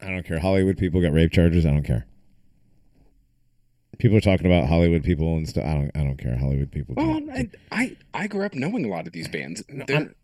I 0.00 0.08
don't 0.10 0.26
care. 0.26 0.38
Hollywood 0.40 0.76
people 0.76 1.00
got 1.00 1.12
rape 1.12 1.32
charges, 1.32 1.64
I 1.64 1.70
don't 1.70 1.82
care. 1.84 2.06
People 3.98 4.16
are 4.16 4.20
talking 4.20 4.46
about 4.46 4.68
Hollywood 4.68 5.02
people 5.04 5.36
and 5.36 5.48
stuff. 5.48 5.64
I 5.64 5.74
don't 5.74 5.90
I 5.94 5.98
don't 6.04 6.16
care. 6.16 6.36
Hollywood 6.36 6.70
people. 6.72 6.94
well, 6.96 7.20
can't- 7.20 7.54
I, 7.70 7.82
I 7.82 7.96
I 8.22 8.26
grew 8.26 8.44
up 8.44 8.54
knowing 8.54 8.84
a 8.84 8.88
lot 8.88 9.06
of 9.06 9.12
these 9.12 9.28
bands. 9.28 9.62
No, 9.68 9.84
They're- 9.86 9.96
I'm- 9.96 10.14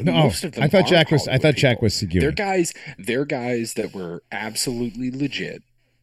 no, 0.00 0.12
most 0.12 0.44
of 0.44 0.52
them 0.52 0.62
I 0.62 0.68
thought 0.68 0.86
Jack 0.86 1.10
was 1.10 1.26
I 1.26 1.38
thought 1.38 1.56
Jack 1.56 1.78
people. 1.78 1.86
was 1.86 2.00
They're 2.00 2.30
guys. 2.30 2.72
They're 2.98 3.24
guys 3.24 3.74
that 3.74 3.92
were 3.94 4.22
absolutely 4.30 5.10
legit, 5.10 5.62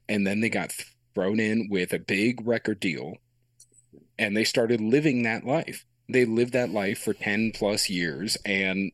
and 0.09 0.27
then 0.27 0.41
they 0.41 0.49
got 0.49 0.73
thrown 1.13 1.39
in 1.39 1.69
with 1.69 1.93
a 1.93 1.99
big 1.99 2.45
record 2.45 2.81
deal, 2.81 3.13
and 4.19 4.35
they 4.35 4.43
started 4.43 4.81
living 4.81 5.23
that 5.23 5.45
life. 5.45 5.85
They 6.09 6.25
lived 6.25 6.51
that 6.53 6.71
life 6.71 6.99
for 6.99 7.13
ten 7.13 7.51
plus 7.53 7.89
years, 7.89 8.37
and 8.45 8.91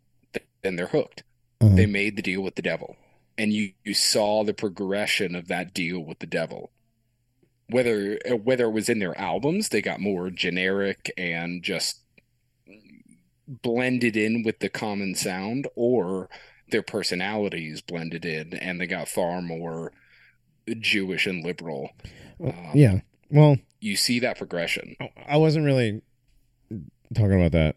then 0.61 0.75
they're 0.75 0.87
hooked. 0.87 1.23
Uh-huh. 1.59 1.75
They 1.75 1.87
made 1.87 2.15
the 2.15 2.21
deal 2.21 2.41
with 2.41 2.53
the 2.55 2.61
devil, 2.61 2.95
and 3.39 3.51
you 3.51 3.71
you 3.83 3.95
saw 3.95 4.43
the 4.43 4.53
progression 4.53 5.33
of 5.35 5.47
that 5.47 5.73
deal 5.73 5.99
with 5.99 6.19
the 6.19 6.27
devil. 6.27 6.69
Whether 7.71 8.19
whether 8.43 8.65
it 8.65 8.71
was 8.71 8.89
in 8.89 8.99
their 8.99 9.17
albums, 9.19 9.69
they 9.69 9.81
got 9.81 9.99
more 9.99 10.29
generic 10.29 11.11
and 11.17 11.63
just 11.63 11.99
blended 13.47 14.15
in 14.15 14.43
with 14.43 14.59
the 14.59 14.69
common 14.69 15.15
sound 15.15 15.67
or 15.75 16.29
their 16.69 16.81
personalities 16.81 17.81
blended 17.81 18.23
in 18.23 18.53
and 18.53 18.79
they 18.79 18.87
got 18.87 19.07
far 19.07 19.41
more 19.41 19.91
Jewish 20.79 21.25
and 21.25 21.43
liberal. 21.43 21.89
Well, 22.37 22.53
Um, 22.57 22.71
yeah. 22.73 22.99
Well, 23.29 23.57
You 23.79 23.95
see 23.95 24.19
that 24.19 24.37
progression. 24.37 24.95
I 25.27 25.37
wasn't 25.37 25.65
really 25.65 26.01
talking 27.15 27.33
about 27.33 27.51
that. 27.53 27.75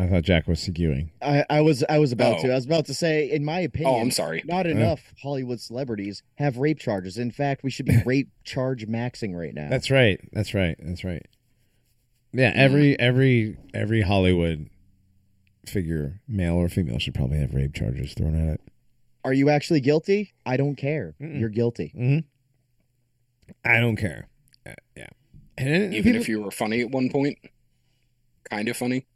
I 0.00 0.06
thought 0.06 0.22
Jack 0.22 0.46
was 0.48 0.60
Seguin. 0.60 1.10
I, 1.20 1.44
I 1.50 1.60
was 1.60 1.84
I 1.88 1.98
was 1.98 2.10
about 2.12 2.38
Oh. 2.38 2.42
to. 2.42 2.52
I 2.52 2.54
was 2.54 2.64
about 2.64 2.86
to 2.86 2.94
say, 2.94 3.30
in 3.30 3.44
my 3.44 3.60
opinion, 3.60 3.92
Oh, 3.94 4.00
I'm 4.00 4.10
sorry. 4.10 4.42
not 4.46 4.66
enough 4.66 5.12
Hollywood 5.22 5.60
celebrities 5.60 6.22
have 6.36 6.56
rape 6.56 6.78
charges. 6.78 7.18
In 7.18 7.30
fact, 7.30 7.62
we 7.62 7.70
should 7.70 7.86
be 7.86 7.98
rape 8.06 8.30
charge 8.44 8.86
maxing 8.86 9.34
right 9.38 9.52
now. 9.54 9.68
That's 9.68 9.90
right. 9.90 10.20
That's 10.32 10.54
right. 10.54 10.76
That's 10.80 11.04
right. 11.04 11.26
Yeah, 12.32 12.52
every 12.54 12.98
every 12.98 13.56
every 13.74 14.02
Hollywood 14.02 14.70
figure, 15.66 16.20
male 16.26 16.54
or 16.54 16.68
female, 16.68 16.98
should 16.98 17.14
probably 17.14 17.38
have 17.38 17.54
rape 17.54 17.74
charges 17.74 18.14
thrown 18.14 18.34
at 18.48 18.54
it. 18.54 18.60
Are 19.24 19.34
you 19.34 19.50
actually 19.50 19.80
guilty? 19.80 20.32
I 20.46 20.56
don't 20.56 20.76
care. 20.76 21.14
Mm-mm. 21.20 21.38
You're 21.38 21.48
guilty. 21.50 21.92
Mm-hmm. 21.94 22.20
I 23.64 23.80
don't 23.80 23.96
care. 23.96 24.28
Uh, 24.66 24.72
yeah, 24.96 25.08
and 25.58 25.68
then 25.68 25.92
Even 25.92 26.02
people- 26.12 26.20
if 26.22 26.28
you 26.28 26.40
were 26.42 26.50
funny 26.50 26.80
at 26.80 26.90
one 26.90 27.10
point, 27.10 27.36
kind 28.48 28.68
of 28.68 28.76
funny. 28.76 29.06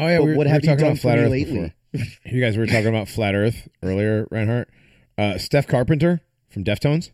Oh 0.00 0.06
yeah, 0.08 0.18
But 0.18 0.24
we 0.24 0.30
were, 0.32 0.36
what 0.36 0.46
we 0.46 0.50
were 0.50 0.54
have 0.54 0.62
you 0.64 0.68
talking 0.68 0.78
done 0.84 0.86
about 0.92 0.96
for 0.96 1.02
flat 1.02 1.18
me 1.18 1.24
Earth 1.24 1.30
lately? 1.30 1.54
before. 1.54 1.74
You 2.32 2.40
guys 2.40 2.56
were 2.56 2.66
talking 2.66 2.86
about 2.88 3.08
flat 3.08 3.34
Earth 3.34 3.68
earlier, 3.82 4.26
Reinhardt. 4.30 4.68
Uh, 5.18 5.38
Steph 5.38 5.66
Carpenter 5.66 6.20
from 6.48 6.62
Deftones, 6.64 7.10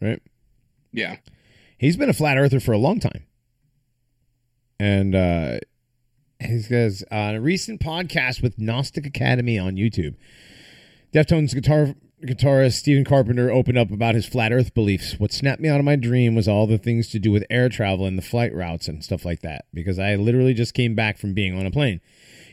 right? 0.00 0.20
Yeah. 0.92 1.16
He's 1.78 1.96
been 1.96 2.10
a 2.10 2.12
flat 2.12 2.36
earther 2.36 2.60
for 2.60 2.72
a 2.72 2.78
long 2.78 2.98
time. 3.00 3.24
And 4.78 5.14
uh 5.14 5.58
he 6.40 6.58
says 6.60 7.04
on 7.10 7.34
a 7.34 7.40
recent 7.40 7.80
podcast 7.80 8.42
with 8.42 8.58
Gnostic 8.58 9.06
Academy 9.06 9.58
on 9.58 9.76
YouTube, 9.76 10.14
Deftones 11.12 11.54
guitar 11.54 11.94
guitarist 12.22 12.74
Stephen 12.74 13.04
Carpenter 13.04 13.50
opened 13.50 13.78
up 13.78 13.90
about 13.90 14.14
his 14.14 14.26
flat 14.26 14.52
earth 14.52 14.74
beliefs. 14.74 15.18
What 15.18 15.32
snapped 15.32 15.60
me 15.60 15.68
out 15.68 15.78
of 15.78 15.84
my 15.84 15.96
dream 15.96 16.34
was 16.34 16.48
all 16.48 16.66
the 16.66 16.78
things 16.78 17.08
to 17.08 17.18
do 17.18 17.30
with 17.30 17.44
air 17.48 17.68
travel 17.68 18.06
and 18.06 18.18
the 18.18 18.22
flight 18.22 18.54
routes 18.54 18.88
and 18.88 19.02
stuff 19.02 19.24
like 19.24 19.40
that. 19.40 19.64
Because 19.72 19.98
I 19.98 20.16
literally 20.16 20.54
just 20.54 20.74
came 20.74 20.94
back 20.94 21.18
from 21.18 21.34
being 21.34 21.58
on 21.58 21.66
a 21.66 21.70
plane. 21.70 22.00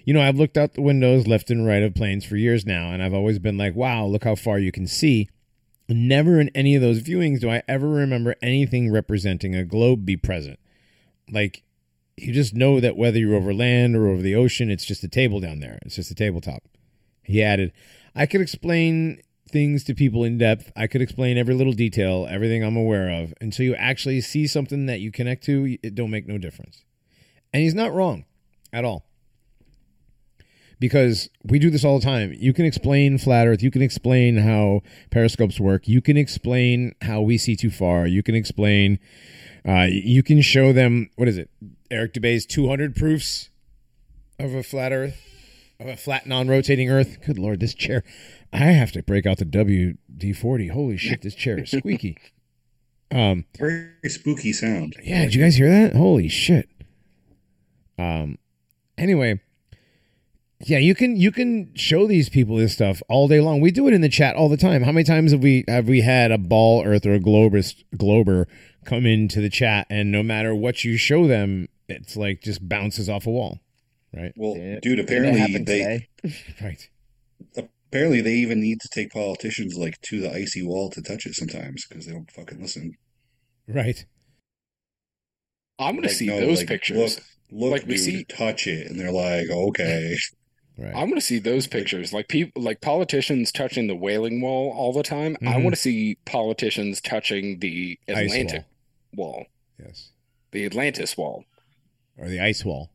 You 0.06 0.14
know, 0.14 0.22
I've 0.22 0.38
looked 0.38 0.58
out 0.58 0.74
the 0.74 0.82
windows 0.82 1.28
left 1.28 1.50
and 1.52 1.68
right 1.68 1.84
of 1.84 1.94
planes 1.94 2.24
for 2.24 2.38
years 2.38 2.66
now, 2.66 2.92
and 2.92 3.04
I've 3.04 3.14
always 3.14 3.40
been 3.40 3.58
like, 3.58 3.76
wow, 3.76 4.06
look 4.06 4.24
how 4.24 4.36
far 4.36 4.58
you 4.58 4.72
can 4.72 4.88
see. 4.88 5.30
Never 5.90 6.40
in 6.40 6.50
any 6.56 6.76
of 6.76 6.82
those 6.82 7.02
viewings 7.02 7.42
do 7.42 7.50
I 7.50 7.62
ever 7.68 7.90
remember 7.90 8.36
anything 8.42 8.92
representing 8.92 9.54
a 9.54 9.66
globe 9.66 10.06
be 10.06 10.16
present. 10.16 10.60
Like, 11.30 11.64
you 12.16 12.34
just 12.34 12.54
know 12.54 12.80
that 12.80 12.96
whether 12.96 13.20
you're 13.20 13.36
over 13.36 13.54
land 13.54 13.96
or 13.98 14.08
over 14.08 14.22
the 14.22 14.36
ocean, 14.36 14.72
it's 14.72 14.86
just 14.86 15.04
a 15.04 15.10
table 15.10 15.42
down 15.42 15.60
there. 15.60 15.78
It's 15.82 15.96
just 15.96 16.12
a 16.12 16.16
tabletop. 16.16 16.64
He 17.24 17.44
added, 17.44 17.74
I 18.16 18.26
could 18.26 18.42
explain 18.42 19.22
things 19.50 19.84
to 19.86 19.94
people 19.94 20.24
in 20.24 20.38
depth. 20.38 20.72
I 20.76 20.88
could 20.88 21.02
explain 21.02 21.38
every 21.38 21.54
little 21.54 21.74
detail, 21.74 22.28
everything 22.30 22.64
I'm 22.64 22.78
aware 22.78 23.10
of. 23.10 23.34
Until 23.42 23.66
you 23.66 23.76
actually 23.76 24.22
see 24.22 24.48
something 24.48 24.86
that 24.88 25.00
you 25.00 25.12
connect 25.12 25.44
to, 25.46 25.78
it 25.82 25.96
don't 25.96 26.12
make 26.12 26.28
no 26.28 26.38
difference. 26.38 26.84
And 27.54 27.64
he's 27.64 27.76
not 27.76 27.94
wrong 27.94 28.26
at 28.74 28.86
all. 28.86 29.06
because 30.80 31.30
we 31.44 31.60
do 31.60 31.70
this 31.70 31.84
all 31.84 32.00
the 32.00 32.06
time. 32.06 32.34
You 32.38 32.54
can 32.54 32.66
explain 32.66 33.18
flat 33.18 33.48
Earth. 33.48 33.64
You 33.64 33.72
can 33.72 33.82
explain 33.82 34.38
how 34.38 34.82
periscopes 35.10 35.60
work. 35.60 35.88
You 35.88 36.02
can 36.02 36.18
explain 36.18 36.94
how 37.02 37.22
we 37.22 37.38
see 37.38 37.56
too 37.56 37.72
far. 37.72 38.06
You 38.06 38.22
can 38.24 38.36
explain. 38.36 39.00
Uh, 39.68 39.88
you 39.90 40.24
can 40.24 40.42
show 40.42 40.72
them 40.74 41.10
what 41.16 41.28
is 41.28 41.38
it? 41.38 41.50
Eric 41.90 42.14
Dubay's 42.14 42.46
200 42.46 42.96
proofs 42.96 43.50
of 44.40 44.54
a 44.54 44.62
flat 44.64 44.92
Earth, 44.92 45.20
of 45.80 45.88
a 45.88 45.98
flat 45.98 46.28
non-rotating 46.28 46.90
Earth. 46.90 47.18
Good 47.26 47.40
lord, 47.40 47.60
this 47.60 47.74
chair! 47.74 48.04
I 48.54 48.58
have 48.72 48.92
to 48.94 49.04
break 49.04 49.26
out 49.26 49.38
the 49.38 49.46
WD 49.46 50.36
40. 50.36 50.68
Holy 50.70 50.98
shit, 50.98 51.22
this 51.22 51.36
chair 51.36 51.60
is 51.60 51.72
squeaky. 51.78 52.18
Um, 53.12 53.46
Very 53.58 53.90
spooky 54.06 54.52
sound. 54.54 54.96
yeah, 55.04 55.24
did 55.24 55.36
you 55.36 55.42
guys 55.44 55.56
hear 55.56 55.70
that? 55.70 55.96
Holy 55.96 56.28
shit. 56.28 56.70
Um 58.00 58.38
anyway, 58.98 59.40
yeah, 60.60 60.78
you 60.78 60.94
can 60.94 61.16
you 61.16 61.32
can 61.32 61.74
show 61.76 62.06
these 62.08 62.30
people 62.30 62.56
this 62.58 62.74
stuff 62.74 63.02
all 63.10 63.28
day 63.28 63.40
long. 63.42 63.60
We 63.62 63.72
do 63.72 63.88
it 63.88 63.94
in 63.94 64.02
the 64.02 64.10
chat 64.10 64.36
all 64.36 64.50
the 64.50 64.58
time. 64.58 64.84
How 64.84 64.92
many 64.92 65.04
times 65.04 65.32
have 65.32 65.42
we 65.42 65.64
have 65.68 65.88
we 65.88 66.02
had 66.02 66.32
a 66.32 66.38
ball 66.38 66.84
earth 66.86 67.06
or 67.06 67.14
a 67.14 67.20
globerist 67.20 67.84
glober 67.98 68.48
come 68.86 69.06
into 69.06 69.42
the 69.42 69.50
chat 69.50 69.88
and 69.90 70.12
no 70.12 70.22
matter 70.24 70.54
what 70.54 70.84
you 70.84 70.98
show 70.98 71.28
them, 71.28 71.68
it's 71.90 72.16
like 72.16 72.42
just 72.42 72.68
bounces 72.68 73.10
off 73.10 73.26
a 73.26 73.32
wall. 73.32 73.60
Right? 74.14 74.34
Well, 74.36 74.56
Yeah. 74.58 74.80
dude, 74.82 75.00
apparently 75.00 75.42
they 75.42 75.54
today? 75.54 76.08
Right. 76.62 76.90
Apparently 77.88 78.22
they 78.22 78.34
even 78.36 78.60
need 78.62 78.80
to 78.82 78.90
take 78.90 79.12
politicians 79.12 79.76
like 79.76 80.00
to 80.02 80.20
the 80.22 80.32
icy 80.34 80.62
wall 80.64 80.90
to 80.92 81.02
touch 81.02 81.26
it 81.26 81.36
sometimes 81.36 81.86
because 81.88 82.06
they 82.06 82.12
don't 82.14 82.32
fucking 82.32 82.62
listen. 82.62 82.94
Right. 83.68 84.06
I'm 85.80 85.96
gonna 85.96 86.08
Like, 86.08 86.16
see 86.16 86.28
no, 86.28 86.40
those 86.40 86.60
like, 86.60 86.68
pictures. 86.68 86.98
Look, 86.98 87.24
look, 87.52 87.72
Like, 87.72 87.82
we 87.88 87.96
dude, 87.96 88.00
see- 88.00 88.24
touch 88.26 88.68
it, 88.68 88.88
and 88.88 89.00
they're 89.00 89.12
like, 89.12 89.50
okay. 89.50 90.16
Right. 90.80 90.94
I'm 90.96 91.10
gonna 91.10 91.22
see 91.22 91.40
those 91.40 91.66
pictures. 91.66 92.14
Like 92.14 92.28
people, 92.28 92.62
like 92.62 92.82
politicians 92.82 93.52
touching 93.52 93.88
the 93.88 93.96
Wailing 93.96 94.42
Wall 94.42 94.72
all 94.72 94.94
the 94.94 95.02
time. 95.02 95.36
I 95.42 95.54
Mhm. 95.56 95.64
want 95.64 95.76
to 95.76 95.82
see 95.82 96.20
politicians 96.24 97.02
touching 97.02 97.58
the 97.58 97.98
Atlantic 98.08 98.64
wall. 99.16 99.32
wall, 99.32 99.46
Yes. 99.84 100.12
the 100.52 100.66
Atlantis 100.66 101.18
wall, 101.18 101.46
Or 102.16 102.30
the 102.30 102.40
ice 102.40 102.64
wall. 102.64 102.92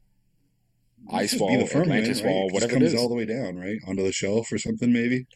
Ice 1.11 1.35
wall, 1.39 1.59
the 1.59 1.67
firmament, 1.67 2.03
Atlantis 2.03 2.23
wall, 2.23 2.49
It 2.49 2.53
whatever 2.55 2.73
it 2.73 2.79
comes 2.81 2.93
is. 2.95 3.01
all 3.01 3.09
the 3.09 3.15
way 3.15 3.25
down, 3.27 3.57
right, 3.57 3.79
onto 3.87 4.03
the 4.03 4.13
shelf 4.13 4.51
or 4.53 4.59
something, 4.59 4.93
maybe. 4.93 5.27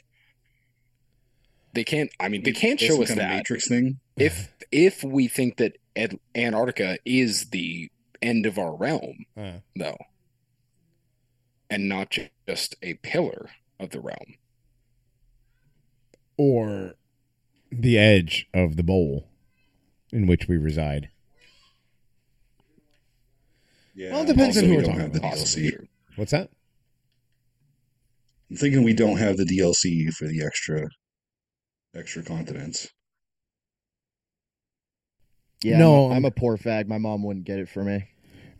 They 1.74 1.84
can't. 1.84 2.10
I 2.18 2.28
mean, 2.28 2.42
they 2.42 2.52
can't 2.52 2.80
show 2.80 3.02
us 3.02 3.08
that. 3.14 3.36
matrix 3.36 3.68
thing. 3.68 3.98
If 4.16 4.50
if 4.72 5.04
we 5.04 5.28
think 5.28 5.56
that 5.58 5.76
Ed, 5.94 6.18
Antarctica 6.34 6.98
is 7.04 7.50
the 7.50 7.90
end 8.22 8.46
of 8.46 8.58
our 8.58 8.74
realm, 8.74 9.26
Uh, 9.36 9.58
though, 9.74 9.98
and 11.68 11.88
not 11.88 12.16
just 12.48 12.76
a 12.82 12.94
pillar 12.94 13.50
of 13.78 13.90
the 13.90 14.00
realm. 14.00 14.34
or 16.38 16.94
the 17.72 17.96
edge 17.98 18.46
of 18.52 18.76
the 18.76 18.82
bowl 18.82 19.26
in 20.12 20.26
which 20.26 20.46
we 20.48 20.56
reside. 20.58 21.08
Yeah, 23.96 24.12
Well, 24.12 24.22
it 24.22 24.26
depends 24.26 24.56
also 24.58 24.60
on 24.60 24.64
who 24.66 24.70
we 24.70 24.76
we're 24.76 24.82
talking 24.84 25.00
have 25.00 25.12
the 25.14 25.18
about. 25.20 25.32
DLC. 25.34 25.70
true. 25.72 25.86
What's 26.16 26.30
that? 26.32 26.50
I'm 28.50 28.56
thinking 28.56 28.84
we 28.84 28.92
don't 28.94 29.16
have 29.16 29.36
the 29.38 29.44
DLC 29.44 30.10
for 30.12 30.26
the 30.28 30.44
extra, 30.44 30.86
extra 31.94 32.22
continents. 32.22 32.88
Yeah, 35.64 35.78
No, 35.78 35.94
I'm, 35.94 35.98
a- 35.98 36.04
I'm- 36.08 36.12
I'm 36.18 36.24
a 36.26 36.30
poor 36.30 36.56
fag. 36.58 36.86
My 36.86 36.98
mom 36.98 37.22
wouldn't 37.22 37.46
get 37.46 37.58
it 37.58 37.68
for 37.68 37.82
me. 37.82 38.04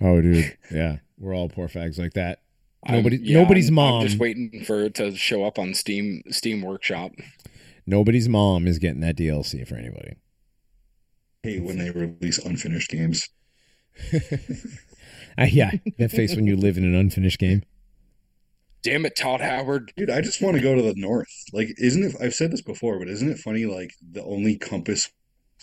Oh, 0.01 0.20
dude. 0.20 0.57
Yeah. 0.72 0.97
We're 1.18 1.34
all 1.34 1.49
poor 1.49 1.68
fags 1.68 1.99
like 1.99 2.14
that. 2.14 2.41
Nobody- 2.89 3.18
yeah, 3.18 3.41
nobody's 3.41 3.66
I'm- 3.68 3.74
mom. 3.74 4.01
I'm 4.01 4.07
just 4.07 4.18
waiting 4.18 4.64
for 4.64 4.84
it 4.84 4.95
to 4.95 5.14
show 5.16 5.45
up 5.45 5.59
on 5.59 5.74
Steam 5.74 6.22
Steam 6.30 6.62
Workshop. 6.62 7.12
Nobody's 7.87 8.28
mom 8.28 8.66
is 8.66 8.78
getting 8.78 9.01
that 9.01 9.16
DLC 9.16 9.66
for 9.68 9.76
anybody. 9.76 10.16
Hey, 11.43 11.61
when 11.61 11.78
they 11.78 11.91
release 11.91 12.39
unfinished 12.39 12.91
games. 12.91 13.28
Uh, 15.43 15.45
yeah, 15.45 15.70
that 15.99 16.11
face 16.11 16.34
when 16.34 16.47
you 16.47 16.57
live 16.57 16.78
in 16.78 16.84
an 16.84 16.95
unfinished 16.95 17.39
game. 17.39 17.62
Damn 18.82 19.05
it, 19.05 19.16
Todd 19.16 19.43
Howard! 19.43 19.93
Dude, 19.95 20.09
I 20.09 20.22
just 20.22 20.41
want 20.41 20.57
to 20.57 20.62
go 20.62 20.74
to 20.74 20.80
the 20.80 20.95
north. 20.97 21.28
Like, 21.53 21.74
isn't 21.76 22.03
it? 22.03 22.16
I've 22.22 22.32
said 22.32 22.51
this 22.51 22.62
before, 22.62 22.99
but 22.99 23.09
isn't 23.09 23.30
it 23.30 23.39
funny? 23.39 23.66
Like, 23.66 23.93
the 24.01 24.24
only 24.24 24.57
compass 24.57 25.11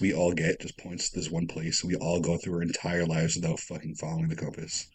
we 0.02 0.14
all 0.14 0.34
get 0.34 0.62
just 0.62 0.78
points 0.78 1.10
to 1.10 1.20
this 1.20 1.32
one 1.32 1.48
place. 1.48 1.84
We 1.84 1.96
all 1.96 2.20
go 2.20 2.38
through 2.38 2.56
our 2.56 2.62
entire 2.62 3.06
lives 3.06 3.36
without 3.36 3.60
fucking 3.60 3.96
following 3.96 4.28
the 4.28 4.36
compass. 4.36 4.88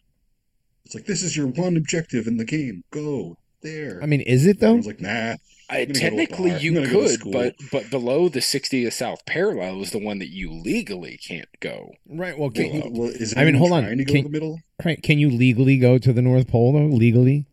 It's 0.85 0.95
like 0.95 1.05
this 1.05 1.23
is 1.23 1.35
your 1.35 1.47
one 1.47 1.77
objective 1.77 2.27
in 2.27 2.37
the 2.37 2.45
game. 2.45 2.83
Go 2.91 3.37
there. 3.61 3.99
I 4.01 4.05
mean, 4.05 4.21
is 4.21 4.45
it 4.45 4.59
though? 4.59 4.77
Everyone's 4.77 4.87
like, 4.87 5.01
nah. 5.01 5.35
I, 5.69 5.85
gonna 5.85 5.87
go 5.87 5.93
to 5.93 5.99
a 5.99 6.09
technically, 6.09 6.57
you 6.59 6.73
gonna 6.73 6.91
go 6.91 7.07
to 7.07 7.17
could, 7.17 7.31
but 7.31 7.55
but 7.71 7.89
below 7.89 8.27
the 8.29 8.39
60th 8.39 8.91
South 8.93 9.25
parallel 9.25 9.81
is 9.81 9.91
the 9.91 9.99
one 9.99 10.19
that 10.19 10.29
you 10.29 10.51
legally 10.51 11.17
can't 11.17 11.49
go. 11.59 11.91
Right. 12.07 12.37
Well, 12.37 12.49
Well, 12.55 12.69
can, 12.69 12.81
uh, 12.81 12.89
well, 12.89 13.09
is 13.09 13.33
I 13.37 13.45
mean, 13.45 13.55
hold 13.55 13.71
on. 13.73 13.83
To 13.83 13.95
go 14.03 14.13
Can- 14.13 14.23
to 14.23 14.29
the 14.29 14.33
middle. 14.33 14.59
right. 14.83 15.01
Can 15.01 15.19
you 15.19 15.29
legally 15.29 15.77
go 15.77 15.97
to 15.97 16.11
the 16.13 16.21
North 16.21 16.47
Pole 16.47 16.73
though? 16.73 16.85
Legally, 16.95 17.45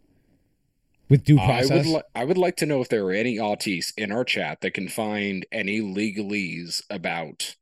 with 1.08 1.24
due 1.24 1.38
I 1.38 1.46
process. 1.46 1.70
would 1.86 1.94
li- 1.94 2.02
I 2.14 2.24
would 2.24 2.38
like 2.38 2.56
to 2.56 2.66
know 2.66 2.80
if 2.80 2.88
there 2.88 3.04
are 3.04 3.12
any 3.12 3.36
autistes 3.36 3.92
in 3.96 4.10
our 4.10 4.24
chat 4.24 4.60
that 4.62 4.72
can 4.72 4.88
find 4.88 5.44
any 5.52 5.80
legalese 5.80 6.82
about 6.90 7.56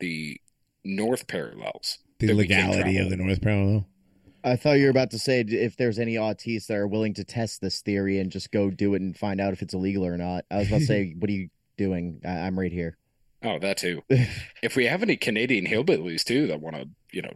the 0.00 0.40
North 0.84 1.26
parallels. 1.26 1.98
the 2.18 2.28
that 2.28 2.36
we 2.36 2.46
can't 2.46 2.70
legality 2.70 2.98
of 2.98 3.10
the 3.10 3.16
North 3.16 3.40
Parallel. 3.42 3.86
I 4.46 4.56
thought 4.56 4.74
you 4.78 4.84
were 4.84 4.90
about 4.90 5.10
to 5.10 5.18
say 5.18 5.40
if 5.40 5.76
there's 5.76 5.98
any 5.98 6.14
autistes 6.14 6.68
that 6.68 6.76
are 6.76 6.86
willing 6.86 7.14
to 7.14 7.24
test 7.24 7.60
this 7.60 7.80
theory 7.82 8.18
and 8.20 8.30
just 8.30 8.50
go 8.52 8.70
do 8.70 8.94
it 8.94 9.02
and 9.02 9.16
find 9.16 9.40
out 9.40 9.52
if 9.52 9.60
it's 9.60 9.74
illegal 9.74 10.06
or 10.06 10.16
not. 10.16 10.44
I 10.50 10.58
was 10.58 10.68
about 10.68 10.78
to 10.80 10.86
say, 10.86 11.14
what 11.18 11.28
are 11.28 11.32
you 11.32 11.48
doing? 11.76 12.20
I- 12.24 12.46
I'm 12.46 12.58
right 12.58 12.72
here. 12.72 12.96
Oh, 13.42 13.58
that 13.58 13.76
too. 13.76 14.02
If 14.62 14.76
we 14.76 14.86
have 14.86 15.02
any 15.02 15.16
Canadian 15.16 15.66
hillbillies 15.66 16.24
too 16.24 16.46
that 16.46 16.60
want 16.60 16.76
to, 16.76 16.88
you 17.12 17.22
know, 17.22 17.34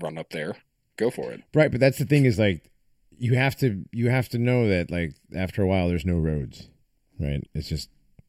run 0.00 0.16
up 0.18 0.30
there, 0.30 0.56
go 0.96 1.10
for 1.10 1.32
it. 1.32 1.42
Right, 1.54 1.70
but 1.70 1.80
that's 1.80 1.98
the 1.98 2.04
thing 2.06 2.24
is 2.26 2.38
like 2.38 2.70
you 3.18 3.34
have 3.36 3.56
to 3.56 3.84
you 3.92 4.10
have 4.10 4.28
to 4.30 4.38
know 4.38 4.68
that 4.68 4.90
like 4.90 5.14
after 5.36 5.62
a 5.62 5.66
while 5.66 5.88
there's 5.88 6.04
no 6.06 6.18
roads. 6.18 6.68
Right. 7.18 7.42
It's 7.54 7.68
just 7.68 7.88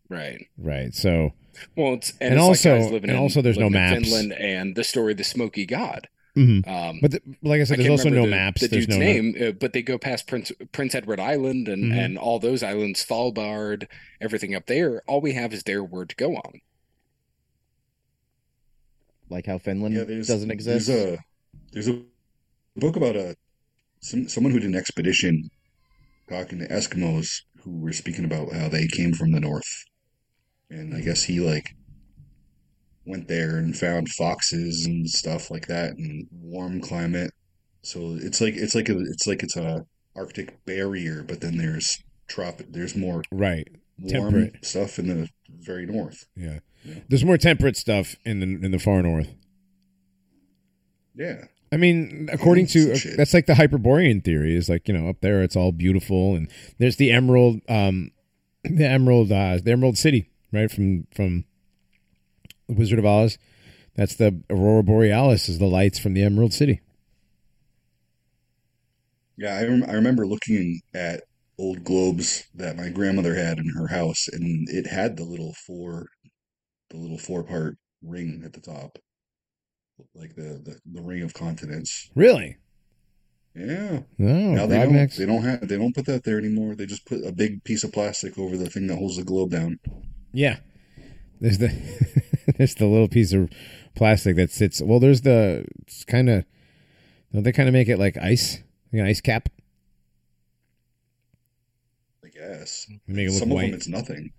Right. 0.10 0.46
right. 0.58 0.94
So 0.94 1.32
Well, 1.76 1.94
it's 1.96 2.12
And 2.22 2.34
and, 2.34 2.34
it's 2.36 2.44
also- 2.44 2.78
like 2.80 2.92
living 2.92 3.10
and 3.10 3.18
in, 3.18 3.24
also 3.24 3.42
there's 3.42 3.58
no 3.58 3.66
living 3.68 3.82
maps. 3.82 4.10
Finland 4.10 4.34
and 4.34 4.76
the 4.76 4.84
story 4.84 5.12
of 5.14 5.18
the 5.18 5.24
Smoky 5.24 5.66
God. 5.66 6.08
Mhm. 6.38 6.68
Um, 6.68 7.00
but 7.02 7.12
the, 7.12 7.22
like 7.44 7.62
I 7.62 7.64
said, 7.64 7.80
I 7.80 7.84
there's 7.84 7.90
also 7.90 8.10
no 8.10 8.24
the, 8.24 8.28
maps. 8.28 8.62
The 8.62 8.68
there's 8.68 8.88
dude's 8.88 8.98
no 8.98 8.98
name, 8.98 9.36
uh, 9.42 9.52
but 9.52 9.74
they 9.74 9.82
go 9.82 9.98
past 9.98 10.28
Prince 10.28 10.52
Prince 10.72 10.96
Edward 10.96 11.20
Island 11.20 11.68
and 11.68 11.92
Mhm. 11.92 11.98
and 11.98 12.18
all 12.18 12.40
those 12.40 12.64
islands, 12.64 13.04
Svalbard, 13.06 13.88
everything 14.22 14.56
up 14.56 14.66
there. 14.68 15.02
All 15.08 15.22
we 15.22 15.34
have 15.34 15.54
is 15.54 15.64
their 15.64 15.84
word 15.84 16.10
to 16.10 16.16
go 16.16 16.36
on. 16.36 16.62
Like 19.30 19.46
how 19.48 19.58
Finland 19.58 19.96
Yeah, 19.96 20.04
doesn't 20.04 20.52
exist. 20.52 20.88
There's 20.88 20.90
a 20.90 21.18
there's 21.72 21.88
a 21.88 22.02
book 22.76 22.96
about 22.96 23.16
a 23.16 23.36
some 24.02 24.30
someone 24.30 24.54
who 24.54 24.60
did 24.60 24.70
an 24.70 24.76
expedition 24.76 25.50
talking 26.30 26.60
to 26.60 26.68
Eskimos 26.68 27.42
who 27.64 27.80
were 27.80 27.94
speaking 27.94 28.26
about 28.26 28.54
how 28.54 28.70
they 28.70 28.88
came 28.88 29.14
from 29.14 29.32
the 29.32 29.40
north, 29.40 29.86
and 30.70 30.96
I 30.96 31.02
guess 31.02 31.24
he 31.24 31.40
like 31.40 31.76
went 33.06 33.28
there 33.28 33.58
and 33.58 33.78
found 33.78 34.10
foxes 34.10 34.86
and 34.86 35.10
stuff 35.10 35.52
like 35.52 35.68
that 35.68 35.98
and 35.98 36.28
warm 36.32 36.82
climate. 36.82 37.32
So 37.82 38.18
it's 38.20 38.42
like 38.42 38.56
it's 38.56 38.76
like 38.76 38.90
a 38.90 38.98
it's 39.00 39.28
like 39.28 39.44
it's 39.44 39.56
a 39.56 39.86
Arctic 40.16 40.66
barrier, 40.66 41.24
but 41.24 41.42
then 41.42 41.58
there's 41.58 42.02
tropic. 42.28 42.68
There's 42.72 42.96
more 42.96 43.24
right. 43.32 43.68
warm 44.00 44.34
Temperate. 44.34 44.66
stuff 44.66 44.98
in 44.98 45.08
the 45.08 45.30
very 45.50 45.86
north. 45.86 46.26
Yeah. 46.36 46.60
Yeah. 46.84 47.00
There's 47.10 47.26
more 47.26 47.38
temperate 47.38 47.78
stuff 47.78 48.16
in 48.26 48.40
the 48.40 48.66
in 48.66 48.72
the 48.72 48.80
far 48.80 49.02
north. 49.02 49.34
Yeah. 51.16 51.46
I 51.72 51.78
mean, 51.78 52.30
according 52.32 52.68
to 52.68 52.96
shit. 52.96 53.18
that's 53.18 53.34
like 53.34 53.48
the 53.48 53.56
Hyperborean 53.56 54.22
theory 54.22 54.56
is 54.56 54.70
like 54.70 54.88
you 54.88 54.98
know 54.98 55.10
up 55.10 55.22
there 55.22 55.44
it's 55.44 55.56
all 55.56 55.72
beautiful 55.72 56.36
and 56.36 56.50
there's 56.78 56.98
the 56.98 57.12
Emerald, 57.12 57.62
um, 57.68 58.12
the 58.64 58.86
Emerald, 58.86 59.32
uh, 59.32 59.58
the 59.64 59.72
Emerald 59.72 59.98
City, 59.98 60.30
right 60.52 60.72
from 60.72 61.08
from 61.14 61.46
Wizard 62.68 63.00
of 63.00 63.06
Oz. 63.06 63.38
That's 63.96 64.16
the 64.16 64.42
Aurora 64.50 64.84
Borealis 64.84 65.48
is 65.48 65.60
the 65.60 65.68
lights 65.68 66.00
from 66.00 66.14
the 66.14 66.24
Emerald 66.24 66.54
City. 66.54 66.82
Yeah, 69.38 69.56
I, 69.56 69.64
rem- 69.64 69.86
I 69.88 69.94
remember 69.94 70.28
looking 70.28 70.82
at 70.94 71.24
old 71.58 71.84
globes 71.84 72.46
that 72.54 72.78
my 72.78 72.90
grandmother 72.90 73.36
had 73.36 73.58
in 73.58 73.70
her 73.76 73.88
house, 73.88 74.28
and 74.28 74.68
it 74.70 74.88
had 74.88 75.18
the 75.18 75.24
little 75.24 75.54
four, 75.66 76.08
the 76.90 76.98
little 76.98 77.18
four 77.18 77.44
part 77.44 77.78
ring 78.02 78.44
at 78.46 78.54
the 78.54 78.62
top, 78.62 78.98
like 80.14 80.36
the 80.36 80.62
the, 80.64 80.80
the 80.86 81.02
ring 81.02 81.22
of 81.22 81.34
continents. 81.34 82.10
Really? 82.16 82.58
Yeah. 83.56 84.02
No, 84.18 84.54
now 84.54 84.66
they 84.66 84.80
don't. 84.80 85.12
They 85.12 85.26
don't 85.26 85.44
have. 85.44 85.68
They 85.68 85.78
don't 85.78 85.96
put 85.96 86.06
that 86.08 86.24
there 86.26 86.38
anymore. 86.38 86.76
They 86.76 86.86
just 86.86 87.06
put 87.06 87.26
a 87.26 87.32
big 87.32 87.64
piece 87.64 87.84
of 87.86 87.94
plastic 87.94 88.38
over 88.38 88.58
the 88.58 88.70
thing 88.70 88.88
that 88.88 88.98
holds 88.98 89.16
the 89.18 89.24
globe 89.24 89.52
down. 89.52 89.80
Yeah. 90.34 90.58
There's 91.40 91.58
the 91.58 91.68
there's 92.58 92.76
the 92.76 92.88
little 92.88 93.08
piece 93.08 93.34
of 93.34 93.50
plastic 93.96 94.36
that 94.38 94.52
sits. 94.52 94.82
Well, 94.82 95.00
there's 95.00 95.22
the 95.22 95.66
it's 95.82 96.04
kind 96.04 96.30
of 96.30 96.46
don't 97.34 97.44
they 97.44 97.52
kind 97.52 97.68
of 97.68 97.74
make 97.74 97.90
it 97.90 98.00
like 98.00 98.18
ice, 98.18 98.64
like 98.94 99.02
an 99.02 99.08
ice 99.08 99.22
cap? 99.22 99.50
I 102.24 102.30
guess. 102.30 102.86
They 103.08 103.14
make 103.14 103.28
it 103.28 103.32
look 103.32 103.40
Some 103.40 103.52
of 103.52 103.58
them, 103.58 103.74
it's 103.74 103.88
nothing. 103.88 104.32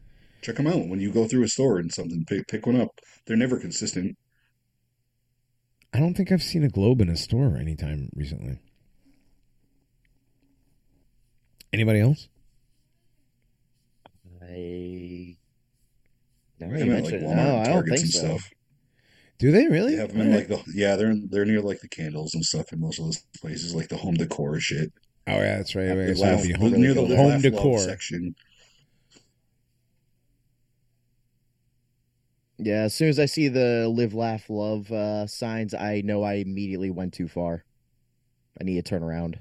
Check 0.43 0.57
them 0.57 0.67
out 0.67 0.89
when 0.89 1.01
you 1.01 1.13
go 1.13 1.27
through 1.27 1.45
a 1.45 1.49
store 1.49 1.79
and 1.79 1.93
something. 1.93 2.25
Pick 2.27 2.47
pick 2.49 2.67
one 2.67 2.81
up. 2.81 3.01
They're 3.27 3.37
never 3.37 3.59
consistent. 3.59 4.17
I 5.93 5.99
don't 5.99 6.15
think 6.15 6.31
I've 6.31 6.43
seen 6.43 6.63
a 6.63 6.69
globe 6.69 7.01
in 7.01 7.09
a 7.09 7.17
store 7.17 7.57
anytime 7.57 8.11
recently. 8.15 8.59
Anybody 11.73 12.01
else? 12.01 12.29
I. 14.43 15.37
No, 16.61 16.71
They 16.73 16.85
you 16.85 16.91
mentioned 16.91 17.23
like. 17.23 17.31
Walmart, 17.31 17.37
No, 17.37 17.57
and 17.59 17.67
I 17.67 17.73
don't 17.73 17.87
think 17.89 18.07
so. 18.07 18.19
stuff. 18.19 18.51
Do 19.39 19.53
they 19.53 19.67
really? 19.69 19.95
They 19.97 20.01
have 20.01 20.13
them 20.13 20.23
in 20.23 20.35
like 20.35 20.49
the 20.49 20.63
yeah, 20.75 20.97
they're 20.97 21.15
they're 21.29 21.45
near 21.45 21.61
like 21.61 21.81
the 21.81 21.89
candles 21.89 22.35
and 22.35 22.43
stuff 22.45 22.73
in 22.73 22.81
most 22.81 22.99
of 22.99 23.05
those 23.05 23.23
places, 23.41 23.75
like 23.75 23.89
the 23.89 23.97
home 23.99 24.15
decor 24.15 24.59
shit. 24.61 24.93
Oh 25.27 25.33
yeah, 25.33 25.59
that's 25.59 25.75
right. 25.75 25.95
Wait, 25.95 26.17
so 26.17 26.23
laugh- 26.25 26.51
home, 26.55 26.73
near 26.73 26.95
the 26.95 27.01
home 27.07 27.17
home 27.17 27.29
Laugh, 27.29 27.43
decor. 27.43 27.79
section. 27.81 28.35
Yeah, 32.59 32.83
as 32.85 32.95
soon 32.95 33.09
as 33.11 33.19
I 33.19 33.27
see 33.27 33.49
the 33.49 33.87
live, 33.89 34.15
laugh, 34.15 34.49
love 34.49 34.91
uh, 34.91 35.27
signs, 35.27 35.75
I 35.75 36.01
know 36.03 36.23
I 36.23 36.35
immediately 36.35 36.91
went 36.91 37.13
too 37.13 37.29
far. 37.29 37.65
I 38.59 38.65
need 38.65 38.77
to 38.77 38.83
turn 38.83 39.03
around. 39.03 39.41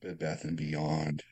Bed 0.00 0.18
Bath 0.18 0.44
and 0.44 0.56
Beyond. 0.56 1.22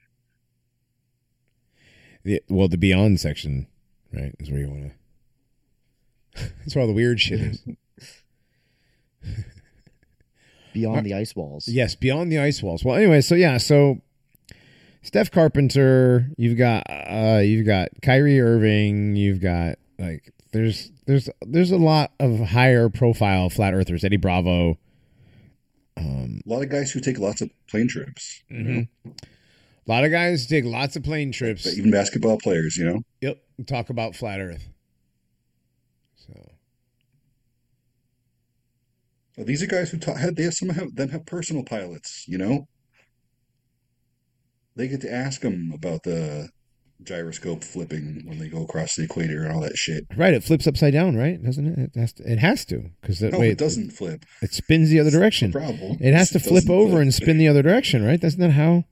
The, 2.22 2.42
well, 2.50 2.68
the 2.68 2.76
Beyond 2.76 3.18
section, 3.18 3.66
right, 4.12 4.34
is 4.38 4.50
where 4.50 4.60
you 4.60 4.68
want 4.68 4.92
to. 6.34 6.50
That's 6.60 6.74
where 6.74 6.82
all 6.82 6.88
the 6.88 6.94
weird 6.94 7.20
shit 7.20 7.40
is. 7.40 7.62
Beyond 10.72 11.04
the 11.04 11.14
ice 11.14 11.34
walls. 11.34 11.66
Yes, 11.66 11.96
beyond 11.96 12.30
the 12.30 12.38
ice 12.38 12.62
walls. 12.62 12.84
Well, 12.84 12.94
anyway, 12.96 13.20
so 13.22 13.34
yeah, 13.34 13.58
so 13.58 14.00
Steph 15.02 15.30
Carpenter, 15.30 16.30
you've 16.36 16.56
got 16.56 16.84
uh 16.88 17.40
you've 17.42 17.66
got 17.66 17.88
Kyrie 18.02 18.40
Irving, 18.40 19.16
you've 19.16 19.40
got 19.40 19.78
like 19.98 20.32
there's 20.52 20.92
there's 21.06 21.28
there's 21.42 21.72
a 21.72 21.76
lot 21.76 22.12
of 22.20 22.38
higher 22.38 22.88
profile 22.88 23.50
flat 23.50 23.74
earthers, 23.74 24.04
Eddie 24.04 24.16
Bravo. 24.16 24.78
Um 25.96 26.40
A 26.46 26.48
lot 26.48 26.62
of 26.62 26.68
guys 26.70 26.92
who 26.92 27.00
take 27.00 27.18
lots 27.18 27.40
of 27.40 27.50
plane 27.68 27.88
trips. 27.88 28.42
you 28.48 28.62
know? 28.62 28.84
a 29.06 29.90
lot 29.90 30.04
of 30.04 30.12
guys 30.12 30.46
take 30.46 30.64
lots 30.64 30.94
of 30.94 31.02
plane 31.02 31.32
trips. 31.32 31.66
Even 31.76 31.90
basketball 31.90 32.38
players, 32.38 32.76
you 32.76 32.84
know. 32.84 33.02
Yep, 33.22 33.42
talk 33.64 33.90
about 33.90 34.14
flat 34.16 34.40
earth. 34.40 34.68
So 36.16 36.32
Well, 39.36 39.46
these 39.46 39.62
are 39.62 39.66
guys 39.66 39.90
who 39.90 39.98
ta- 39.98 40.14
had 40.14 40.36
they 40.36 40.44
have 40.44 40.54
some 40.54 40.68
have 40.70 40.94
them 40.94 41.08
have 41.10 41.26
personal 41.26 41.64
pilots, 41.64 42.24
you 42.28 42.38
know. 42.38 42.66
They 44.76 44.88
get 44.88 45.00
to 45.02 45.12
ask 45.12 45.40
them 45.40 45.72
about 45.74 46.02
the 46.04 46.48
gyroscope 47.02 47.64
flipping 47.64 48.22
when 48.26 48.38
they 48.38 48.48
go 48.48 48.62
across 48.62 48.94
the 48.94 49.04
equator 49.04 49.44
and 49.44 49.52
all 49.54 49.60
that 49.60 49.76
shit. 49.76 50.04
right, 50.16 50.34
it 50.34 50.44
flips 50.44 50.66
upside 50.66 50.92
down, 50.92 51.16
right? 51.16 51.42
Doesn't 51.42 51.66
it? 51.66 51.90
It 51.94 51.98
has 51.98 52.12
to, 52.14 52.30
it 52.32 52.38
has 52.38 52.64
to 52.66 52.90
because 53.00 53.22
No, 53.22 53.38
way 53.38 53.50
it 53.50 53.58
doesn't 53.58 53.90
flip. 53.92 54.24
It 54.42 54.52
spins 54.52 54.90
the 54.90 55.00
other 55.00 55.10
direction. 55.10 55.52
Problem. 55.52 55.96
It 56.00 56.12
has 56.12 56.30
to 56.30 56.38
flip 56.40 56.68
over 56.68 56.92
flip. 56.92 57.02
and 57.02 57.14
spin 57.14 57.38
the 57.38 57.48
other 57.48 57.62
direction, 57.62 58.04
right? 58.04 58.20
That's 58.20 58.36
not 58.36 58.50
how 58.50 58.84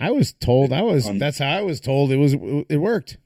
I 0.00 0.10
was 0.10 0.32
told. 0.32 0.72
I 0.72 0.82
was. 0.82 1.08
That's 1.18 1.38
how 1.38 1.48
I 1.50 1.62
was 1.62 1.80
told. 1.80 2.10
It 2.10 2.16
was. 2.16 2.34
It 2.68 2.78
worked. 2.78 3.18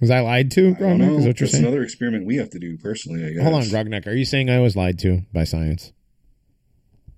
Was 0.00 0.10
I 0.10 0.20
lied 0.20 0.50
to, 0.52 0.70
I 0.70 0.72
Grognak? 0.74 1.18
Is 1.20 1.26
what 1.26 1.40
you're 1.40 1.46
That's 1.46 1.52
saying? 1.52 1.64
another 1.64 1.82
experiment 1.82 2.26
we 2.26 2.36
have 2.36 2.50
to 2.50 2.58
do 2.58 2.76
personally. 2.76 3.24
I 3.26 3.30
guess. 3.32 3.42
Hold 3.42 3.54
on, 3.54 3.62
Grognak. 3.62 4.06
Are 4.06 4.12
you 4.14 4.24
saying 4.26 4.50
I 4.50 4.60
was 4.60 4.76
lied 4.76 4.98
to 5.00 5.22
by 5.32 5.44
science? 5.44 5.92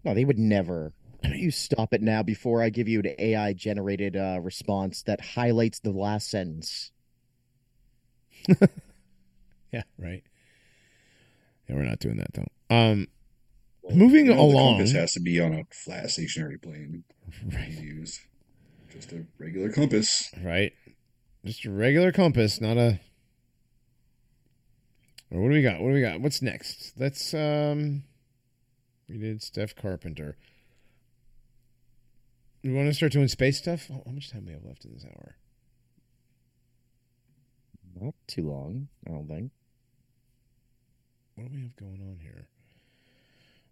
No, 0.04 0.14
they 0.14 0.24
would 0.24 0.38
never. 0.38 0.92
You 1.24 1.50
stop 1.50 1.92
it 1.92 2.00
now 2.00 2.22
before 2.22 2.62
I 2.62 2.70
give 2.70 2.86
you 2.86 3.00
an 3.00 3.12
AI 3.18 3.52
generated 3.52 4.14
uh, 4.16 4.38
response 4.40 5.02
that 5.02 5.20
highlights 5.20 5.80
the 5.80 5.90
last 5.90 6.30
sentence. 6.30 6.92
Yeah. 9.70 9.82
Right. 9.98 10.22
Yeah, 11.68 11.76
we're 11.76 11.82
not 11.82 11.98
doing 11.98 12.16
that 12.16 12.32
though. 12.32 12.46
Um. 12.74 13.06
Well, 13.82 13.96
moving 13.96 14.26
you 14.26 14.34
know, 14.34 14.40
along- 14.40 14.78
the 14.78 14.84
compass 14.84 14.92
has 14.92 15.12
to 15.12 15.20
be 15.20 15.40
on 15.40 15.52
a 15.52 15.64
flat 15.70 16.10
stationary 16.10 16.56
plane. 16.58 17.04
Right. 17.52 17.68
Use 17.68 18.18
just 18.90 19.12
a 19.12 19.26
regular 19.38 19.70
compass. 19.70 20.30
Right. 20.42 20.72
Just 21.48 21.64
a 21.64 21.70
regular 21.70 22.12
compass, 22.12 22.60
not 22.60 22.76
a. 22.76 23.00
Or 25.30 25.40
what 25.40 25.48
do 25.48 25.54
we 25.54 25.62
got? 25.62 25.80
What 25.80 25.88
do 25.88 25.94
we 25.94 26.02
got? 26.02 26.20
What's 26.20 26.42
next? 26.42 26.92
Let's 26.98 27.32
um. 27.32 28.02
We 29.08 29.16
did 29.16 29.40
Steph 29.40 29.74
Carpenter. 29.74 30.36
We 32.62 32.74
want 32.74 32.88
to 32.88 32.92
start 32.92 33.12
doing 33.12 33.28
space 33.28 33.56
stuff. 33.56 33.88
How 33.88 34.02
how 34.04 34.12
much 34.12 34.30
time 34.30 34.42
do 34.42 34.48
we 34.48 34.52
have 34.52 34.64
left 34.66 34.84
in 34.84 34.92
this 34.92 35.06
hour? 35.06 35.36
Not 37.98 38.12
too 38.26 38.50
long, 38.50 38.88
I 39.06 39.12
don't 39.12 39.26
think. 39.26 39.50
What 41.34 41.48
do 41.48 41.54
we 41.54 41.62
have 41.62 41.76
going 41.76 42.02
on 42.02 42.18
here? 42.20 42.48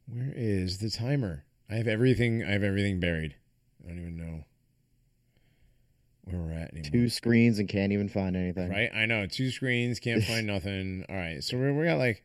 Where 0.06 0.32
is 0.34 0.78
the 0.78 0.88
timer? 0.88 1.44
I 1.68 1.74
have 1.74 1.88
everything. 1.88 2.42
I 2.42 2.52
have 2.52 2.62
everything 2.62 3.00
buried. 3.00 3.34
I 3.84 3.88
don't 3.88 3.98
even 3.98 4.16
know 4.16 4.44
where 6.26 6.42
we're 6.42 6.52
at 6.52 6.72
anymore. 6.72 6.90
Two 6.90 7.08
screens 7.08 7.58
and 7.58 7.68
can't 7.68 7.92
even 7.92 8.08
find 8.08 8.36
anything. 8.36 8.68
Right, 8.70 8.90
I 8.94 9.06
know. 9.06 9.26
Two 9.26 9.50
screens, 9.50 10.00
can't 10.00 10.24
find 10.24 10.46
nothing. 10.46 11.04
All 11.08 11.16
right, 11.16 11.42
so 11.42 11.56
we're 11.56 11.72
we 11.72 11.86
got 11.86 11.98
like 11.98 12.22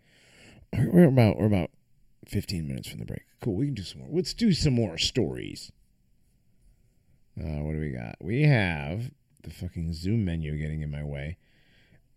we're 0.73 0.89
we're 0.91 1.07
about 1.07 1.37
we're 1.37 1.45
about 1.45 1.69
fifteen 2.27 2.67
minutes 2.67 2.89
from 2.89 2.99
the 2.99 3.05
break. 3.05 3.23
Cool, 3.41 3.55
we 3.55 3.65
can 3.65 3.75
do 3.75 3.83
some 3.83 4.01
more. 4.01 4.09
Let's 4.11 4.33
do 4.33 4.53
some 4.53 4.73
more 4.73 4.97
stories. 4.97 5.71
Uh, 7.39 7.63
what 7.63 7.73
do 7.73 7.79
we 7.79 7.91
got? 7.91 8.15
We 8.19 8.43
have 8.43 9.11
the 9.43 9.51
fucking 9.51 9.93
Zoom 9.93 10.25
menu 10.25 10.57
getting 10.57 10.81
in 10.81 10.91
my 10.91 11.03
way. 11.03 11.37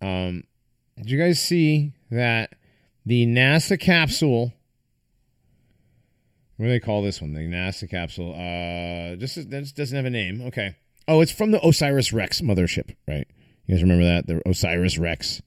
Um, 0.01 0.45
did 0.97 1.11
you 1.11 1.18
guys 1.18 1.41
see 1.41 1.93
that 2.11 2.55
the 3.07 3.26
NASA 3.26 3.78
capsule? 3.78 4.53
What 6.57 6.66
do 6.66 6.70
they 6.70 6.80
call 6.80 7.03
this 7.03 7.20
one? 7.20 7.32
The 7.32 7.41
NASA 7.41 7.89
capsule. 7.91 8.32
Uh, 8.32 9.16
just 9.16 9.37
that 9.51 9.61
just 9.62 9.76
doesn't 9.76 9.97
have 9.97 10.05
a 10.07 10.11
name. 10.11 10.43
Okay. 10.43 10.76
Oh, 11.07 11.20
it's 11.20 11.32
from 11.32 11.50
the 11.50 11.64
Osiris 11.66 12.12
Rex 12.12 12.40
mothership, 12.40 12.94
right? 13.07 13.26
You 13.66 13.74
guys 13.74 13.82
remember 13.82 14.05
that? 14.05 14.26
The 14.26 14.42
Osiris 14.48 14.98
Rex. 14.98 15.42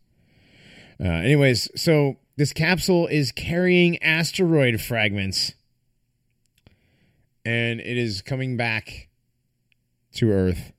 Uh, 0.99 1.07
anyways, 1.07 1.69
so 1.79 2.17
this 2.35 2.53
capsule 2.53 3.07
is 3.07 3.31
carrying 3.31 4.01
asteroid 4.01 4.81
fragments 4.81 5.53
and 7.47 7.79
it 7.79 7.97
is 7.97 8.21
coming 8.21 8.57
back 8.57 9.07
to 10.13 10.31
Earth. 10.31 10.73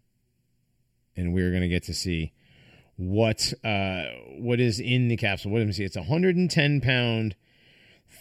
And 1.16 1.32
we're 1.32 1.50
going 1.50 1.62
to 1.62 1.68
get 1.68 1.84
to 1.84 1.94
see 1.94 2.32
what 2.96 3.54
uh, 3.64 4.04
what 4.38 4.60
is 4.60 4.78
in 4.78 5.08
the 5.08 5.16
capsule. 5.16 5.50
What 5.50 5.60
do 5.60 5.66
we 5.66 5.72
see? 5.72 5.84
It's 5.84 5.96
a 5.96 6.00
110 6.00 6.80
pound, 6.80 7.34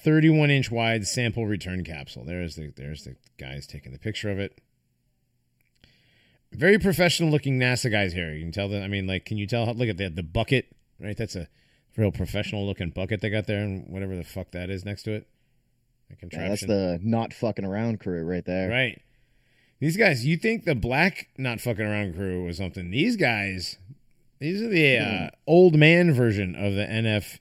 31 0.03 0.49
inch 0.49 0.71
wide 0.71 1.05
sample 1.05 1.45
return 1.45 1.83
capsule. 1.83 2.23
There's 2.25 2.55
the 2.55 2.71
there's 2.75 3.03
the 3.03 3.15
guys 3.37 3.67
taking 3.67 3.91
the 3.91 3.99
picture 3.99 4.31
of 4.31 4.39
it 4.39 4.59
very 6.51 6.79
professional 6.79 7.29
looking 7.29 7.59
NASA 7.59 7.91
guys 7.91 8.13
here. 8.13 8.33
You 8.33 8.41
can 8.41 8.51
tell 8.51 8.69
that. 8.69 8.83
I 8.83 8.87
mean, 8.87 9.07
like, 9.07 9.25
can 9.25 9.37
you 9.37 9.47
tell? 9.47 9.65
How, 9.65 9.73
look 9.73 9.89
at 9.89 9.97
that, 9.97 10.15
the 10.15 10.23
bucket, 10.23 10.67
right? 10.99 11.17
That's 11.17 11.35
a 11.35 11.47
real 11.95 12.11
professional 12.11 12.65
looking 12.65 12.89
bucket 12.89 13.21
they 13.21 13.29
got 13.29 13.47
there, 13.47 13.63
and 13.63 13.87
whatever 13.89 14.15
the 14.15 14.23
fuck 14.23 14.51
that 14.51 14.69
is 14.69 14.85
next 14.85 15.03
to 15.03 15.13
it. 15.13 15.27
The 16.09 16.29
Yeah, 16.31 16.49
that's 16.49 16.65
the 16.65 16.99
not 17.03 17.33
fucking 17.33 17.65
around 17.65 17.99
crew 17.99 18.23
right 18.23 18.45
there. 18.45 18.69
right? 18.69 19.01
These 19.79 19.97
guys, 19.97 20.25
you 20.25 20.37
think 20.37 20.65
the 20.65 20.73
black 20.73 21.27
not 21.37 21.61
fucking 21.61 21.85
around 21.85 22.15
crew 22.15 22.45
was 22.45 22.57
something? 22.57 22.89
These 22.89 23.15
guys, 23.15 23.77
these 24.39 24.61
are 24.61 24.69
the 24.69 24.97
uh, 24.97 25.29
old 25.45 25.75
man 25.75 26.13
version 26.13 26.55
of 26.55 26.73
the 26.73 26.85
NF. 26.85 27.39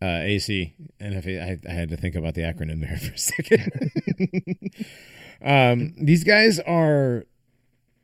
Uh, 0.00 0.18
AC 0.22 0.74
NFA. 1.00 1.40
I, 1.40 1.70
I 1.70 1.72
had 1.72 1.90
to 1.90 1.96
think 1.96 2.16
about 2.16 2.34
the 2.34 2.40
acronym 2.40 2.80
there 2.80 2.96
for 2.98 3.12
a 3.12 3.18
second. 3.18 4.70
um, 5.44 5.94
these 5.96 6.24
guys 6.24 6.58
are 6.58 7.24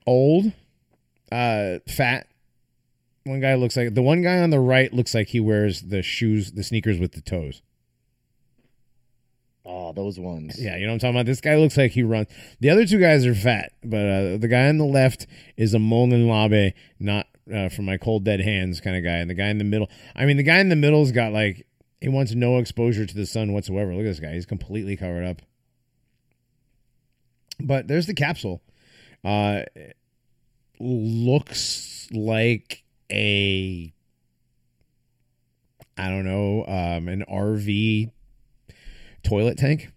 old, 0.09 0.53
uh, 1.31 1.79
fat. 1.87 2.27
One 3.25 3.41
guy 3.41 3.55
looks 3.55 3.77
like 3.77 3.95
the 3.95 4.03
one 4.03 4.23
guy 4.23 4.39
on 4.39 4.51
the 4.51 4.59
right 4.59 4.93
looks 4.93 5.15
like 5.15 5.29
he 5.29 5.39
wears 5.39 5.83
the 5.83 6.03
shoes, 6.03 6.53
the 6.53 6.65
sneakers 6.65 6.99
with 6.99 7.13
the 7.13 7.21
toes. 7.21 7.63
Oh, 9.67 9.93
those 9.93 10.19
ones. 10.19 10.59
Yeah, 10.59 10.77
you 10.77 10.87
know 10.87 10.93
what 10.93 10.95
I'm 10.95 10.99
talking 11.01 11.17
about. 11.17 11.27
This 11.27 11.43
guy 11.43 11.57
looks 11.57 11.77
like 11.77 11.93
he 11.93 12.03
runs. 12.03 12.29
The 12.59 12.71
other 12.71 12.87
two 12.87 12.99
guys 12.99 13.27
are 13.27 13.35
fat, 13.35 13.73
but 13.85 13.99
uh, 13.99 14.37
the 14.39 14.49
guy 14.49 14.67
on 14.69 14.79
the 14.79 14.87
left 14.87 15.27
is 15.59 15.75
a 15.75 15.79
Molon 15.79 16.27
Labe, 16.27 16.73
not 16.99 17.27
uh, 17.55 17.69
from 17.69 17.85
my 17.85 17.99
cold 17.99 18.25
dead 18.25 18.41
hands 18.41 18.81
kind 18.81 18.97
of 18.97 19.05
guy. 19.05 19.17
And 19.17 19.29
the 19.29 19.35
guy 19.35 19.49
in 19.49 19.59
the 19.59 19.65
middle, 19.65 19.91
I 20.17 20.25
mean, 20.25 20.39
the 20.39 20.43
guy 20.43 20.59
in 20.61 20.71
the 20.71 20.77
middle's 20.77 21.13
got 21.13 21.33
like 21.33 21.67
he 22.01 22.09
wants 22.09 22.35
no 22.35 22.57
exposure 22.57 23.05
to 23.05 23.15
the 23.15 23.27
sun 23.27 23.53
whatsoever. 23.53 23.93
Look 23.93 24.07
at 24.07 24.09
this 24.09 24.21
guy; 24.21 24.33
he's 24.33 24.47
completely 24.47 24.97
covered 24.97 25.25
up. 25.25 25.43
But 27.61 27.89
there's 27.89 28.07
the 28.07 28.15
capsule. 28.15 28.63
Uh, 29.25 29.63
looks 30.81 32.09
like 32.13 32.85
a 33.11 33.93
I 35.97 36.09
don't 36.11 36.25
know, 36.25 36.65
um, 36.67 37.09
an 37.09 37.25
RV 37.29 38.11
toilet 39.25 39.59
tank. 39.59 39.91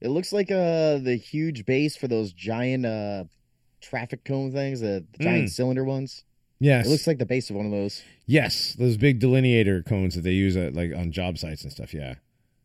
It 0.00 0.08
looks 0.08 0.32
like 0.32 0.50
uh 0.50 0.98
the 0.98 1.16
huge 1.16 1.64
base 1.66 1.96
for 1.96 2.08
those 2.08 2.32
giant 2.32 2.86
uh 2.86 3.24
traffic 3.80 4.24
cone 4.24 4.50
things, 4.52 4.80
the, 4.80 5.04
the 5.16 5.24
giant 5.24 5.44
Mm. 5.48 5.50
cylinder 5.50 5.84
ones. 5.84 6.24
Yes. 6.58 6.86
It 6.86 6.90
looks 6.90 7.06
like 7.06 7.18
the 7.18 7.26
base 7.26 7.50
of 7.50 7.56
one 7.56 7.66
of 7.66 7.72
those. 7.72 8.02
yes, 8.26 8.74
those 8.74 8.96
big 8.96 9.20
delineator 9.20 9.84
cones 9.84 10.14
that 10.14 10.20
they 10.22 10.32
use 10.32 10.56
at 10.56 10.74
like 10.74 10.92
on 10.94 11.10
job 11.12 11.36
sites 11.38 11.62
and 11.64 11.72
stuff. 11.72 11.92
Yeah. 11.92 12.14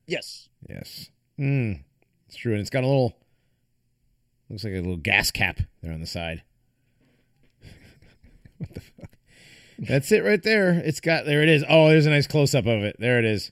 Yes. 0.06 0.50
Yes. 0.70 1.10
Mm, 1.40 1.82
it's 2.28 2.36
true, 2.38 2.54
and 2.54 2.62
it's 2.62 2.70
got 2.70 2.84
a 2.84 2.88
little 2.88 3.18
looks 4.50 4.64
like 4.64 4.74
a 4.74 4.78
little 4.78 4.98
gas 4.98 5.32
cap 5.32 5.60
there 5.82 5.94
on 5.94 6.02
the 6.02 6.08
side. 6.08 6.44
what 8.58 8.74
the 8.74 8.80
fuck? 8.80 9.10
That's 9.80 10.12
it 10.12 10.24
right 10.24 10.42
there. 10.42 10.72
It's 10.72 11.00
got 11.00 11.26
there 11.26 11.44
it 11.44 11.50
is. 11.50 11.64
Oh, 11.68 11.90
there's 11.90 12.06
a 12.06 12.10
nice 12.10 12.28
close 12.28 12.56
up 12.56 12.66
of 12.66 12.84
it. 12.84 12.96
There 13.00 13.20
it 13.20 13.26
is. 13.26 13.52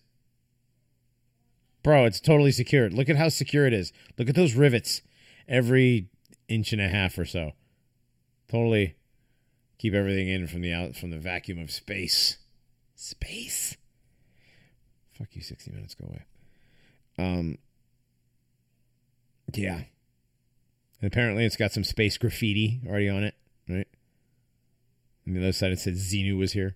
Bro, 1.83 2.05
it's 2.05 2.19
totally 2.19 2.51
secured. 2.51 2.93
Look 2.93 3.09
at 3.09 3.15
how 3.15 3.29
secure 3.29 3.67
it 3.67 3.73
is. 3.73 3.93
Look 4.17 4.27
at 4.27 4.35
those 4.35 4.55
rivets 4.55 5.03
every 5.47 6.09
inch 6.47 6.73
and 6.73 6.81
a 6.81 6.87
half 6.87 7.17
or 7.17 7.25
so. 7.25 7.51
Totally 8.49 8.95
keep 9.77 9.93
everything 9.93 10.27
in 10.27 10.47
from 10.47 10.61
the 10.61 10.73
out 10.73 10.95
from 10.95 11.11
the 11.11 11.19
vacuum 11.19 11.59
of 11.59 11.69
space. 11.69 12.37
Space. 12.95 13.77
Fuck 15.13 15.27
you, 15.33 15.41
60 15.41 15.71
minutes, 15.71 15.93
go 15.93 16.07
away. 16.07 16.25
Um 17.17 17.57
Yeah. 19.53 19.81
And 21.05 21.13
apparently 21.13 21.45
it's 21.45 21.55
got 21.55 21.71
some 21.71 21.83
space 21.83 22.17
graffiti 22.17 22.81
already 22.87 23.09
on 23.09 23.23
it, 23.23 23.35
right? 23.69 23.87
On 25.27 25.35
the 25.35 25.39
other 25.39 25.51
side 25.51 25.71
it 25.71 25.77
said 25.77 25.93
Xenu 25.93 26.35
was 26.35 26.53
here. 26.53 26.75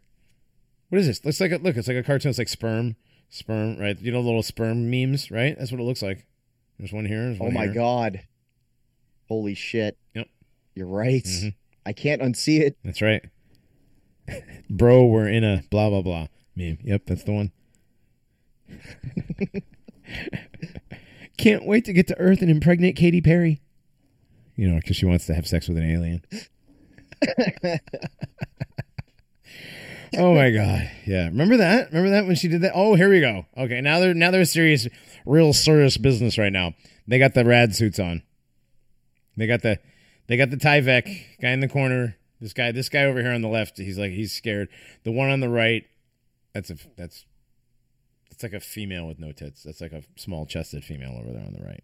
What 0.89 0.99
is 1.01 1.07
this? 1.07 1.25
Looks 1.25 1.41
like 1.41 1.51
a 1.51 1.57
look, 1.57 1.75
it's 1.75 1.87
like 1.87 1.97
a 1.97 2.03
cartoon, 2.03 2.29
it's 2.29 2.37
like 2.37 2.47
sperm. 2.47 2.95
Sperm, 3.31 3.79
right? 3.79 3.99
You 3.99 4.11
know 4.11 4.19
little 4.21 4.43
sperm 4.43 4.91
memes, 4.91 5.31
right? 5.31 5.55
That's 5.57 5.71
what 5.71 5.81
it 5.81 5.83
looks 5.83 6.03
like. 6.03 6.27
There's 6.77 6.93
one 6.93 7.05
here. 7.07 7.23
There's 7.25 7.41
Oh 7.41 7.45
one 7.45 7.55
my 7.55 7.63
here. 7.65 7.73
god. 7.73 8.21
Holy 9.29 9.55
shit. 9.55 9.97
Yep. 10.13 10.27
You're 10.75 10.85
right. 10.85 11.23
Mhm. 11.23 11.55
I 11.87 11.93
can't 11.93 12.21
unsee 12.21 12.59
it. 12.59 12.77
That's 12.85 13.01
right. 13.01 13.23
Bro, 14.69 15.07
we're 15.07 15.27
in 15.27 15.43
a 15.43 15.63
blah 15.71 15.89
blah 15.89 16.03
blah 16.03 16.27
meme. 16.55 16.77
Yep, 16.83 17.01
that's 17.07 17.23
the 17.23 17.31
one. 17.31 17.51
Can't 21.39 21.65
wait 21.65 21.85
to 21.85 21.93
get 21.93 22.05
to 22.09 22.19
Earth 22.19 22.43
and 22.43 22.51
impregnate 22.51 22.95
Katy 22.95 23.21
Perry. 23.21 23.61
You 24.59 24.67
know, 24.67 24.75
because 24.75 24.97
she 24.97 25.05
wants 25.05 25.25
to 25.27 25.33
have 25.33 25.47
sex 25.47 25.69
with 25.69 25.77
an 25.77 25.89
alien. 25.89 26.21
oh 30.17 30.33
my 30.33 30.51
god! 30.51 30.91
Yeah, 31.05 31.27
remember 31.27 31.55
that? 31.55 31.87
Remember 31.91 32.09
that 32.09 32.25
when 32.25 32.35
she 32.35 32.49
did 32.49 32.63
that? 32.63 32.73
Oh, 32.75 32.95
here 32.95 33.09
we 33.09 33.21
go. 33.21 33.45
Okay, 33.57 33.79
now 33.79 34.01
they're 34.01 34.13
now 34.13 34.31
they're 34.31 34.43
serious, 34.43 34.85
real 35.25 35.53
serious 35.53 35.95
business 35.95 36.37
right 36.37 36.51
now. 36.51 36.73
They 37.07 37.19
got 37.19 37.35
the 37.35 37.45
rad 37.45 37.73
suits 37.73 37.99
on. 37.99 38.21
They 39.37 39.47
got 39.47 39.61
the 39.61 39.79
they 40.27 40.35
got 40.35 40.49
the 40.49 40.57
Tyvek 40.57 41.39
guy 41.41 41.51
in 41.51 41.61
the 41.61 41.69
corner. 41.69 42.17
This 42.41 42.51
guy, 42.51 42.73
this 42.73 42.89
guy 42.89 43.05
over 43.05 43.21
here 43.21 43.31
on 43.31 43.41
the 43.41 43.47
left, 43.47 43.77
he's 43.77 43.97
like 43.97 44.11
he's 44.11 44.33
scared. 44.33 44.67
The 45.05 45.13
one 45.13 45.29
on 45.29 45.39
the 45.39 45.47
right, 45.47 45.85
that's 46.53 46.69
a 46.69 46.75
that's 46.97 47.25
it's 48.29 48.43
like 48.43 48.51
a 48.51 48.59
female 48.59 49.07
with 49.07 49.19
no 49.19 49.31
tits. 49.31 49.63
That's 49.63 49.79
like 49.79 49.93
a 49.93 50.03
small 50.17 50.45
chested 50.45 50.83
female 50.83 51.17
over 51.17 51.31
there 51.31 51.45
on 51.45 51.53
the 51.53 51.63
right. 51.63 51.83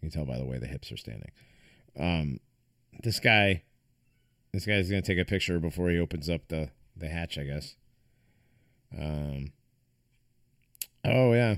You 0.00 0.10
can 0.10 0.10
tell 0.10 0.26
by 0.26 0.38
the 0.38 0.44
way 0.44 0.58
the 0.58 0.66
hips 0.66 0.90
are 0.90 0.96
standing. 0.96 1.30
Um, 2.00 2.40
this 3.02 3.20
guy, 3.20 3.62
this 4.52 4.64
guy's 4.64 4.88
gonna 4.88 5.02
take 5.02 5.18
a 5.18 5.24
picture 5.24 5.60
before 5.60 5.90
he 5.90 5.98
opens 5.98 6.30
up 6.30 6.48
the 6.48 6.70
the 6.96 7.08
hatch, 7.08 7.38
I 7.38 7.44
guess. 7.44 7.76
Um. 8.98 9.52
Oh 11.04 11.32
yeah. 11.32 11.56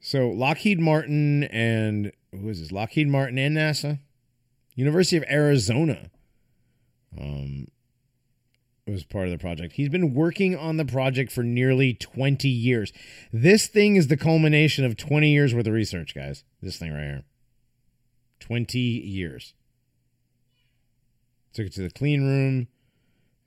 So 0.00 0.28
Lockheed 0.28 0.78
Martin 0.78 1.44
and 1.44 2.12
who 2.30 2.48
is 2.48 2.60
this? 2.60 2.70
Lockheed 2.70 3.08
Martin 3.08 3.38
and 3.38 3.56
NASA, 3.56 3.98
University 4.74 5.16
of 5.16 5.24
Arizona, 5.28 6.10
um, 7.20 7.66
was 8.86 9.02
part 9.02 9.24
of 9.24 9.32
the 9.32 9.38
project. 9.38 9.72
He's 9.72 9.88
been 9.88 10.14
working 10.14 10.56
on 10.56 10.76
the 10.76 10.84
project 10.84 11.32
for 11.32 11.42
nearly 11.42 11.92
twenty 11.92 12.48
years. 12.48 12.92
This 13.32 13.66
thing 13.66 13.96
is 13.96 14.06
the 14.06 14.16
culmination 14.16 14.84
of 14.84 14.96
twenty 14.96 15.30
years 15.30 15.52
worth 15.52 15.66
of 15.66 15.72
research, 15.72 16.14
guys. 16.14 16.44
This 16.62 16.78
thing 16.78 16.92
right 16.92 17.02
here, 17.02 17.24
twenty 18.40 18.78
years. 18.78 19.54
Took 21.52 21.66
it 21.66 21.72
to 21.74 21.82
the 21.82 21.90
clean 21.90 22.22
room, 22.22 22.68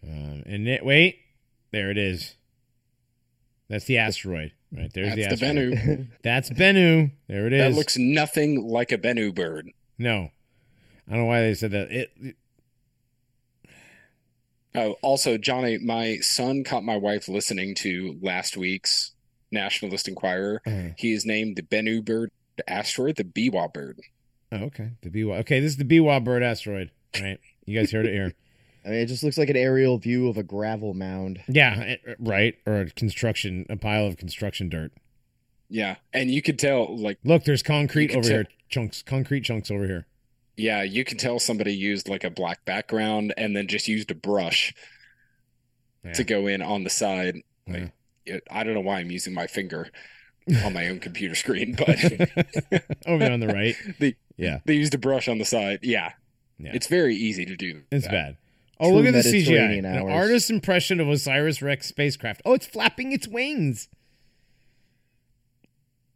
um, 0.03 0.43
and 0.45 0.67
it, 0.67 0.83
wait, 0.83 1.19
there 1.71 1.91
it 1.91 1.97
is. 1.97 2.35
That's 3.69 3.85
the 3.85 3.99
asteroid, 3.99 4.51
right? 4.71 4.91
There's 4.91 5.15
That's 5.15 5.39
the 5.39 5.45
the. 5.45 5.45
Bennu. 5.45 6.07
That's 6.23 6.49
Bennu. 6.49 7.11
There 7.27 7.45
it 7.45 7.53
is. 7.53 7.59
That 7.73 7.77
looks 7.77 7.97
nothing 7.97 8.67
like 8.67 8.91
a 8.91 8.97
Bennu 8.97 9.33
bird. 9.35 9.69
no. 9.97 10.29
I 11.07 11.13
don't 11.13 11.21
know 11.21 11.25
why 11.25 11.41
they 11.41 11.53
said 11.55 11.71
that. 11.71 11.91
It, 11.91 12.11
it- 12.21 12.35
Oh, 14.75 14.95
also, 15.01 15.37
Johnny, 15.39 15.79
my 15.79 16.17
son 16.17 16.63
caught 16.63 16.83
my 16.83 16.95
wife 16.95 17.27
listening 17.27 17.73
to 17.75 18.19
last 18.21 18.55
week's 18.55 19.11
Nationalist 19.51 20.07
Enquirer. 20.07 20.61
uh, 20.67 20.93
He 20.95 21.11
is 21.11 21.25
named 21.25 21.55
the 21.55 21.63
Bennu 21.63 22.05
bird 22.05 22.29
asteroid, 22.67 23.15
the 23.15 23.23
Biwa 23.23 23.73
bird. 23.73 23.99
Oh, 24.51 24.57
okay. 24.65 24.91
The 25.01 25.09
Biwa. 25.09 25.39
Okay, 25.41 25.59
this 25.59 25.71
is 25.71 25.77
the 25.77 25.85
Biwa 25.85 26.23
bird 26.23 26.43
asteroid. 26.43 26.91
Right. 27.19 27.39
You 27.65 27.79
guys 27.79 27.91
heard 27.91 28.05
it 28.05 28.13
here. 28.13 28.33
I 28.85 28.89
mean, 28.89 28.99
it 28.99 29.05
just 29.07 29.23
looks 29.23 29.37
like 29.37 29.49
an 29.49 29.57
aerial 29.57 29.97
view 29.97 30.29
of 30.29 30.37
a 30.37 30.43
gravel 30.43 30.93
mound. 30.93 31.41
Yeah. 31.47 31.79
it- 31.81 32.01
right. 32.19 32.55
Or 32.65 32.81
a 32.81 32.89
construction, 32.91 33.65
a 33.69 33.75
pile 33.75 34.05
of 34.05 34.17
construction 34.17 34.69
dirt. 34.69 34.91
Yeah, 35.71 35.97
and 36.13 36.31
you 36.31 36.41
could 36.41 36.57
tell, 36.57 36.97
like, 36.97 37.19
Look, 37.23 37.43
there's 37.43 37.61
concrete 37.61 38.11
over 38.11 38.21
tell- 38.21 38.31
here. 38.37 38.47
Chunks, 38.69 39.03
concrete 39.03 39.41
chunks 39.41 39.69
over 39.69 39.85
here. 39.85 40.05
yeah, 40.57 40.81
you 40.83 41.03
can 41.03 41.17
tell 41.17 41.39
somebody 41.39 41.73
used 41.73 42.07
like 42.09 42.23
a 42.23 42.29
black 42.29 42.63
background 42.65 43.33
and 43.37 43.55
then 43.55 43.67
just 43.67 43.87
used 43.87 44.09
a 44.11 44.15
brush 44.15 44.73
Yeah. 46.03 46.13
to 46.13 46.23
go 46.23 46.47
in 46.47 46.61
on 46.61 46.83
the 46.83 46.89
side. 46.89 47.41
Yeah. 47.67 47.87
It, 48.25 48.43
I 48.49 48.63
don't 48.63 48.73
know 48.75 48.81
why 48.81 48.99
I'm 48.99 49.09
using 49.11 49.33
my 49.33 49.47
finger 49.47 49.89
on 50.63 50.73
my 50.73 50.87
own 50.87 50.99
computer 50.99 51.35
screen, 51.35 51.75
but 51.77 51.89
over 53.07 53.19
there 53.19 53.31
on 53.31 53.39
the 53.39 53.47
right. 53.47 53.75
The- 53.99 54.15
yeah. 54.37 54.59
they 54.65 54.73
used 54.75 54.93
a 54.93 54.97
brush 54.97 55.27
on 55.27 55.37
the 55.37 55.45
side. 55.45 55.79
Yeah, 55.83 56.13
Yeah. 56.57 56.71
it's 56.73 56.87
very 56.87 57.15
easy 57.15 57.45
to 57.45 57.55
do. 57.55 57.81
It's 57.91 58.05
that. 58.05 58.11
bad. 58.11 58.37
Oh, 58.79 58.89
True 58.89 58.97
look 58.97 59.05
at 59.07 59.11
the 59.13 59.19
CGI. 59.29 59.33
Mediterranean 59.49 59.85
An 59.85 59.97
hours. 60.03 60.11
artist's 60.13 60.49
impression 60.49 60.99
of 61.01 61.09
Osiris 61.09 61.61
Rex 61.61 61.87
spacecraft. 61.87 62.41
Oh, 62.45 62.53
it's 62.53 62.65
flapping 62.65 63.11
its 63.11 63.27
wings. 63.27 63.89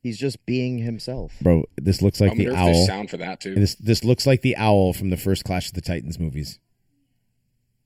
He's 0.02 0.18
just 0.18 0.46
being 0.46 0.78
himself. 0.80 1.34
Bro, 1.42 1.66
this 1.78 2.02
looks 2.02 2.20
like 2.22 2.32
I 2.32 2.36
the 2.36 2.46
wonder 2.50 2.64
there's 2.64 2.78
owl. 2.78 2.86
sound 2.86 3.10
for 3.10 3.18
that 3.18 3.40
too. 3.42 3.56
This 3.56 3.76
this 3.76 4.04
looks 4.04 4.26
like 4.28 4.42
the 4.42 4.56
owl 4.58 4.92
from 4.94 5.10
the 5.10 5.18
first 5.18 5.44
Clash 5.46 5.68
of 5.70 5.74
the 5.76 5.82
Titans 5.82 6.20
movies, 6.20 6.60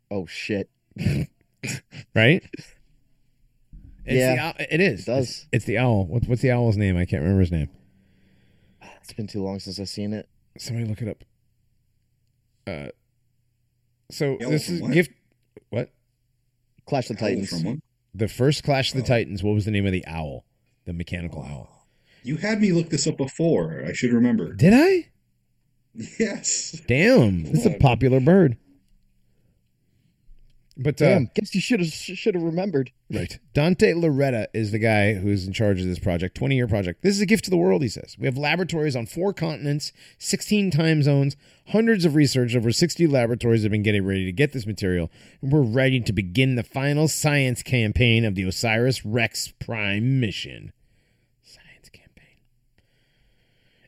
Oh 0.09 0.25
shit. 0.25 0.69
right? 2.15 2.43
It's 4.08 4.16
Yeah, 4.16 4.36
the 4.36 4.41
owl, 4.41 4.53
it 4.72 4.82
is. 4.82 5.01
it 5.01 5.05
does. 5.05 5.28
It's, 5.30 5.45
it's 5.51 5.66
the 5.66 5.78
owl. 5.78 6.05
What, 6.08 6.28
what's 6.28 6.41
the 6.41 6.51
owl's 6.51 6.78
name? 6.78 6.97
I 6.97 7.05
can't 7.05 7.22
remember 7.22 7.41
his 7.41 7.51
name. 7.51 7.70
It's 9.01 9.14
been 9.14 9.28
too 9.28 9.43
long 9.43 9.60
since 9.60 9.80
I've 9.80 9.89
seen 9.89 10.14
it. 10.14 10.28
Somebody 10.58 10.88
look 10.88 11.01
it 11.01 11.08
up. 11.08 11.24
Uh, 12.66 12.89
so 14.12 14.38
The 14.39 14.47
this 14.47 14.70
is 14.70 14.82
what? 14.82 14.91
gift. 14.91 15.12
What 15.70 15.91
Clash 16.86 17.10
of 17.10 17.18
the 17.18 17.24
Owl 17.26 17.30
Titans. 17.30 17.82
The 18.16 18.28
first 18.28 18.64
Clash 18.64 18.91
of 18.91 18.97
the 18.97 19.03
Oh. 19.03 19.08
Titans? 19.18 19.43
What 19.43 19.53
was 19.53 19.66
the 19.66 19.72
name 19.72 19.86
of 19.86 19.91
the 19.91 20.05
owl? 20.08 20.45
The 20.86 20.93
mechanical 20.93 21.43
owl. 21.43 21.88
You 22.24 22.38
had 22.38 22.60
me 22.62 22.72
look 22.74 22.89
this 22.89 23.08
up 23.08 23.18
before. 23.18 23.84
I 23.86 23.93
should 23.93 24.12
remember. 24.12 24.53
Did 24.53 24.74
I? 24.74 25.10
Yes. 26.20 26.80
Damn, 26.88 27.45
it's 27.47 27.66
a 27.66 27.72
popular 27.72 28.20
bird. 28.20 28.55
But 30.80 31.01
uh, 31.01 31.09
Damn, 31.09 31.32
guess 31.34 31.55
you 31.55 31.61
should 31.61 31.80
have 31.80 31.89
should 31.89 32.36
have 32.36 32.43
remembered. 32.43 32.91
Right. 33.09 33.39
Dante 33.53 33.93
Lauretta 33.93 34.47
is 34.53 34.71
the 34.71 34.78
guy 34.78 35.15
who's 35.15 35.47
in 35.47 35.53
charge 35.53 35.82
of 35.82 35.88
this 35.88 35.97
project, 35.97 36.36
20 36.36 36.55
year 36.55 36.67
project. 36.67 37.01
This 37.01 37.15
is 37.15 37.21
a 37.21 37.25
gift 37.25 37.45
to 37.45 37.49
the 37.49 37.57
world, 37.57 37.82
he 37.82 37.89
says. 37.89 38.15
We 38.19 38.28
have 38.28 38.38
laboratories 38.38 38.95
on 38.95 39.07
four 39.07 39.34
continents, 39.34 39.91
16 40.19 40.69
time 40.69 41.01
zones, 41.01 41.36
hundreds 41.69 42.05
of 42.05 42.13
research, 42.13 42.55
over 42.55 42.71
60 42.71 43.07
laboratories 43.07 43.63
have 43.63 43.71
been 43.71 43.82
getting 43.82 44.05
ready 44.05 44.25
to 44.25 44.32
get 44.32 44.53
this 44.53 44.67
material, 44.67 45.09
and 45.41 45.51
we're 45.51 45.61
ready 45.61 45.99
to 45.99 46.13
begin 46.13 46.55
the 46.55 46.63
final 46.63 47.07
science 47.07 47.63
campaign 47.63 48.23
of 48.23 48.36
the 48.36 48.43
Osiris 48.43 49.03
Rex 49.03 49.53
Prime 49.59 50.19
mission. 50.19 50.73
Science 51.41 51.89
campaign. 51.89 52.38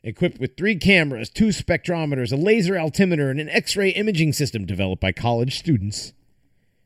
Equipped 0.02 0.40
with 0.40 0.56
three 0.56 0.74
cameras, 0.74 1.30
two 1.30 1.48
spectrometers, 1.48 2.32
a 2.32 2.36
laser 2.36 2.76
altimeter, 2.76 3.30
and 3.30 3.38
an 3.38 3.48
X 3.48 3.76
ray 3.76 3.90
imaging 3.90 4.32
system 4.32 4.66
developed 4.66 5.00
by 5.00 5.12
college 5.12 5.56
students. 5.56 6.14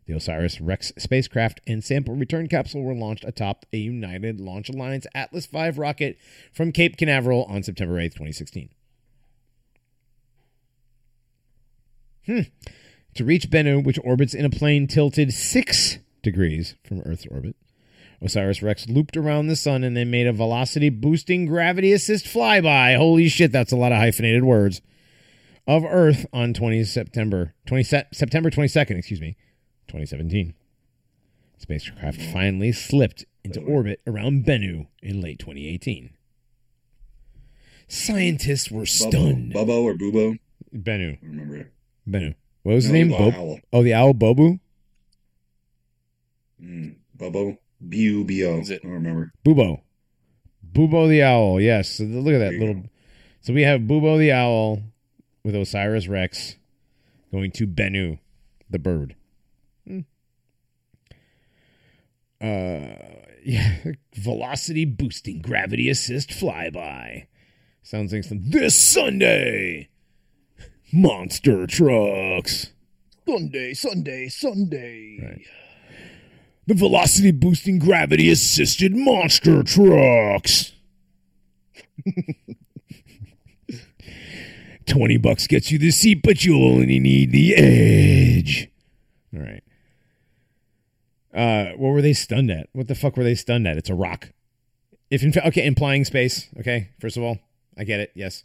The 0.07 0.15
Osiris 0.15 0.61
Rex 0.61 0.93
spacecraft 0.99 1.61
and 1.67 1.83
sample 1.83 2.15
return 2.15 2.47
capsule 2.49 2.83
were 2.83 2.95
launched 2.95 3.25
atop 3.25 3.65
a 3.73 3.79
United 3.79 4.41
Launch 4.41 4.69
Alliance 4.69 5.07
Atlas 5.15 5.47
V 5.47 5.71
rocket 5.71 6.19
from 6.53 6.73
Cape 6.73 6.97
Canaveral 6.97 7.45
on 7.45 7.63
September 7.63 7.95
8th, 7.95 8.15
2016. 8.15 8.69
Hmm. 12.27 12.41
To 13.15 13.25
reach 13.25 13.51
Bennu, 13.51 13.85
which 13.85 13.99
orbits 14.03 14.35
in 14.35 14.45
a 14.45 14.51
plane 14.51 14.87
tilted 14.87 15.33
six 15.33 15.99
degrees 16.23 16.75
from 16.85 17.01
Earth's 17.01 17.27
orbit, 17.31 17.57
Osiris 18.21 18.63
Rex 18.63 18.89
looped 18.89 19.17
around 19.17 19.47
the 19.47 19.57
sun 19.57 19.85
and 19.85 19.97
then 19.97 20.11
made 20.11 20.27
a 20.27 20.33
velocity 20.33 20.89
boosting 20.89 21.47
gravity 21.47 21.93
assist 21.93 22.25
flyby. 22.25 22.97
Holy 22.97 23.29
shit, 23.29 23.53
that's 23.53 23.73
a 23.73 23.77
lot 23.77 23.93
of 23.93 23.99
hyphenated 23.99 24.45
words. 24.45 24.81
of 25.67 25.85
Earth 25.85 26.27
on 26.33 26.53
20 26.53 26.85
September 26.85 27.55
20 27.67 27.83
se- 27.83 28.07
September 28.13 28.51
22nd, 28.51 28.99
excuse 28.99 29.21
me, 29.21 29.37
2017. 29.89 30.55
Spacecraft 31.59 32.21
finally 32.21 32.73
slipped 32.73 33.25
into 33.45 33.61
orbit 33.61 34.01
around 34.07 34.45
Bennu 34.45 34.87
in 35.03 35.21
late 35.21 35.39
2018. 35.39 36.11
Scientists 37.89 38.71
were 38.71 38.87
stunned. 38.87 39.53
Bubbo, 39.53 39.67
Bubbo 39.67 39.83
or 39.85 39.95
Bubo? 39.95 40.39
Bennu, 40.75 41.13
I 41.13 41.19
don't 41.21 41.31
remember. 41.31 41.71
Bennu. 42.09 42.35
What 42.63 42.75
was 42.75 42.85
his 42.85 42.93
name? 42.93 43.09
the 43.11 43.19
Bob- 43.19 43.35
owl. 43.35 43.59
oh, 43.73 43.83
the 43.83 43.95
owl 43.95 44.15
Bobu? 44.15 44.59
Mm, 46.63 46.97
Bubbo. 47.17 47.59
B 47.87 47.99
U 47.99 48.25
B 48.25 48.45
O. 48.45 48.61
Is 48.61 48.71
it- 48.71 48.81
I 48.83 48.87
don't 48.87 48.95
remember. 48.95 49.33
Bubo. 49.45 49.83
Bubo 50.73 51.09
the 51.09 51.23
owl. 51.23 51.61
Yes. 51.61 51.91
So 51.91 52.05
look 52.05 52.35
at 52.35 52.39
that 52.39 52.51
There 52.51 52.59
little. 52.59 52.75
go. 52.75 52.89
So 53.43 53.53
we 53.53 53.63
have 53.63 53.83
Bubo 53.83 54.19
the 54.19 54.33
owl 54.33 54.83
with 55.45 55.55
Osiris 55.55 56.09
Rex 56.09 56.57
going 57.31 57.51
to 57.53 57.67
Bennu, 57.67 58.19
the 58.71 58.79
bird. 58.79 59.15
Hmm. 59.87 60.01
Uh, 62.45 62.97
yeah, 63.45 63.77
velocity 64.15 64.85
boosting 64.85 65.41
gravity 65.41 65.89
assist 65.89 66.29
flyby. 66.31 67.27
Sounds 67.83 68.13
like 68.13 68.25
some 68.25 68.51
this 68.51 68.77
Sunday. 68.81 69.89
Monster 70.93 71.67
trucks. 71.67 72.73
Sunday, 73.27 73.73
Sunday, 73.75 74.29
Sunday. 74.29 75.19
Right. 75.23 75.41
The 76.67 76.75
velocity 76.75 77.31
boosting 77.31 77.79
gravity 77.79 78.31
assisted 78.31 78.95
monster 78.95 79.63
trucks. 79.63 80.73
20 84.87 85.17
bucks 85.17 85.47
gets 85.47 85.71
you 85.71 85.79
the 85.79 85.91
seat, 85.91 86.21
but 86.23 86.45
you'll 86.45 86.65
only 86.65 86.99
need 86.99 87.33
the 87.33 87.55
edge. 87.55 88.69
All 89.35 89.41
right. 89.41 89.64
Uh, 91.35 91.73
what 91.77 91.91
were 91.91 92.03
they 92.03 92.13
stunned 92.13 92.51
at? 92.51 92.69
What 92.73 92.89
the 92.89 92.95
fuck 92.95 93.17
were 93.17 93.25
they 93.25 93.35
stunned 93.35 93.67
at? 93.67 93.77
It's 93.77 93.91
a 93.91 93.95
rock. 93.95 94.31
If 95.11 95.23
in 95.23 95.33
fact, 95.33 95.47
okay, 95.49 95.67
implying 95.67 96.05
space. 96.05 96.49
Okay, 96.59 96.91
first 97.01 97.17
of 97.17 97.23
all, 97.23 97.39
I 97.77 97.85
get 97.85 98.01
it. 98.01 98.13
Yes, 98.15 98.45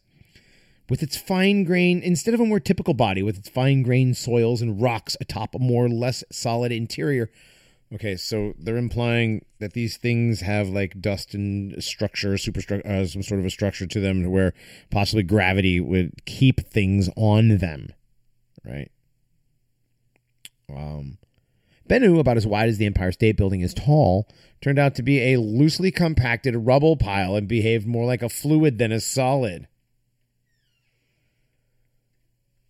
with 0.89 1.03
its 1.03 1.15
fine 1.15 1.63
grain, 1.63 2.01
instead 2.01 2.33
of 2.33 2.39
a 2.39 2.45
more 2.45 2.59
typical 2.59 2.93
body, 2.93 3.21
with 3.21 3.37
its 3.37 3.49
fine 3.49 3.83
grained 3.83 4.17
soils 4.17 4.61
and 4.61 4.81
rocks 4.81 5.15
atop 5.21 5.53
a 5.53 5.59
more 5.59 5.85
or 5.85 5.89
less 5.89 6.23
solid 6.31 6.71
interior. 6.71 7.29
Okay, 7.93 8.15
so 8.17 8.53
they're 8.59 8.77
implying 8.77 9.45
that 9.59 9.73
these 9.73 9.97
things 9.97 10.41
have 10.41 10.69
like 10.69 11.01
dust 11.01 11.33
and 11.33 11.83
structure, 11.83 12.37
superstructure, 12.37 12.87
uh, 12.87 13.05
some 13.05 13.23
sort 13.23 13.39
of 13.39 13.45
a 13.45 13.49
structure 13.49 13.87
to 13.87 13.99
them, 13.99 14.29
where 14.29 14.53
possibly 14.91 15.23
gravity 15.23 15.79
would 15.79 16.25
keep 16.25 16.67
things 16.67 17.09
on 17.15 17.57
them, 17.57 17.93
right? 18.63 18.91
Um, 20.75 21.17
Bennu, 21.89 22.19
about 22.19 22.37
as 22.37 22.45
wide 22.45 22.69
as 22.69 22.77
the 22.77 22.85
Empire 22.85 23.11
State 23.11 23.35
Building 23.35 23.61
is 23.61 23.73
tall, 23.73 24.27
turned 24.61 24.77
out 24.77 24.93
to 24.95 25.03
be 25.03 25.33
a 25.33 25.39
loosely 25.39 25.91
compacted 25.91 26.55
rubble 26.55 26.95
pile 26.95 27.35
and 27.35 27.47
behaved 27.47 27.87
more 27.87 28.05
like 28.05 28.21
a 28.21 28.29
fluid 28.29 28.77
than 28.77 28.91
a 28.91 28.99
solid. 28.99 29.67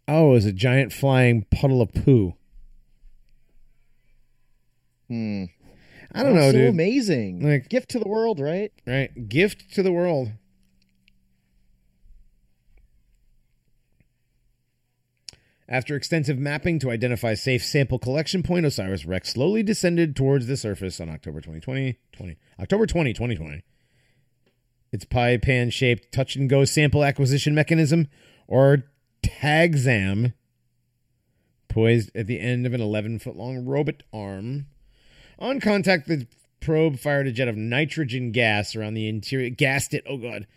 Oh, 0.07 0.31
it 0.31 0.33
was 0.33 0.45
a 0.45 0.53
giant 0.53 0.93
flying 0.93 1.45
puddle 1.51 1.81
of 1.81 1.93
poo. 1.93 2.33
Hmm. 5.09 5.45
I 6.13 6.23
don't 6.23 6.35
know, 6.35 6.51
so 6.51 6.57
dude. 6.57 6.69
amazing. 6.69 7.47
Like- 7.47 7.69
gift 7.69 7.89
to 7.89 7.99
the 7.99 8.07
world, 8.07 8.39
right? 8.39 8.71
Right? 8.87 9.27
Gift 9.29 9.73
to 9.75 9.83
the 9.83 9.91
world. 9.91 10.31
After 15.71 15.95
extensive 15.95 16.39
mapping 16.39 16.79
to 16.79 16.89
identify 16.89 17.35
safe 17.35 17.63
sample 17.63 17.99
collection 17.99 18.41
point, 18.41 18.65
Osiris 18.65 19.05
Rex 19.05 19.29
slowly 19.29 19.61
descended 19.61 20.15
towards 20.15 20.47
the 20.47 20.57
surface 20.57 20.99
on 20.99 21.09
October 21.09 21.41
2020, 21.41 21.99
20, 22.11 22.37
October 22.59 22.87
20, 22.87 23.13
2020. 23.13 23.63
Its 24.91 25.05
pie 25.05 25.37
pan 25.37 25.69
shaped 25.69 26.11
touch 26.11 26.35
and 26.35 26.49
go 26.49 26.65
sample 26.65 27.03
acquisition 27.03 27.53
mechanism, 27.53 28.07
or 28.47 28.85
TAGSAM, 29.21 30.33
poised 31.67 32.09
at 32.15 32.25
the 32.25 32.39
end 32.39 32.65
of 32.65 32.73
an 32.73 32.81
11 32.81 33.19
foot 33.19 33.35
long 33.35 33.63
robot 33.63 34.01
arm. 34.11 34.65
On 35.37 35.59
contact, 35.59 36.07
the 36.07 36.25
probe 36.59 36.97
fired 36.97 37.27
a 37.27 37.31
jet 37.31 37.47
of 37.47 37.55
nitrogen 37.55 38.31
gas 38.31 38.75
around 38.75 38.95
the 38.95 39.07
interior, 39.07 39.51
gassed 39.51 39.93
it, 39.93 40.03
oh 40.09 40.17
god, 40.17 40.47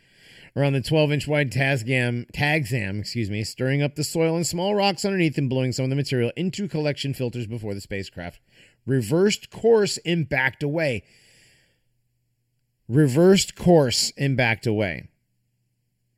around 0.54 0.74
the 0.74 0.82
12 0.82 1.12
inch 1.12 1.28
wide 1.28 1.50
TAGSAM, 1.50 2.30
TAGSAM, 2.32 3.00
excuse 3.00 3.30
me, 3.30 3.44
stirring 3.44 3.82
up 3.82 3.94
the 3.94 4.04
soil 4.04 4.36
and 4.36 4.46
small 4.46 4.74
rocks 4.74 5.04
underneath 5.04 5.38
and 5.38 5.48
blowing 5.48 5.72
some 5.72 5.84
of 5.84 5.90
the 5.90 5.96
material 5.96 6.32
into 6.36 6.68
collection 6.68 7.14
filters 7.14 7.46
before 7.46 7.74
the 7.74 7.80
spacecraft 7.80 8.40
reversed 8.86 9.50
course 9.50 9.98
and 10.04 10.28
backed 10.28 10.62
away. 10.62 11.04
Reversed 12.88 13.56
course 13.56 14.12
and 14.16 14.36
backed 14.36 14.66
away. 14.66 15.08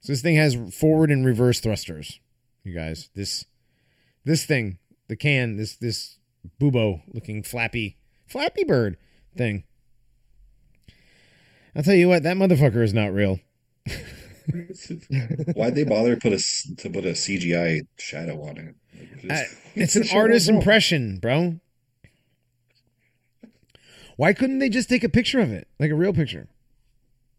So 0.01 0.13
this 0.13 0.23
thing 0.23 0.37
has 0.37 0.57
forward 0.75 1.11
and 1.11 1.25
reverse 1.25 1.61
thrusters. 1.61 2.21
You 2.63 2.75
guys, 2.75 3.11
this 3.15 3.45
this 4.25 4.45
thing, 4.45 4.79
the 5.09 5.17
can, 5.17 5.57
this 5.57 5.77
this 5.77 6.19
bubo 6.61 7.03
looking 7.13 7.43
flappy 7.43 7.99
flappy 8.27 8.65
bird 8.65 8.97
thing. 9.37 9.65
I'll 11.77 11.83
tell 11.83 11.95
you 11.95 12.09
what, 12.09 12.23
that 12.23 12.37
motherfucker 12.37 12.83
is 12.83 12.95
not 12.95 13.13
real. 13.13 13.41
Why'd 15.55 15.75
they 15.75 15.85
bother 15.85 16.15
to 16.15 16.21
put 16.21 16.33
a 16.33 16.37
s- 16.37 16.71
to 16.79 16.91
put 16.91 17.05
a 17.05 17.13
CGI 17.15 17.83
shadow 17.99 18.43
on 18.43 18.57
it? 18.59 18.75
Like, 19.25 19.39
Uh, 19.39 19.43
it's 19.75 19.97
an 19.97 20.03
shadow 20.05 20.21
artist's 20.21 20.49
impression, 20.49 21.19
bro. 21.19 21.61
Why 24.17 24.33
couldn't 24.33 24.59
they 24.61 24.69
just 24.69 24.89
take 24.89 25.03
a 25.03 25.09
picture 25.09 25.41
of 25.41 25.51
it, 25.51 25.67
like 25.81 25.91
a 25.91 25.95
real 25.95 26.13
picture? 26.13 26.49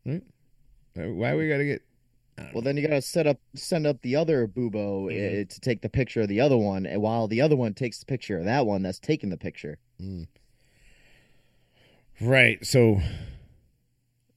Right? 0.06 0.24
Uh, 0.98 1.12
Why 1.14 1.36
we 1.36 1.48
gotta 1.48 1.64
get? 1.66 1.82
Well, 2.54 2.62
then 2.62 2.76
you 2.76 2.86
gotta 2.86 3.02
set 3.02 3.28
up, 3.28 3.40
send 3.54 3.88
up 3.88 4.02
the 4.02 4.18
other 4.18 4.46
bubo 4.46 5.06
Mhm. 5.10 5.42
uh, 5.42 5.46
to 5.48 5.60
take 5.62 5.82
the 5.82 5.88
picture 5.90 6.22
of 6.22 6.28
the 6.28 6.42
other 6.42 6.58
one, 6.58 6.86
and 6.86 7.02
while 7.02 7.28
the 7.30 7.40
other 7.40 7.56
one 7.56 7.74
takes 7.74 8.00
the 8.00 8.06
picture 8.06 8.38
of 8.38 8.44
that 8.46 8.66
one 8.66 8.82
that's 8.82 9.00
taking 9.00 9.30
the 9.30 9.38
picture. 9.38 9.78
Right. 12.20 12.66
So, 12.66 13.02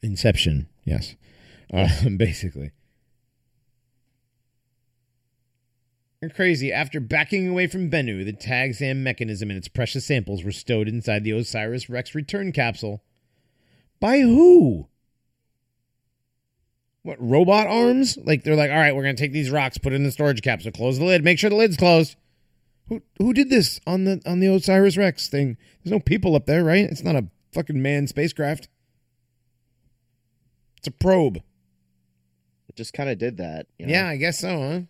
Inception. 0.02 0.68
Yes. 0.84 1.16
Uh, 1.72 1.88
basically. 2.16 2.72
And 6.20 6.34
crazy. 6.34 6.72
After 6.72 6.98
backing 6.98 7.48
away 7.48 7.68
from 7.68 7.90
Bennu, 7.90 8.24
the 8.24 8.32
TAGSAM 8.32 8.96
mechanism 8.96 9.50
and 9.50 9.56
its 9.56 9.68
precious 9.68 10.04
samples 10.04 10.42
were 10.42 10.50
stowed 10.50 10.88
inside 10.88 11.22
the 11.22 11.30
Osiris 11.30 11.88
Rex 11.88 12.14
return 12.14 12.50
capsule. 12.50 13.02
By 14.00 14.20
who? 14.20 14.88
What, 17.02 17.16
robot 17.20 17.68
arms? 17.68 18.18
Like, 18.24 18.42
they're 18.42 18.56
like, 18.56 18.70
all 18.70 18.76
right, 18.76 18.94
we're 18.94 19.04
going 19.04 19.14
to 19.14 19.22
take 19.22 19.32
these 19.32 19.50
rocks, 19.50 19.78
put 19.78 19.92
it 19.92 19.96
in 19.96 20.02
the 20.02 20.10
storage 20.10 20.42
capsule, 20.42 20.72
close 20.72 20.98
the 20.98 21.04
lid, 21.04 21.22
make 21.22 21.38
sure 21.38 21.50
the 21.50 21.56
lid's 21.56 21.76
closed. 21.76 22.16
Who 22.88 23.02
who 23.18 23.34
did 23.34 23.50
this 23.50 23.80
on 23.86 24.04
the 24.04 24.20
on 24.24 24.40
the 24.40 24.46
Osiris 24.46 24.96
Rex 24.96 25.28
thing? 25.28 25.58
There's 25.82 25.92
no 25.92 26.00
people 26.00 26.34
up 26.34 26.46
there, 26.46 26.64
right? 26.64 26.84
It's 26.84 27.04
not 27.04 27.16
a 27.16 27.28
fucking 27.52 27.80
manned 27.80 28.08
spacecraft. 28.08 28.68
It's 30.78 30.88
a 30.88 30.90
probe. 30.90 31.42
Just 32.78 32.92
kind 32.92 33.10
of 33.10 33.18
did 33.18 33.38
that. 33.38 33.66
You 33.76 33.86
know? 33.86 33.92
Yeah, 33.92 34.06
I 34.06 34.14
guess 34.14 34.38
so, 34.38 34.48
huh? 34.48 34.80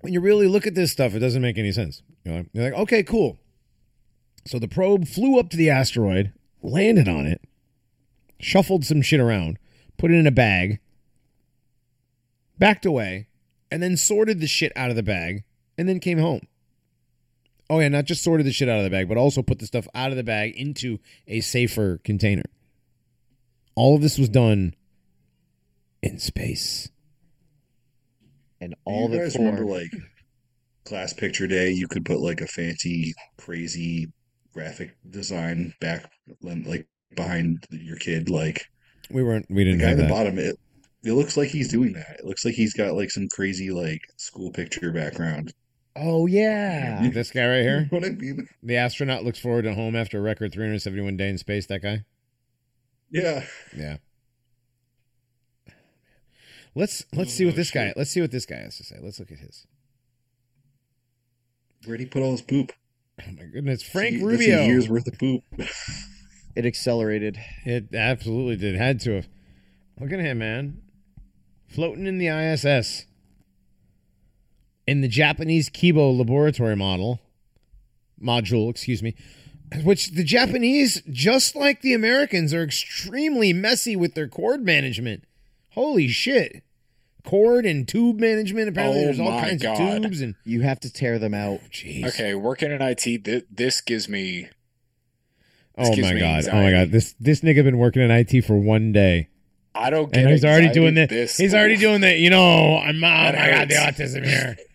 When 0.00 0.12
you 0.12 0.20
really 0.20 0.48
look 0.48 0.66
at 0.66 0.74
this 0.74 0.90
stuff, 0.90 1.14
it 1.14 1.20
doesn't 1.20 1.40
make 1.40 1.58
any 1.58 1.70
sense. 1.70 2.02
You 2.24 2.32
know, 2.32 2.44
you're 2.52 2.64
like, 2.64 2.80
okay, 2.80 3.04
cool. 3.04 3.38
So 4.44 4.58
the 4.58 4.66
probe 4.66 5.06
flew 5.06 5.38
up 5.38 5.48
to 5.50 5.56
the 5.56 5.70
asteroid, 5.70 6.32
landed 6.60 7.06
on 7.06 7.24
it, 7.24 7.40
shuffled 8.40 8.84
some 8.84 9.00
shit 9.00 9.20
around, 9.20 9.60
put 9.96 10.10
it 10.10 10.16
in 10.16 10.26
a 10.26 10.32
bag, 10.32 10.80
backed 12.58 12.84
away, 12.84 13.28
and 13.70 13.80
then 13.80 13.96
sorted 13.96 14.40
the 14.40 14.48
shit 14.48 14.72
out 14.74 14.90
of 14.90 14.96
the 14.96 15.04
bag, 15.04 15.44
and 15.78 15.88
then 15.88 16.00
came 16.00 16.18
home. 16.18 16.48
Oh 17.70 17.80
yeah, 17.80 17.88
not 17.88 18.04
just 18.04 18.22
sorted 18.22 18.46
the 18.46 18.52
shit 18.52 18.68
out 18.68 18.78
of 18.78 18.84
the 18.84 18.90
bag, 18.90 19.08
but 19.08 19.16
also 19.16 19.42
put 19.42 19.58
the 19.58 19.66
stuff 19.66 19.88
out 19.94 20.10
of 20.10 20.16
the 20.16 20.24
bag 20.24 20.54
into 20.56 20.98
a 21.26 21.40
safer 21.40 21.98
container. 22.04 22.42
All 23.74 23.96
of 23.96 24.02
this 24.02 24.18
was 24.18 24.28
done 24.28 24.74
in 26.02 26.18
space. 26.18 26.90
and 28.60 28.74
all 28.84 29.04
you 29.10 29.16
the 29.16 29.24
guys 29.24 29.36
remember 29.36 29.64
like 29.64 29.90
class 30.84 31.12
picture 31.12 31.46
day? 31.46 31.70
You 31.70 31.88
could 31.88 32.04
put 32.04 32.20
like 32.20 32.40
a 32.40 32.46
fancy, 32.46 33.14
crazy 33.38 34.12
graphic 34.52 34.96
design 35.08 35.74
back, 35.80 36.10
um, 36.48 36.62
like 36.64 36.86
behind 37.16 37.64
your 37.70 37.96
kid. 37.96 38.28
Like 38.30 38.66
We 39.10 39.22
weren't. 39.22 39.46
We 39.50 39.64
didn't 39.64 39.78
The 39.78 39.84
guy 39.84 39.90
have 39.90 39.98
at 39.98 40.02
the 40.02 40.08
that. 40.08 40.10
bottom, 40.14 40.38
it 40.38 40.56
it 41.02 41.12
looks 41.12 41.36
like 41.36 41.48
he's 41.48 41.68
doing 41.68 41.94
that. 41.94 42.16
It 42.20 42.24
looks 42.26 42.44
like 42.44 42.54
he's 42.54 42.74
got 42.74 42.94
like 42.94 43.10
some 43.10 43.28
crazy 43.28 43.70
like 43.70 44.00
school 44.16 44.50
picture 44.52 44.92
background. 44.92 45.52
Oh 45.96 46.26
yeah. 46.26 47.08
This 47.12 47.30
guy 47.30 47.46
right 47.46 47.62
here, 47.62 47.86
what 47.90 48.04
I 48.04 48.10
mean? 48.10 48.48
the 48.62 48.76
astronaut 48.76 49.24
looks 49.24 49.38
forward 49.38 49.62
to 49.62 49.74
home 49.74 49.94
after 49.94 50.18
a 50.18 50.22
record 50.22 50.52
371 50.52 51.16
day 51.16 51.28
in 51.28 51.38
space. 51.38 51.66
That 51.66 51.82
guy. 51.82 52.04
Yeah. 53.10 53.44
Yeah. 53.76 53.98
Let's 56.74 57.04
let's 57.14 57.32
see 57.32 57.44
what 57.44 57.54
Oh, 57.54 57.56
this 57.56 57.70
guy. 57.70 57.92
Let's 57.96 58.10
see 58.10 58.20
what 58.20 58.32
this 58.32 58.46
guy 58.46 58.56
has 58.56 58.76
to 58.78 58.84
say. 58.84 58.96
Let's 59.00 59.20
look 59.20 59.30
at 59.30 59.38
his. 59.38 59.66
Where'd 61.86 62.00
he 62.00 62.06
put 62.06 62.22
all 62.22 62.32
his 62.32 62.42
poop? 62.42 62.72
Oh 63.20 63.30
my 63.36 63.44
goodness, 63.44 63.82
Frank 63.82 64.14
That's 64.14 64.24
a- 64.24 64.26
that's 64.26 64.40
Rubio. 64.40 64.60
A 64.62 64.66
year's 64.66 64.88
worth 64.88 65.06
of 65.06 65.18
poop. 65.18 65.42
It 66.56 66.64
accelerated. 66.66 67.36
It 67.64 67.92
absolutely 67.96 68.54
did. 68.56 68.76
Had 68.76 69.00
to 69.00 69.14
have. 69.16 69.28
Look 69.98 70.12
at 70.12 70.20
him, 70.20 70.38
man. 70.38 70.82
Floating 71.66 72.06
in 72.06 72.18
the 72.18 72.28
ISS. 72.28 73.06
In 74.86 75.00
the 75.00 75.08
Japanese 75.08 75.70
Kibo 75.70 76.16
laboratory 76.16 76.76
model. 76.76 77.20
Module, 78.22 78.70
excuse 78.70 79.02
me. 79.02 79.14
Which 79.82 80.12
the 80.12 80.24
Japanese, 80.24 81.02
just 81.10 81.56
like 81.56 81.80
the 81.80 81.94
Americans, 81.94 82.54
are 82.54 82.62
extremely 82.62 83.52
messy 83.52 83.96
with 83.96 84.14
their 84.14 84.28
cord 84.28 84.64
management. 84.64 85.24
Holy 85.70 86.06
shit. 86.06 86.62
Cord 87.24 87.64
and 87.64 87.88
tube 87.88 88.20
management. 88.20 88.68
Apparently, 88.68 89.00
Oh 89.00 89.04
there's 89.06 89.20
all 89.20 89.28
oh 89.28 89.40
kinds 89.40 89.62
God. 89.62 89.80
of 89.80 90.02
tubes 90.02 90.20
and. 90.20 90.34
You 90.44 90.60
have 90.60 90.78
to 90.80 90.92
tear 90.92 91.18
them 91.18 91.34
out. 91.34 91.60
Oh, 91.62 91.68
jeez. 91.70 92.06
Okay, 92.08 92.34
working 92.34 92.70
in 92.70 92.82
IT, 92.82 93.24
th- 93.24 93.46
this 93.50 93.80
gives 93.80 94.08
me 94.08 94.48
Oh 95.76 95.94
gives 95.94 96.06
my 96.06 96.14
me 96.14 96.20
god. 96.20 96.44
Oh 96.52 96.62
my 96.62 96.70
god. 96.70 96.90
This 96.90 97.14
this 97.18 97.40
nigga 97.40 97.64
been 97.64 97.78
working 97.78 98.02
in 98.02 98.10
IT 98.10 98.42
for 98.44 98.56
one 98.56 98.92
day. 98.92 99.28
I 99.74 99.90
don't 99.90 100.12
get 100.12 100.22
And 100.22 100.30
he's 100.30 100.44
already 100.44 100.70
doing 100.70 100.94
that. 100.94 101.08
This 101.08 101.36
He's 101.36 101.54
already 101.54 101.76
doing 101.76 102.02
that. 102.02 102.18
You 102.18 102.30
know, 102.30 102.76
I'm. 102.78 102.96
Oh 102.96 103.08
my 103.08 103.32
That 103.32 103.68
god, 103.68 103.68
the 103.68 103.74
autism 104.04 104.24
here. 104.24 104.56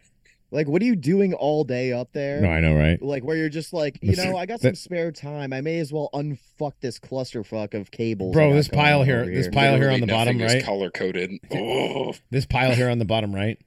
Like, 0.52 0.68
what 0.68 0.82
are 0.82 0.86
you 0.86 0.96
doing 0.96 1.34
all 1.34 1.64
day 1.64 1.94
up 1.94 2.12
there? 2.12 2.42
No, 2.42 2.50
I 2.50 2.60
know, 2.60 2.76
right? 2.76 3.00
Like 3.02 3.24
where 3.24 3.38
you're 3.38 3.50
just 3.50 3.72
like, 3.72 4.00
you 4.02 4.16
know, 4.16 4.36
I 4.36 4.48
got 4.48 4.62
some 4.62 4.74
spare 4.74 5.12
time. 5.12 5.54
I 5.54 5.62
may 5.62 5.78
as 5.80 5.94
well 5.94 6.10
unfuck 6.14 6.74
this 6.82 7.00
clusterfuck 7.00 7.76
of 7.76 7.92
cables. 7.92 8.34
Bro, 8.34 8.54
this 8.54 8.68
pile 8.68 9.02
on 9.02 9.06
here- 9.06 9.22
over 9.22 9.30
this 9.32 9.48
pile 9.48 9.76
here 9.76 9.92
on 9.92 10.00
the 10.00 10.08
bottom 10.08 10.40
right. 10.40 10.64
color 10.64 10.90
coded. 10.90 11.32
Oh, 11.52 12.14
This 12.32 12.46
pile 12.48 12.74
here 12.74 12.90
on 12.90 12.98
the 13.00 13.06
bottom 13.06 13.34
right. 13.34 13.60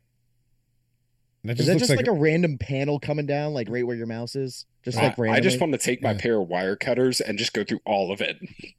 That 1.45 1.53
Is 1.53 1.59
just 1.59 1.67
that 1.67 1.73
looks 1.75 1.81
just 1.89 1.91
like, 1.91 2.07
like, 2.07 2.17
a 2.17 2.19
random 2.21 2.57
panel 2.59 3.01
coming 3.01 3.27
down, 3.27 3.53
like 3.53 3.69
right 3.69 3.87
where 3.87 3.97
your 3.97 4.07
mouse 4.07 4.37
is? 4.37 4.65
Just 4.85 4.99
I, 4.99 5.03
like 5.09 5.19
randomly. 5.19 5.39
I 5.39 5.41
just 5.41 5.61
want 5.61 5.73
to 5.73 5.79
take 5.79 6.03
my 6.03 6.13
Yeah. 6.13 6.19
pair 6.19 6.41
of 6.41 6.49
wire 6.49 6.77
cutters 6.77 7.21
and 7.21 7.37
just 7.39 7.53
go 7.53 7.65
through 7.65 7.81
all 7.85 8.13
of 8.13 8.21
it 8.21 8.37
I 8.43 8.75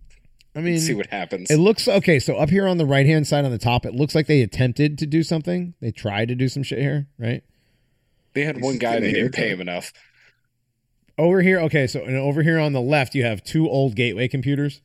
and 0.55 0.65
mean, 0.65 0.79
see 0.79 0.93
what 0.93 1.07
happens. 1.07 1.51
it 1.51 1.57
looks 1.57 1.87
okay. 1.87 2.19
So 2.19 2.35
up 2.35 2.49
here 2.49 2.67
on 2.67 2.77
the 2.77 2.85
right 2.85 3.05
hand 3.05 3.27
side 3.27 3.43
on 3.43 3.51
the 3.51 3.57
top, 3.57 3.85
it 3.85 3.93
looks 3.93 4.13
like 4.15 4.27
they 4.27 4.41
attempted 4.41 4.97
to 4.99 5.05
do 5.05 5.23
something. 5.23 5.73
They 5.81 5.91
tried 5.91 6.27
to 6.29 6.35
do 6.35 6.47
some 6.47 6.63
shit 6.63 6.79
here, 6.79 7.07
right? 7.17 7.43
They 8.33 8.43
had 8.43 8.55
He's 8.57 8.63
one 8.63 8.77
guy 8.77 8.93
getting 8.99 9.03
they 9.13 9.19
a 9.19 9.23
didn't 9.23 9.35
pay 9.35 9.49
him 9.49 9.61
enough. 9.61 9.91
Over 11.17 11.41
here, 11.41 11.59
okay. 11.61 11.85
So 11.87 12.03
and 12.03 12.15
over 12.17 12.41
here 12.43 12.57
on 12.59 12.73
the 12.73 12.81
left, 12.81 13.13
you 13.15 13.23
have 13.23 13.43
two 13.43 13.69
old 13.69 13.95
gateway 13.95 14.27
computers. 14.27 14.81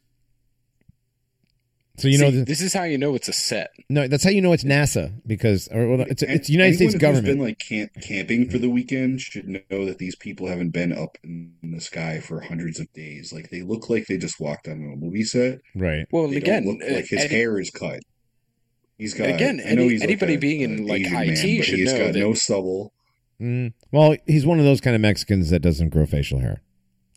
So 1.96 2.06
you 2.06 2.18
know, 2.18 2.30
See, 2.30 2.36
the, 2.38 2.44
this 2.44 2.60
is 2.60 2.72
how 2.72 2.84
you 2.84 2.96
know 2.96 3.16
it's 3.16 3.26
a 3.28 3.32
set. 3.32 3.70
no, 3.88 4.06
that's 4.06 4.22
how 4.22 4.30
you 4.30 4.40
know 4.40 4.52
it's 4.52 4.62
NASA 4.62 5.12
because 5.26 5.66
or, 5.72 5.88
well, 5.88 6.00
it's 6.02 6.22
An- 6.22 6.30
it's 6.30 6.48
United 6.48 6.76
States 6.76 6.94
anyone 6.94 7.14
who's 7.14 7.20
government. 7.22 7.38
been 7.38 7.44
like 7.44 7.58
camp, 7.58 7.90
camping 8.00 8.48
for 8.50 8.58
the 8.58 8.68
weekend 8.70 9.20
should 9.20 9.48
know 9.48 9.84
that 9.86 9.98
these 9.98 10.14
people 10.14 10.46
haven't 10.46 10.70
been 10.70 10.92
up 10.92 11.18
in 11.24 11.54
the 11.62 11.80
sky 11.80 12.20
for 12.20 12.40
hundreds 12.42 12.78
of 12.78 12.92
days. 12.92 13.32
Like 13.32 13.50
they 13.50 13.62
look 13.62 13.90
like 13.90 14.06
they 14.06 14.16
just 14.16 14.38
walked 14.38 14.68
on 14.68 14.74
a 14.74 14.96
movie 14.96 15.24
set. 15.24 15.58
right. 15.74 16.06
Well, 16.12 16.28
They 16.28 16.36
again, 16.36 16.64
don't 16.64 16.78
look 16.78 16.88
uh, 16.88 16.94
like 16.94 17.08
his 17.08 17.22
and- 17.22 17.30
hair 17.32 17.58
is 17.58 17.70
cut. 17.70 18.00
He's 18.96 19.14
got 19.14 19.30
Again, 19.30 19.60
I 19.64 19.74
know 19.74 19.82
any- 19.82 19.88
he's 19.90 20.00
like 20.00 20.08
anybody 20.10 20.34
a- 20.34 20.38
being 20.38 20.60
in, 20.60 20.86
like, 20.86 21.02
Asian 21.02 21.14
IT 21.16 21.26
man, 21.26 21.62
should 21.62 21.78
he's 21.78 21.92
know 21.92 21.98
got 21.98 22.12
that- 22.12 22.18
no 22.18 22.34
stubble. 22.34 22.92
Mm. 23.40 23.72
Well, 23.92 24.16
he's 24.26 24.44
one 24.46 24.58
of 24.58 24.64
those 24.64 24.80
kind 24.80 24.96
of 24.96 25.02
Mexicans 25.02 25.50
that 25.50 25.60
doesn't 25.60 25.90
grow 25.90 26.06
facial 26.06 26.40
hair. 26.40 26.60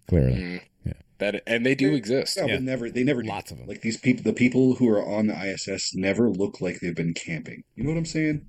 Clearly, 0.07 0.33
Mm. 0.33 0.61
Yeah. 0.85 0.93
that 1.19 1.41
and 1.47 1.65
they 1.65 1.73
do 1.75 1.93
exist. 1.95 2.37
Yeah, 2.37 2.45
Yeah. 2.45 2.55
but 2.55 2.63
never 2.63 2.89
they 2.91 3.03
never 3.03 3.21
do. 3.23 3.29
lots 3.29 3.51
of 3.51 3.57
them. 3.57 3.67
Like 3.67 3.81
these 3.81 3.97
people, 3.97 4.23
the 4.23 4.33
people 4.33 4.75
who 4.75 4.87
are 4.89 5.03
on 5.05 5.27
the 5.27 5.33
ISS 5.35 5.95
never 5.95 6.29
look 6.29 6.61
like 6.61 6.79
they've 6.79 6.95
been 6.95 7.13
camping. 7.13 7.63
You 7.75 7.83
know 7.83 7.89
what 7.91 7.97
I'm 7.97 8.05
saying? 8.05 8.45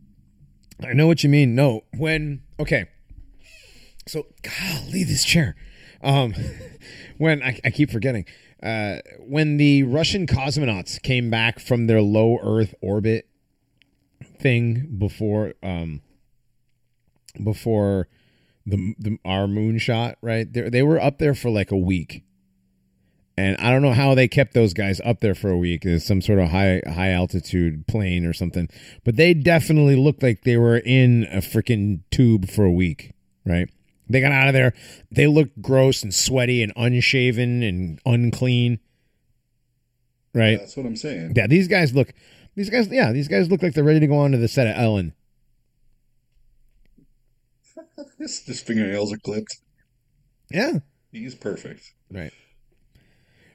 I 0.85 0.93
know 0.93 1.07
what 1.07 1.23
you 1.23 1.31
mean. 1.31 1.55
No, 1.55 1.83
when 1.97 2.43
okay, 2.59 2.87
so 4.07 4.27
golly, 4.43 5.05
this 5.05 5.25
chair. 5.25 5.55
Um, 6.03 6.35
when 7.19 7.43
I, 7.43 7.61
I 7.65 7.71
keep 7.71 7.91
forgetting, 7.91 8.25
uh, 8.63 8.97
when 9.21 9.57
the 9.59 9.85
Russian 9.85 10.27
cosmonauts 10.27 11.01
came 11.01 11.31
back 11.31 11.61
from 11.61 11.87
their 11.87 12.03
low 12.03 12.39
Earth 12.43 12.75
orbit 12.83 13.29
thing 14.41 14.97
before, 14.99 15.55
um, 15.63 16.01
before 17.43 18.09
the, 18.67 18.95
the 18.99 19.19
our 19.25 19.47
moon 19.47 19.79
shot, 19.79 20.17
right? 20.21 20.51
They 20.51 20.69
they 20.69 20.83
were 20.83 21.01
up 21.01 21.19
there 21.19 21.35
for 21.35 21.51
like 21.51 21.71
a 21.71 21.77
week. 21.77 22.25
And 23.37 23.57
I 23.57 23.71
don't 23.71 23.81
know 23.81 23.95
how 23.95 24.15
they 24.15 24.29
kept 24.29 24.53
those 24.53 24.75
guys 24.75 25.01
up 25.05 25.21
there 25.21 25.35
for 25.35 25.49
a 25.49 25.57
week. 25.57 25.87
It's 25.87 26.05
some 26.05 26.21
sort 26.21 26.39
of 26.39 26.51
high 26.51 26.83
high 26.87 27.11
altitude 27.11 27.87
plane 27.87 28.27
or 28.27 28.33
something. 28.33 28.69
But 29.05 29.17
they 29.17 29.33
definitely 29.35 29.97
looked 29.97 30.23
like 30.23 30.43
they 30.43 30.59
were 30.59 30.77
in 30.79 31.27
a 31.33 31.39
freaking 31.39 32.01
tube 32.11 32.51
for 32.51 32.65
a 32.65 32.71
week, 32.71 33.13
right? 33.47 33.69
They 34.09 34.21
got 34.21 34.33
out 34.33 34.49
of 34.49 34.55
there. 34.55 34.75
They 35.11 35.27
looked 35.27 35.63
gross 35.63 36.03
and 36.03 36.15
sweaty 36.15 36.63
and 36.63 36.73
unshaven 36.77 37.63
and 37.63 38.01
unclean. 38.05 38.81
Right? 40.35 40.59
That's 40.59 40.77
what 40.77 40.87
I'm 40.87 40.97
saying. 40.97 41.33
Yeah, 41.35 41.47
these 41.47 41.69
guys 41.69 41.95
look 41.95 42.13
these 42.55 42.69
guys 42.69 42.89
yeah, 42.89 43.13
these 43.13 43.29
guys 43.29 43.51
look 43.51 43.63
like 43.63 43.73
they're 43.73 43.85
ready 43.85 44.01
to 44.01 44.07
go 44.07 44.19
onto 44.19 44.39
the 44.39 44.49
set 44.49 44.67
of 44.67 44.77
Ellen. 44.77 45.15
His, 48.19 48.43
his 48.45 48.61
fingernails 48.63 49.13
are 49.13 49.19
clipped. 49.19 49.57
Yeah. 50.51 50.79
He's 51.11 51.35
perfect. 51.35 51.83
Right. 52.11 52.33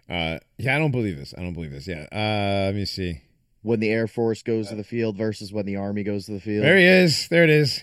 Uh 0.10 0.40
yeah, 0.58 0.76
I 0.76 0.80
don't 0.80 0.92
believe 0.92 1.18
this. 1.18 1.34
I 1.38 1.42
don't 1.42 1.54
believe 1.54 1.72
this. 1.72 1.88
Yeah. 1.88 2.06
Uh 2.12 2.66
let 2.68 2.76
me 2.76 2.86
see. 2.86 3.22
when 3.62 3.80
the 3.80 3.90
Air 3.90 4.08
Force 4.08 4.42
goes 4.44 4.70
to 4.70 4.76
the 4.76 4.84
field 4.84 5.18
versus 5.18 5.52
when 5.52 5.66
the 5.66 5.76
Army 5.76 6.04
goes 6.04 6.26
to 6.28 6.34
the 6.34 6.40
field. 6.40 6.64
There 6.64 6.78
he 6.78 6.86
is. 6.86 7.28
There 7.30 7.44
it 7.44 7.50
is. 7.50 7.82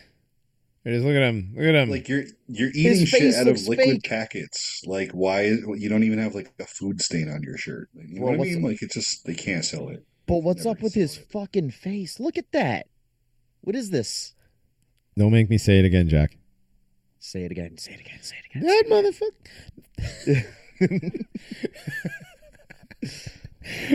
There 0.84 0.92
it 0.92 0.96
is. 0.98 1.04
Look 1.04 1.16
at 1.16 1.22
him. 1.22 1.52
Look 1.56 1.64
at 1.66 1.74
him. 1.74 1.90
Like 1.90 2.08
you're 2.08 2.24
you're 2.46 2.70
eating 2.74 3.04
shit 3.06 3.34
out 3.34 3.48
of 3.48 3.60
liquid 3.66 3.86
fake. 4.02 4.04
packets. 4.04 4.82
Like 4.86 5.10
why 5.12 5.42
is 5.42 5.60
you 5.76 5.88
don't 5.88 6.04
even 6.04 6.18
have 6.18 6.34
like 6.34 6.52
a 6.60 6.66
food 6.66 7.00
stain 7.02 7.28
on 7.28 7.42
your 7.42 7.56
shirt? 7.58 7.88
Like, 7.94 8.06
you 8.08 8.20
know 8.20 8.26
Well, 8.26 8.38
what 8.38 8.46
I 8.46 8.50
mean? 8.52 8.62
Like 8.62 8.80
it's 8.82 8.94
just 8.94 9.26
they 9.26 9.34
can't 9.34 9.64
sell 9.64 9.88
it. 9.90 10.04
but 10.26 10.38
what's 10.38 10.64
Never 10.64 10.78
up 10.78 10.82
with 10.82 10.94
his 10.94 11.18
it. 11.18 11.26
fucking 11.30 11.70
face? 11.72 12.18
Look 12.20 12.38
at 12.38 12.52
that. 12.52 12.86
What 13.62 13.76
is 13.76 13.90
this? 13.90 14.34
Don't 15.18 15.32
make 15.32 15.48
me 15.48 15.58
say 15.58 15.78
it 15.78 15.84
again, 15.84 16.08
Jack. 16.08 16.36
Say 17.24 17.44
it 17.44 17.50
again. 17.50 17.78
Say 17.78 17.94
it 17.94 18.00
again. 18.00 18.18
Say 18.20 18.36
it 18.36 18.44
again. 18.54 18.66
That 18.66 18.84
motherfucker. 20.20 21.24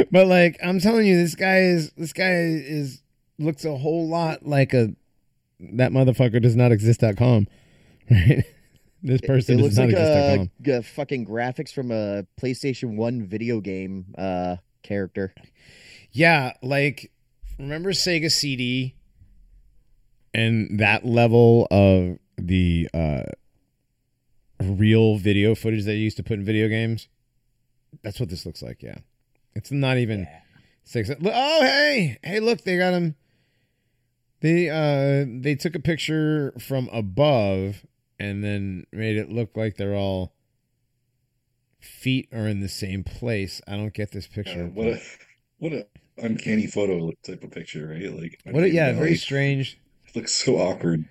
but 0.11 0.25
like 0.25 0.57
I'm 0.63 0.79
telling 0.79 1.05
you, 1.05 1.15
this 1.15 1.35
guy 1.35 1.59
is 1.59 1.91
this 1.91 2.11
guy 2.11 2.31
is 2.31 3.03
looks 3.37 3.65
a 3.65 3.77
whole 3.77 4.09
lot 4.09 4.47
like 4.47 4.73
a 4.73 4.95
that 5.59 5.91
motherfucker 5.91 6.41
does 6.41 6.55
not 6.55 6.71
exist.com. 6.71 7.47
Right? 8.11 8.43
This 9.03 9.21
person 9.21 9.59
it 9.59 9.61
does 9.61 9.63
looks 9.63 9.77
not 9.77 9.89
like 9.89 9.93
exist.com. 9.93 10.49
a, 10.75 10.81
g- 10.81 10.87
fucking 10.87 11.27
graphics 11.27 11.71
from 11.71 11.91
a 11.91 12.25
PlayStation 12.41 12.95
One 12.95 13.27
video 13.27 13.61
game 13.61 14.07
uh 14.17 14.55
character. 14.81 15.35
Yeah, 16.11 16.53
like 16.63 17.11
remember 17.59 17.91
Sega 17.91 18.31
CD 18.31 18.95
and 20.33 20.79
that 20.79 21.05
level 21.05 21.67
of 21.69 22.17
the 22.47 22.89
uh 22.93 23.23
real 24.61 25.17
video 25.17 25.55
footage 25.55 25.85
they 25.85 25.95
used 25.95 26.17
to 26.17 26.23
put 26.23 26.39
in 26.39 26.45
video 26.45 26.67
games? 26.67 27.07
That's 28.03 28.19
what 28.19 28.29
this 28.29 28.45
looks 28.45 28.61
like, 28.61 28.81
yeah. 28.83 28.99
It's 29.55 29.71
not 29.71 29.97
even 29.97 30.27
six 30.83 31.09
Oh, 31.09 31.61
hey. 31.61 32.17
Hey, 32.23 32.39
look, 32.39 32.63
they 32.63 32.77
got 32.77 32.93
him 32.93 33.15
they 34.41 34.69
uh 34.69 35.25
they 35.41 35.55
took 35.55 35.75
a 35.75 35.79
picture 35.79 36.53
from 36.59 36.87
above 36.93 37.85
and 38.19 38.43
then 38.43 38.85
made 38.91 39.17
it 39.17 39.29
look 39.29 39.55
like 39.57 39.75
they're 39.75 39.95
all 39.95 40.33
feet 41.81 42.29
are 42.33 42.47
in 42.47 42.59
the 42.59 42.69
same 42.69 43.03
place. 43.03 43.61
I 43.67 43.75
don't 43.75 43.93
get 43.93 44.11
this 44.11 44.27
Uh, 44.27 44.35
picture. 44.35 44.65
what 44.67 44.87
a 44.87 45.01
what 45.59 45.73
a 45.73 45.87
uncanny 46.17 46.67
photo 46.67 47.11
type 47.23 47.43
of 47.43 47.51
picture, 47.51 47.87
right? 47.87 48.13
Like 48.13 48.39
What? 48.45 48.63
A, 48.63 48.69
yeah, 48.69 48.91
very 48.93 49.11
like, 49.11 49.19
strange. 49.19 49.77
it 50.07 50.15
looks 50.15 50.33
so 50.33 50.57
awkward. 50.57 51.05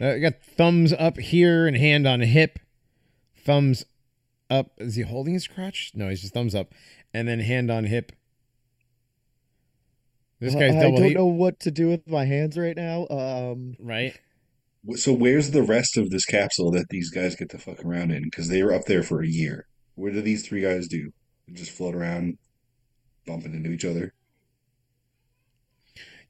Uh, 0.00 0.12
I 0.12 0.18
got 0.18 0.42
thumbs 0.42 0.92
up 0.92 1.18
here 1.18 1.66
and 1.66 1.76
hand 1.76 2.06
on 2.06 2.20
hip. 2.20 2.58
Thumbs 3.36 3.84
up. 4.50 4.72
Is 4.78 4.96
he 4.96 5.02
holding 5.02 5.34
his 5.34 5.46
crotch? 5.46 5.92
No, 5.94 6.08
he's 6.08 6.22
just 6.22 6.34
thumbs 6.34 6.54
up, 6.54 6.72
and 7.12 7.28
then 7.28 7.40
hand 7.40 7.70
on 7.70 7.84
hip. 7.84 8.12
This 10.40 10.54
guy's 10.54 10.74
I 10.74 10.82
don't 10.82 11.02
heat, 11.02 11.14
know 11.14 11.26
what 11.26 11.60
to 11.60 11.70
do 11.70 11.88
with 11.88 12.08
my 12.08 12.24
hands 12.24 12.58
right 12.58 12.76
now. 12.76 13.06
Um, 13.08 13.76
right? 13.78 14.18
So 14.96 15.12
where's 15.12 15.52
the 15.52 15.62
rest 15.62 15.96
of 15.96 16.10
this 16.10 16.26
capsule 16.26 16.70
that 16.72 16.90
these 16.90 17.10
guys 17.10 17.36
get 17.36 17.48
to 17.50 17.58
fuck 17.58 17.82
around 17.84 18.10
in? 18.10 18.24
Because 18.24 18.48
they 18.48 18.62
were 18.62 18.74
up 18.74 18.84
there 18.84 19.02
for 19.02 19.22
a 19.22 19.26
year. 19.26 19.66
What 19.94 20.12
do 20.12 20.20
these 20.20 20.46
three 20.46 20.60
guys 20.60 20.88
do? 20.88 21.12
They 21.46 21.54
just 21.54 21.70
float 21.70 21.94
around, 21.94 22.36
bumping 23.26 23.54
into 23.54 23.70
each 23.70 23.84
other. 23.84 24.12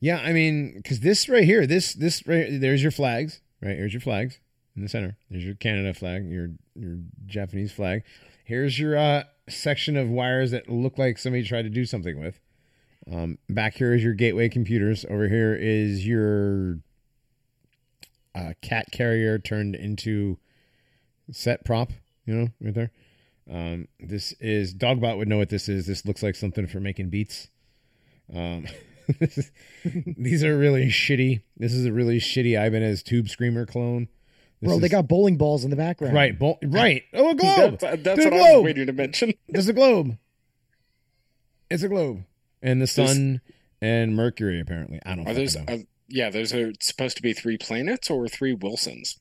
Yeah, 0.01 0.19
I 0.19 0.33
mean, 0.33 0.75
because 0.77 1.01
this 1.01 1.29
right 1.29 1.45
here, 1.45 1.67
this 1.67 1.95
this 1.95 2.27
right 2.27 2.49
there's 2.61 2.83
your 2.83 2.93
flags, 2.93 3.41
right? 3.65 3.77
Here's 3.77 3.95
your 3.95 4.01
flags 4.01 4.39
in 4.77 4.83
the 4.83 4.89
center. 4.89 5.17
There's 5.31 5.45
your 5.45 5.55
Canada 5.55 5.95
flag, 5.95 6.31
your 6.31 6.51
your 6.75 6.99
Japanese 7.27 7.73
flag. 7.73 8.03
Here's 8.45 8.79
your 8.79 8.97
uh, 8.97 9.25
section 9.49 9.97
of 9.97 10.09
wires 10.09 10.51
that 10.51 10.69
look 10.69 10.99
like 10.99 11.19
somebody 11.19 11.45
tried 11.45 11.63
to 11.63 11.71
do 11.71 11.85
something 11.87 12.21
with, 12.21 12.41
Um, 13.11 13.39
back 13.49 13.75
here 13.75 13.95
is 13.95 14.05
your 14.05 14.13
gateway 14.15 14.49
computers. 14.49 15.05
Over 15.09 15.29
here 15.29 15.55
is 15.55 16.07
your 16.07 16.81
uh, 18.35 18.53
cat 18.61 18.87
carrier 18.93 19.39
turned 19.39 19.75
into 19.75 20.39
set 21.31 21.65
prop. 21.65 21.91
You 22.27 22.35
know, 22.35 22.49
right 22.61 22.75
there. 22.75 22.91
Um, 23.51 23.89
this 24.01 24.33
is 24.41 24.75
Dogbot 24.75 25.19
would 25.19 25.29
know 25.29 25.37
what 25.39 25.51
this 25.51 25.69
is. 25.69 25.87
This 25.87 26.07
looks 26.07 26.23
like 26.23 26.35
something 26.35 26.67
for 26.67 26.81
making 26.81 27.11
beats. 27.11 27.49
Um, 28.35 28.67
is, 29.21 29.51
these 30.17 30.45
are 30.45 30.57
really 30.57 30.87
shitty. 30.87 31.43
This 31.57 31.73
is 31.73 31.87
a 31.87 31.93
really 31.93 32.19
shitty 32.19 32.53
Ibanez 32.59 33.03
Tube 33.03 33.29
Screamer 33.29 33.67
clone. 33.67 34.09
This 34.61 34.69
Bro, 34.69 34.79
they 34.81 34.89
got 34.89 35.09
bowling 35.09 35.37
balls 35.37 35.65
in 35.65 35.71
the 35.71 35.77
background. 35.77 36.15
right, 36.15 36.39
bo- 36.39 36.59
right. 36.63 37.03
Oh, 37.13 37.31
a 37.31 37.35
globe. 37.35 37.79
That's, 37.81 38.03
that's 38.03 38.23
Dude, 38.23 38.33
what 38.33 38.35
I 38.35 38.37
was 38.43 38.51
globe. 38.53 38.65
waiting 38.65 38.87
to 38.87 38.93
mention. 38.93 39.35
There's 39.49 39.69
a 39.69 39.73
globe. 39.73 40.17
It's 41.71 41.83
a 41.83 41.89
globe, 41.89 42.25
and 42.63 42.81
the 42.81 42.87
sun 42.87 43.41
and 43.81 44.15
Mercury. 44.15 44.61
Apparently, 44.61 45.01
I 45.05 45.17
don't. 45.17 45.27
Are 45.29 45.35
those? 45.35 45.57
know. 45.57 45.65
Are, 45.69 45.79
yeah, 46.09 46.31
those 46.31 46.53
are 46.55 46.73
supposed 46.81 47.17
to 47.17 47.23
be 47.23 47.33
three 47.33 47.57
planets 47.59 48.11
or 48.11 48.29
three 48.29 48.55
Wilsons. 48.55 49.19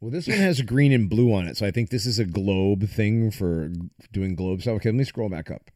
Well, 0.00 0.10
this 0.10 0.26
one 0.26 0.36
has 0.36 0.60
green 0.62 0.92
and 0.92 1.08
blue 1.08 1.32
on 1.32 1.46
it, 1.46 1.56
so 1.56 1.64
I 1.64 1.70
think 1.70 1.90
this 1.90 2.06
is 2.06 2.18
a 2.18 2.24
globe 2.24 2.88
thing 2.88 3.30
for 3.30 3.70
doing 4.12 4.34
globe 4.34 4.60
stuff. 4.62 4.74
Okay, 4.74 4.88
let 4.88 4.96
me 4.96 5.04
scroll 5.04 5.28
back 5.28 5.48
up. 5.50 5.70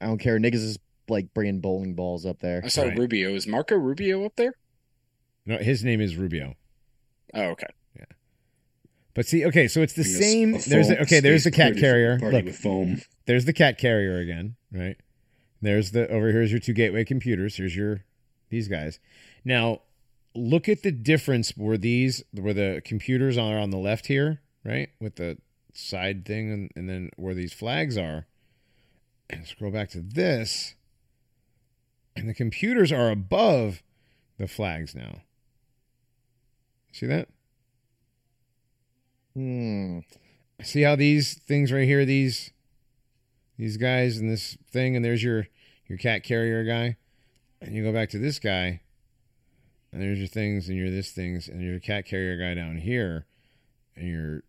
I 0.00 0.06
don't 0.06 0.18
care. 0.18 0.38
Niggas 0.38 0.54
is 0.54 0.78
like 1.08 1.32
bringing 1.34 1.60
bowling 1.60 1.94
balls 1.94 2.24
up 2.26 2.40
there. 2.40 2.62
I 2.64 2.68
saw 2.68 2.82
Right. 2.84 2.98
Rubio. 2.98 3.34
Is 3.34 3.46
Marco 3.46 3.74
Rubio 3.76 4.24
up 4.24 4.36
there? 4.36 4.54
No, 5.46 5.58
his 5.58 5.82
name 5.84 6.00
is 6.00 6.16
Rubio. 6.16 6.54
Oh, 7.34 7.42
okay. 7.50 7.66
Yeah. 7.96 8.04
But 9.14 9.26
see, 9.26 9.44
okay, 9.46 9.68
so 9.68 9.82
it's 9.82 9.92
the 9.94 10.02
Yes, 10.02 10.18
same. 10.18 10.54
a 10.54 10.58
There's 10.58 10.86
foam 10.88 10.96
the, 10.96 11.02
okay. 11.02 11.20
There's 11.20 11.44
the 11.44 11.50
cat 11.50 11.76
carrier. 11.76 12.18
Party 12.18 12.36
Look, 12.36 12.44
with 12.46 12.56
foam. 12.56 13.00
there's 13.26 13.44
the 13.44 13.52
cat 13.52 13.78
carrier 13.78 14.18
again, 14.18 14.56
right? 14.70 14.96
There's 15.60 15.90
the 15.92 16.08
over 16.08 16.30
here's 16.32 16.50
your 16.50 16.60
two 16.60 16.72
gateway 16.72 17.04
computers. 17.04 17.56
Here's 17.56 17.76
your 17.76 18.04
these 18.50 18.68
guys. 18.68 18.98
Now, 19.44 19.82
look 20.34 20.68
at 20.68 20.82
the 20.82 20.90
difference 20.92 21.50
where 21.56 21.76
these 21.78 22.22
where 22.32 22.54
the 22.54 22.80
computers 22.84 23.36
are 23.38 23.58
on 23.58 23.70
the 23.70 23.78
left 23.78 24.06
here, 24.06 24.40
right, 24.64 24.88
with 25.00 25.16
the 25.16 25.38
side 25.74 26.24
thing, 26.24 26.50
and, 26.52 26.70
and 26.76 26.88
then 26.88 27.10
where 27.16 27.34
these 27.34 27.52
flags 27.52 27.96
are. 27.98 28.26
And 29.30 29.46
scroll 29.46 29.70
back 29.72 29.88
to 29.90 30.00
this, 30.00 30.74
and 32.16 32.28
the 32.28 32.34
computers 32.34 32.92
are 32.92 33.10
above 33.10 33.82
the 34.38 34.48
flags 34.48 34.94
now. 34.94 35.22
See 36.92 37.06
that? 37.06 37.28
Hmm. 39.34 40.00
see 40.62 40.82
how 40.82 40.94
these 40.94 41.34
things 41.34 41.72
right 41.72 41.86
here 41.86 42.04
these 42.04 42.50
these 43.56 43.78
guys 43.78 44.18
and 44.18 44.30
this 44.30 44.58
thing 44.70 44.94
and 44.94 45.02
there's 45.02 45.22
your 45.22 45.46
your 45.88 45.96
cat 45.96 46.22
carrier 46.22 46.64
guy 46.64 46.96
and 47.62 47.74
you 47.74 47.82
go 47.82 47.92
back 47.92 48.10
to 48.10 48.18
this 48.18 48.38
guy 48.38 48.82
and 49.90 50.02
there's 50.02 50.18
your 50.18 50.28
things 50.28 50.68
and 50.68 50.76
your 50.76 50.90
this 50.90 51.10
things 51.10 51.48
and 51.48 51.62
your 51.62 51.80
cat 51.80 52.04
carrier 52.04 52.36
guy 52.36 52.52
down 52.54 52.76
here 52.76 53.26
and 53.96 54.06
your 54.06 54.42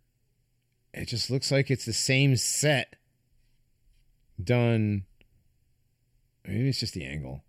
it 0.93 1.07
just 1.07 1.29
looks 1.29 1.49
like 1.49 1.71
it's 1.71 1.85
the 1.85 1.93
same 1.93 2.35
set 2.35 2.97
done 4.43 5.05
maybe 6.45 6.67
it's 6.67 6.79
just 6.79 6.93
the 6.93 7.05
angle 7.05 7.41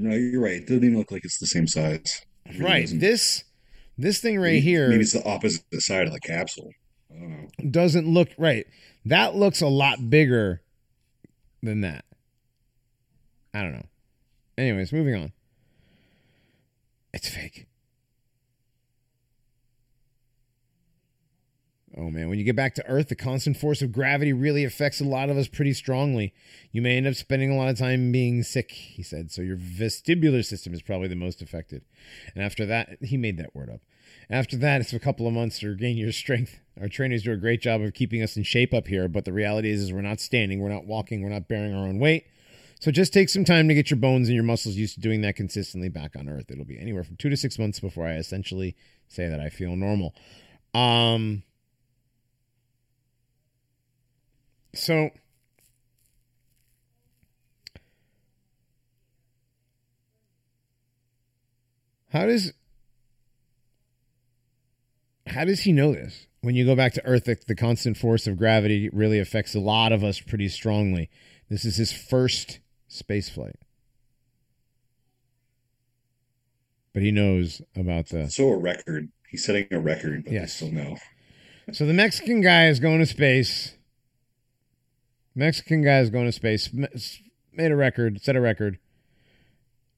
No, 0.00 0.14
you're 0.14 0.40
right. 0.40 0.54
It 0.54 0.66
doesn't 0.66 0.84
even 0.84 0.96
look 0.98 1.10
like 1.12 1.24
it's 1.24 1.38
the 1.38 1.46
same 1.46 1.66
size. 1.66 2.22
It 2.46 2.60
right 2.60 2.82
doesn't. 2.82 2.98
this 3.00 3.44
this 3.98 4.18
thing 4.20 4.36
right 4.38 4.44
Maybe- 4.54 4.60
here 4.62 4.88
Maybe 4.88 5.02
it's 5.02 5.12
the 5.12 5.24
opposite 5.28 5.62
side 5.82 6.06
of 6.06 6.12
the 6.12 6.20
capsule. 6.20 6.70
I 7.10 7.18
don't 7.20 7.30
know. 7.30 7.70
doesn't 7.70 8.06
look 8.06 8.30
right. 8.38 8.66
That 9.04 9.34
looks 9.34 9.60
a 9.60 9.66
lot 9.66 10.08
bigger 10.10 10.62
than 11.62 11.82
that. 11.82 12.04
I 13.52 13.62
don't 13.62 13.72
know. 13.72 13.86
Anyways, 14.56 14.92
moving 14.92 15.14
on. 15.16 15.32
It's 17.12 17.28
fake. 17.28 17.66
Oh 22.00 22.08
man, 22.08 22.30
when 22.30 22.38
you 22.38 22.44
get 22.44 22.56
back 22.56 22.74
to 22.76 22.86
Earth, 22.86 23.08
the 23.08 23.14
constant 23.14 23.58
force 23.58 23.82
of 23.82 23.92
gravity 23.92 24.32
really 24.32 24.64
affects 24.64 25.02
a 25.02 25.04
lot 25.04 25.28
of 25.28 25.36
us 25.36 25.48
pretty 25.48 25.74
strongly. 25.74 26.32
You 26.72 26.80
may 26.80 26.96
end 26.96 27.06
up 27.06 27.14
spending 27.14 27.50
a 27.50 27.56
lot 27.56 27.68
of 27.68 27.78
time 27.78 28.10
being 28.10 28.42
sick, 28.42 28.70
he 28.70 29.02
said. 29.02 29.30
So 29.30 29.42
your 29.42 29.58
vestibular 29.58 30.42
system 30.42 30.72
is 30.72 30.80
probably 30.80 31.08
the 31.08 31.14
most 31.14 31.42
affected. 31.42 31.82
And 32.34 32.42
after 32.42 32.64
that, 32.64 32.96
he 33.02 33.18
made 33.18 33.36
that 33.36 33.54
word 33.54 33.68
up. 33.68 33.80
After 34.30 34.56
that, 34.58 34.80
it's 34.80 34.94
a 34.94 34.98
couple 34.98 35.26
of 35.26 35.34
months 35.34 35.58
to 35.58 35.68
regain 35.68 35.98
your 35.98 36.12
strength. 36.12 36.58
Our 36.80 36.88
trainers 36.88 37.24
do 37.24 37.32
a 37.32 37.36
great 37.36 37.60
job 37.60 37.82
of 37.82 37.92
keeping 37.92 38.22
us 38.22 38.34
in 38.34 38.44
shape 38.44 38.72
up 38.72 38.86
here, 38.86 39.06
but 39.06 39.26
the 39.26 39.32
reality 39.32 39.70
is, 39.70 39.82
is 39.82 39.92
we're 39.92 40.00
not 40.00 40.20
standing, 40.20 40.60
we're 40.60 40.70
not 40.70 40.86
walking, 40.86 41.22
we're 41.22 41.28
not 41.28 41.48
bearing 41.48 41.74
our 41.74 41.86
own 41.86 41.98
weight. 41.98 42.24
So 42.80 42.90
just 42.90 43.12
take 43.12 43.28
some 43.28 43.44
time 43.44 43.68
to 43.68 43.74
get 43.74 43.90
your 43.90 43.98
bones 43.98 44.28
and 44.28 44.34
your 44.34 44.44
muscles 44.44 44.76
used 44.76 44.94
to 44.94 45.00
doing 45.00 45.20
that 45.20 45.36
consistently 45.36 45.90
back 45.90 46.16
on 46.16 46.30
Earth. 46.30 46.50
It'll 46.50 46.64
be 46.64 46.80
anywhere 46.80 47.04
from 47.04 47.16
two 47.16 47.28
to 47.28 47.36
six 47.36 47.58
months 47.58 47.78
before 47.78 48.06
I 48.06 48.14
essentially 48.14 48.74
say 49.06 49.28
that 49.28 49.40
I 49.40 49.50
feel 49.50 49.76
normal. 49.76 50.14
Um. 50.72 51.42
So. 54.74 55.10
How 62.12 62.26
does 62.26 62.52
how 65.26 65.44
does 65.44 65.60
he 65.60 65.72
know 65.72 65.92
this? 65.92 66.26
When 66.40 66.54
you 66.54 66.64
go 66.64 66.74
back 66.74 66.94
to 66.94 67.04
Earth, 67.06 67.24
the, 67.24 67.36
the 67.46 67.54
constant 67.54 67.96
force 67.96 68.26
of 68.26 68.36
gravity 68.36 68.88
really 68.92 69.20
affects 69.20 69.54
a 69.54 69.60
lot 69.60 69.92
of 69.92 70.02
us 70.02 70.18
pretty 70.20 70.48
strongly. 70.48 71.08
This 71.48 71.64
is 71.64 71.76
his 71.76 71.92
first 71.92 72.58
space 72.88 73.28
flight. 73.28 73.56
But 76.92 77.02
he 77.02 77.12
knows 77.12 77.62
about 77.76 78.08
the. 78.08 78.28
So 78.28 78.48
a 78.48 78.56
record. 78.56 79.10
He's 79.28 79.44
setting 79.44 79.68
a 79.70 79.78
record, 79.78 80.24
but 80.24 80.32
Yes. 80.32 80.58
they 80.58 80.66
still 80.66 80.72
know. 80.72 80.96
So 81.72 81.86
the 81.86 81.92
Mexican 81.94 82.40
guy 82.40 82.66
is 82.66 82.80
going 82.80 82.98
to 82.98 83.06
space. 83.06 83.76
Mexican 85.40 85.82
guy 85.82 86.00
is 86.00 86.10
going 86.10 86.26
to 86.26 86.32
space. 86.32 86.68
Made 87.52 87.72
a 87.72 87.76
record, 87.76 88.20
set 88.20 88.36
a 88.36 88.40
record 88.40 88.78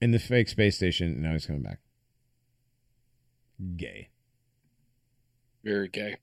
in 0.01 0.13
the 0.13 0.21
fake 0.21 0.49
space 0.49 0.77
station. 0.77 1.09
And 1.09 1.23
now 1.23 1.33
he's 1.33 1.47
coming 1.47 1.63
back. 1.63 1.81
Gay. 3.77 4.09
Very 5.65 5.89
gay. 5.89 6.17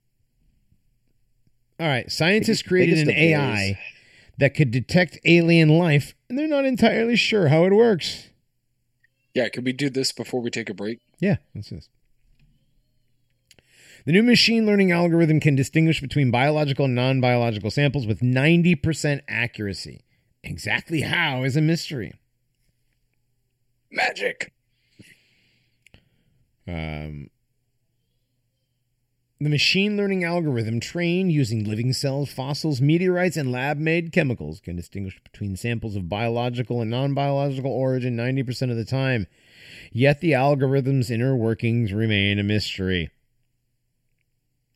All 1.79 1.87
right. 1.87 2.09
Scientists 2.09 2.61
created 2.61 2.97
an 2.99 3.09
of 3.09 3.15
gays. 3.15 3.35
AI 3.35 3.79
that 4.37 4.53
could 4.53 4.71
detect 4.71 5.19
alien 5.25 5.67
life, 5.67 6.15
and 6.29 6.39
they're 6.39 6.47
not 6.47 6.63
entirely 6.63 7.17
sure 7.17 7.49
how 7.49 7.65
it 7.65 7.73
works. 7.73 8.29
Yeah, 9.33 9.49
could 9.49 9.65
we 9.65 9.73
do 9.73 9.89
this 9.89 10.13
before 10.13 10.41
we 10.41 10.49
take 10.49 10.69
a 10.69 10.73
break? 10.73 10.99
Yeah, 11.19 11.37
let's 11.53 11.67
do 11.67 11.75
this. 11.75 11.89
The 14.05 14.11
new 14.11 14.23
machine 14.23 14.65
learning 14.65 14.91
algorithm 14.91 15.39
can 15.39 15.55
distinguish 15.55 16.01
between 16.01 16.31
biological 16.31 16.85
and 16.85 16.95
non 16.95 17.21
biological 17.21 17.71
samples 17.71 18.07
with 18.07 18.21
90% 18.21 19.21
accuracy. 19.27 20.01
Exactly 20.43 21.01
how 21.01 21.43
is 21.43 21.57
a 21.57 21.61
mystery. 21.61 22.13
Magic. 23.91 24.53
Um, 26.67 27.29
the 29.41 29.49
machine 29.49 29.97
learning 29.97 30.23
algorithm 30.23 30.79
trained 30.79 31.31
using 31.31 31.63
living 31.63 31.93
cells, 31.93 32.29
fossils, 32.29 32.81
meteorites, 32.81 33.37
and 33.37 33.51
lab 33.51 33.77
made 33.77 34.11
chemicals 34.11 34.59
can 34.59 34.75
distinguish 34.75 35.19
between 35.23 35.55
samples 35.55 35.95
of 35.95 36.09
biological 36.09 36.81
and 36.81 36.91
non 36.91 37.13
biological 37.13 37.71
origin 37.71 38.15
90% 38.15 38.69
of 38.69 38.77
the 38.77 38.85
time. 38.85 39.27
Yet 39.91 40.19
the 40.19 40.33
algorithm's 40.33 41.09
inner 41.09 41.35
workings 41.35 41.93
remain 41.93 42.37
a 42.37 42.43
mystery. 42.43 43.09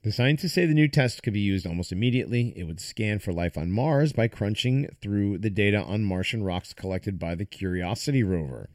The 0.04 0.12
scientists 0.12 0.54
say 0.54 0.66
the 0.66 0.74
new 0.74 0.90
test 0.90 1.24
could 1.24 1.32
be 1.34 1.40
used 1.40 1.66
almost 1.66 1.94
immediately. 1.94 2.54
It 2.58 2.66
would 2.66 2.82
scan 2.82 3.20
for 3.20 3.32
life 3.32 3.58
on 3.58 3.72
Mars 3.72 4.12
by 4.12 4.28
crunching 4.28 4.90
through 5.02 5.38
the 5.38 5.50
data 5.50 5.82
on 5.82 6.04
Martian 6.04 6.44
rocks 6.44 6.74
collected 6.74 7.18
by 7.18 7.36
the 7.36 7.46
Curiosity 7.46 8.22
rover. 8.22 8.70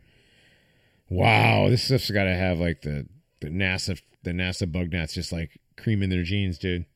Wow, 1.11 1.69
this 1.69 1.85
stuff's 1.85 2.11
got 2.11 2.25
to 2.25 2.35
have 2.35 2.59
like 2.59 2.81
the 2.83 3.07
the 3.41 3.49
NASA 3.49 4.01
the 4.23 4.33
NASA 4.33 4.71
bug 4.71 4.91
gnats 4.93 5.15
just 5.15 5.31
like 5.31 5.61
creaming 5.77 6.09
their 6.09 6.23
jeans, 6.23 6.59
dude. 6.59 6.87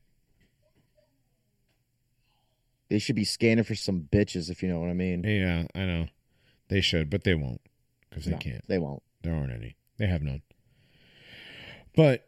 They 2.89 2.99
should 2.99 3.15
be 3.15 3.23
scanning 3.23 3.63
for 3.63 3.75
some 3.75 4.07
bitches, 4.11 4.49
if 4.49 4.61
you 4.61 4.69
know 4.69 4.79
what 4.79 4.89
I 4.89 4.93
mean. 4.93 5.23
Yeah, 5.23 5.65
I 5.73 5.85
know. 5.85 6.07
They 6.69 6.81
should, 6.81 7.09
but 7.09 7.23
they 7.23 7.33
won't 7.35 7.61
because 8.09 8.25
they 8.25 8.31
No, 8.31 8.37
can't. 8.37 8.67
They 8.67 8.79
won't. 8.79 9.03
There 9.21 9.33
aren't 9.33 9.53
any. 9.53 9.75
They 9.97 10.07
have 10.07 10.21
none. 10.21 10.41
But 11.95 12.27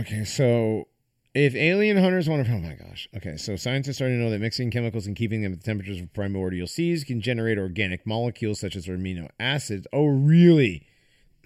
okay, 0.00 0.24
so 0.24 0.88
if 1.34 1.54
alien 1.54 1.96
hunters 1.96 2.28
want 2.28 2.44
to, 2.44 2.52
oh 2.52 2.58
my 2.58 2.74
gosh. 2.74 3.08
Okay, 3.16 3.36
so 3.36 3.56
scientists 3.56 4.00
already 4.00 4.16
know 4.16 4.30
that 4.30 4.40
mixing 4.40 4.70
chemicals 4.70 5.06
and 5.06 5.14
keeping 5.14 5.42
them 5.42 5.52
at 5.52 5.60
the 5.60 5.64
temperatures 5.64 6.00
of 6.00 6.12
primordial 6.12 6.66
seas 6.66 7.04
can 7.04 7.20
generate 7.20 7.58
organic 7.58 8.06
molecules 8.06 8.58
such 8.60 8.74
as 8.74 8.86
amino 8.86 9.28
acids. 9.38 9.86
Oh, 9.92 10.06
really? 10.06 10.86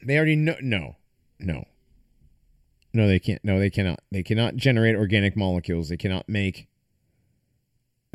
They 0.03 0.17
already 0.17 0.37
know? 0.37 0.57
No, 0.61 0.97
no. 1.39 1.65
No, 2.95 3.09
they 3.09 3.19
can't. 3.19 3.45
No, 3.45 3.59
they 3.59 3.71
cannot. 3.71 4.01
They 4.13 4.23
cannot 4.23 4.57
generate 4.57 4.95
organic 4.95 5.37
molecules. 5.37 5.89
They 5.89 5.97
cannot 5.97 6.29
make 6.29 6.69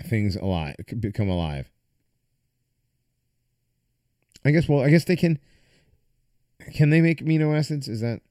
things 0.01 0.37
alive 0.37 0.75
become 0.99 1.29
alive. 1.29 1.69
I 4.45 4.51
guess. 4.51 4.69
Well, 4.69 4.81
I 4.81 4.89
guess 4.89 5.03
they 5.03 5.17
can. 5.17 5.37
Can 6.73 6.89
they 6.91 7.01
make 7.01 7.23
amino 7.23 7.57
acids? 7.57 7.89
Is 7.89 7.99
that 7.99 8.21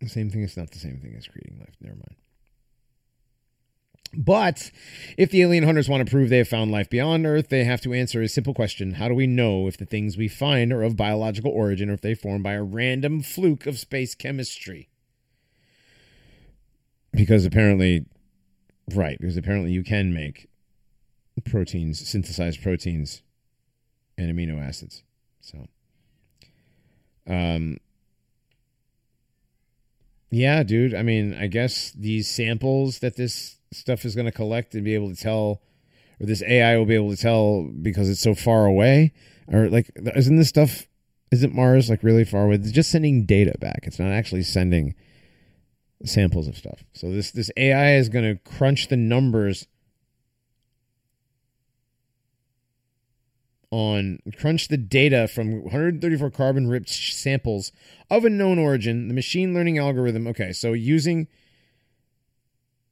the 0.00 0.08
same 0.08 0.30
thing? 0.30 0.42
It's 0.42 0.56
not 0.56 0.70
the 0.70 0.78
same 0.78 0.98
thing 0.98 1.14
as 1.16 1.26
creating 1.26 1.58
life. 1.58 1.76
Never 1.80 1.96
mind. 1.96 2.16
But 4.14 4.70
if 5.18 5.30
the 5.30 5.42
alien 5.42 5.64
hunters 5.64 5.88
want 5.88 6.06
to 6.06 6.10
prove 6.10 6.30
they 6.30 6.38
have 6.38 6.48
found 6.48 6.70
life 6.70 6.88
beyond 6.88 7.26
Earth, 7.26 7.48
they 7.48 7.64
have 7.64 7.80
to 7.82 7.92
answer 7.92 8.22
a 8.22 8.28
simple 8.28 8.54
question 8.54 8.94
How 8.94 9.08
do 9.08 9.14
we 9.14 9.26
know 9.26 9.66
if 9.66 9.76
the 9.76 9.84
things 9.84 10.16
we 10.16 10.28
find 10.28 10.72
are 10.72 10.82
of 10.82 10.96
biological 10.96 11.50
origin 11.50 11.90
or 11.90 11.94
if 11.94 12.00
they 12.00 12.14
form 12.14 12.42
by 12.42 12.52
a 12.52 12.62
random 12.62 13.22
fluke 13.22 13.66
of 13.66 13.78
space 13.78 14.14
chemistry? 14.14 14.88
Because 17.12 17.44
apparently, 17.44 18.06
right, 18.94 19.18
because 19.18 19.36
apparently 19.36 19.72
you 19.72 19.82
can 19.82 20.12
make 20.12 20.48
proteins, 21.44 22.06
synthesize 22.08 22.56
proteins 22.56 23.22
and 24.16 24.30
amino 24.30 24.62
acids. 24.62 25.02
So, 25.40 25.66
um, 27.26 27.78
yeah, 30.30 30.62
dude. 30.62 30.94
I 30.94 31.02
mean, 31.02 31.34
I 31.34 31.46
guess 31.46 31.92
these 31.92 32.28
samples 32.28 32.98
that 33.00 33.16
this 33.16 33.58
stuff 33.72 34.04
is 34.04 34.14
going 34.14 34.26
to 34.26 34.32
collect 34.32 34.74
and 34.74 34.84
be 34.84 34.94
able 34.94 35.10
to 35.10 35.16
tell, 35.16 35.62
or 36.20 36.26
this 36.26 36.42
AI 36.42 36.76
will 36.76 36.86
be 36.86 36.94
able 36.94 37.10
to 37.10 37.16
tell 37.16 37.70
because 37.82 38.08
it's 38.08 38.20
so 38.20 38.34
far 38.34 38.66
away, 38.66 39.12
or 39.48 39.68
like, 39.68 39.90
isn't 40.14 40.36
this 40.36 40.48
stuff? 40.48 40.86
Isn't 41.32 41.54
Mars 41.54 41.90
like 41.90 42.02
really 42.02 42.24
far 42.24 42.44
away? 42.44 42.56
It's 42.56 42.70
just 42.70 42.90
sending 42.90 43.26
data 43.26 43.54
back. 43.58 43.80
It's 43.82 43.98
not 43.98 44.10
actually 44.10 44.42
sending 44.42 44.94
samples 46.04 46.46
of 46.48 46.56
stuff. 46.56 46.84
So 46.92 47.10
this 47.10 47.30
this 47.30 47.50
AI 47.56 47.96
is 47.96 48.08
going 48.08 48.24
to 48.24 48.50
crunch 48.50 48.88
the 48.88 48.96
numbers 48.96 49.66
on 53.76 54.18
crunch 54.38 54.68
the 54.68 54.78
data 54.78 55.28
from 55.28 55.62
134 55.62 56.30
carbon 56.30 56.66
rich 56.66 57.14
samples 57.14 57.72
of 58.10 58.24
a 58.24 58.30
known 58.30 58.58
origin. 58.58 59.08
The 59.08 59.14
machine 59.14 59.52
learning 59.52 59.76
algorithm. 59.76 60.26
Okay, 60.28 60.52
so 60.52 60.72
using 60.72 61.28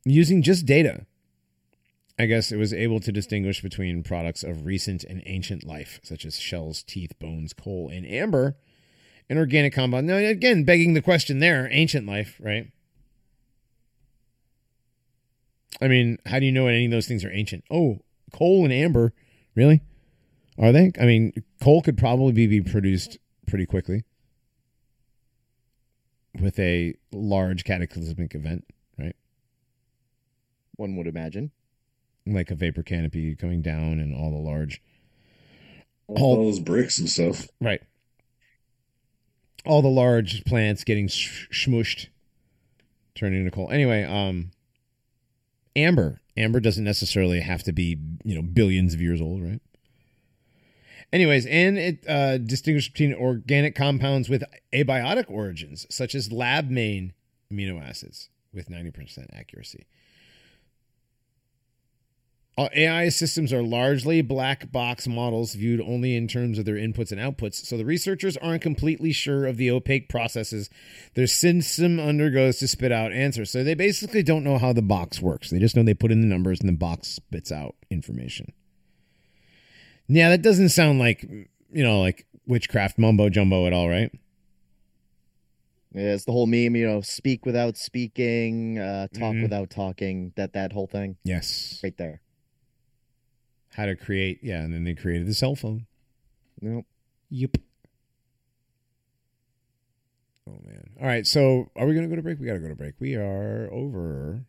using 0.05 0.43
just 0.43 0.67
data, 0.67 1.07
I 2.19 2.27
guess 2.27 2.53
it 2.53 2.59
was 2.59 2.75
able 2.75 3.01
to 3.01 3.11
distinguish 3.11 3.63
between 3.63 4.03
products 4.03 4.43
of 4.43 4.67
recent 4.67 5.05
and 5.05 5.23
ancient 5.25 5.65
life, 5.65 6.01
such 6.03 6.27
as 6.27 6.39
shells, 6.39 6.83
teeth, 6.83 7.19
bones, 7.19 7.55
coal, 7.55 7.89
and 7.89 8.07
amber, 8.07 8.59
an 9.31 9.39
organic 9.39 9.73
compound. 9.73 10.07
Now, 10.07 10.17
again, 10.17 10.65
begging 10.65 10.93
the 10.93 11.01
question 11.01 11.39
there, 11.39 11.67
ancient 11.73 12.07
life, 12.07 12.39
right? 12.39 12.71
I 15.81 15.89
mean, 15.89 16.19
how 16.27 16.41
do 16.41 16.45
you 16.45 16.53
know 16.53 16.67
any 16.67 16.85
of 16.85 16.91
those 16.91 17.09
things 17.09 17.25
are 17.25 17.33
ancient? 17.33 17.65
Oh, 17.71 18.01
coal 18.35 18.65
and 18.65 18.73
amber, 18.73 19.15
really? 19.55 19.81
Are 20.59 20.73
they? 20.73 20.93
I 21.01 21.05
mean, 21.05 21.33
coal 21.63 21.83
could 21.83 21.99
probably 21.99 22.47
be 22.47 22.61
produced 22.61 23.19
pretty 23.47 23.67
quickly 23.67 24.05
with 26.41 26.59
a 26.59 26.95
large 27.13 27.65
cataclysmic 27.65 28.35
event, 28.35 28.65
right? 28.99 29.17
One 30.77 30.97
would 30.97 31.07
imagine. 31.07 31.51
Like 32.27 32.51
a 32.51 32.55
vapor 32.55 32.83
canopy 32.83 33.35
coming 33.35 33.61
down 33.61 34.01
and 34.01 34.15
all 34.15 34.31
the 34.31 34.39
large. 34.39 34.81
All 36.07 36.37
those 36.37 36.61
bricks 36.61 36.99
and 36.99 37.09
stuff. 37.09 37.49
Right. 37.61 37.83
All 39.67 39.83
the 39.83 39.89
large 39.89 40.45
plants 40.45 40.85
getting 40.85 41.09
sh- 41.09 41.49
smooshed, 41.51 42.09
turning 43.15 43.41
into 43.41 43.51
coal. 43.51 43.71
Anyway, 43.71 44.05
um, 44.05 44.51
amber. 45.77 46.21
Amber 46.37 46.61
doesn't 46.61 46.85
necessarily 46.85 47.41
have 47.41 47.63
to 47.65 47.73
be, 47.73 47.99
you 48.25 48.35
know, 48.35 48.43
billions 48.43 48.95
of 48.95 49.01
years 49.01 49.21
old, 49.21 49.43
right? 49.43 49.61
Anyways, 51.13 51.47
and 51.47 51.79
it 51.79 52.05
uh, 52.09 52.39
distinguishes 52.39 52.91
between 52.91 53.15
organic 53.15 53.75
compounds 53.75 54.29
with 54.29 54.43
abiotic 54.73 55.31
origins, 55.31 55.87
such 55.91 56.15
as 56.15 56.33
lab 56.33 56.71
main 56.71 57.13
amino 57.53 57.81
acids, 57.81 58.31
with 58.53 58.69
90% 58.69 59.27
accuracy. 59.33 59.87
All 62.57 62.69
AI 62.73 63.09
systems 63.09 63.53
are 63.53 63.65
largely 63.65 64.23
black 64.23 64.71
box 64.71 65.09
models 65.09 65.55
viewed 65.55 65.81
only 65.81 66.15
in 66.15 66.29
terms 66.29 66.57
of 66.57 66.65
their 66.65 66.77
inputs 66.77 67.11
and 67.11 67.21
outputs, 67.21 67.67
so 67.67 67.77
the 67.77 67.85
researchers 67.85 68.37
aren't 68.37 68.63
completely 68.63 69.13
sure 69.13 69.45
of 69.45 69.57
the 69.57 69.73
opaque 69.73 70.09
processes 70.09 70.71
their 71.15 71.27
system 71.27 71.99
undergoes 71.99 72.59
to 72.59 72.69
spit 72.69 72.93
out 72.93 73.13
answers. 73.13 73.51
So 73.51 73.65
they 73.65 73.75
basically 73.75 74.23
don't 74.23 74.45
know 74.45 74.59
how 74.59 74.73
the 74.73 74.83
box 74.83 75.21
works. 75.21 75.51
They 75.51 75.59
just 75.59 75.75
know 75.75 75.83
they 75.83 75.95
put 75.95 76.13
in 76.13 76.21
the 76.21 76.29
numbers 76.29 76.61
and 76.61 76.69
the 76.69 76.75
box 76.75 77.09
spits 77.09 77.51
out 77.51 77.75
information. 77.91 78.53
Yeah, 80.07 80.29
that 80.31 80.43
doesn't 80.43 80.69
sound 80.71 80.99
like 80.99 81.23
you 81.23 81.83
know, 81.83 82.01
like 82.01 82.27
witchcraft 82.47 82.99
mumbo 82.99 83.29
jumbo 83.29 83.67
at 83.67 83.73
all, 83.73 83.89
right? 83.89 84.11
Yeah, 85.95 86.15
it's 86.15 86.25
the 86.25 86.33
whole 86.33 86.47
meme, 86.47 86.75
you 86.77 86.87
know, 86.87 87.01
speak 87.01 87.47
without 87.47 87.77
speaking, 87.77 88.79
uh, 88.79 89.07
talk 89.15 89.35
Mhm. 89.35 89.43
without 89.43 89.71
talking. 89.71 90.33
That 90.37 90.53
that 90.55 90.73
whole 90.73 90.87
thing 90.89 91.17
Yes. 91.25 91.81
right 91.83 91.97
there. 91.97 92.21
How 93.71 93.87
to 93.87 93.97
create, 93.97 94.41
yeah, 94.43 94.63
and 94.63 94.73
then 94.75 94.85
they 94.85 94.95
created 94.95 95.27
the 95.27 95.35
cell 95.35 95.55
phone. 95.57 95.87
Nope. 96.61 96.87
Yep. 97.31 97.57
Oh 100.47 100.59
man. 100.65 100.91
All 101.01 101.07
right, 101.07 101.27
so 101.27 101.71
are 101.75 101.87
we 101.87 101.95
gonna 101.95 102.09
go 102.09 102.17
to 102.17 102.23
break? 102.23 102.39
We 102.39 102.47
gotta 102.47 102.59
go 102.61 102.69
to 102.69 102.75
break. 102.75 102.95
We 103.01 103.15
are 103.17 103.69
over 103.73 104.45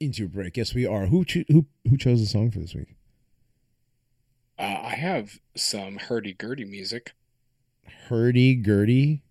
into 0.00 0.28
break. 0.28 0.56
Yes, 0.56 0.74
we 0.74 0.86
are. 0.86 1.06
Who 1.06 1.24
cho- 1.24 1.44
who 1.48 1.66
who 1.88 1.96
chose 1.96 2.20
the 2.20 2.26
song 2.26 2.50
for 2.50 2.58
this 2.60 2.74
week? 2.74 2.94
Uh, 4.60 4.80
I 4.84 4.94
have 4.94 5.40
some 5.56 5.96
hurdy 5.96 6.34
gurdy 6.34 6.64
music. 6.66 7.14
Hurdy 8.08 8.54
gurdy. 8.56 9.22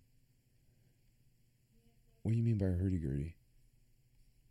What 2.22 2.32
do 2.32 2.36
you 2.38 2.42
mean 2.42 2.58
by 2.58 2.66
hurdy 2.66 2.98
gurdy? 2.98 3.34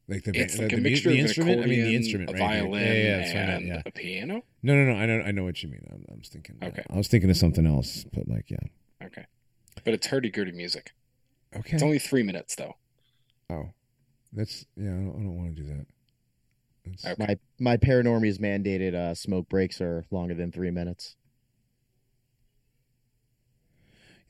Like 0.07 0.23
the 0.23 0.31
It's 0.33 0.55
the, 0.55 0.61
like 0.63 0.71
the, 0.71 0.77
a 0.77 0.79
mixture 0.81 1.09
the 1.09 1.19
of 1.19 1.25
instrument. 1.25 1.57
an 1.59 1.63
I 1.65 1.67
mean 1.67 1.83
the 1.83 1.95
instrument, 1.95 2.29
a 2.29 2.33
right? 2.33 2.39
violin, 2.39 2.81
Yeah, 2.81 2.93
yeah, 2.93 3.17
that's 3.17 3.33
what 3.33 3.37
I 3.43 3.45
meant, 3.45 3.57
and 3.63 3.67
yeah. 3.67 3.81
a 3.85 3.91
piano. 3.91 4.43
No, 4.63 4.75
no, 4.75 4.93
no. 4.93 4.99
I 4.99 5.05
know, 5.05 5.21
I 5.21 5.31
know 5.31 5.43
what 5.43 5.61
you 5.61 5.69
mean. 5.69 5.85
I'm, 5.91 6.05
I'm 6.11 6.19
just 6.19 6.31
thinking. 6.33 6.55
uh, 6.61 6.65
Okay. 6.67 6.83
I 6.89 6.95
was 6.97 7.07
thinking 7.07 7.29
of 7.29 7.37
something 7.37 7.67
else, 7.67 8.05
but 8.13 8.27
like, 8.27 8.49
yeah. 8.49 8.57
Okay, 9.03 9.25
but 9.83 9.93
it's 9.93 10.07
hurdy 10.07 10.29
gurdy 10.31 10.51
music. 10.51 10.93
Okay. 11.55 11.73
It's 11.73 11.83
only 11.83 11.99
three 11.99 12.23
minutes 12.23 12.55
though. 12.55 12.75
oh, 13.49 13.69
that's 14.33 14.65
yeah. 14.75 14.91
I 14.91 14.95
don't, 14.95 15.09
I 15.09 15.19
don't 15.23 15.35
want 15.37 15.55
to 15.55 15.61
do 15.61 15.67
that. 15.67 15.85
That's, 16.89 17.05
Okay. 17.05 17.25
My 17.59 17.71
my 17.71 17.77
paranormies 17.77 18.39
mandated 18.39 18.93
uh, 18.93 19.15
smoke 19.15 19.49
breaks 19.49 19.79
are 19.81 20.05
longer 20.11 20.33
than 20.33 20.51
three 20.51 20.71
minutes. 20.71 21.15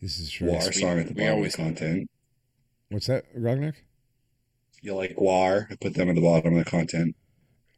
This 0.02 0.18
is 0.19 0.30
true. 0.31 0.48
War 0.49 0.60
we- 0.65 0.72
song 0.72 0.99
at 0.99 1.07
the 1.07 1.14
we 1.14 1.19
bottom 1.22 1.27
of 1.31 1.36
always- 1.38 1.52
the 1.53 1.57
content. 1.64 2.10
What's 2.90 3.07
that, 3.07 3.36
Grognak? 3.38 3.76
You 4.81 4.95
like 4.95 5.15
GWAR? 5.15 5.68
I 5.72 5.76
put 5.76 5.94
them 5.94 6.10
at 6.10 6.15
the 6.15 6.22
bottom 6.22 6.57
of 6.57 6.64
the 6.64 6.69
content. 6.69 7.15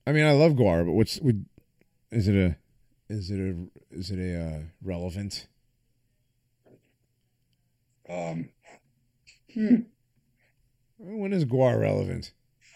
I 0.08 0.12
mean, 0.14 0.26
I 0.26 0.32
love 0.32 0.54
GWAR, 0.54 0.86
but 0.86 0.94
what's 0.94 1.20
would 1.20 1.46
is 2.12 2.28
it 2.28 2.36
a 2.36 2.56
is 3.10 3.30
it 3.32 3.40
a 3.40 3.56
is 3.92 4.12
it 4.12 4.20
a 4.20 4.40
uh, 4.42 4.60
relevant? 4.84 5.48
Um, 8.10 8.50
When 10.98 11.34
is 11.34 11.46
GWAR 11.46 11.80
relevant? 11.80 12.32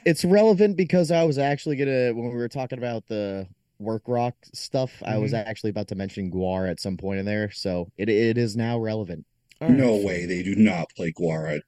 It's 0.06 0.23
relevant 0.23 0.77
because 0.77 1.11
I 1.11 1.23
was 1.23 1.38
actually 1.38 1.76
gonna 1.76 2.14
when 2.14 2.30
we 2.30 2.36
were 2.36 2.48
talking 2.48 2.77
about 2.77 3.07
the 3.07 3.48
work 3.80 4.03
rock 4.07 4.36
stuff, 4.53 4.91
I 5.03 5.18
was 5.18 5.34
mm-hmm. 5.34 5.48
actually 5.49 5.72
about 5.72 5.88
to 5.90 5.95
mention 5.95 6.32
GWAR 6.32 6.69
at 6.69 6.80
some 6.80 6.98
point 6.98 7.19
in 7.19 7.26
there, 7.26 7.52
so 7.52 7.91
it 7.98 8.10
it 8.10 8.38
is 8.38 8.56
now 8.56 8.80
relevant. 8.80 9.26
All 9.61 9.69
right. 9.69 9.77
no 9.77 9.95
way 9.95 10.26
they 10.26 10.44
do 10.44 10.56
not 10.56 10.90
play 10.95 11.11
GWAR 11.14 11.57
at, 11.57 11.64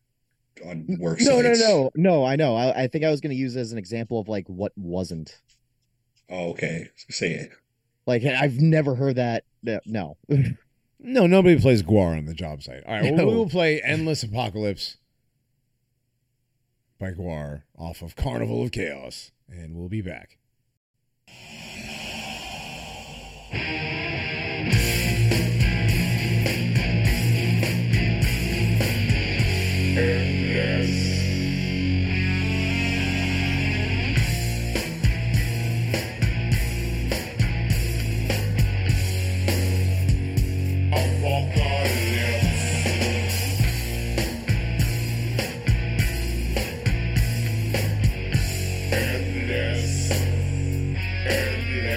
on 0.68 0.98
work 1.00 1.20
No, 1.22 1.42
no, 1.42 1.54
sites. 1.54 1.60
no, 1.62 1.92
no. 1.96 2.26
I 2.26 2.36
know. 2.36 2.56
I, 2.56 2.84
I 2.84 2.88
think 2.88 3.06
I 3.06 3.10
was 3.10 3.22
gonna 3.22 3.34
use 3.34 3.56
it 3.56 3.62
as 3.62 3.72
an 3.72 3.78
example 3.78 4.20
of 4.20 4.28
like 4.28 4.48
what 4.48 4.72
wasn't. 4.76 5.42
Oh, 6.30 6.50
okay, 6.50 6.90
say 7.10 7.32
it. 7.32 7.52
Like 8.06 8.24
I've 8.24 8.60
never 8.60 8.96
heard 8.96 9.16
that. 9.16 9.44
No, 9.86 10.18
No, 11.00 11.28
nobody 11.28 11.60
plays 11.60 11.84
GWAR 11.84 12.18
on 12.18 12.26
the 12.26 12.34
job 12.34 12.62
site. 12.64 12.84
All 12.86 12.94
right, 12.94 13.04
well, 13.04 13.16
No. 13.16 13.28
we 13.28 13.36
will 13.36 13.50
play 13.50 13.82
Endless 13.82 14.24
Apocalypse 14.24 14.98
by 17.00 17.12
GWAR 17.12 17.64
off 17.78 18.02
of 18.02 18.16
Carnival 18.16 18.64
of 18.64 18.72
Chaos, 18.72 19.32
and 19.50 19.76
we'll 19.76 19.90
be 19.90 20.02
back. 20.02 20.38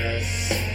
Yes. 0.00 0.69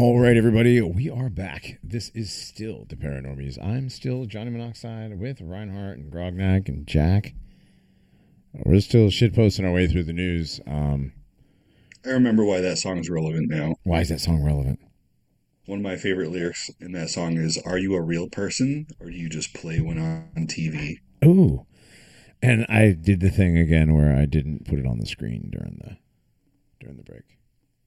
All 0.00 0.20
right, 0.20 0.36
everybody, 0.36 0.80
we 0.80 1.10
are 1.10 1.28
back. 1.28 1.80
This 1.82 2.10
is 2.10 2.32
still 2.32 2.86
the 2.88 2.94
Paranormies. 2.94 3.60
I'm 3.60 3.88
still 3.88 4.26
Johnny 4.26 4.48
Monoxide 4.48 5.18
with 5.18 5.40
Reinhardt 5.40 5.98
and 5.98 6.12
Grognak 6.12 6.68
and 6.68 6.86
Jack. 6.86 7.34
We're 8.52 8.78
still 8.78 9.08
shitposting 9.08 9.66
our 9.66 9.72
way 9.72 9.88
through 9.88 10.04
the 10.04 10.12
news. 10.12 10.60
Um, 10.68 11.14
I 12.06 12.10
remember 12.10 12.44
why 12.44 12.60
that 12.60 12.78
song 12.78 12.98
is 12.98 13.10
relevant 13.10 13.50
now. 13.50 13.74
why 13.82 14.02
is 14.02 14.10
that 14.10 14.20
song 14.20 14.40
relevant? 14.40 14.78
One 15.66 15.80
of 15.80 15.84
my 15.84 15.96
favorite 15.96 16.30
lyrics 16.30 16.70
in 16.78 16.92
that 16.92 17.10
song 17.10 17.36
is 17.36 17.58
Are 17.66 17.76
you 17.76 17.96
a 17.96 18.00
real 18.00 18.28
person 18.28 18.86
or 19.00 19.10
do 19.10 19.16
you 19.16 19.28
just 19.28 19.52
play 19.52 19.80
one 19.80 19.98
on 19.98 20.46
TV? 20.46 20.98
Ooh, 21.24 21.66
and 22.40 22.66
I 22.68 22.92
did 22.92 23.18
the 23.18 23.30
thing 23.30 23.58
again 23.58 23.94
where 23.94 24.16
I 24.16 24.26
didn't 24.26 24.64
put 24.64 24.78
it 24.78 24.86
on 24.86 25.00
the 25.00 25.06
screen 25.06 25.50
during 25.50 25.80
the 25.82 25.96
during 26.78 26.98
the 26.98 27.02
break. 27.02 27.24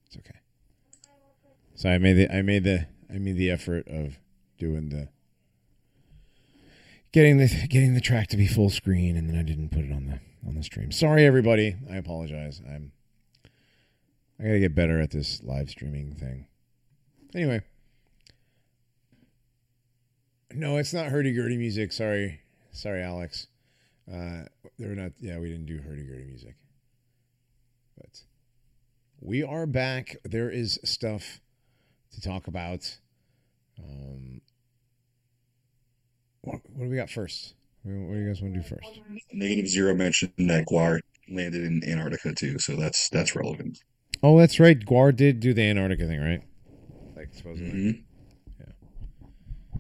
It's 0.08 0.18
okay. 0.18 0.41
So 1.82 1.90
I 1.90 1.98
made 1.98 2.14
the 2.14 2.32
I 2.32 2.44
made 2.44 2.64
the 2.64 2.86
I 3.12 3.18
made 3.18 3.38
the 3.38 3.50
effort 3.50 3.88
of 3.88 4.20
doing 4.60 4.90
the 4.90 5.08
getting 7.12 7.38
the 7.38 7.48
getting 7.72 7.96
the 7.96 8.02
track 8.02 8.28
to 8.28 8.38
be 8.38 8.46
full 8.46 8.70
screen, 8.70 9.18
and 9.18 9.28
then 9.28 9.36
I 9.36 9.42
didn't 9.42 9.70
put 9.70 9.86
it 9.86 9.92
on 9.92 10.06
the 10.06 10.20
on 10.48 10.54
the 10.54 10.62
stream. 10.62 10.92
Sorry, 10.92 11.26
everybody. 11.26 11.76
I 11.90 11.96
apologize. 11.96 12.62
I'm 12.72 12.92
I 14.40 14.44
gotta 14.44 14.60
get 14.60 14.76
better 14.76 15.02
at 15.02 15.10
this 15.10 15.42
live 15.42 15.72
streaming 15.72 16.14
thing. 16.14 16.46
Anyway. 17.34 17.62
No, 20.54 20.78
it's 20.78 20.94
not 20.94 21.08
hurdy 21.08 21.34
gurdy 21.34 21.58
music. 21.58 21.94
Sorry. 21.94 22.42
Sorry, 22.72 23.02
Alex. 23.02 23.48
Uh 24.08 24.44
they're 24.78 24.94
not 24.94 25.14
yeah, 25.20 25.40
we 25.40 25.50
didn't 25.50 25.66
do 25.66 25.80
hurdy 25.80 26.04
gurdy 26.04 26.26
music. 26.26 26.54
But 27.98 28.22
we 29.20 29.42
are 29.42 29.66
back. 29.66 30.18
There 30.24 30.52
is 30.52 30.80
stuff 30.84 31.42
to 32.14 32.22
talk 32.22 32.48
about. 32.48 32.98
Um 33.80 34.42
what, 36.42 36.60
what 36.74 36.86
do 36.86 36.90
we 36.90 36.96
got 36.96 37.10
first? 37.10 37.54
What 37.84 38.14
do 38.14 38.20
you 38.20 38.28
guys 38.28 38.42
want 38.42 38.54
to 38.56 38.60
do 38.62 38.68
first? 38.68 39.00
Negative 39.32 39.68
zero 39.68 39.96
mentioned 39.96 40.34
that 40.38 40.66
GWAR 40.68 41.00
landed 41.30 41.64
in 41.64 41.84
Antarctica 41.88 42.34
too, 42.34 42.58
so 42.60 42.76
that's 42.76 43.10
that's 43.10 43.36
relevant. 43.36 43.80
Oh, 44.24 44.38
that's 44.40 44.60
right. 44.60 44.80
GWAR 44.80 45.16
did 45.16 45.40
do 45.40 45.54
the 45.54 45.64
Antarctica 45.64 46.06
thing, 46.08 46.20
right? 46.20 46.42
Like 47.16 47.34
supposedly. 47.34 47.70
hmm 47.72 47.92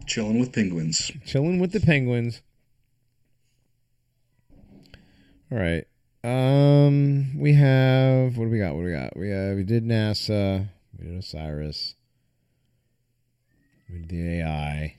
Chilling 0.07 0.39
with 0.39 0.51
penguins. 0.51 1.11
chilling 1.25 1.59
with 1.59 1.71
the 1.71 1.79
penguins. 1.79 2.41
All 5.51 5.57
right. 5.59 5.85
Um, 6.23 7.37
we 7.39 7.53
have 7.53 8.35
what 8.37 8.45
do 8.45 8.49
we 8.51 8.57
got? 8.59 8.73
What 8.73 8.81
do 8.81 8.87
we 8.87 8.93
got? 8.93 9.15
We 9.15 9.29
have 9.29 9.55
we 9.57 9.63
did 9.63 9.85
NASA. 9.85 10.67
We 10.97 11.05
did 11.05 11.17
Osiris. 11.19 11.95
We 13.91 13.99
did 13.99 14.09
the 14.09 14.41
AI. 14.41 14.95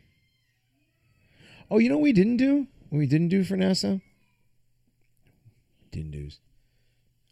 Oh, 1.71 1.79
you 1.79 1.89
know 1.89 1.97
what 1.97 2.03
we 2.03 2.13
didn't 2.13 2.37
do? 2.37 2.67
What 2.91 2.99
we 2.99 3.07
didn't 3.07 3.29
do 3.29 3.45
for 3.45 3.57
NASA? 3.57 4.03
Didn't 5.91 6.11
do. 6.11 6.29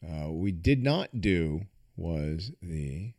Uh, 0.07 0.31
we 0.31 0.53
did 0.53 0.83
not 0.83 1.21
do 1.21 1.67
was 1.97 2.53
the. 2.63 3.13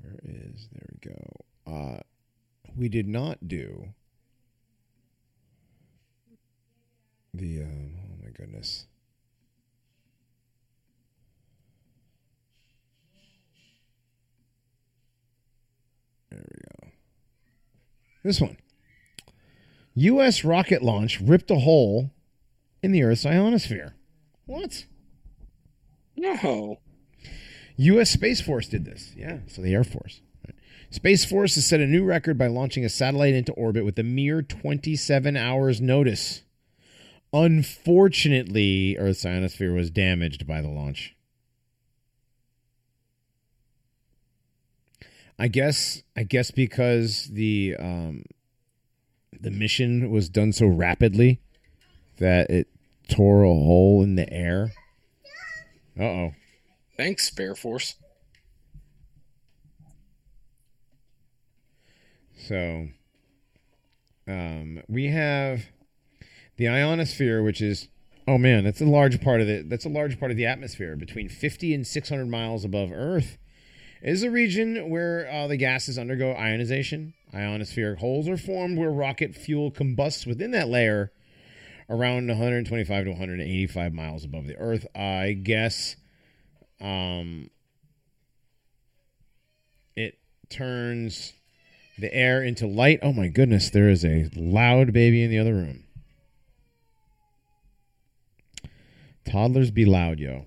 Where 0.00 0.18
is 0.24 0.68
there 0.72 0.86
we 0.90 1.10
go? 1.10 1.72
Uh, 1.72 2.00
we 2.76 2.88
did 2.88 3.08
not 3.08 3.48
do 3.48 3.88
the 7.34 7.62
um, 7.62 7.90
oh 7.98 8.24
my 8.24 8.30
goodness 8.30 8.86
there 16.30 16.40
we 16.40 16.58
go 16.84 16.90
this 18.22 18.40
one 18.40 18.56
u.s 19.94 20.44
rocket 20.44 20.82
launch 20.82 21.20
ripped 21.20 21.50
a 21.50 21.60
hole 21.60 22.10
in 22.82 22.92
the 22.92 23.02
earth's 23.02 23.26
ionosphere 23.26 23.94
what 24.46 24.86
No. 26.16 26.78
U.S. 27.76 28.10
Space 28.10 28.40
Force 28.40 28.66
did 28.66 28.84
this. 28.84 29.12
Yeah, 29.16 29.38
so 29.46 29.62
the 29.62 29.72
Air 29.72 29.84
Force. 29.84 30.20
Right. 30.44 30.56
Space 30.90 31.24
Force 31.24 31.54
has 31.54 31.64
set 31.66 31.80
a 31.80 31.86
new 31.86 32.04
record 32.04 32.36
by 32.36 32.48
launching 32.48 32.84
a 32.84 32.88
satellite 32.88 33.34
into 33.34 33.52
orbit 33.52 33.84
with 33.84 33.98
a 33.98 34.02
mere 34.02 34.42
27 34.42 35.36
hours 35.36 35.80
notice. 35.80 36.42
Unfortunately, 37.32 38.96
Earth's 38.98 39.24
ionosphere 39.24 39.72
was 39.72 39.90
damaged 39.90 40.44
by 40.46 40.60
the 40.60 40.68
launch. 40.68 41.14
I 45.38 45.48
guess 45.48 46.02
I 46.16 46.24
guess 46.24 46.50
because 46.50 47.28
the 47.32 47.76
um, 47.78 48.24
the 49.40 49.50
mission 49.50 50.10
was 50.10 50.28
done 50.28 50.52
so 50.52 50.66
rapidly 50.66 51.40
that 52.16 52.50
it 52.50 52.68
tore 53.08 53.44
a 53.44 53.48
hole 53.48 54.02
in 54.02 54.16
the 54.16 54.30
air. 54.32 54.72
Uh 55.98 56.02
oh. 56.02 56.34
Thanks, 56.96 57.28
Spare 57.28 57.54
Force. 57.54 57.94
So, 62.36 62.88
um, 64.26 64.82
we 64.88 65.06
have 65.06 65.66
the 66.56 66.68
ionosphere, 66.68 67.42
which 67.42 67.60
is 67.60 67.88
oh 68.26 68.38
man, 68.38 68.64
that's 68.64 68.80
a 68.80 68.86
large 68.86 69.20
part 69.20 69.40
of 69.40 69.46
the 69.46 69.62
that's 69.62 69.84
a 69.84 69.88
large 69.88 70.18
part 70.18 70.30
of 70.32 70.36
the 70.36 70.46
atmosphere, 70.46 70.96
between 70.96 71.28
fifty 71.28 71.72
and 71.74 71.86
six 71.86 72.08
hundred 72.08 72.28
miles 72.28 72.64
above 72.64 72.90
Earth. 72.92 73.38
Is 74.00 74.22
a 74.22 74.30
region 74.30 74.90
where 74.90 75.28
uh, 75.30 75.48
the 75.48 75.56
gases 75.56 75.98
undergo 75.98 76.32
ionization. 76.32 77.14
Ionospheric 77.34 77.98
holes 77.98 78.28
are 78.28 78.36
formed 78.36 78.78
where 78.78 78.90
rocket 78.90 79.34
fuel 79.34 79.70
combusts 79.70 80.24
within 80.24 80.52
that 80.52 80.68
layer, 80.68 81.10
around 81.90 82.28
125 82.28 83.04
to 83.04 83.10
185 83.10 83.92
miles 83.92 84.24
above 84.24 84.46
the 84.46 84.56
Earth. 84.56 84.86
I 84.94 85.32
guess. 85.32 85.96
Um, 86.80 87.50
it 89.96 90.16
turns 90.48 91.32
the 91.98 92.14
air 92.14 92.42
into 92.42 92.68
light. 92.68 93.00
Oh 93.02 93.12
my 93.12 93.26
goodness, 93.26 93.70
there 93.70 93.88
is 93.88 94.04
a 94.04 94.30
loud 94.36 94.92
baby 94.92 95.24
in 95.24 95.30
the 95.30 95.38
other 95.38 95.54
room. 95.54 95.84
Toddlers 99.28 99.72
be 99.72 99.84
loud, 99.84 100.20
yo. 100.20 100.46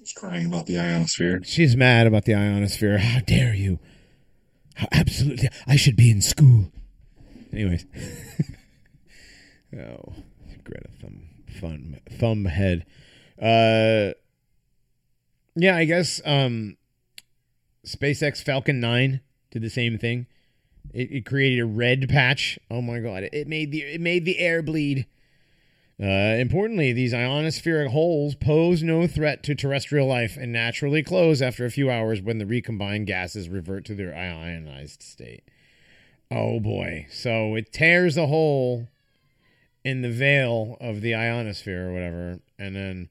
He's 0.00 0.14
crying 0.14 0.46
about 0.46 0.64
the 0.64 0.78
ionosphere. 0.78 1.42
She's 1.44 1.76
mad 1.76 2.06
about 2.06 2.24
the 2.24 2.34
ionosphere. 2.34 2.96
How 2.96 3.20
dare 3.20 3.54
you? 3.54 3.78
How 4.76 4.88
absolutely 4.92 5.50
I 5.66 5.76
should 5.76 5.94
be 5.94 6.10
in 6.10 6.22
school. 6.22 6.72
Anyways. 7.52 7.84
oh, 9.78 10.14
Greta 10.64 10.88
thumb 11.02 11.28
thumb 11.60 11.96
thumb 12.10 12.46
head. 12.46 12.86
Uh 13.40 14.14
yeah, 15.54 15.76
I 15.76 15.84
guess 15.84 16.22
um 16.24 16.78
SpaceX 17.84 18.42
Falcon 18.42 18.80
9 18.80 19.20
did 19.50 19.62
the 19.62 19.68
same 19.68 19.98
thing. 19.98 20.26
It, 20.94 21.12
it 21.12 21.26
created 21.26 21.60
a 21.60 21.66
red 21.66 22.08
patch. 22.08 22.58
Oh 22.70 22.80
my 22.80 23.00
god! 23.00 23.28
It 23.34 23.46
made 23.46 23.70
the 23.70 23.82
it 23.82 24.00
made 24.00 24.24
the 24.24 24.38
air 24.38 24.62
bleed. 24.62 25.06
Uh, 26.02 26.38
importantly, 26.38 26.92
these 26.92 27.12
ionospheric 27.12 27.88
holes 27.88 28.34
pose 28.34 28.82
no 28.82 29.06
threat 29.06 29.42
to 29.42 29.54
terrestrial 29.54 30.06
life 30.06 30.38
and 30.38 30.50
naturally 30.50 31.02
close 31.02 31.42
after 31.42 31.66
a 31.66 31.70
few 31.70 31.90
hours 31.90 32.22
when 32.22 32.38
the 32.38 32.46
recombined 32.46 33.06
gases 33.06 33.50
revert 33.50 33.84
to 33.84 33.94
their 33.94 34.14
ionized 34.14 35.02
state. 35.02 35.44
Oh 36.30 36.58
boy! 36.58 37.06
So 37.10 37.54
it 37.54 37.72
tears 37.72 38.16
a 38.16 38.28
hole 38.28 38.88
in 39.84 40.00
the 40.00 40.10
veil 40.10 40.78
of 40.80 41.02
the 41.02 41.14
ionosphere 41.14 41.88
or 41.88 41.92
whatever, 41.92 42.38
and 42.58 42.74
then 42.74 43.08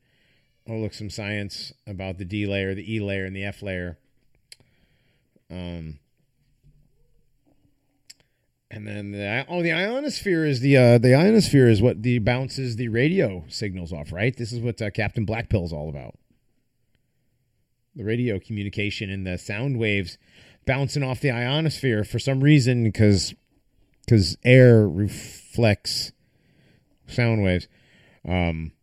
oh 0.68 0.78
look, 0.78 0.94
some 0.94 1.12
science 1.12 1.74
about 1.86 2.18
the 2.18 2.26
D 2.26 2.48
layer, 2.48 2.74
the 2.74 2.92
E 2.92 3.00
layer, 3.00 3.26
and 3.26 3.36
the 3.36 3.44
F 3.44 3.62
layer. 3.62 3.98
Um, 5.52 6.00
and 8.72 8.88
then 8.88 9.12
the 9.12 9.46
oh 9.48 9.64
the 9.64 9.72
ionosphere 9.72 10.46
is 10.46 10.60
the 10.60 10.78
uh, 10.78 10.98
the 10.98 11.16
ionosphere 11.16 11.68
is 11.68 11.82
what 11.82 12.04
the 12.04 12.20
bounces 12.20 12.76
the 12.76 12.88
radio 12.88 13.44
signals 13.48 13.92
off, 13.92 14.12
right? 14.12 14.36
This 14.36 14.52
is 14.52 14.60
what 14.60 14.82
uh, 14.82 14.92
Captain 14.92 15.26
Blackpill 15.26 15.66
is 15.66 15.74
all 15.74 15.90
about. 15.90 16.16
The 17.96 18.04
radio 18.04 18.40
communication 18.40 19.10
and 19.10 19.26
the 19.26 19.38
sound 19.38 19.80
waves 19.80 20.18
bouncing 20.66 21.04
off 21.04 21.20
the 21.20 21.32
ionosphere 21.32 22.04
for 22.04 22.20
some 22.20 22.42
reason 22.42 22.84
because 22.84 23.34
because 24.06 24.38
air 24.44 24.88
reflects 24.88 26.12
sound 27.08 27.44
waves. 27.44 27.68
Um, 28.28 28.74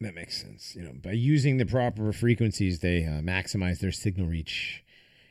that 0.00 0.14
makes 0.14 0.40
sense. 0.40 0.76
You 0.76 0.82
know, 0.82 0.92
by 1.02 1.12
using 1.12 1.56
the 1.56 1.66
proper 1.66 2.12
frequencies, 2.12 2.80
they 2.80 3.04
uh, 3.04 3.22
maximize 3.22 3.80
their 3.80 3.92
signal 3.92 4.26
reach, 4.28 4.83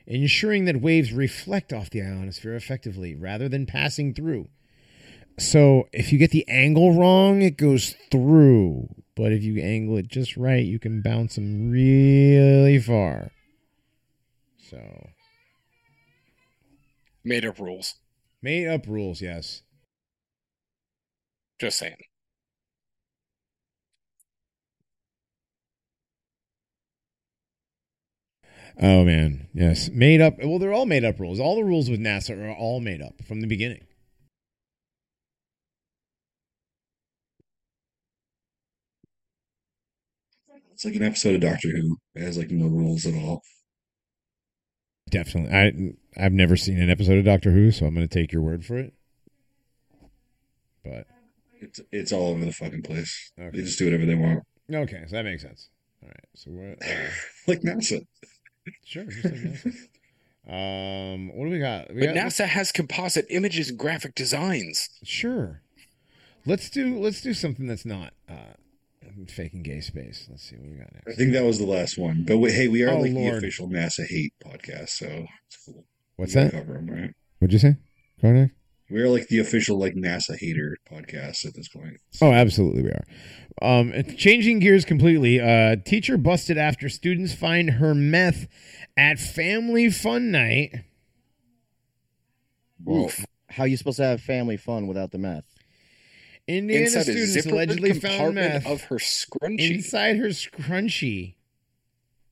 ensuring 0.06 0.64
that 0.66 0.80
waves 0.80 1.12
reflect 1.12 1.72
off 1.72 1.90
the 1.90 2.02
ionosphere 2.02 2.54
effectively 2.54 3.14
rather 3.14 3.48
than 3.48 3.66
passing 3.66 4.14
through. 4.14 4.48
So, 5.38 5.88
if 5.92 6.12
you 6.12 6.18
get 6.18 6.30
the 6.30 6.46
angle 6.48 6.92
wrong, 6.98 7.42
it 7.42 7.56
goes 7.56 7.96
through. 8.10 8.88
But 9.16 9.32
if 9.32 9.42
you 9.42 9.60
angle 9.60 9.96
it 9.96 10.08
just 10.08 10.36
right, 10.36 10.64
you 10.64 10.78
can 10.78 11.02
bounce 11.02 11.34
them 11.34 11.70
really 11.70 12.78
far. 12.78 13.32
So, 14.58 15.08
Made 17.24 17.44
up 17.46 17.58
rules. 17.58 17.94
made 18.42 18.68
up 18.68 18.86
rules, 18.86 19.20
yes. 19.22 19.62
Just 21.60 21.78
saying. 21.78 21.96
Oh 28.80 29.04
man, 29.04 29.48
yes, 29.54 29.88
made 29.90 30.20
up. 30.20 30.34
Well, 30.42 30.58
they're 30.58 30.72
all 30.72 30.86
made 30.86 31.04
up 31.04 31.20
rules. 31.20 31.38
All 31.38 31.56
the 31.56 31.64
rules 31.64 31.88
with 31.88 32.00
NASA 32.00 32.36
are 32.36 32.52
all 32.52 32.80
made 32.80 33.00
up 33.00 33.22
from 33.24 33.40
the 33.40 33.46
beginning. 33.46 33.84
It's 40.72 40.84
like 40.84 40.96
an 40.96 41.04
episode 41.04 41.36
of 41.36 41.40
Doctor 41.40 41.68
Who. 41.70 41.98
It 42.14 42.22
has 42.22 42.36
like 42.36 42.50
no 42.50 42.66
rules 42.66 43.06
at 43.06 43.14
all. 43.14 43.42
Definitely, 45.10 45.52
I 46.16 46.24
I've 46.24 46.32
never 46.32 46.56
seen 46.56 46.80
an 46.80 46.90
episode 46.90 47.18
of 47.18 47.24
Doctor 47.24 47.52
Who, 47.52 47.70
so 47.70 47.86
I'm 47.86 47.94
going 47.94 48.08
to 48.08 48.12
take 48.12 48.32
your 48.32 48.42
word 48.42 48.64
for 48.64 48.78
it. 48.78 48.92
But 50.84 51.06
It's 51.60 51.80
it's 51.92 52.12
all 52.12 52.28
over 52.30 52.44
the 52.44 52.52
fucking 52.52 52.82
place. 52.82 53.32
Okay. 53.38 53.56
They 53.56 53.62
just 53.62 53.78
do 53.78 53.84
whatever 53.84 54.04
they 54.06 54.16
want, 54.16 54.42
Okay, 54.72 55.04
so 55.06 55.16
that 55.16 55.24
makes 55.24 55.42
sense. 55.42 55.68
All 56.02 56.08
right. 56.08 56.24
So 56.34 56.50
what? 56.50 56.78
Like 57.46 57.60
NASA. 57.60 58.00
Sure. 58.84 59.04
Just 59.04 59.24
like 59.24 59.34
NASA. 59.34 59.88
Um, 60.46 61.28
what 61.36 61.44
do 61.46 61.50
we 61.50 61.58
got? 61.58 61.92
We 61.94 62.00
But 62.06 62.14
got 62.14 62.26
NASA 62.26 62.46
has 62.46 62.70
composite 62.72 63.26
images 63.30 63.70
and 63.70 63.78
graphic 63.78 64.14
designs. 64.14 64.90
Sure. 65.02 65.62
Let's 66.46 66.68
do 66.68 66.98
let's 66.98 67.20
do 67.22 67.32
something 67.32 67.66
that's 67.66 67.86
not 67.86 68.12
uh 68.28 68.52
faking 69.28 69.62
gay 69.62 69.80
space. 69.80 70.26
Let's 70.28 70.42
see 70.42 70.56
what 70.56 70.70
we 70.70 70.76
got 70.76 70.92
next. 70.92 71.08
I 71.08 71.14
think 71.14 71.32
that 71.32 71.44
was 71.44 71.58
the 71.58 71.66
last 71.66 71.96
one. 71.96 72.24
But 72.26 72.38
wait, 72.38 72.52
hey, 72.52 72.68
we 72.68 72.82
are 72.82 72.90
Oh, 72.90 73.00
like 73.00 73.12
Lord. 73.12 73.34
the 73.34 73.38
official 73.38 73.68
NASA 73.68 74.06
hate 74.06 74.34
podcast, 74.44 74.90
so 74.90 75.26
it's 75.46 75.64
cool. 75.64 75.86
What's 76.16 76.34
We 76.34 76.42
gotta 76.44 76.56
that? 76.56 76.66
Right? 76.66 77.10
What'd 77.38 77.52
you 77.52 77.58
say? 77.58 77.76
Grognak? 78.22 78.50
We're 78.90 79.08
like 79.08 79.28
the 79.28 79.38
official 79.38 79.78
like 79.78 79.94
NASA 79.94 80.36
hater 80.38 80.76
podcast 80.90 81.46
at 81.46 81.54
this 81.54 81.68
point. 81.68 81.98
Oh, 82.20 82.32
absolutely 82.32 82.82
we 82.82 82.90
are. 82.90 83.04
Um 83.62 83.92
changing 84.16 84.58
gears 84.58 84.84
completely. 84.84 85.40
Uh 85.40 85.76
teacher 85.84 86.16
busted 86.16 86.58
after 86.58 86.88
students 86.88 87.32
find 87.34 87.70
her 87.70 87.94
meth 87.94 88.46
at 88.96 89.18
family 89.18 89.90
fun 89.90 90.30
night. 90.30 90.84
Well, 92.84 93.06
Oof. 93.06 93.24
how 93.48 93.64
you 93.64 93.76
supposed 93.76 93.96
to 93.96 94.04
have 94.04 94.20
family 94.20 94.56
fun 94.56 94.86
without 94.86 95.10
the 95.10 95.18
meth? 95.18 95.44
Indiana 96.46 96.84
Inside 96.84 97.02
students 97.04 97.46
allegedly 97.46 97.92
found 97.92 98.02
compartment 98.02 98.64
meth 98.64 98.66
of 98.66 98.82
her 98.84 98.96
scrunchie. 98.96 99.74
inside 99.76 100.16
her 100.18 100.26
scrunchie. 100.28 101.36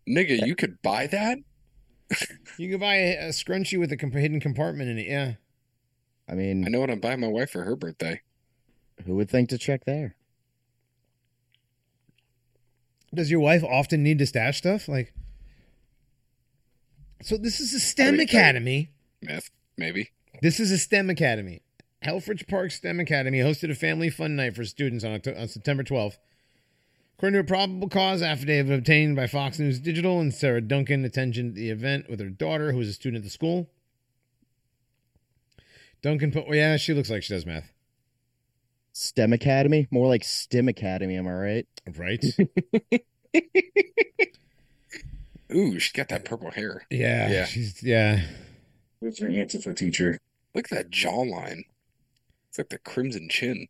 Nigga, 0.07 0.47
you 0.47 0.55
could 0.55 0.83
buy 0.83 1.07
that? 1.07 1.39
You 2.59 2.71
could 2.71 2.81
buy 2.81 2.97
a, 2.97 3.29
a 3.29 3.29
scrunchie 3.31 3.79
with 3.79 3.91
a 3.93 3.97
comp- 3.97 4.13
hidden 4.15 4.39
compartment 4.41 4.91
in 4.91 4.99
it. 4.99 5.07
Yeah. 5.07 5.35
I 6.29 6.35
mean, 6.35 6.65
I 6.65 6.69
know 6.69 6.81
what 6.81 6.91
I'm 6.91 7.01
buying 7.01 7.21
my 7.21 7.29
wife 7.29 7.51
for 7.51 7.65
her 7.65 7.77
birthday. 7.77 8.21
who 9.05 9.17
would 9.17 9.31
think 9.31 9.49
to 9.51 9.59
check 9.59 9.85
there? 9.85 10.15
Does 13.15 13.31
your 13.31 13.41
wife 13.41 13.63
often 13.63 14.03
need 14.03 14.19
to 14.21 14.27
stash 14.27 14.59
stuff? 14.59 14.89
Like, 14.89 15.13
so 17.23 17.37
this 17.37 17.61
is 17.61 17.75
a 17.75 17.81
STEM 17.81 18.09
I 18.09 18.11
mean, 18.13 18.21
academy. 18.21 18.91
Meth, 19.21 19.51
maybe. 19.77 20.11
This 20.41 20.59
is 20.59 20.71
a 20.71 20.79
STEM 20.79 21.11
academy. 21.11 21.63
Helfrich 22.05 22.49
Park 22.49 22.73
STEM 22.73 22.99
Academy 22.99 23.39
hosted 23.39 23.71
a 23.71 23.75
family 23.75 24.11
fun 24.11 24.35
night 24.35 24.57
for 24.57 24.65
students 24.65 25.05
on, 25.05 25.21
on 25.37 25.49
September 25.49 25.85
12th. 25.85 26.17
According 27.17 27.35
to 27.35 27.41
a 27.41 27.45
probable 27.45 27.89
cause 27.89 28.23
affidavit 28.23 28.77
obtained 28.77 29.15
by 29.15 29.29
Fox 29.29 29.61
News 29.61 29.79
Digital, 29.79 30.19
and 30.19 30.35
Sarah 30.35 30.61
Duncan 30.61 31.05
attended 31.05 31.55
the 31.55 31.71
event 31.71 32.11
with 32.11 32.19
her 32.19 32.31
daughter, 32.31 32.73
who 32.73 32.79
was 32.79 32.89
a 32.89 32.93
student 32.93 33.19
at 33.19 33.23
the 33.23 33.31
school. 33.31 33.71
Duncan 36.03 36.33
put, 36.33 36.47
well, 36.47 36.57
yeah, 36.57 36.77
she 36.77 36.95
looks 36.95 37.11
like 37.11 37.23
she 37.23 37.33
does 37.33 37.47
math. 37.47 37.73
STEM 38.93 39.33
Academy? 39.33 39.89
More 39.91 40.09
like 40.09 40.25
STEM 40.25 40.69
Academy, 40.69 41.17
am 41.17 41.27
I 41.27 41.33
right? 41.33 41.67
Right? 41.97 42.25
Ooh, 45.55 45.79
she's 45.79 45.93
got 45.93 46.09
that 46.09 46.25
purple 46.25 46.51
hair. 46.51 46.85
Yeah. 46.91 47.31
Yeah. 47.31 47.45
She's, 47.47 47.83
yeah. 47.83 48.23
What's 49.01 49.21
your 49.21 49.31
answer 49.31 49.61
for 49.61 49.73
teacher? 49.73 50.19
Look 50.55 50.71
at 50.71 50.77
that 50.77 50.91
jawline. 50.91 51.65
It's 52.49 52.59
like 52.59 52.69
the 52.69 52.79
crimson 52.79 53.29
chin. 53.31 53.69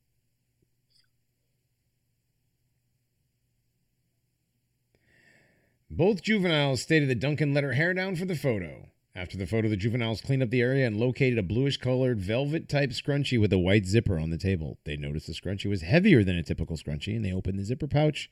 Both 5.90 6.22
juveniles 6.22 6.82
stated 6.82 7.10
that 7.10 7.20
Duncan 7.20 7.52
let 7.52 7.64
her 7.64 7.74
hair 7.74 7.92
down 7.92 8.16
for 8.16 8.24
the 8.24 8.34
photo. 8.34 8.91
After 9.14 9.36
the 9.36 9.46
photo, 9.46 9.68
the 9.68 9.76
juveniles 9.76 10.22
cleaned 10.22 10.42
up 10.42 10.48
the 10.48 10.62
area 10.62 10.86
and 10.86 10.96
located 10.96 11.36
a 11.36 11.42
bluish 11.42 11.76
colored 11.76 12.18
velvet 12.18 12.66
type 12.66 12.92
scrunchie 12.92 13.38
with 13.38 13.52
a 13.52 13.58
white 13.58 13.84
zipper 13.84 14.18
on 14.18 14.30
the 14.30 14.38
table. 14.38 14.78
They 14.84 14.96
noticed 14.96 15.26
the 15.26 15.34
scrunchie 15.34 15.68
was 15.68 15.82
heavier 15.82 16.24
than 16.24 16.38
a 16.38 16.42
typical 16.42 16.78
scrunchie 16.78 17.14
and 17.14 17.22
they 17.22 17.32
opened 17.32 17.58
the 17.58 17.64
zipper 17.64 17.86
pouch 17.86 18.30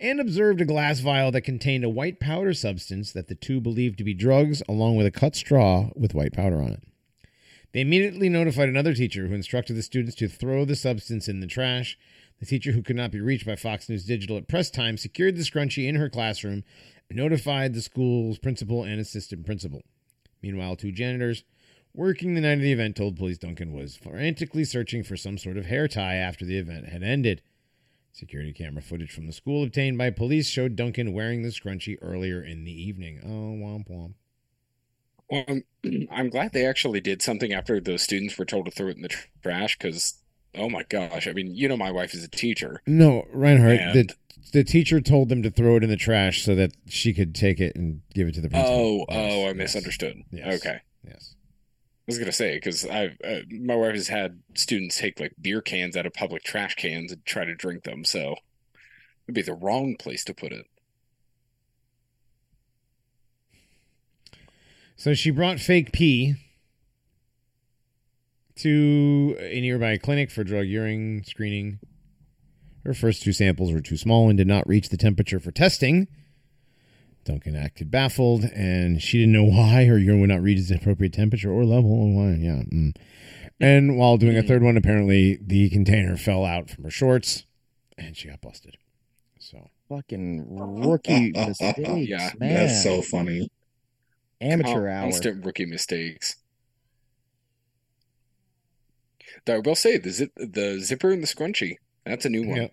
and 0.00 0.18
observed 0.18 0.60
a 0.60 0.64
glass 0.64 0.98
vial 0.98 1.30
that 1.30 1.42
contained 1.42 1.84
a 1.84 1.88
white 1.88 2.18
powder 2.18 2.54
substance 2.54 3.12
that 3.12 3.28
the 3.28 3.36
two 3.36 3.60
believed 3.60 3.98
to 3.98 4.04
be 4.04 4.14
drugs, 4.14 4.64
along 4.68 4.96
with 4.96 5.06
a 5.06 5.12
cut 5.12 5.36
straw 5.36 5.90
with 5.94 6.12
white 6.12 6.32
powder 6.32 6.60
on 6.60 6.72
it. 6.72 6.82
They 7.72 7.82
immediately 7.82 8.28
notified 8.28 8.68
another 8.68 8.94
teacher 8.94 9.28
who 9.28 9.34
instructed 9.34 9.76
the 9.76 9.82
students 9.82 10.16
to 10.16 10.28
throw 10.28 10.64
the 10.64 10.74
substance 10.74 11.28
in 11.28 11.38
the 11.38 11.46
trash. 11.46 11.96
The 12.40 12.46
teacher, 12.46 12.72
who 12.72 12.82
could 12.82 12.96
not 12.96 13.12
be 13.12 13.20
reached 13.20 13.46
by 13.46 13.54
Fox 13.54 13.88
News 13.88 14.04
Digital 14.04 14.38
at 14.38 14.48
press 14.48 14.70
time, 14.70 14.96
secured 14.96 15.36
the 15.36 15.44
scrunchie 15.44 15.86
in 15.86 15.94
her 15.94 16.08
classroom 16.08 16.64
and 17.08 17.16
notified 17.16 17.74
the 17.74 17.80
school's 17.80 18.38
principal 18.38 18.82
and 18.82 19.00
assistant 19.00 19.46
principal. 19.46 19.82
Meanwhile, 20.46 20.76
two 20.76 20.92
janitors 20.92 21.42
working 21.92 22.34
the 22.34 22.40
night 22.40 22.52
of 22.52 22.60
the 22.60 22.70
event 22.72 22.94
told 22.94 23.16
police 23.16 23.36
Duncan 23.38 23.72
was 23.72 23.96
frantically 23.96 24.64
searching 24.64 25.02
for 25.02 25.16
some 25.16 25.38
sort 25.38 25.56
of 25.56 25.66
hair 25.66 25.88
tie 25.88 26.14
after 26.14 26.44
the 26.44 26.56
event 26.56 26.88
had 26.88 27.02
ended. 27.02 27.42
Security 28.12 28.52
camera 28.52 28.80
footage 28.80 29.10
from 29.10 29.26
the 29.26 29.32
school 29.32 29.64
obtained 29.64 29.98
by 29.98 30.10
police 30.10 30.46
showed 30.48 30.76
Duncan 30.76 31.12
wearing 31.12 31.42
the 31.42 31.48
scrunchie 31.48 31.98
earlier 32.00 32.40
in 32.40 32.62
the 32.62 32.70
evening. 32.70 33.20
Oh, 33.24 33.58
womp 33.60 33.90
womp. 33.90 34.14
Well, 35.28 35.44
I'm, 35.48 35.64
um, 35.84 36.08
I'm 36.12 36.30
glad 36.30 36.52
they 36.52 36.64
actually 36.64 37.00
did 37.00 37.22
something 37.22 37.52
after 37.52 37.80
the 37.80 37.98
students 37.98 38.38
were 38.38 38.44
told 38.44 38.66
to 38.66 38.70
throw 38.70 38.86
it 38.86 38.96
in 38.96 39.02
the 39.02 39.14
trash 39.42 39.76
because, 39.76 40.14
oh 40.54 40.70
my 40.70 40.84
gosh, 40.84 41.26
I 41.26 41.32
mean, 41.32 41.56
you 41.56 41.66
know, 41.68 41.76
my 41.76 41.90
wife 41.90 42.14
is 42.14 42.22
a 42.22 42.28
teacher. 42.28 42.82
No, 42.86 43.26
Reinhardt, 43.32 43.80
And- 43.80 43.94
the, 44.10 44.14
the 44.52 44.64
teacher 44.64 45.00
told 45.00 45.28
them 45.28 45.42
to 45.42 45.50
throw 45.50 45.76
it 45.76 45.82
in 45.84 45.90
the 45.90 45.96
trash 45.96 46.44
so 46.44 46.54
that 46.54 46.72
she 46.88 47.12
could 47.12 47.34
take 47.34 47.60
it 47.60 47.76
and 47.76 48.02
give 48.14 48.28
it 48.28 48.34
to 48.34 48.40
the 48.40 48.48
principal. 48.48 49.06
Oh, 49.08 49.14
Yes, 49.14 49.32
oh, 49.32 49.42
I 49.42 49.46
yes, 49.48 49.56
misunderstood. 49.56 50.22
Yes. 50.30 50.60
Okay. 50.60 50.78
Yes. 51.04 51.34
I 52.08 52.12
was 52.12 52.18
gonna 52.18 52.32
say 52.32 52.54
because 52.56 52.86
I, 52.86 53.16
uh, 53.24 53.40
my 53.50 53.74
wife 53.74 53.94
has 53.94 54.08
had 54.08 54.40
students 54.54 54.98
take 54.98 55.18
like 55.18 55.32
beer 55.40 55.60
cans 55.60 55.96
out 55.96 56.06
of 56.06 56.12
public 56.12 56.44
trash 56.44 56.76
cans 56.76 57.10
and 57.10 57.24
try 57.26 57.44
to 57.44 57.54
drink 57.54 57.82
them, 57.82 58.04
so 58.04 58.36
it'd 59.26 59.34
be 59.34 59.42
the 59.42 59.54
wrong 59.54 59.96
place 59.98 60.24
to 60.24 60.34
put 60.34 60.52
it. 60.52 60.66
So 64.94 65.14
she 65.14 65.30
brought 65.30 65.58
fake 65.58 65.92
pee 65.92 66.36
to 68.56 69.36
a 69.40 69.60
nearby 69.60 69.98
clinic 69.98 70.30
for 70.30 70.44
drug 70.44 70.66
urine 70.66 71.22
screening. 71.26 71.80
Her 72.86 72.94
first 72.94 73.22
two 73.22 73.32
samples 73.32 73.72
were 73.72 73.80
too 73.80 73.96
small 73.96 74.28
and 74.28 74.38
did 74.38 74.46
not 74.46 74.68
reach 74.68 74.90
the 74.90 74.96
temperature 74.96 75.40
for 75.40 75.50
testing. 75.50 76.06
Duncan 77.24 77.56
acted 77.56 77.90
baffled, 77.90 78.44
and 78.44 79.02
she 79.02 79.18
didn't 79.18 79.32
know 79.32 79.44
why 79.44 79.86
her 79.86 79.98
urine 79.98 80.20
would 80.20 80.30
not 80.30 80.40
reach 80.40 80.60
its 80.60 80.70
appropriate 80.70 81.12
temperature 81.12 81.50
or 81.50 81.64
level. 81.64 81.90
Oh, 81.92 82.06
why? 82.06 82.36
Yeah. 82.38 82.62
mm. 82.62 82.94
And 83.58 83.96
while 83.98 84.18
doing 84.18 84.36
a 84.36 84.42
third 84.42 84.62
one, 84.62 84.76
apparently 84.76 85.36
the 85.44 85.68
container 85.70 86.16
fell 86.16 86.44
out 86.44 86.70
from 86.70 86.84
her 86.84 86.90
shorts, 86.90 87.44
and 87.98 88.16
she 88.16 88.28
got 88.28 88.40
busted. 88.40 88.76
So 89.40 89.70
Fucking 89.88 90.44
rookie 90.48 91.32
mistakes, 91.34 91.78
Yeah, 92.08 92.32
man. 92.38 92.54
That's 92.54 92.82
so 92.82 93.02
funny. 93.02 93.50
Amateur 94.40 94.74
Con- 94.74 94.86
hour. 94.86 95.02
Constant 95.10 95.44
rookie 95.44 95.66
mistakes. 95.66 96.36
Though 99.44 99.56
I 99.56 99.58
will 99.58 99.74
say 99.74 99.96
the 99.96 100.10
zip, 100.10 100.32
the 100.36 100.78
zipper 100.80 101.10
and 101.10 101.22
the 101.22 101.26
scrunchie. 101.26 101.76
That's 102.06 102.24
a 102.24 102.30
new 102.30 102.46
one. 102.46 102.56
Yeah. 102.62 102.68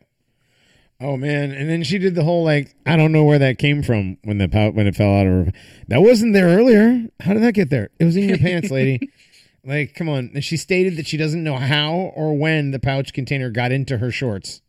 Oh 1.02 1.18
man! 1.18 1.52
And 1.52 1.70
then 1.70 1.84
she 1.84 1.98
did 1.98 2.16
the 2.16 2.24
whole 2.24 2.44
like 2.46 2.76
I 2.86 2.96
don't 2.96 3.12
know 3.12 3.24
where 3.24 3.40
that 3.40 3.58
came 3.58 3.84
from 3.84 4.18
when 4.24 4.38
the 4.38 4.48
pout 4.48 4.74
when 4.74 4.88
it 4.88 4.96
fell 4.96 5.14
out 5.14 5.28
of 5.28 5.48
her. 5.48 5.52
That 5.90 6.02
wasn't 6.02 6.34
there 6.34 6.48
earlier. 6.58 7.08
How 7.20 7.34
did 7.34 7.44
that 7.44 7.54
get 7.54 7.70
there? 7.70 7.90
It 8.00 8.06
was 8.06 8.16
in 8.16 8.30
your 8.30 8.38
pants, 8.38 8.70
lady. 8.72 9.10
Like, 9.66 9.96
come 9.96 10.10
on. 10.10 10.32
And 10.34 10.44
she 10.44 10.58
stated 10.58 10.98
that 10.98 11.08
she 11.08 11.16
doesn't 11.16 11.42
know 11.42 11.56
how 11.56 11.94
or 12.18 12.38
when 12.38 12.72
the 12.72 12.80
pouch 12.80 13.14
container 13.14 13.50
got 13.50 13.72
into 13.72 14.00
her 14.00 14.12
shorts. 14.12 14.62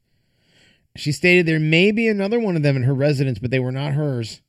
She 0.94 1.10
stated 1.10 1.46
there 1.46 1.58
may 1.58 1.90
be 1.90 2.06
another 2.06 2.38
one 2.38 2.54
of 2.54 2.62
them 2.62 2.76
in 2.76 2.84
her 2.84 2.94
residence, 2.94 3.40
but 3.40 3.50
they 3.50 3.58
were 3.58 3.72
not 3.72 3.94
hers. 3.94 4.40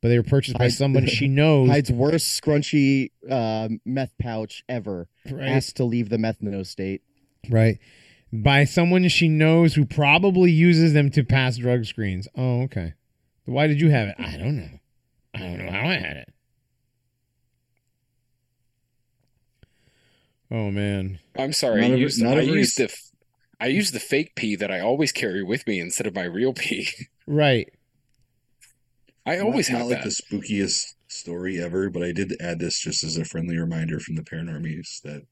But 0.00 0.08
they 0.08 0.16
were 0.16 0.22
purchased 0.24 0.56
by 0.56 0.64
I- 0.64 0.68
someone 0.68 1.06
she 1.06 1.28
knows. 1.28 1.68
Hyde's 1.68 1.92
worst 1.92 2.42
scrunchy 2.42 3.10
uh, 3.30 3.68
meth 3.84 4.16
pouch 4.18 4.64
ever. 4.70 5.06
right? 5.30 5.50
Asked 5.50 5.76
to 5.76 5.84
leave 5.84 6.08
the 6.08 6.16
meth 6.16 6.40
no 6.40 6.62
state. 6.62 7.02
Right. 7.50 7.78
By 8.32 8.64
someone 8.64 9.06
she 9.08 9.28
knows 9.28 9.74
who 9.74 9.84
probably 9.84 10.50
uses 10.50 10.94
them 10.94 11.10
to 11.10 11.22
pass 11.22 11.58
drug 11.58 11.84
screens. 11.84 12.26
Oh, 12.36 12.62
okay. 12.62 12.94
Why 13.44 13.66
did 13.66 13.80
you 13.80 13.90
have 13.90 14.08
it? 14.08 14.14
I 14.18 14.36
don't 14.38 14.56
know. 14.56 14.78
I 15.34 15.38
don't 15.40 15.58
know 15.66 15.70
how 15.72 15.88
I 15.88 15.94
had 15.94 16.16
it. 16.16 16.28
Oh 20.50 20.70
man. 20.70 21.18
I'm 21.36 21.52
sorry. 21.52 21.80
Not 21.80 21.90
I 21.92 21.94
a- 21.94 21.98
used 21.98 22.22
not 22.22 22.38
I 22.38 22.42
a 22.42 22.46
very 22.46 22.58
used 22.58 22.78
the 22.78 22.94
I 23.60 23.66
used 23.66 23.94
the 23.94 24.00
fake 24.00 24.34
pee 24.34 24.56
that 24.56 24.70
I 24.70 24.80
always 24.80 25.12
carry 25.12 25.42
with 25.42 25.66
me 25.66 25.78
instead 25.80 26.06
of 26.06 26.14
my 26.14 26.24
real 26.24 26.52
pee. 26.52 26.88
Right. 27.24 27.72
I 29.24 29.38
always 29.38 29.70
not, 29.70 29.78
have 29.78 29.86
not 29.88 29.94
like 29.94 30.02
that. 30.02 30.10
the 30.28 30.36
spookiest 30.38 30.82
story 31.06 31.62
ever, 31.62 31.88
but 31.88 32.02
I 32.02 32.10
did 32.10 32.34
add 32.40 32.58
this 32.58 32.80
just 32.80 33.04
as 33.04 33.16
a 33.16 33.24
friendly 33.24 33.56
reminder 33.56 34.00
from 34.00 34.16
the 34.16 34.22
Paranormies 34.24 35.00
that 35.02 35.22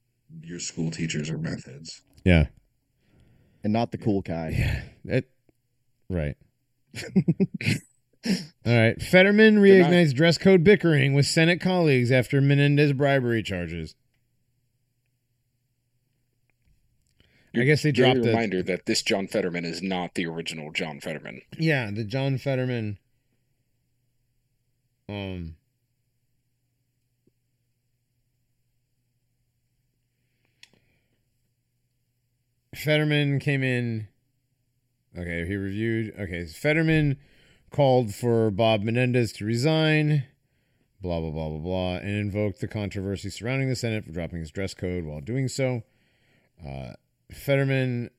your 0.40 0.60
school 0.60 0.92
teachers 0.92 1.28
are 1.30 1.36
meth 1.36 1.66
heads. 1.66 2.02
Yeah. 2.24 2.46
And 3.62 3.72
not 3.72 3.92
the 3.92 3.98
cool 3.98 4.22
kind. 4.22 4.54
Yeah. 4.56 4.82
That 5.04 5.24
right. 6.08 6.36
All 8.26 8.32
right. 8.66 9.00
Fetterman 9.02 9.62
They're 9.62 9.82
not- 9.82 9.90
reignites 9.90 10.14
dress 10.14 10.38
code 10.38 10.64
bickering 10.64 11.14
with 11.14 11.26
Senate 11.26 11.60
colleagues 11.60 12.10
after 12.10 12.40
Menendez 12.40 12.92
bribery 12.92 13.42
charges. 13.42 13.94
I 17.54 17.64
guess 17.64 17.82
they 17.82 17.90
dropped 17.90 18.22
the 18.22 18.28
reminder 18.28 18.62
that 18.62 18.86
this 18.86 19.02
John 19.02 19.26
Fetterman 19.26 19.64
is 19.64 19.82
not 19.82 20.14
the 20.14 20.24
original 20.26 20.70
John 20.70 21.00
Fetterman. 21.00 21.42
yeah 21.58 21.90
the 21.90 22.04
John 22.04 22.38
Fetterman. 22.38 22.98
Um. 25.08 25.56
Fetterman 32.74 33.38
came 33.40 33.62
in. 33.62 34.08
Okay, 35.16 35.46
he 35.46 35.56
reviewed. 35.56 36.14
Okay, 36.18 36.44
Fetterman 36.46 37.16
called 37.70 38.14
for 38.14 38.50
Bob 38.50 38.82
Menendez 38.82 39.32
to 39.34 39.44
resign. 39.44 40.24
Blah 41.02 41.20
blah 41.20 41.30
blah 41.30 41.48
blah 41.48 41.58
blah, 41.58 41.94
and 41.96 42.10
invoked 42.10 42.60
the 42.60 42.68
controversy 42.68 43.30
surrounding 43.30 43.68
the 43.68 43.76
Senate 43.76 44.04
for 44.04 44.12
dropping 44.12 44.40
his 44.40 44.50
dress 44.50 44.74
code 44.74 45.04
while 45.04 45.20
doing 45.20 45.48
so. 45.48 45.82
Uh, 46.64 46.92
Fetterman 47.32 48.10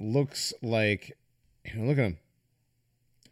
looks 0.00 0.52
like, 0.60 1.16
you 1.64 1.78
know, 1.78 1.86
look 1.86 1.98
at 1.98 2.04
him. 2.04 2.18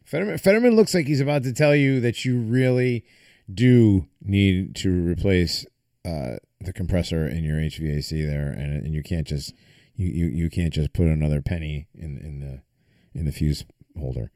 Fetterman, 0.05 0.39
Fetterman 0.39 0.77
looks 0.77 0.95
like 0.95 1.07
he's 1.07 1.21
about 1.21 1.43
to 1.43 1.53
tell 1.53 1.75
you 1.75 2.01
that 2.01 2.25
you 2.25 2.39
really 2.39 3.05
do 3.53 4.07
need 4.23 4.77
to 4.77 4.91
replace 4.91 5.67
uh, 6.05 6.37
the 6.61 6.73
compressor 6.73 7.27
in 7.27 7.43
your 7.43 7.57
HVAC 7.57 8.25
there, 8.27 8.49
and 8.49 8.85
and 8.85 8.95
you 8.95 9.03
can't 9.03 9.27
just 9.27 9.53
you, 9.97 10.09
you, 10.09 10.27
you 10.27 10.51
can't 10.51 10.73
just 10.73 10.93
put 10.93 11.07
another 11.07 11.41
penny 11.43 11.87
in 11.95 12.19
in 12.19 12.41
the 12.41 12.63
in 13.19 13.27
the 13.27 13.33
fuse 13.33 13.65
holder, 13.99 14.31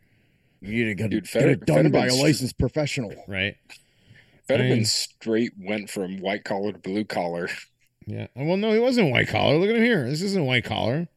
You 0.61 0.73
need 0.73 0.85
to 0.85 0.95
get, 0.95 1.11
Dude, 1.11 1.25
get 1.25 1.31
Fetter- 1.31 1.51
it 1.51 1.67
done 1.67 1.91
by 1.91 1.99
a 1.99 2.03
Fetterman's- 2.03 2.23
licensed 2.23 2.59
professional. 2.59 3.13
right? 3.27 3.57
Fetterman 4.47 4.73
I 4.73 4.75
mean- 4.77 4.85
straight 4.85 5.53
went 5.59 5.91
from 5.91 6.21
white 6.21 6.45
collar 6.45 6.73
to 6.73 6.79
blue 6.79 7.05
collar. 7.05 7.49
Yeah. 8.07 8.29
Well, 8.35 8.57
no, 8.57 8.73
he 8.73 8.79
wasn't 8.79 9.11
white 9.11 9.29
collar. 9.29 9.57
Look 9.59 9.69
at 9.69 9.77
him 9.77 9.83
here. 9.83 10.09
This 10.09 10.23
isn't 10.23 10.47
white 10.47 10.65
collar. 10.65 11.09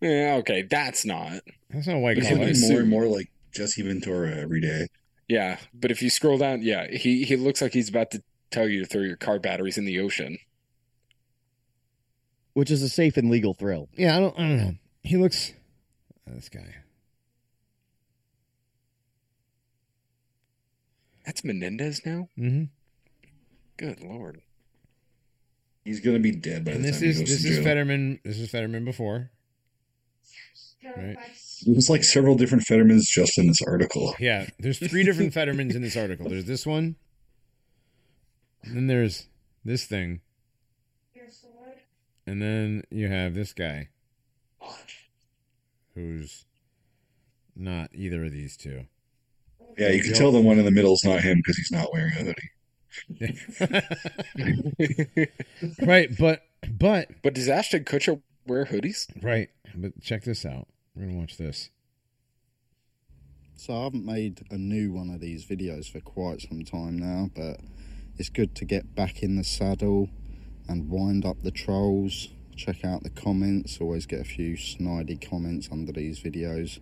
Yeah, 0.00 0.34
okay, 0.40 0.62
that's 0.62 1.06
not. 1.06 1.40
That's 1.70 1.86
not 1.86 1.98
white 1.98 2.18
He's 2.18 2.28
collar. 2.28 2.44
looking 2.46 2.68
more 2.68 2.80
and 2.80 2.90
more 2.90 3.06
like 3.06 3.30
Jesse 3.52 3.80
Ventura 3.82 4.36
every 4.36 4.60
day. 4.60 4.88
Yeah, 5.28 5.58
but 5.72 5.90
if 5.90 6.02
you 6.02 6.10
scroll 6.10 6.36
down, 6.36 6.60
yeah, 6.60 6.86
he 6.90 7.24
he 7.24 7.36
looks 7.36 7.62
like 7.62 7.72
he's 7.72 7.88
about 7.88 8.10
to 8.10 8.22
tell 8.50 8.68
you 8.68 8.80
to 8.80 8.86
throw 8.86 9.00
your 9.00 9.16
car 9.16 9.38
batteries 9.38 9.78
in 9.78 9.86
the 9.86 9.98
ocean. 10.00 10.36
Which 12.54 12.70
is 12.70 12.82
a 12.82 12.88
safe 12.88 13.16
and 13.16 13.30
legal 13.30 13.52
thrill. 13.54 13.88
Yeah, 13.96 14.16
I 14.16 14.20
don't. 14.20 14.38
I 14.38 14.42
don't 14.42 14.56
know. 14.56 14.74
He 15.02 15.16
looks. 15.16 15.52
This 16.26 16.48
guy. 16.48 16.74
That's 21.26 21.44
Menendez 21.44 22.02
now. 22.04 22.28
Mm-hmm. 22.38 22.64
Good 23.76 24.00
lord. 24.00 24.40
He's 25.84 26.00
gonna 26.00 26.18
be 26.18 26.30
dead 26.32 26.64
by 26.64 26.72
And 26.72 26.84
the 26.84 26.88
this 26.88 27.00
time 27.00 27.08
is 27.08 27.16
he 27.18 27.22
goes 27.24 27.30
this 27.30 27.42
to 27.42 27.48
is 27.48 27.54
jail. 27.56 27.64
Fetterman. 27.64 28.20
This 28.24 28.38
is 28.38 28.50
Fetterman 28.50 28.84
before. 28.84 29.30
Right. 30.96 31.16
There's 31.66 31.88
like 31.88 32.04
several 32.04 32.36
different 32.36 32.64
Fettermans 32.64 33.04
just 33.08 33.38
in 33.38 33.46
this 33.46 33.62
article. 33.66 34.14
Yeah, 34.20 34.46
there's 34.58 34.78
three 34.78 35.02
different 35.02 35.32
Fettermans 35.34 35.74
in 35.74 35.80
this 35.82 35.96
article. 35.96 36.28
There's 36.28 36.44
this 36.44 36.66
one, 36.66 36.96
and 38.62 38.76
then 38.76 38.86
there's 38.86 39.26
this 39.64 39.86
thing, 39.86 40.20
and 42.26 42.40
then 42.40 42.82
you 42.90 43.08
have 43.08 43.34
this 43.34 43.52
guy, 43.52 43.88
who's 45.94 46.44
not 47.56 47.90
either 47.92 48.24
of 48.24 48.32
these 48.32 48.56
two. 48.56 48.86
Yeah, 49.78 49.90
you 49.90 50.02
can 50.02 50.14
tell 50.14 50.32
the 50.32 50.40
one 50.40 50.58
in 50.58 50.64
the 50.64 50.70
middle 50.70 50.94
is 50.94 51.04
not 51.04 51.20
him 51.20 51.38
because 51.38 51.56
he's 51.56 51.72
not 51.72 51.92
wearing 51.92 52.12
a 52.12 52.24
hoodie. 52.24 52.50
right, 55.82 56.16
but 56.18 56.42
but 56.70 57.08
But 57.22 57.34
does 57.34 57.48
Ashton 57.48 57.84
Kutcher 57.84 58.20
wear 58.46 58.66
hoodies? 58.66 59.06
right, 59.22 59.48
but 59.74 60.00
check 60.00 60.22
this 60.22 60.46
out. 60.46 60.68
We're 60.94 61.06
gonna 61.06 61.18
watch 61.18 61.36
this. 61.36 61.70
So 63.56 63.74
I 63.74 63.84
haven't 63.84 64.04
made 64.04 64.44
a 64.50 64.58
new 64.58 64.92
one 64.92 65.10
of 65.10 65.20
these 65.20 65.44
videos 65.44 65.90
for 65.90 66.00
quite 66.00 66.40
some 66.42 66.64
time 66.64 66.98
now, 66.98 67.30
but 67.34 67.60
it's 68.16 68.28
good 68.28 68.54
to 68.56 68.64
get 68.64 68.94
back 68.94 69.22
in 69.22 69.36
the 69.36 69.44
saddle 69.44 70.08
and 70.68 70.88
wind 70.90 71.24
up 71.24 71.42
the 71.42 71.50
trolls. 71.50 72.28
Check 72.56 72.84
out 72.84 73.02
the 73.02 73.10
comments. 73.10 73.78
Always 73.80 74.06
get 74.06 74.20
a 74.20 74.24
few 74.24 74.56
snidey 74.56 75.20
comments 75.20 75.68
under 75.72 75.92
these 75.92 76.20
videos. 76.20 76.78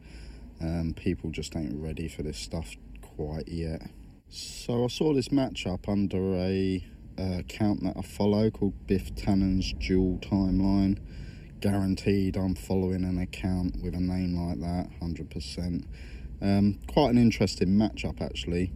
Um, 0.61 0.95
people 0.95 1.31
just 1.31 1.57
ain't 1.57 1.75
ready 1.75 2.09
for 2.09 2.23
this 2.23 2.39
stuff 2.39 2.77
quite 3.01 3.49
yet. 3.49 3.83
So 4.29 4.85
I 4.85 4.89
saw 4.89 5.13
this 5.13 5.29
matchup 5.29 5.89
under 5.89 6.35
a 6.37 6.85
uh, 7.19 7.39
account 7.39 7.83
that 7.83 7.97
I 7.97 8.03
follow 8.03 8.51
called 8.51 8.87
Biff 8.87 9.15
Tannen's 9.15 9.73
Dual 9.75 10.19
Timeline. 10.19 10.99
Guaranteed, 11.61 12.37
I'm 12.37 12.55
following 12.55 13.05
an 13.05 13.19
account 13.19 13.83
with 13.83 13.95
a 13.95 14.01
name 14.01 14.35
like 14.35 14.61
that, 14.61 14.91
hundred 15.01 15.31
percent. 15.31 15.87
Um, 16.41 16.81
quite 16.89 17.11
an 17.11 17.19
interesting 17.19 17.69
matchup, 17.69 18.21
actually. 18.21 18.73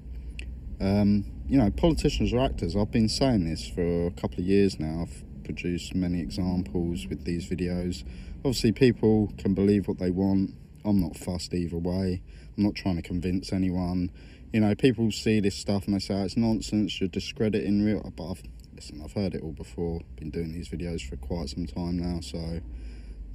Um, 0.80 1.24
you 1.48 1.58
know, 1.58 1.70
politicians 1.70 2.32
are 2.32 2.40
actors. 2.40 2.76
I've 2.76 2.90
been 2.90 3.08
saying 3.08 3.48
this 3.48 3.68
for 3.68 4.06
a 4.06 4.10
couple 4.10 4.40
of 4.40 4.46
years 4.46 4.78
now. 4.78 5.02
I've 5.02 5.44
produced 5.44 5.94
many 5.94 6.20
examples 6.20 7.06
with 7.06 7.24
these 7.24 7.48
videos. 7.48 8.04
Obviously, 8.38 8.72
people 8.72 9.32
can 9.38 9.54
believe 9.54 9.88
what 9.88 9.98
they 9.98 10.10
want. 10.10 10.50
I'm 10.84 11.00
not 11.00 11.16
fussed 11.16 11.54
either 11.54 11.78
way. 11.78 12.22
I'm 12.56 12.64
not 12.64 12.74
trying 12.74 12.96
to 12.96 13.02
convince 13.02 13.52
anyone. 13.52 14.10
You 14.52 14.60
know, 14.60 14.74
people 14.74 15.10
see 15.10 15.40
this 15.40 15.56
stuff 15.56 15.86
and 15.86 15.94
they 15.94 15.98
say 15.98 16.14
"Oh, 16.14 16.24
it's 16.24 16.36
nonsense. 16.36 17.00
You're 17.00 17.08
discrediting 17.08 17.84
real. 17.84 18.12
But 18.16 18.30
I've 18.30 18.42
listen. 18.74 19.00
I've 19.02 19.12
heard 19.12 19.34
it 19.34 19.42
all 19.42 19.52
before. 19.52 20.00
Been 20.16 20.30
doing 20.30 20.52
these 20.52 20.68
videos 20.68 21.08
for 21.08 21.16
quite 21.16 21.48
some 21.48 21.66
time 21.66 21.98
now, 21.98 22.20
so 22.20 22.60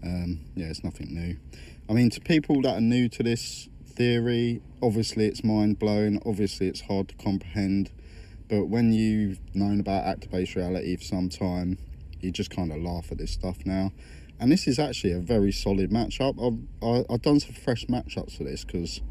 um, 0.03 0.39
yeah, 0.55 0.67
it's 0.67 0.83
nothing 0.83 1.13
new. 1.13 1.37
I 1.89 1.93
mean, 1.93 2.09
to 2.11 2.21
people 2.21 2.61
that 2.61 2.77
are 2.77 2.81
new 2.81 3.09
to 3.09 3.23
this 3.23 3.67
theory, 4.01 4.59
obviously 4.81 5.27
it's 5.27 5.43
mind 5.43 5.77
blowing. 5.77 6.19
Obviously, 6.25 6.67
it's 6.67 6.81
hard 6.81 7.07
to 7.09 7.15
comprehend. 7.17 7.91
But 8.49 8.65
when 8.65 8.91
you've 8.91 9.39
known 9.53 9.79
about 9.79 10.05
actor-based 10.05 10.55
reality 10.55 10.95
for 10.95 11.03
some 11.03 11.29
time, 11.29 11.77
you 12.19 12.31
just 12.31 12.49
kind 12.49 12.71
of 12.71 12.81
laugh 12.81 13.11
at 13.11 13.19
this 13.19 13.29
stuff 13.29 13.57
now. 13.63 13.91
And 14.39 14.51
this 14.51 14.67
is 14.67 14.79
actually 14.79 15.13
a 15.13 15.19
very 15.19 15.51
solid 15.51 15.91
matchup. 15.91 16.33
I've, 16.41 17.05
I've 17.11 17.21
done 17.21 17.39
some 17.39 17.53
fresh 17.53 17.85
matchups 17.85 18.37
for 18.37 18.43
this 18.43 18.65
because 18.65 19.01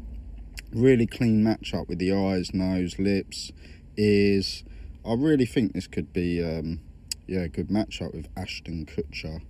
really 0.73 1.07
clean 1.07 1.41
matchup 1.41 1.87
with 1.87 1.99
the 1.99 2.11
eyes, 2.11 2.53
nose, 2.53 2.99
lips, 2.99 3.53
ears. 3.95 4.65
I 5.05 5.13
really 5.13 5.45
think 5.45 5.71
this 5.71 5.87
could 5.87 6.11
be, 6.11 6.43
um, 6.43 6.81
yeah, 7.27 7.43
a 7.43 7.47
good 7.47 7.69
matchup 7.69 8.13
with 8.13 8.27
Ashton 8.35 8.85
Kutcher 8.85 9.41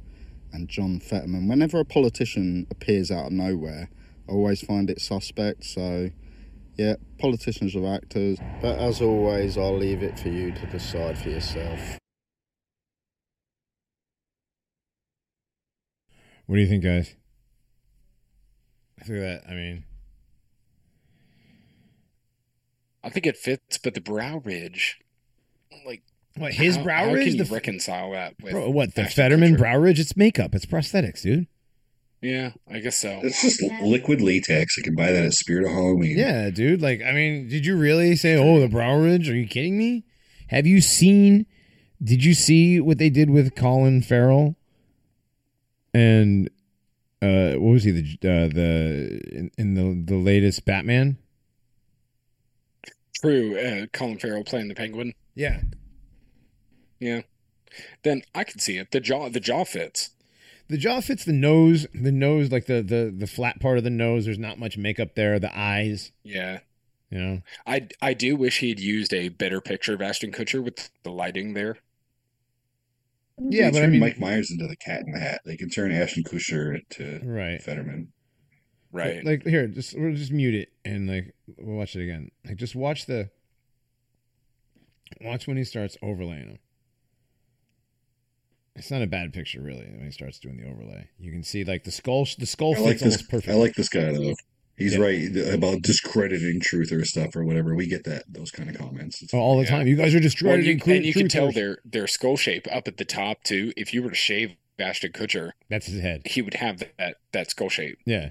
and 0.54 0.70
John 0.70 1.00
Fetterman. 1.00 1.48
Whenever 1.48 1.80
a 1.80 1.86
politician 1.86 2.68
appears 2.70 3.10
out 3.10 3.26
of 3.26 3.32
nowhere, 3.32 3.90
always 4.32 4.62
find 4.62 4.90
it 4.90 5.02
suspect. 5.02 5.66
So, 5.66 6.10
yeah, 6.78 6.96
politicians 7.20 7.76
are 7.76 7.94
actors. 7.94 8.40
But 8.62 8.80
as 8.80 9.02
always, 9.02 9.58
I'll 9.58 9.78
leave 9.78 10.02
it 10.02 10.18
for 10.20 10.30
you 10.30 10.52
to 10.52 10.66
decide 10.68 11.18
for 11.18 11.30
yourself. 11.30 11.98
What 16.48 16.56
do 16.56 16.62
you 16.62 16.68
think, 16.68 16.84
guys? 16.84 17.16
Look 19.08 19.18
at 19.18 19.22
that. 19.22 19.44
I 19.50 19.54
mean, 19.54 19.84
I 23.04 23.10
think 23.10 23.26
it 23.26 23.38
fits, 23.38 23.78
but 23.78 23.94
the 23.94 24.02
brow 24.02 24.38
ridge, 24.44 25.00
like 25.86 26.04
what 26.36 26.54
his 26.54 26.76
how, 26.76 26.84
brow 26.84 27.06
how 27.06 27.14
ridge? 27.14 27.30
Can 27.30 27.38
you 27.38 27.44
The, 27.46 27.54
reconcile 27.54 28.12
that 28.12 28.36
with 28.42 28.52
bro, 28.52 28.70
what 28.70 28.96
the 28.96 29.06
Fetterman 29.06 29.56
Kutcher? 29.56 29.60
brow 29.60 29.78
ridge? 29.78 30.00
It's 30.00 30.16
makeup. 30.16 30.54
It's 30.54 30.66
prosthetics, 30.66 31.22
dude. 31.24 31.48
Yeah, 32.22 32.52
I 32.70 32.80
guess 32.80 32.98
so. 32.98 33.20
It's 33.24 33.42
just 33.42 33.64
liquid 33.82 34.22
latex. 34.22 34.78
I 34.78 34.84
can 34.84 34.94
buy 34.96 35.12
that 35.12 35.26
at 35.26 35.34
Spirit 35.34 35.66
of 35.66 35.72
Halloween. 35.72 36.18
Yeah, 36.18 36.52
dude. 36.52 36.82
Like, 36.82 37.02
I 37.02 37.14
mean, 37.14 37.48
did 37.48 37.66
you 37.66 37.76
really 37.76 38.16
say, 38.16 38.36
"Oh, 38.36 38.60
the 38.60 38.68
brow 38.68 38.96
ridge"? 38.96 39.28
Are 39.28 39.36
you 39.36 39.48
kidding 39.48 39.78
me? 39.78 40.06
Have 40.50 40.68
you 40.68 40.82
seen? 40.82 41.48
Did 42.04 42.24
you 42.24 42.34
see 42.36 42.80
what 42.80 43.00
they 43.00 43.10
did 43.10 43.30
with 43.32 43.56
Colin 43.56 44.02
Farrell? 44.04 44.56
And 45.94 46.50
uh, 47.24 47.54
what 47.54 47.72
was 47.74 47.84
he? 47.84 47.92
The 47.92 48.02
uh, 48.02 48.48
the 48.54 49.22
in, 49.32 49.52
in 49.58 49.74
the 49.74 50.14
the 50.14 50.20
latest 50.20 50.64
Batman? 50.64 51.18
True. 53.16 53.58
Uh, 53.58 53.86
Colin 53.94 54.18
Farrell 54.20 54.44
playing 54.44 54.68
the 54.68 54.76
Penguin. 54.76 55.14
Yeah, 55.36 55.62
Yeah. 57.00 57.22
Then 58.04 58.24
I 58.36 58.44
can 58.44 58.60
see 58.60 58.78
it. 58.78 58.92
The 58.92 59.00
jaw, 59.00 59.30
the 59.30 59.40
jaw 59.40 59.64
fits. 59.64 60.10
The 60.72 60.78
jaw 60.78 61.00
fits 61.02 61.24
the 61.26 61.34
nose. 61.34 61.86
The 61.94 62.12
nose, 62.12 62.52
like 62.52 62.66
the 62.66 62.82
the 62.82 63.14
the 63.16 63.28
flat 63.28 63.60
part 63.60 63.78
of 63.78 63.84
the 63.84 63.90
nose. 63.90 64.26
There's 64.26 64.40
not 64.40 64.58
much 64.60 64.78
makeup 64.78 65.16
there. 65.16 65.38
The 65.40 65.56
eyes, 65.58 66.12
Yeah. 66.24 66.60
you 67.10 67.20
know. 67.20 67.42
I 67.68 67.88
I 68.02 68.14
do 68.14 68.36
wish 68.36 68.60
he'd 68.60 68.80
used 68.80 69.14
a 69.14 69.30
better 69.30 69.62
picture 69.62 69.94
of 69.94 70.02
Ashton 70.02 70.32
Kutcher 70.32 70.64
with 70.64 70.90
the 71.04 71.12
lighting 71.12 71.54
there. 71.54 71.78
Yeah, 73.38 73.66
They 73.66 73.72
but 73.72 73.78
I 73.78 73.82
turn 73.82 73.92
mean- 73.92 74.00
Mike 74.02 74.20
Myers 74.20 74.52
into 74.52 74.68
the 74.68 74.76
Cat 74.76 75.04
in 75.06 75.12
the 75.14 75.20
Hat. 75.20 75.42
They 75.46 75.58
can 75.58 75.70
turn 75.70 75.92
Ashton 75.92 76.24
Kutcher 76.24 76.76
into 76.76 77.20
Right. 77.26 77.62
Fetterman. 77.62 78.12
Right. 78.92 79.24
Like 79.24 79.46
here, 79.46 79.68
just 79.68 79.98
we'll 79.98 80.14
just 80.16 80.32
mute 80.34 80.54
it 80.54 80.70
and 80.84 81.08
like 81.08 81.34
we'll 81.58 81.78
watch 81.78 81.96
it 81.96 82.04
again. 82.04 82.30
Like 82.46 82.58
just 82.58 82.76
watch 82.76 83.06
the 83.06 83.30
watch 85.22 85.48
when 85.48 85.58
he 85.58 85.64
starts 85.64 85.98
overlaying 86.02 86.48
them. 86.50 86.60
It's 88.76 88.90
not 88.90 89.02
a 89.02 89.08
bad 89.08 89.34
picture, 89.34 89.62
really. 89.62 89.86
When 89.86 90.06
he 90.06 90.12
starts 90.12 90.40
doing 90.40 90.58
the 90.58 90.68
overlay, 90.70 91.10
you 91.20 91.32
can 91.32 91.44
see 91.44 91.64
like 91.64 91.84
the 91.84 91.92
skull. 91.92 92.26
The 92.38 92.46
skull 92.46 92.72
I 92.72 92.76
fits 92.76 92.86
like 92.86 92.98
this. 93.00 93.04
almost 93.16 93.30
perfect. 93.30 93.50
I 93.50 93.56
like 93.56 93.74
this 93.76 93.90
guy 93.90 94.12
though. 94.14 94.34
He's 94.78 94.94
Yeah. 94.96 95.02
right 95.02 95.54
about 95.54 95.82
discrediting 95.82 96.60
truth 96.62 96.92
or 96.92 97.04
stuff 97.06 97.36
or 97.36 97.44
whatever. 97.44 97.76
We 97.76 97.86
get 97.86 98.06
that 98.06 98.24
those 98.30 98.50
kind 98.50 98.70
of 98.70 98.78
comments. 98.78 99.22
It's 99.22 99.34
Oh, 99.34 99.40
all 99.40 99.58
the 99.58 99.64
Yeah. 99.66 99.70
time. 99.72 99.88
You 99.88 99.96
guys 99.98 100.14
are 100.14 100.18
Well, 100.18 100.24
discrediting. 100.24 100.78
you, 100.78 100.80
cru- 100.80 100.94
and 100.96 101.06
you 101.06 101.14
can 101.14 101.28
tell 101.28 101.52
their 101.52 101.80
their 101.86 102.08
skull 102.08 102.38
shape 102.38 102.66
up 102.72 102.88
at 102.88 102.98
the 102.98 103.06
top 103.06 103.44
too. 103.44 103.74
If 103.76 103.94
you 103.94 104.02
were 104.02 104.10
to 104.10 104.16
shave 104.16 104.52
Ashton 104.80 105.12
Kutcher, 105.12 105.52
That's 105.70 105.86
his 105.88 106.02
head. 106.02 106.22
he 106.26 106.42
would 106.42 106.56
have 106.56 106.80
that 106.98 107.16
that 107.34 107.52
skull 107.52 107.70
shape. 107.70 108.00
Yeah, 108.06 108.30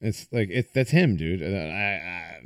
it's 0.00 0.28
like 0.32 0.48
it. 0.50 0.72
That's 0.72 0.92
him, 0.92 1.16
dude. 1.16 1.42
Uh, 1.42 1.46
I, 1.46 1.50
I, 1.50 2.40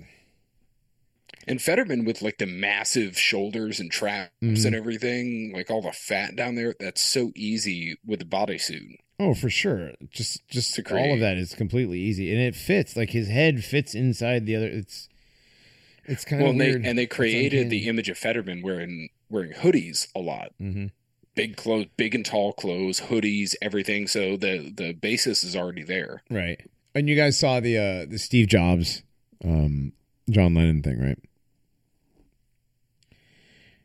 And 1.47 1.60
Fetterman 1.60 2.05
with 2.05 2.23
like 2.23 2.39
the 2.39 2.47
massive 2.47 3.19
shoulders 3.19 3.81
and 3.81 3.90
traps 3.90 4.31
Mhm. 4.43 4.64
and 4.66 4.74
everything, 4.74 5.52
like 5.55 5.70
all 5.70 5.82
the 5.82 5.93
fat 5.93 6.36
down 6.36 6.55
there, 6.55 6.74
that's 6.78 7.01
so 7.01 7.32
easy 7.35 7.97
with 8.06 8.20
the 8.20 8.24
bodysuit. 8.27 8.97
oh, 9.20 9.35
for 9.35 9.51
sure. 9.51 9.93
Just, 10.10 10.47
just 10.48 10.74
To 10.74 10.97
all 10.97 11.14
of 11.14 11.20
that 11.20 11.36
is 11.36 11.55
completely 11.55 12.01
easy, 12.01 12.32
and 12.32 12.40
it 12.40 12.55
fits. 12.56 12.97
Like 12.97 13.10
his 13.10 13.28
head 13.28 13.64
fits 13.64 13.94
inside 13.94 14.47
the 14.47 14.56
other. 14.56 14.66
It's, 14.69 15.09
it's 16.05 16.24
kind 16.24 16.43
Well, 16.43 16.51
of 16.51 16.55
and 16.55 16.60
they 16.60 16.70
weird. 16.70 16.86
and 16.86 16.98
they 16.98 17.06
created 17.06 17.70
the 17.70 17.86
image 17.89 18.09
of 18.09 18.19
Fetterman 18.19 18.62
wearing 18.62 19.09
wearing 19.28 19.52
hoodies 19.52 20.09
a 20.14 20.20
lot. 20.20 20.52
hmm 20.59 20.86
Big 21.35 21.56
clothes, 21.56 21.86
big 21.97 22.14
and 22.14 22.27
tall 22.27 22.52
clothes, 22.52 23.01
hoodies, 23.02 23.55
everything. 23.62 24.06
So 24.06 24.36
the 24.36 24.70
the 24.74 24.93
basis 24.93 25.43
is 25.44 25.56
already 25.56 25.82
there. 25.82 26.23
Right. 26.28 26.60
And 26.94 27.09
you 27.09 27.16
guys 27.16 27.39
saw 27.39 27.59
the 27.60 27.78
uh 27.78 28.06
the 28.06 28.19
Steve 28.19 28.48
Jobs, 28.48 29.02
um, 29.44 29.93
John 30.28 30.55
Lennon 30.55 30.82
thing, 30.82 30.98
right? 31.01 31.19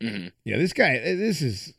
Hmm 0.02 0.28
Yeah, 0.44 0.57
this 0.57 0.74
guy. 0.74 0.98
uh, 0.98 1.15
This 1.15 1.41
is. 1.41 1.74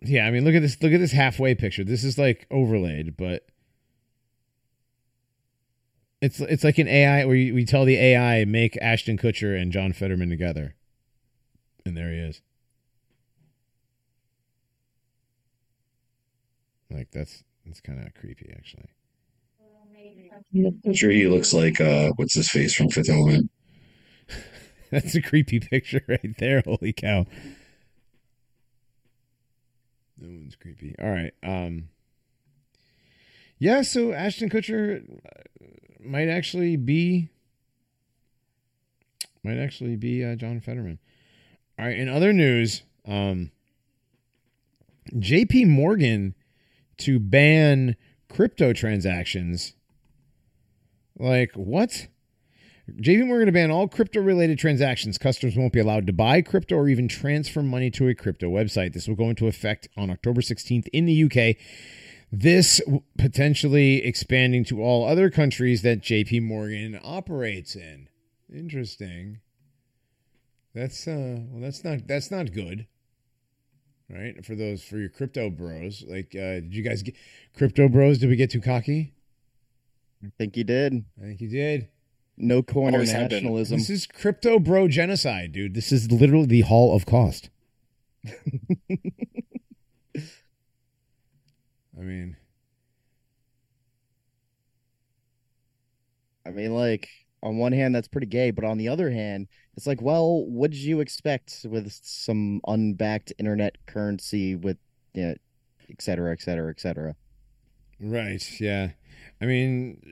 Yeah, 0.00 0.26
I 0.26 0.30
mean, 0.30 0.44
look 0.44 0.54
at 0.54 0.62
this. 0.62 0.80
Look 0.82 0.92
at 0.92 1.00
this 1.00 1.12
halfway 1.12 1.54
picture. 1.54 1.84
This 1.84 2.04
is 2.04 2.18
like 2.18 2.46
overlaid, 2.50 3.16
but 3.16 3.46
it's 6.20 6.40
it's 6.40 6.64
like 6.64 6.78
an 6.78 6.88
AI 6.88 7.24
where 7.24 7.36
you, 7.36 7.54
we 7.54 7.64
tell 7.64 7.84
the 7.84 7.96
AI 7.96 8.44
make 8.44 8.76
Ashton 8.80 9.18
Kutcher 9.18 9.60
and 9.60 9.72
John 9.72 9.92
Fetterman 9.92 10.30
together, 10.30 10.74
and 11.84 11.96
there 11.96 12.10
he 12.12 12.18
is. 12.18 12.40
Like 16.90 17.10
that's 17.10 17.44
that's 17.64 17.80
kind 17.80 18.06
of 18.06 18.12
creepy, 18.14 18.52
actually. 18.56 18.88
I'm 20.86 20.94
sure 20.94 21.10
he 21.10 21.26
looks 21.26 21.52
like 21.52 21.80
uh, 21.80 22.10
what's 22.16 22.34
his 22.34 22.48
face 22.50 22.74
from 22.74 22.88
Fifth 22.90 23.10
Element. 23.10 23.50
That's 24.90 25.14
a 25.14 25.22
creepy 25.22 25.60
picture 25.60 26.02
right 26.08 26.34
there. 26.38 26.62
Holy 26.66 26.92
cow. 26.92 27.26
That 30.18 30.28
one's 30.28 30.56
creepy. 30.56 30.94
All 31.00 31.10
right. 31.10 31.34
Um 31.42 31.88
Yeah, 33.58 33.82
so 33.82 34.12
Ashton 34.12 34.48
Kutcher 34.50 35.02
uh, 35.24 35.64
might 36.00 36.28
actually 36.28 36.76
be 36.76 37.28
might 39.44 39.58
actually 39.58 39.96
be 39.96 40.24
uh, 40.24 40.34
John 40.34 40.60
Fetterman. 40.60 40.98
All 41.78 41.86
right, 41.86 41.96
in 41.96 42.08
other 42.08 42.32
news, 42.32 42.82
um 43.06 43.50
JP 45.14 45.68
Morgan 45.68 46.34
to 46.98 47.18
ban 47.18 47.96
crypto 48.28 48.72
transactions. 48.72 49.74
Like 51.18 51.52
what? 51.54 52.08
JP 52.96 53.26
Morgan 53.26 53.46
to 53.46 53.52
ban 53.52 53.70
all 53.70 53.86
crypto 53.86 54.20
related 54.20 54.58
transactions. 54.58 55.18
Customers 55.18 55.56
won't 55.56 55.74
be 55.74 55.80
allowed 55.80 56.06
to 56.06 56.12
buy 56.12 56.40
crypto 56.40 56.76
or 56.76 56.88
even 56.88 57.06
transfer 57.06 57.62
money 57.62 57.90
to 57.90 58.08
a 58.08 58.14
crypto 58.14 58.48
website. 58.48 58.94
This 58.94 59.06
will 59.06 59.14
go 59.14 59.28
into 59.28 59.46
effect 59.46 59.88
on 59.96 60.10
October 60.10 60.40
16th 60.40 60.88
in 60.88 61.04
the 61.04 61.24
UK. 61.24 61.56
This 62.32 62.80
potentially 63.18 64.04
expanding 64.04 64.64
to 64.64 64.82
all 64.82 65.06
other 65.06 65.30
countries 65.30 65.82
that 65.82 66.00
JP 66.00 66.42
Morgan 66.44 66.98
operates 67.02 67.76
in. 67.76 68.08
Interesting. 68.52 69.40
That's 70.74 71.06
uh 71.06 71.40
well 71.50 71.60
that's 71.60 71.84
not 71.84 72.06
that's 72.06 72.30
not 72.30 72.52
good. 72.52 72.86
Right? 74.08 74.44
For 74.44 74.54
those 74.54 74.82
for 74.82 74.96
your 74.96 75.10
crypto 75.10 75.50
bros. 75.50 76.04
Like 76.06 76.34
uh 76.34 76.60
did 76.60 76.74
you 76.74 76.82
guys 76.82 77.02
get 77.02 77.16
crypto 77.54 77.88
bros 77.88 78.18
did 78.18 78.30
we 78.30 78.36
get 78.36 78.50
too 78.50 78.60
cocky? 78.62 79.14
I 80.24 80.30
think 80.38 80.56
you 80.56 80.64
did. 80.64 81.04
I 81.18 81.24
think 81.24 81.40
you 81.40 81.48
did. 81.48 81.88
No 82.40 82.62
coin 82.62 82.94
or 82.94 82.98
Always 82.98 83.12
nationalism. 83.12 83.78
This 83.78 83.90
is 83.90 84.06
crypto 84.06 84.58
bro 84.58 84.86
genocide, 84.88 85.52
dude. 85.52 85.74
This 85.74 85.90
is 85.90 86.10
literally 86.12 86.46
the 86.46 86.60
hall 86.62 86.94
of 86.94 87.04
cost. 87.04 87.50
I 88.28 88.30
mean, 91.96 92.36
I 96.46 96.50
mean, 96.50 96.74
like 96.74 97.08
on 97.42 97.58
one 97.58 97.72
hand, 97.72 97.94
that's 97.94 98.08
pretty 98.08 98.26
gay, 98.26 98.50
but 98.50 98.64
on 98.64 98.78
the 98.78 98.88
other 98.88 99.10
hand, 99.10 99.48
it's 99.76 99.86
like, 99.86 100.00
well, 100.00 100.44
what 100.46 100.70
did 100.70 100.80
you 100.80 101.00
expect 101.00 101.66
with 101.68 101.92
some 102.02 102.60
unbacked 102.66 103.32
internet 103.38 103.76
currency 103.86 104.54
with, 104.54 104.76
you 105.14 105.22
know, 105.22 105.34
et 105.90 106.02
cetera, 106.02 106.32
et 106.32 106.40
cetera, 106.40 106.70
et 106.70 106.80
cetera. 106.80 107.14
right? 108.00 108.60
Yeah. 108.60 108.90
I 109.40 109.46
mean, 109.46 110.02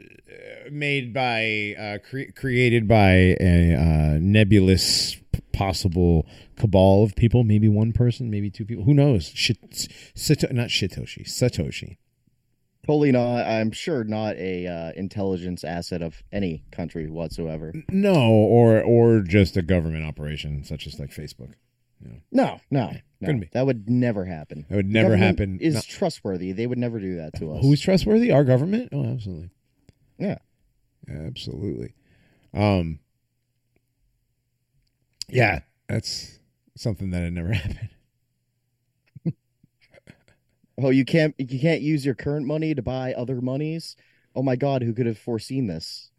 made 0.71 1.13
by, 1.13 1.75
uh, 1.79 1.99
cre- 2.09 2.33
created 2.35 2.87
by 2.87 3.37
a 3.41 3.75
uh, 3.75 4.19
nebulous 4.21 5.17
possible 5.53 6.27
cabal 6.57 7.03
of 7.03 7.17
people. 7.17 7.43
Maybe 7.43 7.69
one 7.69 7.93
person, 7.93 8.31
maybe 8.31 8.51
two 8.51 8.65
people. 8.65 8.85
Who 8.85 8.95
knows? 8.95 9.33
Shit, 9.35 9.89
Sato- 10.15 10.53
not 10.53 10.69
Shitoshi, 10.69 11.27
Satoshi. 11.27 11.97
Totally 12.87 13.11
not. 13.11 13.45
I'm 13.47 13.73
sure 13.73 14.05
not 14.05 14.37
a 14.37 14.69
uh, 14.69 14.93
intelligence 14.95 15.65
asset 15.65 16.03
of 16.03 16.23
any 16.31 16.63
country 16.71 17.11
whatsoever. 17.11 17.73
No, 17.91 18.31
or 18.31 18.81
or 18.81 19.23
just 19.23 19.57
a 19.57 19.63
government 19.63 20.05
operation 20.05 20.63
such 20.63 20.87
as 20.87 21.01
like 21.01 21.11
Facebook. 21.11 21.55
No, 22.01 22.21
no, 22.33 22.61
no. 22.71 22.93
Couldn't 23.21 23.41
be. 23.41 23.49
That 23.53 23.67
would 23.67 23.89
never 23.89 24.25
happen. 24.25 24.67
That 24.69 24.77
would 24.77 24.87
never 24.89 25.11
Government 25.11 25.39
happen. 25.39 25.59
Is 25.61 25.75
No- 25.75 25.81
trustworthy. 25.89 26.53
They 26.53 26.67
would 26.67 26.79
never 26.79 27.01
do 27.01 27.17
that 27.17 27.35
to 27.39 27.53
us. 27.53 27.63
Who's 27.63 27.81
trustworthy? 27.81 28.31
Our 28.31 28.45
government? 28.45 28.91
Oh, 28.93 29.05
absolutely. 29.05 29.51
Yeah. 30.19 30.39
Absolutely. 31.09 31.95
Um 32.53 32.99
Yeah, 35.29 35.61
that's 35.89 36.39
something 36.77 37.11
that 37.11 37.23
had 37.23 37.33
never 37.33 37.53
happened. 37.53 37.89
Oh, 40.79 40.91
you 40.91 41.07
can't 41.07 41.35
you 41.39 41.59
can't 41.59 41.81
use 41.81 42.05
your 42.05 42.15
current 42.15 42.47
money 42.47 42.75
to 42.75 42.83
buy 42.83 43.15
other 43.15 43.41
monies. 43.41 43.97
Oh 44.35 44.43
my 44.43 44.57
God, 44.57 44.83
who 44.83 44.93
could 44.93 45.07
have 45.07 45.17
foreseen 45.17 45.69
this? 45.69 46.11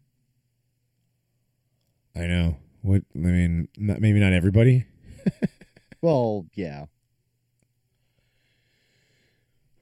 I 2.16 2.26
know. 2.26 2.56
What 2.82 3.02
I 3.14 3.18
mean, 3.18 3.68
not, 3.76 4.00
maybe 4.00 4.18
not 4.18 4.32
everybody. 4.32 4.86
Well, 6.00 6.46
yeah. 6.54 6.86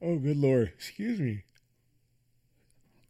Oh, 0.03 0.17
good 0.17 0.37
lord. 0.37 0.73
Excuse 0.75 1.19
me. 1.21 1.43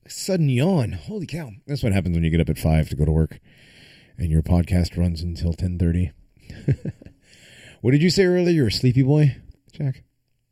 Sudden 0.09 0.49
yawn. 0.49 0.93
Holy 0.93 1.27
cow. 1.27 1.51
That's 1.67 1.83
what 1.83 1.93
happens 1.93 2.15
when 2.15 2.25
you 2.25 2.31
get 2.31 2.41
up 2.41 2.49
at 2.49 2.59
5 2.59 2.89
to 2.91 2.97
go 2.97 3.05
to 3.05 3.13
work 3.13 3.41
and 4.19 4.31
your 4.31 4.43
podcast 4.43 4.97
runs 4.97 5.23
until 5.23 5.53
10:30. 5.53 6.13
what 7.81 7.91
did 7.91 8.03
you 8.03 8.11
say 8.11 8.25
earlier? 8.25 8.55
You're 8.55 8.69
a 8.69 8.73
sleepy 8.73 9.03
boy, 9.03 9.37
Jack? 9.73 10.05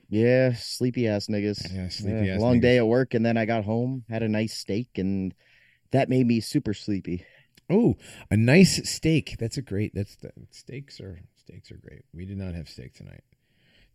Yeah, 0.09 0.53
sleepy 0.55 1.09
ass 1.09 1.27
niggas. 1.29 1.73
Yeah, 1.75 1.89
sleepy 1.89 2.31
ass 2.31 2.41
Long 2.41 2.59
niggas. 2.59 2.63
day 2.63 2.79
at 2.79 2.87
work, 2.87 3.15
and 3.15 3.25
then 3.25 3.37
I 3.37 3.47
got 3.47 3.65
home, 3.65 4.05
had 4.09 4.23
a 4.23 4.29
nice 4.29 4.55
steak, 4.55 4.89
and 4.97 5.35
that 5.93 6.09
made 6.09 6.27
me 6.27 6.41
super 6.41 6.75
sleepy. 6.75 7.25
Oh, 7.71 7.97
a 8.31 8.37
nice 8.37 8.89
steak. 8.89 9.37
That's 9.39 9.57
a 9.57 9.63
great. 9.63 9.95
That's 9.95 10.17
the, 10.17 10.31
steaks 10.51 11.01
are 11.01 11.21
steaks 11.45 11.71
are 11.71 11.77
great. 11.77 12.05
We 12.15 12.25
did 12.25 12.39
not 12.39 12.55
have 12.55 12.69
steak 12.69 12.95
tonight. 12.95 13.23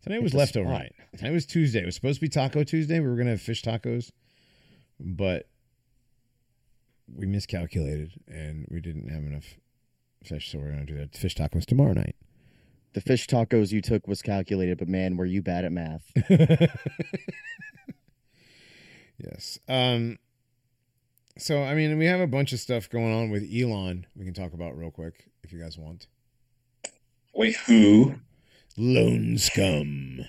Tonight 0.04 0.22
was 0.22 0.34
leftover 0.34 0.70
night. 0.70 0.94
Tonight 1.18 1.32
was 1.32 1.46
Tuesday. 1.46 1.82
It 1.82 1.86
was 1.86 1.96
supposed 1.96 2.20
to 2.20 2.22
be 2.22 2.30
Taco 2.30 2.64
Tuesday. 2.64 3.00
We 3.00 3.08
were 3.08 3.16
gonna 3.18 3.32
have 3.32 3.42
fish 3.42 3.64
tacos, 3.64 4.12
but 5.00 5.48
we 7.14 7.26
miscalculated 7.26 8.12
and 8.28 8.68
we 8.70 8.80
didn't 8.80 9.10
have 9.10 9.24
enough 9.24 9.56
fish, 10.24 10.52
so 10.52 10.60
we're 10.60 10.70
gonna 10.70 10.86
do 10.86 10.96
that 10.98 11.18
fish 11.18 11.36
tacos 11.36 11.66
tomorrow 11.66 11.94
night. 11.94 12.16
The 12.94 13.02
fish 13.02 13.28
tacos 13.28 13.72
you 13.72 13.82
took 13.82 14.08
was 14.08 14.22
calculated, 14.22 14.78
but 14.78 14.88
man, 14.88 15.18
were 15.18 15.26
you 15.26 15.42
bad 15.42 15.66
at 15.66 15.72
math? 15.72 16.12
yes. 19.18 19.60
Um. 19.68 20.18
So 21.38 21.64
I 21.64 21.74
mean, 21.74 21.98
we 21.98 22.06
have 22.06 22.20
a 22.20 22.28
bunch 22.28 22.54
of 22.54 22.60
stuff 22.60 22.90
going 22.90 23.14
on 23.14 23.30
with 23.32 23.44
Elon. 23.52 24.06
We 24.16 24.26
can 24.26 24.34
talk 24.34 24.54
about 24.54 24.78
real 24.78 24.92
quick 24.92 25.30
if 25.44 25.52
you 25.52 25.60
guys 25.60 25.78
want. 25.78 26.08
Wait, 27.34 27.56
who? 27.68 28.16
Lone 28.78 29.38
Scum. 29.38 30.20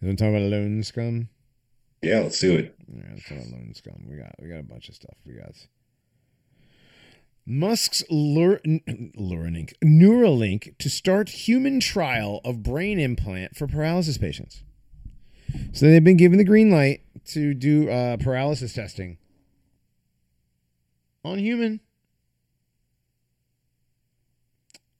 You 0.00 0.06
want 0.06 0.18
to 0.18 0.24
talk 0.24 0.30
about 0.30 0.42
Lone 0.50 0.82
Scum? 0.82 1.28
Yeah, 2.02 2.20
let's 2.20 2.40
do 2.40 2.56
it. 2.56 2.74
Yeah, 2.88 3.02
let's 3.10 3.28
talk 3.28 3.38
about 3.38 3.52
Lone 3.52 3.72
Scum. 3.74 4.06
We 4.08 4.16
got 4.16 4.34
we 4.40 4.48
got 4.48 4.60
a 4.60 4.64
bunch 4.64 4.88
of 4.88 4.94
stuff. 4.94 5.14
We 5.26 5.34
got 5.34 5.52
Musk's 7.46 8.02
Lur- 8.10 8.60
Neuralink, 8.66 9.72
Neuralink 9.84 10.78
to 10.78 10.88
start 10.88 11.28
human 11.30 11.80
trial 11.80 12.40
of 12.44 12.62
brain 12.62 12.98
implant 12.98 13.56
for 13.56 13.66
paralysis 13.66 14.18
patients. 14.18 14.62
So 15.72 15.86
they've 15.86 16.04
been 16.04 16.16
given 16.16 16.38
the 16.38 16.44
green 16.44 16.70
light 16.70 17.00
to 17.26 17.54
do 17.54 17.90
uh, 17.90 18.16
paralysis 18.18 18.72
testing 18.72 19.18
on 21.24 21.38
human. 21.38 21.80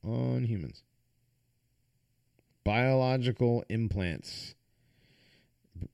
On 0.02 0.44
humans. 0.44 0.82
Biological 2.64 3.64
implants. 3.68 4.54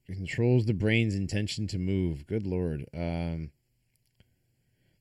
Controls 0.07 0.67
the 0.67 0.75
brain's 0.75 1.15
intention 1.15 1.67
to 1.69 1.79
move. 1.79 2.27
Good 2.27 2.47
lord. 2.47 2.87
Um, 2.95 3.51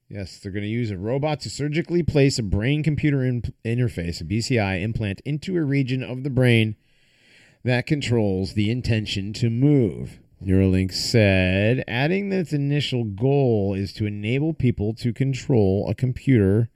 yes, 0.10 0.40
they're 0.40 0.52
going 0.52 0.64
to 0.64 0.70
use 0.70 0.92
a 0.92 0.98
robot 0.98 1.40
to 1.42 1.50
surgically 1.50 2.04
place 2.04 2.38
a 2.38 2.44
brain 2.44 2.84
computer 2.84 3.24
in- 3.24 3.54
interface, 3.64 4.22
a 4.22 4.24
BCI 4.24 4.82
implant, 4.82 5.22
into 5.26 5.58
a 5.58 5.64
region 5.64 6.04
of 6.04 6.24
the 6.24 6.30
brain 6.30 6.76
that 7.64 7.88
controls 7.88 8.54
the 8.54 8.70
intention 8.70 9.34
to 9.34 9.50
move. 9.50 10.20
Neuralink 10.44 10.94
said, 10.94 11.84
adding 11.88 12.30
that 12.30 12.38
its 12.38 12.54
initial 12.54 13.04
goal 13.04 13.74
is 13.74 13.92
to 13.94 14.06
enable 14.06 14.54
people 14.54 14.94
to 14.94 15.12
control 15.12 15.88
a 15.90 15.96
computer, 15.96 16.70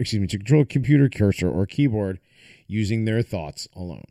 excuse 0.00 0.20
me, 0.20 0.26
to 0.26 0.38
control 0.38 0.62
a 0.62 0.66
computer 0.66 1.08
cursor 1.08 1.48
or 1.48 1.66
keyboard 1.66 2.18
using 2.66 3.04
their 3.04 3.22
thoughts 3.22 3.68
alone. 3.76 4.06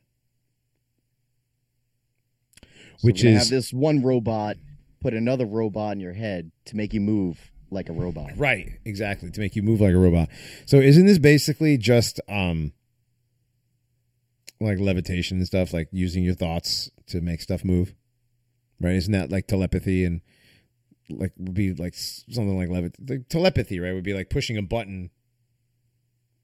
So 2.61 2.67
Which 3.07 3.23
is- 3.23 3.39
have 3.39 3.49
this 3.49 3.73
one 3.73 4.01
robot 4.03 4.57
put 5.01 5.13
another 5.13 5.45
robot 5.45 5.93
in 5.93 5.99
your 5.99 6.13
head 6.13 6.51
to 6.65 6.75
make 6.75 6.93
you 6.93 7.01
move 7.01 7.51
like 7.71 7.89
a 7.89 7.93
robot. 7.93 8.37
Right, 8.37 8.79
exactly, 8.85 9.31
to 9.31 9.39
make 9.39 9.55
you 9.55 9.63
move 9.63 9.81
like 9.81 9.93
a 9.93 9.97
robot. 9.97 10.29
So 10.65 10.77
isn't 10.77 11.05
this 11.05 11.17
basically 11.17 11.77
just 11.77 12.19
um 12.29 12.73
like 14.59 14.77
levitation 14.79 15.37
and 15.37 15.47
stuff, 15.47 15.73
like 15.73 15.87
using 15.91 16.23
your 16.23 16.35
thoughts 16.35 16.91
to 17.07 17.21
make 17.21 17.41
stuff 17.41 17.63
move? 17.63 17.95
Right? 18.81 18.95
Isn't 18.95 19.13
that 19.13 19.31
like 19.31 19.47
telepathy 19.47 20.03
and 20.03 20.21
like 21.09 21.31
would 21.37 21.53
be 21.53 21.73
like 21.73 21.95
something 21.95 22.57
like 22.57 22.69
levit 22.69 22.95
like 23.07 23.29
telepathy, 23.29 23.79
right? 23.79 23.93
Would 23.93 24.03
be 24.03 24.13
like 24.13 24.29
pushing 24.29 24.57
a 24.57 24.61
button 24.61 25.09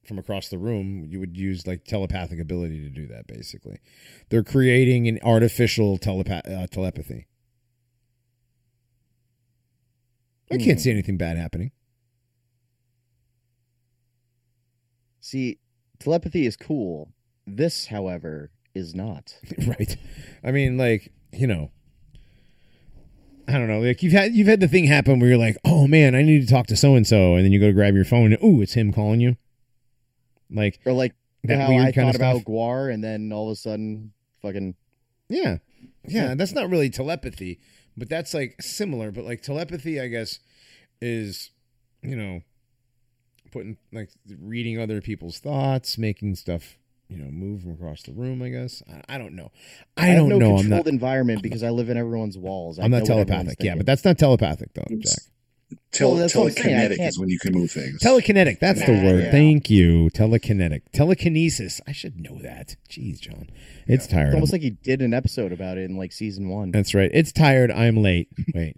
from 0.05 0.17
across 0.19 0.49
the 0.49 0.57
room. 0.57 1.05
You 1.09 1.19
would 1.19 1.35
use 1.37 1.65
like 1.67 1.85
telepathic 1.85 2.39
ability 2.39 2.81
to 2.81 2.89
do 2.89 3.07
that 3.07 3.27
basically. 3.27 3.79
They're 4.29 4.43
creating 4.43 5.07
an 5.07 5.19
artificial 5.23 5.97
telepa- 5.97 6.49
uh, 6.49 6.67
telepathy. 6.67 7.27
I 10.51 10.57
can't 10.57 10.77
Hmm. 10.79 10.83
see 10.83 10.91
anything 10.91 11.17
bad 11.17 11.37
happening. 11.37 11.71
See, 15.19 15.57
telepathy 15.99 16.45
is 16.45 16.55
cool. 16.55 17.11
This, 17.47 17.87
however, 17.87 18.51
is 18.73 18.93
not. 18.93 19.39
right 19.67 19.95
i 20.43 20.51
mean 20.51 20.77
like 20.77 21.11
you 21.31 21.47
know 21.47 21.71
i 23.47 23.53
don't 23.53 23.69
know 23.69 23.79
like 23.79 24.03
you've 24.03 24.11
had 24.11 24.33
you've 24.35 24.47
had 24.49 24.59
the 24.59 24.67
thing 24.67 24.83
happen 24.85 25.17
where 25.19 25.29
you're 25.29 25.37
like 25.37 25.55
oh 25.63 25.87
man 25.87 26.13
i 26.13 26.21
need 26.21 26.41
to 26.41 26.47
talk 26.53 26.67
to 26.67 26.75
so 26.75 26.93
and 26.95 27.07
so 27.07 27.35
and 27.35 27.45
then 27.45 27.53
you 27.53 27.59
go 27.59 27.67
to 27.67 27.73
grab 27.73 27.95
your 27.95 28.03
phone 28.03 28.33
and 28.33 28.43
ooh 28.43 28.61
it's 28.61 28.73
him 28.73 28.91
calling 28.91 29.21
you 29.21 29.37
like 30.49 30.79
Or 30.85 30.93
like 30.93 31.13
that 31.43 31.59
how 31.59 31.69
weird 31.69 31.87
I 31.87 31.91
kind 31.91 32.07
thought 32.07 32.15
of 32.15 32.21
about 32.21 32.41
stuff. 32.41 32.47
Guar, 32.47 32.93
and 32.93 33.03
then 33.03 33.31
all 33.31 33.49
of 33.49 33.53
a 33.53 33.55
sudden, 33.55 34.13
fucking 34.41 34.75
yeah. 35.29 35.57
Yeah 36.07 36.35
that's 36.35 36.53
not 36.53 36.69
really 36.69 36.89
telepathy 36.89 37.59
but 37.97 38.09
that's 38.09 38.33
like 38.33 38.61
similar 38.61 39.11
but 39.11 39.23
like 39.23 39.41
telepathy 39.41 39.99
i 39.99 40.07
guess 40.07 40.39
is 41.01 41.51
you 42.01 42.15
know 42.15 42.41
putting 43.51 43.77
like 43.91 44.09
reading 44.39 44.79
other 44.79 45.01
people's 45.01 45.39
thoughts 45.39 45.97
making 45.97 46.35
stuff 46.35 46.77
you 47.07 47.17
know 47.17 47.29
move 47.31 47.61
from 47.61 47.73
across 47.73 48.03
the 48.03 48.11
room 48.11 48.41
i 48.41 48.49
guess. 48.49 48.83
I, 48.89 49.15
I 49.15 49.17
don't 49.17 49.35
know. 49.35 49.51
I, 49.95 50.07
have 50.07 50.17
don't 50.17 50.29
no 50.29 50.39
know. 50.39 50.51
I'm 50.51 50.61
controlled 50.61 50.85
not 50.85 50.91
environment 50.91 51.41
because 51.41 51.63
I 51.63 51.69
live 51.69 51.89
in 51.89 51.97
everyone's 51.97 52.37
walls. 52.37 52.79
I 52.79 52.83
i'm 52.83 52.91
know 52.91 52.99
not 52.99 53.07
telepathic. 53.07 53.57
Yeah 53.61 53.75
but 53.75 53.85
that's 53.85 54.03
not 54.03 54.17
telepathic 54.17 54.73
though 54.73 54.85
jack 54.99 55.19
Tel- 55.91 56.11
Well, 56.11 56.19
that's 56.19 56.35
what 56.35 56.47
I'm 56.47 56.51
saying, 56.51 56.75
I 56.75 56.87
telekinetic 56.95 57.07
is 57.07 57.19
when 57.19 57.29
you 57.29 57.39
can 57.39 57.53
move 57.53 57.71
things. 57.71 57.99
Telekinetic. 58.01 58.59
That's 58.59 58.85
the 58.85 58.91
word. 58.91 59.23
yeah. 59.23 59.31
Thank 59.31 59.69
you. 59.69 60.09
Telekinetic. 60.13 60.81
Telekinesis. 60.93 61.81
I 61.87 61.91
should 61.91 62.19
know 62.19 62.37
that. 62.41 62.75
Jeez, 62.89 63.19
John. 63.19 63.49
It's 63.87 64.05
tired. 64.05 64.27
It's 64.27 64.33
almost 64.35 64.53
I'm- 64.53 64.61
like 64.61 64.63
he 64.63 64.69
did 64.71 65.01
an 65.01 65.13
episode 65.13 65.51
about 65.51 65.77
it 65.77 65.89
in 65.89 65.95
like 65.97 66.11
season 66.11 66.49
one. 66.49 66.71
That's 66.71 66.93
right. 66.93 67.09
It's 67.13 67.31
tired. 67.31 67.71
I'm 67.71 67.97
late. 67.97 68.27
Wait. 68.53 68.77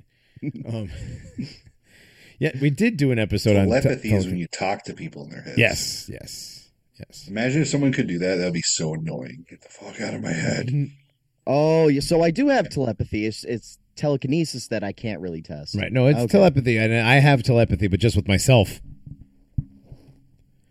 um, 0.67 0.89
yeah, 2.39 2.51
we 2.61 2.69
did 2.69 2.97
do 2.97 3.11
an 3.11 3.19
episode 3.19 3.57
on 3.57 3.67
Telepathy 3.67 4.13
is 4.13 4.25
when 4.27 4.37
you 4.37 4.47
talk 4.47 4.83
to 4.83 4.93
people 4.93 5.23
in 5.23 5.29
their 5.31 5.41
heads. 5.41 5.57
Yes. 5.57 6.09
Yes. 6.11 6.69
Yes. 6.99 7.27
Imagine 7.27 7.61
if 7.63 7.67
someone 7.67 7.91
could 7.91 8.07
do 8.07 8.19
that. 8.19 8.35
That'd 8.37 8.53
be 8.53 8.61
so 8.61 8.93
annoying. 8.93 9.45
Get 9.49 9.61
the 9.61 9.69
fuck 9.69 9.99
out 10.01 10.13
of 10.13 10.21
my 10.21 10.31
head. 10.33 10.71
Oh, 11.45 11.87
yeah, 11.87 12.01
so 12.01 12.21
I 12.23 12.31
do 12.31 12.49
have 12.49 12.69
telepathy. 12.69 13.25
It's, 13.25 13.43
it's 13.43 13.77
telekinesis 13.97 14.67
that 14.69 14.83
I 14.83 14.91
can't 14.93 15.19
really 15.21 15.41
test. 15.41 15.75
Right. 15.75 15.91
No, 15.91 16.07
it's 16.07 16.19
Okay. 16.19 16.31
telepathy, 16.31 16.77
and 16.77 16.93
I 16.93 17.15
have 17.15 17.43
telepathy, 17.43 17.87
but 17.87 17.99
just 17.99 18.15
with 18.15 18.27
myself. 18.27 18.79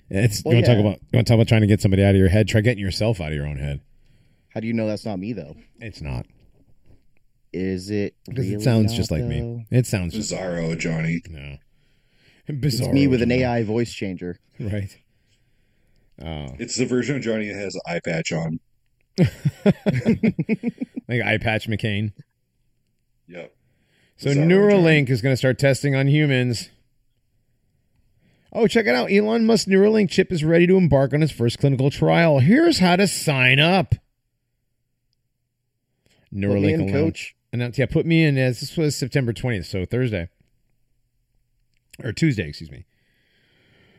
It's 0.08 0.44
Well, 0.44 0.54
you 0.54 0.58
want 0.58 0.66
to 0.66 0.72
talk 0.72 0.80
about 0.80 1.00
you 1.12 1.16
want 1.16 1.26
to 1.26 1.30
talk 1.30 1.34
about 1.34 1.48
trying 1.48 1.62
to 1.62 1.66
get 1.66 1.80
somebody 1.80 2.04
out 2.04 2.10
of 2.10 2.16
your 2.16 2.28
head. 2.28 2.46
Try 2.48 2.60
getting 2.60 2.82
yourself 2.82 3.20
out 3.20 3.28
of 3.28 3.34
your 3.34 3.46
own 3.46 3.58
head. 3.58 3.80
How 4.54 4.60
do 4.60 4.66
you 4.68 4.72
know 4.72 4.86
that's 4.86 5.04
not 5.04 5.18
me 5.18 5.32
though? 5.32 5.56
It's 5.80 6.00
not 6.00 6.26
Is 7.52 7.90
it? 7.90 8.14
because 8.24 8.44
really 8.44 8.54
it 8.54 8.62
sounds 8.62 8.92
not, 8.92 8.96
just 8.96 9.10
like 9.10 9.22
though? 9.22 9.28
me. 9.28 9.66
It 9.70 9.86
sounds 9.86 10.14
just 10.14 10.32
Bizarro, 10.32 10.78
Johnny. 10.78 11.20
no. 11.28 11.56
It's 12.46 12.80
Bizarro, 12.80 12.92
me 12.92 13.08
with 13.08 13.20
an 13.22 13.32
AI 13.32 13.62
voice 13.64 13.92
changer. 13.92 14.38
Right. 14.60 14.96
Oh, 16.22 16.54
It's 16.58 16.76
the 16.76 16.86
version 16.86 17.16
of 17.16 17.22
Johnny 17.22 17.48
that 17.48 17.56
has 17.56 17.74
an 17.74 17.80
eye 17.86 18.00
patch 18.02 18.32
on. 18.32 18.58
like 21.08 21.20
eye 21.22 21.38
patch 21.38 21.68
McCain. 21.68 22.12
Yep. 23.28 23.54
So 24.16 24.30
Neuralink 24.30 25.10
is 25.10 25.20
going 25.20 25.32
to 25.32 25.36
start 25.36 25.58
testing 25.58 25.94
on 25.94 26.06
humans. 26.06 26.70
Oh, 28.52 28.66
check 28.66 28.86
it 28.86 28.94
out. 28.94 29.12
Elon 29.12 29.44
Musk's 29.44 29.70
Neuralink 29.70 30.10
chip 30.10 30.32
is 30.32 30.42
ready 30.42 30.66
to 30.66 30.76
embark 30.76 31.12
on 31.12 31.22
its 31.22 31.32
first 31.32 31.58
clinical 31.58 31.90
trial. 31.90 32.38
Here's 32.38 32.78
how 32.78 32.96
to 32.96 33.06
sign 33.06 33.60
up. 33.60 33.94
Neuralink 36.32 36.88
in, 36.88 36.92
coach. 36.92 37.34
Announced, 37.52 37.78
yeah, 37.78 37.86
put 37.86 38.06
me 38.06 38.24
in 38.24 38.38
as 38.38 38.60
this 38.60 38.76
was 38.76 38.96
September 38.96 39.32
20th, 39.32 39.66
so 39.66 39.84
Thursday. 39.84 40.28
Or 42.02 42.12
Tuesday, 42.12 42.48
excuse 42.48 42.70
me. 42.70 42.86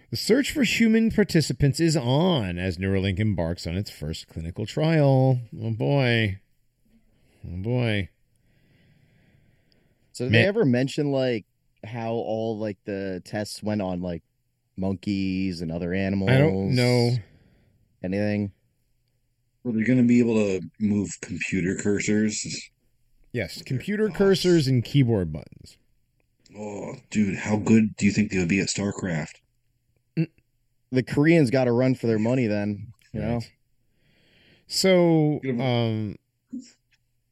The 0.09 0.17
search 0.17 0.51
for 0.51 0.63
human 0.63 1.11
participants 1.11 1.79
is 1.79 1.97
on 1.97 2.57
as 2.57 2.77
Neuralink 2.77 3.19
embarks 3.19 3.67
on 3.67 3.75
its 3.75 3.91
first 3.91 4.27
clinical 4.27 4.65
trial. 4.65 5.41
Oh 5.61 5.71
boy. 5.71 6.39
Oh 7.45 7.57
boy. 7.57 8.09
So 10.17 10.25
did 10.25 10.31
Man- 10.31 10.41
they 10.41 10.47
ever 10.47 10.65
mention 10.65 11.11
like 11.11 11.45
how 11.85 12.13
all 12.13 12.57
like 12.57 12.77
the 12.85 13.21
tests 13.23 13.61
went 13.61 13.83
on 13.83 14.01
like 14.01 14.23
monkeys 14.75 15.61
and 15.61 15.71
other 15.71 15.93
animals? 15.93 16.31
I 16.31 16.39
don't 16.39 16.73
know. 16.73 17.11
anything. 18.03 18.51
Well, 19.63 19.75
they're 19.75 19.85
going 19.85 19.99
to 19.99 20.07
be 20.07 20.17
able 20.17 20.33
to 20.33 20.61
move 20.79 21.09
computer 21.21 21.75
cursors. 21.75 22.47
Yes, 23.31 23.61
computer 23.61 24.09
cursors 24.09 24.67
and 24.67 24.83
keyboard 24.83 25.31
buttons. 25.31 25.77
Oh, 26.57 26.95
dude, 27.11 27.37
how 27.37 27.57
good 27.57 27.95
do 27.97 28.07
you 28.07 28.11
think 28.11 28.31
they 28.31 28.39
would 28.39 28.47
be 28.47 28.59
at 28.59 28.69
StarCraft? 28.69 29.35
The 30.89 31.03
Koreans 31.03 31.51
got 31.51 31.65
to 31.65 31.71
run 31.73 31.93
for 31.93 32.07
their 32.07 32.17
money 32.17 32.47
then. 32.47 32.87
You 33.13 33.21
know, 33.21 33.33
Right. 33.35 33.51
So, 34.65 35.39
Good 35.43 35.61
um, 35.61 36.15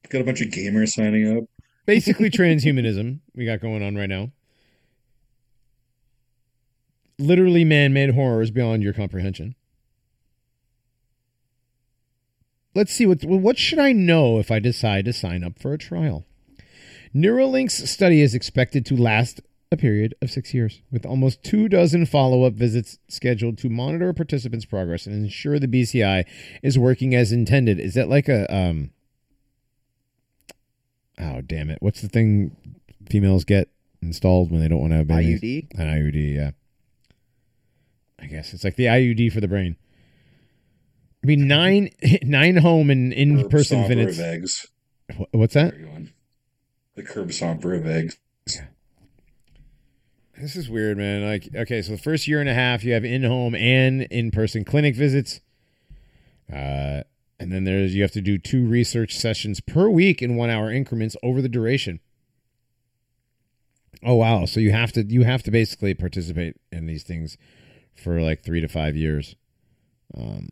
Got 0.09 0.21
a 0.21 0.23
bunch 0.23 0.41
of 0.41 0.49
gamers 0.49 0.89
signing 0.89 1.35
up. 1.35 1.45
Basically 1.85 2.29
transhumanism 2.29 3.19
we 3.35 3.45
got 3.45 3.61
going 3.61 3.83
on 3.83 3.95
right 3.95 4.09
now. 4.09 4.31
Literally 7.17 7.63
man-made 7.63 8.13
horrors 8.13 8.51
beyond 8.51 8.83
your 8.83 8.93
comprehension. 8.93 9.55
Let's 12.73 12.91
see 12.91 13.05
what 13.05 13.23
what 13.23 13.57
should 13.57 13.79
I 13.79 13.93
know 13.93 14.37
if 14.37 14.51
I 14.51 14.59
decide 14.59 15.05
to 15.05 15.13
sign 15.13 15.43
up 15.43 15.59
for 15.59 15.73
a 15.73 15.77
trial. 15.77 16.25
Neuralink's 17.15 17.89
study 17.89 18.21
is 18.21 18.35
expected 18.35 18.85
to 18.87 18.97
last 18.97 19.39
a 19.71 19.77
period 19.77 20.13
of 20.21 20.29
six 20.29 20.53
years, 20.53 20.81
with 20.91 21.05
almost 21.05 21.43
two 21.43 21.69
dozen 21.69 22.05
follow-up 22.05 22.53
visits 22.53 22.99
scheduled 23.07 23.57
to 23.59 23.69
monitor 23.69 24.11
participants' 24.11 24.65
progress 24.65 25.05
and 25.05 25.15
ensure 25.15 25.57
the 25.57 25.67
BCI 25.67 26.25
is 26.61 26.77
working 26.77 27.15
as 27.15 27.31
intended. 27.31 27.79
Is 27.79 27.93
that 27.93 28.09
like 28.09 28.27
a 28.27 28.53
um? 28.53 28.91
Oh 31.19 31.41
damn 31.41 31.69
it! 31.69 31.77
What's 31.81 32.01
the 32.01 32.09
thing 32.09 32.55
females 33.09 33.43
get 33.45 33.69
installed 34.01 34.51
when 34.51 34.59
they 34.61 34.67
don't 34.67 34.79
want 34.81 34.91
to 34.93 34.97
have 34.97 35.07
babies? 35.07 35.41
IUD. 35.41 35.79
An 35.79 35.87
IUD, 35.87 36.35
yeah. 36.35 36.51
I 38.19 38.25
guess 38.27 38.53
it's 38.53 38.63
like 38.63 38.75
the 38.75 38.85
IUD 38.85 39.31
for 39.31 39.39
the 39.41 39.47
brain. 39.47 39.75
I 41.23 41.27
mean, 41.27 41.47
nine 41.47 41.89
nine 42.23 42.57
home 42.57 42.89
and 42.89 43.13
in 43.13 43.41
Curb 43.43 43.51
person 43.51 43.83
stomper 43.83 43.95
visits. 43.95 44.19
of 44.19 44.25
eggs. 44.25 44.67
Wh- 45.17 45.33
What's 45.35 45.53
that? 45.53 45.71
There 45.71 45.79
you 45.81 45.85
go. 45.87 46.05
The 46.95 47.03
curb 47.03 47.29
stomper 47.29 47.77
of 47.77 47.85
eggs. 47.85 48.17
This 50.37 50.55
is 50.57 50.69
weird, 50.69 50.97
man. 50.97 51.25
Like, 51.25 51.47
okay, 51.55 51.81
so 51.81 51.93
the 51.93 51.97
first 51.97 52.27
year 52.27 52.41
and 52.41 52.49
a 52.49 52.53
half, 52.53 52.83
you 52.83 52.93
have 52.93 53.05
in-home 53.05 53.55
and 53.55 54.01
in-person 54.03 54.65
clinic 54.65 54.93
visits, 54.95 55.39
uh, 56.53 57.03
and 57.39 57.51
then 57.51 57.63
there's 57.63 57.95
you 57.95 58.01
have 58.01 58.11
to 58.11 58.21
do 58.21 58.37
two 58.37 58.65
research 58.65 59.15
sessions 59.17 59.59
per 59.59 59.89
week 59.89 60.21
in 60.21 60.35
one-hour 60.35 60.71
increments 60.71 61.15
over 61.23 61.41
the 61.41 61.49
duration. 61.49 61.99
Oh 64.03 64.15
wow! 64.15 64.45
So 64.45 64.59
you 64.59 64.71
have 64.71 64.91
to 64.93 65.03
you 65.03 65.23
have 65.23 65.43
to 65.43 65.51
basically 65.51 65.93
participate 65.93 66.57
in 66.71 66.85
these 66.85 67.03
things 67.03 67.37
for 67.95 68.21
like 68.21 68.43
three 68.43 68.61
to 68.61 68.67
five 68.67 68.95
years. 68.95 69.35
Um, 70.15 70.49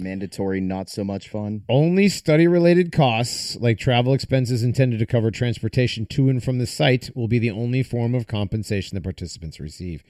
Mandatory, 0.00 0.60
not 0.60 0.88
so 0.88 1.04
much 1.04 1.28
fun. 1.28 1.64
Only 1.68 2.08
study 2.08 2.46
related 2.46 2.92
costs, 2.92 3.56
like 3.56 3.78
travel 3.78 4.14
expenses 4.14 4.62
intended 4.62 4.98
to 5.00 5.06
cover 5.06 5.30
transportation 5.30 6.06
to 6.06 6.28
and 6.28 6.42
from 6.42 6.58
the 6.58 6.66
site, 6.66 7.10
will 7.14 7.28
be 7.28 7.38
the 7.38 7.50
only 7.50 7.82
form 7.82 8.14
of 8.14 8.26
compensation 8.26 8.94
the 8.94 9.00
participants 9.00 9.60
receive. 9.60 10.02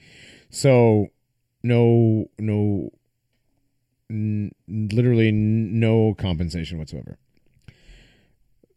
So, 0.49 1.07
no, 1.63 2.29
no, 2.39 2.91
n- 4.09 4.51
literally 4.67 5.31
no 5.31 6.13
compensation 6.13 6.77
whatsoever. 6.77 7.17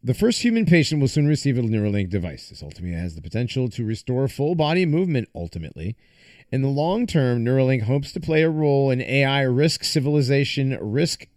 The 0.03 0.13
first 0.13 0.43
human 0.43 0.67
patient 0.67 1.01
will 1.01 1.07
soon 1.07 1.25
receive 1.25 1.57
a 1.57 1.61
Neuralink 1.61 2.11
device. 2.11 2.49
This 2.49 2.61
ultimately 2.61 2.95
has 2.95 3.15
the 3.15 3.23
potential 3.23 3.69
to 3.69 3.83
restore 3.83 4.27
full 4.27 4.53
body 4.53 4.85
movement 4.85 5.29
ultimately. 5.33 5.95
In 6.51 6.61
the 6.61 6.67
long 6.67 7.07
term, 7.07 7.43
Neuralink 7.43 7.83
hopes 7.83 8.11
to 8.11 8.19
play 8.19 8.43
a 8.43 8.49
role 8.49 8.91
in 8.91 9.01
AI 9.01 9.41
risk 9.41 9.83
civilization 9.83 10.77
risk 10.79 11.27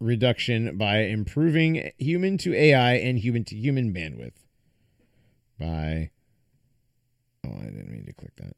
reduction 0.00 0.76
by 0.76 1.02
improving 1.02 1.92
human 1.96 2.38
to 2.38 2.52
AI 2.54 2.94
and 2.94 3.20
human 3.20 3.44
to 3.44 3.54
human 3.54 3.94
bandwidth. 3.94 4.32
By 5.60 6.10
oh, 7.46 7.56
I 7.56 7.66
didn't 7.66 7.90
mean 7.90 8.04
to 8.06 8.12
click 8.12 8.34
that. 8.36 8.56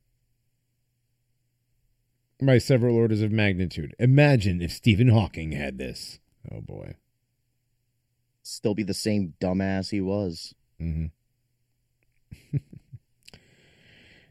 By 2.44 2.58
several 2.58 2.96
orders 2.96 3.22
of 3.22 3.32
magnitude. 3.32 3.94
Imagine 3.98 4.60
if 4.60 4.72
Stephen 4.72 5.08
Hawking 5.08 5.52
had 5.52 5.78
this. 5.78 6.18
Oh 6.52 6.60
boy. 6.60 6.96
Still 8.42 8.74
be 8.74 8.82
the 8.82 8.92
same 8.94 9.34
dumbass 9.40 9.90
he 9.90 10.00
was. 10.00 10.54
hmm 10.78 11.06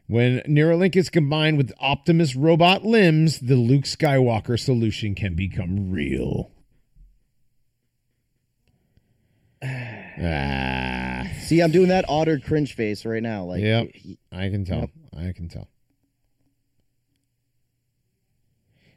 when 0.06 0.40
Neuralink 0.40 0.94
is 0.96 1.08
combined 1.10 1.56
with 1.56 1.72
Optimus 1.80 2.36
robot 2.36 2.84
limbs, 2.84 3.40
the 3.40 3.56
Luke 3.56 3.84
Skywalker 3.84 4.58
solution 4.60 5.14
can 5.14 5.34
become 5.34 5.90
real. 5.90 6.50
ah, 9.64 11.26
See, 11.40 11.60
I'm 11.60 11.70
doing 11.72 11.88
that 11.88 12.04
otter 12.08 12.38
cringe 12.38 12.74
face 12.74 13.04
right 13.04 13.22
now. 13.22 13.44
Like, 13.44 13.62
Yep. 13.62 13.90
he- 13.94 14.18
I 14.30 14.48
can 14.50 14.64
tell. 14.64 14.80
Yep. 14.80 14.90
I 15.16 15.32
can 15.32 15.48
tell. 15.48 15.68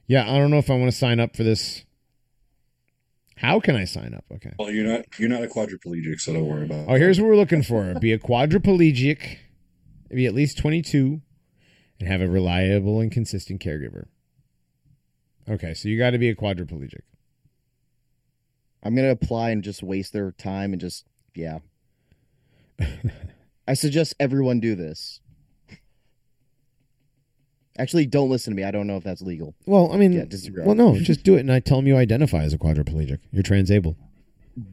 Yeah, 0.08 0.24
I 0.30 0.38
don't 0.38 0.50
know 0.50 0.58
if 0.58 0.70
I 0.70 0.76
want 0.76 0.90
to 0.90 0.98
sign 0.98 1.20
up 1.20 1.36
for 1.36 1.44
this. 1.44 1.84
How 3.36 3.60
can 3.60 3.76
I 3.76 3.84
sign 3.84 4.14
up? 4.14 4.26
Okay. 4.34 4.54
Well, 4.58 4.72
you're 4.72 4.88
not 4.88 5.06
you're 5.20 5.30
not 5.30 5.44
a 5.44 5.48
quadriplegic, 5.48 6.20
so 6.22 6.34
don't 6.34 6.48
worry 6.48 6.66
about. 6.66 6.86
Oh, 6.88 6.96
here's 6.96 7.20
what 7.20 7.28
we're 7.28 7.36
looking 7.36 7.62
for: 7.62 7.94
be 8.00 8.14
a 8.14 8.18
quadriplegic, 8.18 9.38
be 10.10 10.26
at 10.26 10.34
least 10.34 10.58
22, 10.58 11.22
and 12.00 12.10
have 12.10 12.22
a 12.22 12.28
reliable 12.28 13.00
and 13.00 13.12
consistent 13.12 13.62
caregiver. 13.62 14.08
Okay, 15.50 15.74
so 15.74 15.88
you 15.90 15.98
got 15.98 16.12
to 16.12 16.18
be 16.18 16.30
a 16.30 16.36
quadriplegic. 16.36 17.02
I'm 18.82 18.96
gonna 18.96 19.10
apply 19.10 19.50
and 19.50 19.64
just 19.64 19.84
waste 19.84 20.14
their 20.14 20.32
time 20.32 20.72
and 20.72 20.80
just 20.80 21.06
yeah. 21.36 21.60
I 23.68 23.74
suggest 23.74 24.16
everyone 24.20 24.62
do 24.62 24.76
this. 24.76 25.20
Actually, 27.80 28.06
don't 28.08 28.30
listen 28.30 28.52
to 28.54 28.58
me. 28.58 28.64
I 28.64 28.72
don't 28.72 28.88
know 28.88 28.98
if 28.98 29.04
that's 29.04 29.22
legal. 29.22 29.54
Well, 29.66 29.92
I 29.94 29.98
mean, 29.98 30.12
Yeah, 30.14 30.26
disagree. 30.26 30.64
well, 30.64 30.76
no, 30.76 30.98
just 31.00 31.24
do 31.24 31.36
it, 31.36 31.42
and 31.42 31.52
I 31.52 31.60
tell 31.60 31.78
them 31.78 31.88
you 31.88 31.96
identify 31.98 32.44
as 32.44 32.54
a 32.54 32.58
quadriplegic. 32.58 33.20
You're 33.32 33.44
transable. 33.44 33.96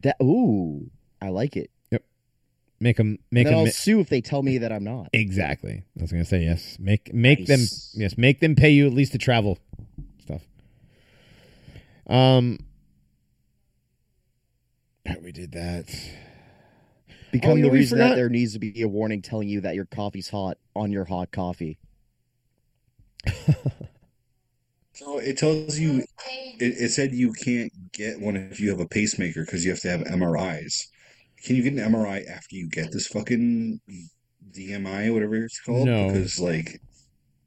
That 0.01 0.17
ooh, 0.21 0.89
I 1.21 1.29
like 1.29 1.55
it. 1.55 1.69
Yep. 1.91 2.03
Make 2.79 2.97
them 2.97 3.19
make 3.31 3.45
them 3.45 3.55
I'll 3.55 3.67
sue 3.67 3.99
if 3.99 4.09
they 4.09 4.21
tell 4.21 4.41
me 4.41 4.57
that 4.57 4.71
I'm 4.71 4.83
not. 4.83 5.09
exactly. 5.13 5.83
I 5.97 6.01
was 6.01 6.11
gonna 6.11 6.25
say 6.25 6.43
yes. 6.43 6.77
Make 6.79 7.13
make 7.13 7.45
them 7.45 7.59
yes. 7.93 8.17
Make 8.17 8.39
them 8.39 8.55
pay 8.55 8.71
you 8.71 8.87
at 8.87 8.93
least 8.93 9.11
to 9.11 9.17
travel 9.19 9.59
stuff. 10.23 10.41
Um, 12.07 12.59
we 15.21 15.31
did 15.31 15.51
that. 15.53 15.85
Become 17.31 17.57
yeah, 17.59 17.65
the 17.65 17.71
reason 17.71 17.97
forgot- 17.97 18.09
that 18.09 18.15
there 18.15 18.29
needs 18.29 18.53
to 18.53 18.59
be 18.59 18.81
a 18.81 18.87
warning 18.87 19.21
telling 19.21 19.47
you 19.49 19.61
that 19.61 19.75
your 19.75 19.85
coffee's 19.85 20.29
hot 20.29 20.57
on 20.75 20.91
your 20.91 21.05
hot 21.05 21.31
coffee. 21.31 21.77
So 24.93 25.17
it 25.17 25.37
tells 25.37 25.77
you, 25.77 25.99
it, 25.99 26.07
it 26.59 26.89
said 26.89 27.11
you 27.11 27.33
can't 27.33 27.69
get 27.91 28.21
one 28.21 28.37
if 28.37 28.61
you 28.61 28.69
have 28.69 28.79
a 28.79 28.87
pacemaker 28.87 29.43
because 29.43 29.65
you 29.65 29.71
have 29.71 29.81
to 29.81 29.89
have 29.89 29.99
MRIs. 30.01 30.87
Can 31.43 31.57
you 31.57 31.63
get 31.63 31.73
an 31.73 31.91
MRI 31.91 32.25
after 32.29 32.55
you 32.55 32.69
get 32.69 32.93
this 32.93 33.07
fucking 33.07 33.81
DMI, 34.51 35.13
whatever 35.13 35.35
it's 35.35 35.59
called? 35.59 35.87
No. 35.87 36.07
Because 36.07 36.39
like 36.39 36.81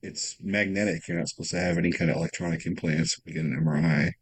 it's 0.02 0.36
magnetic. 0.42 1.08
You're 1.08 1.16
not 1.16 1.28
supposed 1.30 1.50
to 1.52 1.58
have 1.58 1.78
any 1.78 1.90
kind 1.90 2.10
of 2.10 2.18
electronic 2.18 2.66
implants 2.66 3.18
to 3.18 3.32
get 3.32 3.42
an 3.42 3.58
MRI. 3.64 4.12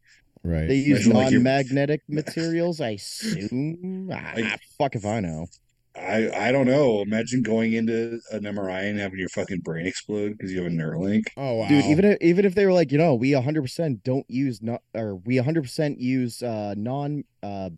Right. 0.44 0.68
They 0.68 0.76
use 0.76 1.08
like, 1.08 1.32
non-magnetic 1.32 2.02
materials, 2.08 2.80
I 2.80 2.90
assume. 2.90 4.08
Ah, 4.12 4.34
Like- 4.36 4.60
fuck 4.78 4.94
if 4.94 5.04
I 5.04 5.18
know. 5.18 5.48
I 5.96 6.48
I 6.48 6.52
don't 6.52 6.66
know. 6.66 7.00
Imagine 7.02 7.42
going 7.42 7.72
into 7.72 8.20
an 8.32 8.42
MRI 8.44 8.82
and 8.90 8.98
having 8.98 9.18
your 9.18 9.28
fucking 9.30 9.60
brain 9.60 9.86
explode 9.86 10.32
because 10.36 10.52
you 10.52 10.62
have 10.62 10.70
a 10.72 10.74
Neuralink. 10.74 11.24
oh 11.36 11.54
wow, 11.54 11.68
Dude, 11.68 11.84
even 11.86 12.04
if, 12.04 12.18
even 12.20 12.44
if 12.44 12.54
they 12.54 12.66
were 12.66 12.72
like, 12.72 12.92
you 12.92 12.98
know, 12.98 13.14
we 13.14 13.30
100% 13.30 14.02
don't 14.02 14.26
use 14.28 14.62
not 14.62 14.82
or 14.94 15.16
we 15.16 15.36
100% 15.36 15.98
use 15.98 16.42
uh 16.42 16.74
non 16.76 17.24
uh 17.42 17.70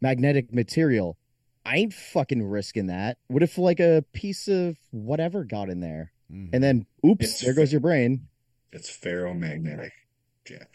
magnetic 0.00 0.52
material. 0.52 1.16
I 1.66 1.76
ain't 1.78 1.94
fucking 1.94 2.42
risking 2.42 2.88
that. 2.88 3.16
What 3.28 3.42
if 3.42 3.56
like 3.58 3.80
a 3.80 4.04
piece 4.12 4.48
of 4.48 4.76
whatever 4.90 5.44
got 5.44 5.70
in 5.70 5.80
there 5.80 6.12
Mhm. 6.32 6.50
and 6.52 6.62
then 6.62 6.86
oops, 7.04 7.24
It's- 7.24 7.40
there 7.40 7.54
goes 7.54 7.72
your 7.72 7.80
brain. 7.80 8.28
It's 8.72 8.90
ferromagnetic, 8.90 9.90
Jack. 10.44 10.68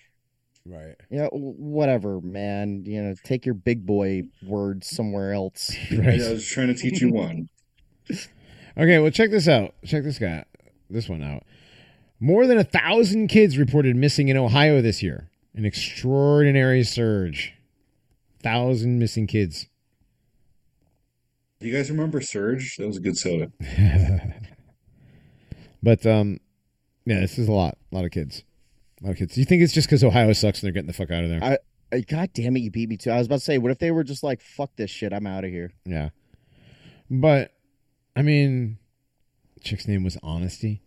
Right. 0.65 0.95
Yeah, 1.09 1.25
w- 1.25 1.55
whatever, 1.57 2.21
man. 2.21 2.83
You 2.85 3.01
know, 3.01 3.15
take 3.23 3.45
your 3.45 3.55
big 3.55 3.85
boy 3.85 4.23
words 4.45 4.87
somewhere 4.87 5.33
else. 5.33 5.71
Right. 5.91 6.21
I 6.21 6.31
was 6.31 6.47
trying 6.47 6.67
to 6.67 6.73
teach 6.73 7.01
you 7.01 7.11
one. 7.11 7.49
Okay, 8.77 8.97
well, 8.99 9.11
check 9.11 9.29
this 9.29 9.49
out. 9.49 9.73
Check 9.83 10.03
this 10.03 10.19
guy, 10.19 10.45
this 10.89 11.09
one 11.09 11.21
out. 11.21 11.43
More 12.21 12.47
than 12.47 12.57
a 12.57 12.63
thousand 12.63 13.27
kids 13.27 13.57
reported 13.57 13.97
missing 13.97 14.29
in 14.29 14.37
Ohio 14.37 14.81
this 14.81 15.03
year. 15.03 15.29
An 15.53 15.65
extraordinary 15.65 16.83
surge. 16.83 17.55
Thousand 18.41 18.97
missing 18.99 19.27
kids. 19.27 19.67
Do 21.59 21.67
you 21.67 21.75
guys 21.75 21.91
remember 21.91 22.21
Surge? 22.21 22.77
That 22.77 22.87
was 22.87 22.95
a 22.95 23.01
good 23.01 23.17
soda. 23.17 23.51
but 25.83 26.05
um, 26.05 26.39
yeah, 27.05 27.19
this 27.19 27.37
is 27.37 27.49
a 27.49 27.51
lot. 27.51 27.77
A 27.91 27.95
lot 27.95 28.05
of 28.05 28.11
kids. 28.11 28.43
Of. 29.03 29.15
Do 29.17 29.27
you 29.39 29.45
think 29.45 29.61
it's 29.63 29.73
just 29.73 29.87
because 29.87 30.03
Ohio 30.03 30.33
sucks 30.33 30.61
and 30.61 30.67
they're 30.67 30.73
getting 30.73 30.87
the 30.87 30.93
fuck 30.93 31.11
out 31.11 31.23
of 31.23 31.29
there? 31.29 31.43
I- 31.43 31.57
Uh, 31.95 32.01
God 32.07 32.29
damn 32.33 32.55
it, 32.55 32.59
you 32.59 32.69
beat 32.69 32.87
me 32.89 32.97
too. 32.97 33.09
I 33.11 33.17
was 33.17 33.25
about 33.27 33.37
to 33.39 33.45
say, 33.45 33.57
what 33.57 33.71
if 33.71 33.79
they 33.79 33.89
were 33.91 34.03
just 34.03 34.21
like, 34.23 34.41
fuck 34.41 34.75
this 34.75 34.91
shit, 34.91 35.11
I'm 35.13 35.25
out 35.25 35.43
of 35.43 35.49
here. 35.51 35.71
yeah. 35.85 36.09
But 37.09 37.51
I 38.15 38.21
mean, 38.21 38.77
chick's 39.61 39.87
name 39.87 40.03
was 40.03 40.17
Honesty. 40.21 40.81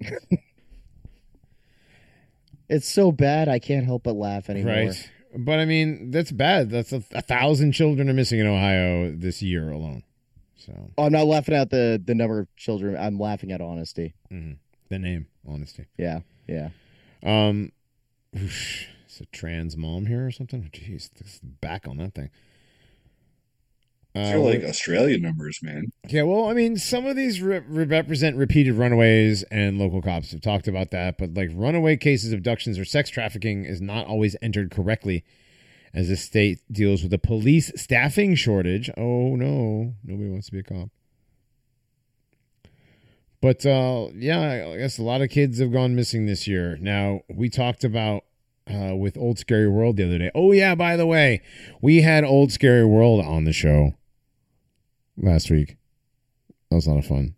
It's 2.68 2.88
so 2.88 3.12
bad 3.12 3.48
I 3.48 3.58
can't 3.58 3.84
help 3.84 4.04
but 4.04 4.16
laugh 4.16 4.48
anymore. 4.48 4.72
Right. 4.74 5.10
But 5.36 5.58
I 5.58 5.64
mean, 5.66 6.10
that's 6.10 6.32
bad. 6.32 6.70
That's 6.70 6.92
a, 6.92 7.02
a 7.12 7.20
thousand 7.20 7.72
children 7.72 8.08
are 8.08 8.14
missing 8.14 8.40
in 8.40 8.46
Ohio 8.46 9.14
this 9.14 9.42
year 9.42 9.70
alone. 9.70 10.02
So 10.56 10.72
Oh, 10.96 11.04
I'm 11.04 11.12
not 11.12 11.26
laughing 11.26 11.54
at 11.54 11.70
the 11.70 12.00
the 12.02 12.14
number 12.14 12.40
of 12.40 12.56
children. 12.56 12.96
I'm 12.96 13.18
laughing 13.18 13.52
at 13.52 13.60
honesty. 13.60 14.14
mhm. 14.32 14.56
the 14.88 14.98
name, 14.98 15.26
honesty. 15.46 15.86
Yeah, 15.98 16.20
yeah. 16.46 16.70
Um, 17.22 17.72
whoosh, 18.32 18.86
it's 19.06 19.20
a 19.20 19.26
trans 19.26 19.76
mom 19.76 20.06
here 20.06 20.26
or 20.26 20.30
something. 20.30 20.70
Jeez, 20.72 21.10
this 21.14 21.34
is 21.34 21.40
back 21.42 21.86
on 21.88 21.96
that 21.98 22.14
thing. 22.14 22.30
These 24.14 24.32
Uh, 24.32 24.36
are 24.36 24.38
like 24.38 24.62
Australian 24.62 25.22
numbers, 25.22 25.60
man. 25.62 25.86
yeah, 26.08 26.22
well, 26.22 26.48
I 26.48 26.54
mean, 26.54 26.76
some 26.76 27.04
of 27.06 27.16
these 27.16 27.40
re- 27.40 27.58
represent 27.66 28.36
repeated 28.36 28.74
runaways, 28.74 29.42
and 29.44 29.76
local 29.78 30.00
cops 30.02 30.30
have 30.30 30.40
talked 30.40 30.68
about 30.68 30.90
that. 30.92 31.18
But 31.18 31.34
like 31.34 31.50
runaway 31.52 31.96
cases, 31.96 32.32
abductions, 32.32 32.78
or 32.78 32.84
sex 32.84 33.10
trafficking 33.10 33.64
is 33.64 33.80
not 33.80 34.06
always 34.06 34.36
entered 34.40 34.70
correctly, 34.70 35.24
as 35.92 36.08
the 36.08 36.16
state 36.16 36.60
deals 36.70 37.02
with 37.02 37.12
a 37.12 37.18
police 37.18 37.72
staffing 37.74 38.36
shortage. 38.36 38.88
Oh 38.96 39.34
no, 39.34 39.94
nobody 40.04 40.30
wants 40.30 40.46
to 40.46 40.52
be 40.52 40.60
a 40.60 40.62
cop. 40.62 40.90
But 43.44 43.66
uh, 43.66 44.08
yeah, 44.14 44.70
I 44.72 44.78
guess 44.78 44.96
a 44.96 45.02
lot 45.02 45.20
of 45.20 45.28
kids 45.28 45.58
have 45.60 45.70
gone 45.70 45.94
missing 45.94 46.24
this 46.24 46.48
year. 46.48 46.78
Now 46.80 47.20
we 47.28 47.50
talked 47.50 47.84
about 47.84 48.24
uh, 48.66 48.96
with 48.96 49.18
Old 49.18 49.38
Scary 49.38 49.68
World 49.68 49.98
the 49.98 50.06
other 50.06 50.16
day. 50.16 50.30
Oh 50.34 50.52
yeah, 50.52 50.74
by 50.74 50.96
the 50.96 51.04
way, 51.04 51.42
we 51.82 52.00
had 52.00 52.24
Old 52.24 52.52
Scary 52.52 52.86
World 52.86 53.22
on 53.22 53.44
the 53.44 53.52
show. 53.52 53.96
last 55.18 55.50
week. 55.50 55.76
That 56.70 56.76
was 56.76 56.86
a 56.86 56.92
lot 56.92 57.00
of 57.00 57.04
fun. 57.04 57.34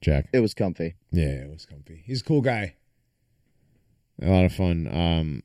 Jack. 0.00 0.30
It 0.32 0.40
was 0.40 0.54
comfy. 0.54 0.94
Yeah, 1.12 1.42
it 1.42 1.50
was 1.50 1.66
comfy. 1.66 2.02
He's 2.06 2.22
a 2.22 2.24
cool 2.24 2.40
guy. 2.40 2.76
A 4.22 4.30
lot 4.30 4.46
of 4.46 4.54
fun. 4.54 4.88
Um, 4.90 5.42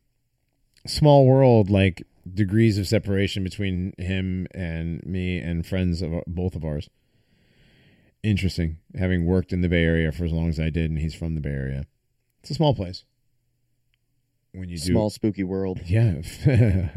small 0.88 1.26
world, 1.28 1.70
like 1.70 2.08
degrees 2.34 2.78
of 2.78 2.88
separation 2.88 3.44
between 3.44 3.92
him 3.98 4.48
and 4.52 5.06
me 5.06 5.40
and 5.40 5.68
friends 5.68 6.02
of 6.02 6.14
both 6.28 6.56
of 6.56 6.64
ours. 6.64 6.90
Interesting, 8.24 8.78
having 8.98 9.26
worked 9.26 9.52
in 9.52 9.62
the 9.62 9.70
Bay 9.70 9.84
Area 9.84 10.12
for 10.12 10.26
as 10.26 10.32
long 10.32 10.48
as 10.50 10.60
I 10.60 10.70
did, 10.70 10.92
and 10.92 11.00
he's 11.00 11.16
from 11.16 11.36
the 11.36 11.42
Bay 11.42 11.50
Area. 11.50 11.86
It's 12.42 12.52
a 12.52 12.54
small 12.54 12.76
place. 12.76 13.04
When 14.54 14.70
you 14.70 14.78
do 14.78 14.92
Small 14.92 15.10
spooky 15.10 15.44
world. 15.44 15.80
yeah. 15.86 16.22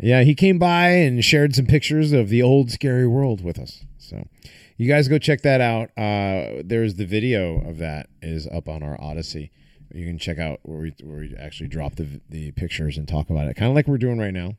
yeah, 0.00 0.22
he 0.22 0.34
came 0.34 0.58
by 0.58 0.90
and 0.90 1.24
shared 1.24 1.54
some 1.54 1.66
pictures 1.66 2.12
of 2.12 2.28
the 2.28 2.42
old 2.42 2.70
scary 2.70 3.06
world 3.06 3.42
with 3.42 3.58
us. 3.58 3.84
So 3.96 4.28
you 4.76 4.86
guys 4.86 5.08
go 5.08 5.18
check 5.18 5.42
that 5.42 5.60
out. 5.60 5.90
Uh, 5.96 6.62
there's 6.64 6.94
the 6.96 7.06
video 7.06 7.60
of 7.68 7.78
that 7.78 8.08
is 8.22 8.46
up 8.46 8.68
on 8.68 8.82
our 8.82 9.00
Odysee. 9.00 9.50
You 9.92 10.04
can 10.06 10.18
check 10.18 10.38
out 10.38 10.60
where 10.62 10.80
we 10.80 10.94
where 11.02 11.20
we 11.20 11.34
actually 11.36 11.68
drop 11.68 11.96
the 11.96 12.20
the 12.28 12.52
pictures 12.52 12.98
and 12.98 13.08
talk 13.08 13.30
about 13.30 13.48
it, 13.48 13.54
kind 13.54 13.70
of 13.70 13.74
like 13.74 13.88
we're 13.88 13.96
doing 13.98 14.18
right 14.18 14.34
now. 14.34 14.52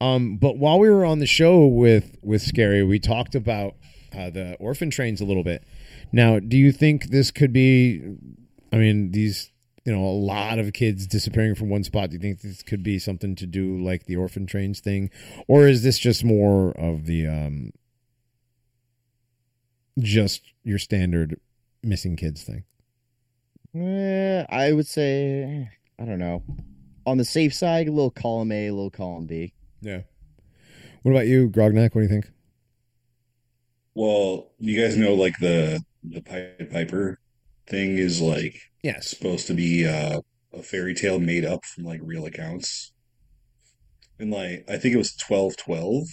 Um, 0.00 0.36
but 0.36 0.58
while 0.58 0.78
we 0.78 0.90
were 0.90 1.06
on 1.06 1.20
the 1.20 1.26
show 1.26 1.64
with 1.66 2.16
with 2.22 2.42
Scary, 2.42 2.82
we 2.82 2.98
talked 2.98 3.34
about 3.34 3.74
uh, 4.16 4.30
the 4.30 4.56
orphan 4.58 4.90
trains 4.90 5.20
a 5.20 5.24
little 5.24 5.44
bit. 5.44 5.62
Now, 6.12 6.38
do 6.38 6.56
you 6.56 6.72
think 6.72 7.10
this 7.10 7.30
could 7.30 7.52
be? 7.52 8.02
I 8.72 8.76
mean, 8.76 9.12
these 9.12 9.50
you 9.84 9.92
know 9.92 10.04
a 10.04 10.10
lot 10.10 10.58
of 10.58 10.72
kids 10.72 11.06
disappearing 11.06 11.54
from 11.54 11.68
one 11.68 11.84
spot. 11.84 12.10
Do 12.10 12.14
you 12.14 12.20
think 12.20 12.40
this 12.40 12.62
could 12.62 12.82
be 12.82 12.98
something 12.98 13.36
to 13.36 13.46
do 13.46 13.78
like 13.78 14.06
the 14.06 14.16
orphan 14.16 14.46
trains 14.46 14.80
thing, 14.80 15.10
or 15.46 15.68
is 15.68 15.82
this 15.82 15.98
just 15.98 16.24
more 16.24 16.70
of 16.72 17.06
the 17.06 17.26
um, 17.26 17.72
just 19.98 20.42
your 20.64 20.78
standard 20.78 21.38
missing 21.82 22.16
kids 22.16 22.42
thing? 22.42 22.64
Eh, 23.74 24.44
I 24.48 24.72
would 24.72 24.86
say 24.86 25.70
I 25.98 26.04
don't 26.04 26.18
know. 26.18 26.42
On 27.06 27.18
the 27.18 27.24
safe 27.24 27.54
side, 27.54 27.86
a 27.86 27.92
little 27.92 28.10
column 28.10 28.50
A, 28.50 28.66
a 28.66 28.72
little 28.72 28.90
column 28.90 29.26
B. 29.26 29.52
Yeah. 29.80 30.00
What 31.02 31.12
about 31.12 31.28
you, 31.28 31.48
Grognak? 31.48 31.94
What 31.94 32.00
do 32.00 32.02
you 32.02 32.08
think? 32.08 32.30
Well, 33.96 34.50
you 34.58 34.80
guys 34.80 34.96
know 34.96 35.14
like 35.14 35.38
the 35.40 35.82
the 36.04 36.20
Pied 36.20 36.70
Piper 36.70 37.18
thing 37.66 37.96
is 37.98 38.20
like 38.20 38.54
Yes. 38.82 39.08
supposed 39.08 39.46
to 39.48 39.54
be 39.54 39.86
uh, 39.86 40.20
a 40.52 40.62
fairy 40.62 40.94
tale 40.94 41.18
made 41.18 41.44
up 41.44 41.64
from 41.64 41.84
like 41.84 42.00
real 42.02 42.26
accounts. 42.26 42.92
And 44.20 44.30
like 44.30 44.64
I 44.68 44.76
think 44.76 44.94
it 44.94 44.98
was 44.98 45.16
twelve 45.16 45.56
twelve, 45.56 46.04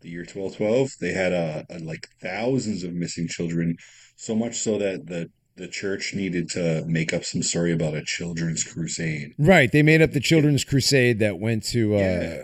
the 0.00 0.08
year 0.08 0.24
twelve 0.24 0.56
twelve. 0.56 0.90
They 1.00 1.12
had 1.12 1.32
uh, 1.32 1.62
uh, 1.70 1.78
like 1.82 2.08
thousands 2.22 2.84
of 2.84 2.94
missing 2.94 3.28
children, 3.28 3.76
so 4.16 4.34
much 4.34 4.56
so 4.56 4.78
that 4.78 5.06
the 5.06 5.30
the 5.56 5.68
church 5.68 6.14
needed 6.14 6.48
to 6.50 6.84
make 6.86 7.12
up 7.12 7.22
some 7.24 7.42
story 7.42 7.70
about 7.72 7.94
a 7.94 8.02
children's 8.02 8.64
crusade. 8.64 9.34
Right. 9.38 9.70
They 9.70 9.82
made 9.82 10.00
up 10.00 10.12
the 10.12 10.20
Children's 10.20 10.64
Crusade 10.64 11.18
that 11.18 11.38
went 11.38 11.64
to. 11.64 11.96
Uh, 11.96 11.98
Yeah. 11.98 12.42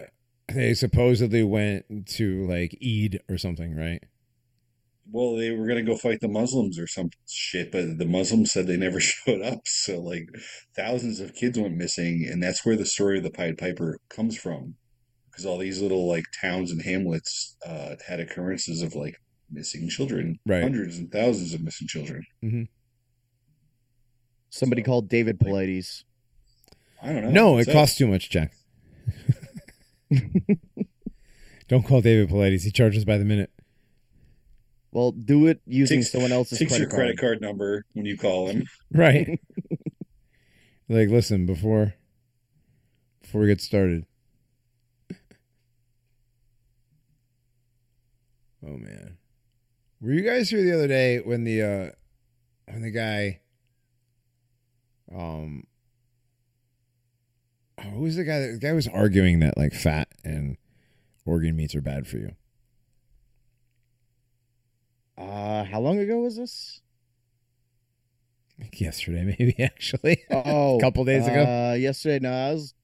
They 0.55 0.75
supposedly 0.75 1.43
went 1.43 2.07
to 2.17 2.47
like 2.47 2.79
Eid 2.85 3.21
or 3.29 3.37
something, 3.37 3.75
right? 3.75 4.03
Well, 5.11 5.37
they 5.37 5.51
were 5.53 5.67
gonna 5.69 5.83
go 5.85 5.97
fight 5.97 6.21
the 6.21 6.29
Muslims 6.29 6.79
or 6.79 6.87
some 6.87 7.11
shit, 7.29 7.71
but 7.71 7.99
the 7.99 8.07
Muslims 8.07 8.53
said 8.53 8.67
they 8.67 8.77
never 8.77 8.99
showed 9.01 9.41
up. 9.43 9.61
So 9.67 10.01
like 10.01 10.29
thousands 10.75 11.21
of 11.21 11.35
kids 11.35 11.59
went 11.59 11.77
missing, 11.77 12.27
and 12.31 12.43
that's 12.43 12.65
where 12.67 12.77
the 12.77 12.87
story 12.87 13.19
of 13.19 13.25
the 13.25 13.31
Pied 13.31 13.57
Piper 13.59 13.99
comes 14.09 14.37
from. 14.37 14.75
Because 15.31 15.47
all 15.47 15.59
these 15.59 15.81
little 15.83 16.09
like 16.09 16.25
towns 16.41 16.71
and 16.71 16.83
hamlets 16.83 17.57
uh, 17.67 17.97
had 18.09 18.21
occurrences 18.21 18.83
of 18.83 18.95
like 18.95 19.17
missing 19.51 19.89
children, 19.89 20.39
Right. 20.47 20.63
hundreds 20.63 20.97
and 20.99 21.13
thousands 21.13 21.55
of 21.55 21.61
missing 21.63 21.87
children. 21.87 22.25
Somebody 24.51 24.83
So, 24.83 24.87
called 24.87 25.09
David 25.09 25.37
like- 25.43 25.53
Paulides. 25.53 26.05
I 27.03 27.13
don't 27.13 27.23
know. 27.25 27.31
No, 27.31 27.59
it 27.59 27.69
costs 27.71 27.97
too 27.99 28.07
much, 28.09 28.31
Jack. 28.31 28.55
Don't 31.69 31.85
call 31.85 32.01
David 32.01 32.31
Paulides. 32.31 32.63
He 32.65 32.71
charges 32.71 33.05
by 33.05 33.19
the 33.19 33.25
minute. 33.25 33.51
Well, 34.97 35.13
do 35.13 35.47
it 35.47 35.61
using 35.67 35.99
Takes- 35.99 36.13
someone 36.13 36.33
else's 36.33 36.59
Takes 36.59 36.71
credit 36.71 36.85
your 36.85 36.89
credit 36.91 37.19
card. 37.19 37.41
card 37.41 37.43
number 37.43 37.85
when 37.93 38.07
you 38.07 38.17
call 38.17 38.49
him. 38.49 38.65
Right. 38.91 39.39
like, 40.89 41.11
listen, 41.11 41.45
before 41.45 41.93
before 43.21 43.43
we 43.43 43.47
get 43.49 43.61
started. 43.61 44.07
Oh 48.67 48.79
man. 48.79 49.19
Were 50.01 50.13
you 50.15 50.23
guys 50.23 50.49
here 50.49 50.63
the 50.63 50.73
other 50.73 50.89
day 50.89 51.19
when 51.19 51.45
the 51.45 51.61
uh 51.61 51.91
when 52.73 52.81
the 52.81 52.91
guy 52.91 53.41
um 55.15 55.65
oh, 57.77 57.83
who 57.83 58.01
was 58.01 58.17
the 58.17 58.25
guy 58.25 58.39
that 58.39 58.53
the 58.53 58.67
guy 58.67 58.73
was 58.73 58.89
arguing 58.89 59.41
that 59.41 59.59
like 59.59 59.75
fat 59.75 60.09
and 60.25 60.57
organ 61.27 61.55
meats 61.55 61.75
are 61.75 61.83
bad 61.83 62.07
for 62.07 62.17
you? 62.17 62.35
Uh, 65.17 65.65
how 65.65 65.81
long 65.81 65.99
ago 65.99 66.19
was 66.19 66.37
this? 66.37 66.81
Like 68.61 68.81
yesterday 68.81 69.25
maybe 69.39 69.63
actually. 69.63 70.23
Oh, 70.31 70.79
A 70.79 70.81
couple 70.81 71.05
days 71.05 71.27
ago? 71.27 71.43
Uh, 71.43 71.75
yesterday, 71.75 72.19
no, 72.21 72.33
I 72.33 72.53
was 72.53 72.75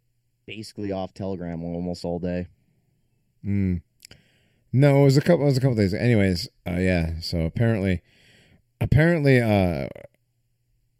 basically 0.46 0.92
off 0.92 1.14
Telegram 1.14 1.62
almost 1.62 2.04
all 2.04 2.18
day. 2.18 2.48
Mm. 3.44 3.82
No, 4.72 5.02
it 5.02 5.04
was 5.04 5.16
a 5.16 5.20
couple. 5.20 5.42
It 5.42 5.48
was 5.48 5.58
a 5.58 5.60
couple 5.60 5.76
days. 5.76 5.92
Anyways, 5.92 6.48
uh, 6.66 6.78
yeah. 6.78 7.20
So 7.20 7.40
apparently, 7.40 8.02
apparently, 8.80 9.38
uh, 9.40 9.88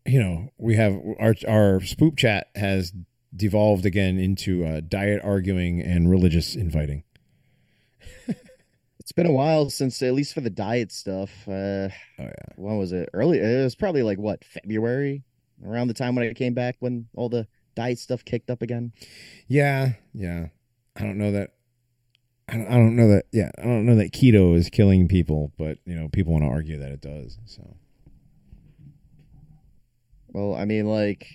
you 0.05 0.21
know, 0.21 0.51
we 0.59 0.77
have 0.77 0.95
our 1.19 1.35
our 1.49 1.81
spoop 1.81 2.19
chat 2.19 2.49
has 2.55 2.93
devolved 3.35 3.87
again 3.87 4.19
into 4.19 4.65
uh, 4.67 4.83
diet 4.87 5.23
arguing 5.25 5.81
and 5.81 6.11
religious 6.11 6.55
inviting. 6.55 7.05
It's 9.13 9.17
been 9.19 9.27
a 9.27 9.31
while 9.31 9.69
since, 9.69 10.01
at 10.01 10.15
least 10.15 10.33
for 10.33 10.41
the 10.41 10.49
diet 10.49 10.91
stuff. 10.91 11.47
Uh, 11.47 11.91
Oh 12.19 12.25
yeah, 12.25 12.33
when 12.57 12.79
was 12.79 12.93
it? 12.93 13.11
Early. 13.13 13.41
It 13.41 13.63
was 13.63 13.75
probably 13.75 14.03
like 14.03 14.17
what 14.17 14.43
February, 14.43 15.23
around 15.63 15.89
the 15.89 15.93
time 15.93 16.15
when 16.15 16.27
I 16.27 16.33
came 16.33 16.55
back 16.55 16.77
when 16.81 17.09
all 17.15 17.29
the 17.29 17.47
diet 17.75 17.99
stuff 17.99 18.25
kicked 18.25 18.49
up 18.49 18.63
again. 18.63 18.91
yeah, 19.49 19.97
yeah. 20.15 20.47
I 20.97 21.03
don't 21.03 21.19
know 21.19 21.31
that. 21.31 21.51
I 22.49 22.55
don't, 22.55 22.67
I 22.69 22.71
don't 22.71 22.97
know 22.97 23.09
that. 23.09 23.27
Yeah, 23.33 23.51
I 23.59 23.65
don't 23.65 23.85
know 23.85 23.97
that 23.97 24.15
keto 24.15 24.57
is 24.57 24.71
killing 24.71 25.09
people, 25.09 25.53
but 25.59 25.77
you 25.85 25.95
know, 25.95 26.09
people 26.09 26.33
want 26.33 26.45
to 26.45 26.49
argue 26.49 26.79
that 26.79 26.93
it 26.93 27.03
does. 27.03 27.37
So 27.45 27.77
Well, 30.29 30.55
I 30.55 30.65
mean, 30.65 30.87
like 30.87 31.29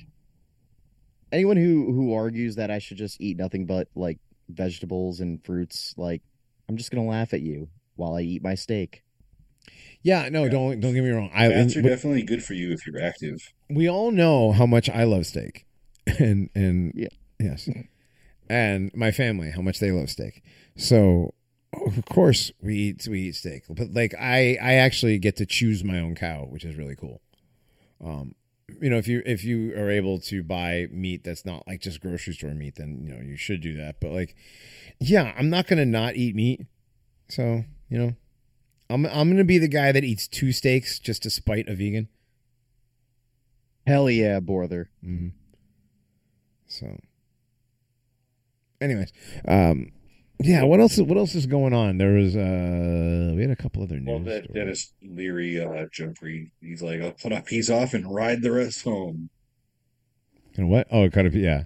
anyone 1.32 1.58
who 1.58 1.94
who 1.94 2.16
argues 2.16 2.56
that 2.56 2.72
I 2.72 2.80
should 2.80 2.98
just 2.98 3.22
eat 3.22 3.38
nothing 3.38 3.68
but 3.68 3.88
like 3.94 4.18
vegetables 4.50 5.20
and 5.20 5.46
fruits, 5.46 5.94
like 5.96 6.24
I'm 6.70 6.78
just 6.78 6.92
gonna 6.92 7.08
laugh 7.08 7.34
at 7.34 7.42
you 7.42 7.70
while 7.96 8.16
I 8.16 8.22
eat 8.22 8.44
my 8.44 8.56
steak. 8.56 9.04
yeah, 10.02 10.30
no, 10.30 10.44
Yeah. 10.46 10.50
don't 10.52 10.80
don't 10.80 10.94
get 10.94 11.04
me 11.04 11.10
wrong. 11.10 11.32
I 11.34 11.50
Fats 11.50 11.76
are 11.76 11.82
but- 11.82 11.90
definitely 11.90 12.24
good 12.24 12.44
for 12.44 12.54
you 12.54 12.72
if 12.72 12.86
you're 12.86 13.02
active. 13.02 13.54
we 13.70 13.90
all 13.90 14.12
know 14.12 14.52
how 14.52 14.66
much 14.66 14.90
I 14.90 15.04
love 15.04 15.26
steak, 15.26 15.66
and 16.20 16.50
and 16.56 16.94
Yeah. 16.96 17.08
yes, 17.40 17.70
and 18.50 18.92
my 18.96 19.12
family 19.12 19.52
how 19.52 19.62
much 19.62 19.80
they 19.80 19.92
love 19.92 20.10
steak. 20.10 20.42
So 20.76 21.34
of 21.74 22.06
course 22.06 22.52
we 22.62 22.76
eat 22.78 23.08
we 23.10 23.22
eat 23.24 23.36
steak, 23.36 23.64
but 23.70 23.94
like 23.94 24.14
I 24.20 24.58
I 24.62 24.74
actually 24.76 25.18
get 25.20 25.36
to 25.38 25.46
choose 25.46 25.84
my 25.84 26.00
own 26.00 26.16
cow, 26.16 26.46
which 26.50 26.64
is 26.66 26.76
really 26.76 26.96
cool. 26.96 27.22
Um, 28.04 28.36
you 28.82 28.90
know, 28.90 28.98
if 28.98 29.08
you 29.08 29.22
if 29.26 29.44
you 29.44 29.74
are 29.78 29.90
able 29.90 30.20
to 30.20 30.44
buy 30.44 30.88
meat 30.92 31.24
that's 31.24 31.46
not 31.46 31.68
like 31.68 31.82
just 31.82 32.02
grocery 32.02 32.34
store 32.34 32.54
meat, 32.54 32.76
then 32.76 33.02
you 33.06 33.14
know 33.14 33.22
you 33.22 33.38
should 33.38 33.62
do 33.62 33.76
that. 33.78 34.00
But 34.00 34.12
like, 34.12 34.36
yeah, 35.00 35.34
I'm 35.38 35.50
not 35.50 35.68
gonna 35.68 35.86
not 35.86 36.16
eat 36.16 36.36
meat. 36.36 36.66
So 37.30 37.64
you 37.90 37.98
know, 37.98 38.16
I'm 38.90 39.06
I'm 39.06 39.30
gonna 39.30 39.44
be 39.44 39.58
the 39.58 39.68
guy 39.68 39.92
that 39.92 40.04
eats 40.04 40.28
two 40.28 40.52
steaks 40.52 41.00
just 41.00 41.24
to 41.24 41.30
spite 41.30 41.70
a 41.70 41.76
vegan. 41.76 42.10
Hell 43.86 44.10
yeah, 44.10 44.40
Borther. 44.42 44.90
hmm 45.02 45.30
So, 46.68 47.00
anyways, 48.82 49.14
um, 49.48 49.92
yeah. 50.40 50.64
What 50.64 50.80
else? 50.80 50.98
What 50.98 51.18
else 51.18 51.36
is 51.36 51.46
going 51.46 51.74
on? 51.74 51.98
There 51.98 52.14
was 52.14 52.36
uh, 52.36 53.34
we 53.36 53.42
had 53.42 53.52
a 53.52 53.56
couple 53.56 53.84
other 53.84 54.00
news. 54.00 54.08
Well, 54.08 54.20
that 54.20 54.44
stories. 54.46 54.54
Dennis 54.54 54.94
Leary 55.04 55.64
uh, 55.64 55.86
Jeffrey, 55.92 56.52
he's 56.62 56.82
like, 56.82 57.02
I'll 57.02 57.12
put 57.12 57.32
a 57.32 57.42
piece 57.42 57.70
off 57.70 57.94
and 57.94 58.14
ride 58.14 58.42
the 58.42 58.52
rest 58.52 58.84
home. 58.84 59.30
And 60.56 60.70
what? 60.70 60.88
Oh, 60.92 61.04
it 61.04 61.14
kind 61.14 61.28
of 61.28 61.36
yeah. 61.36 61.64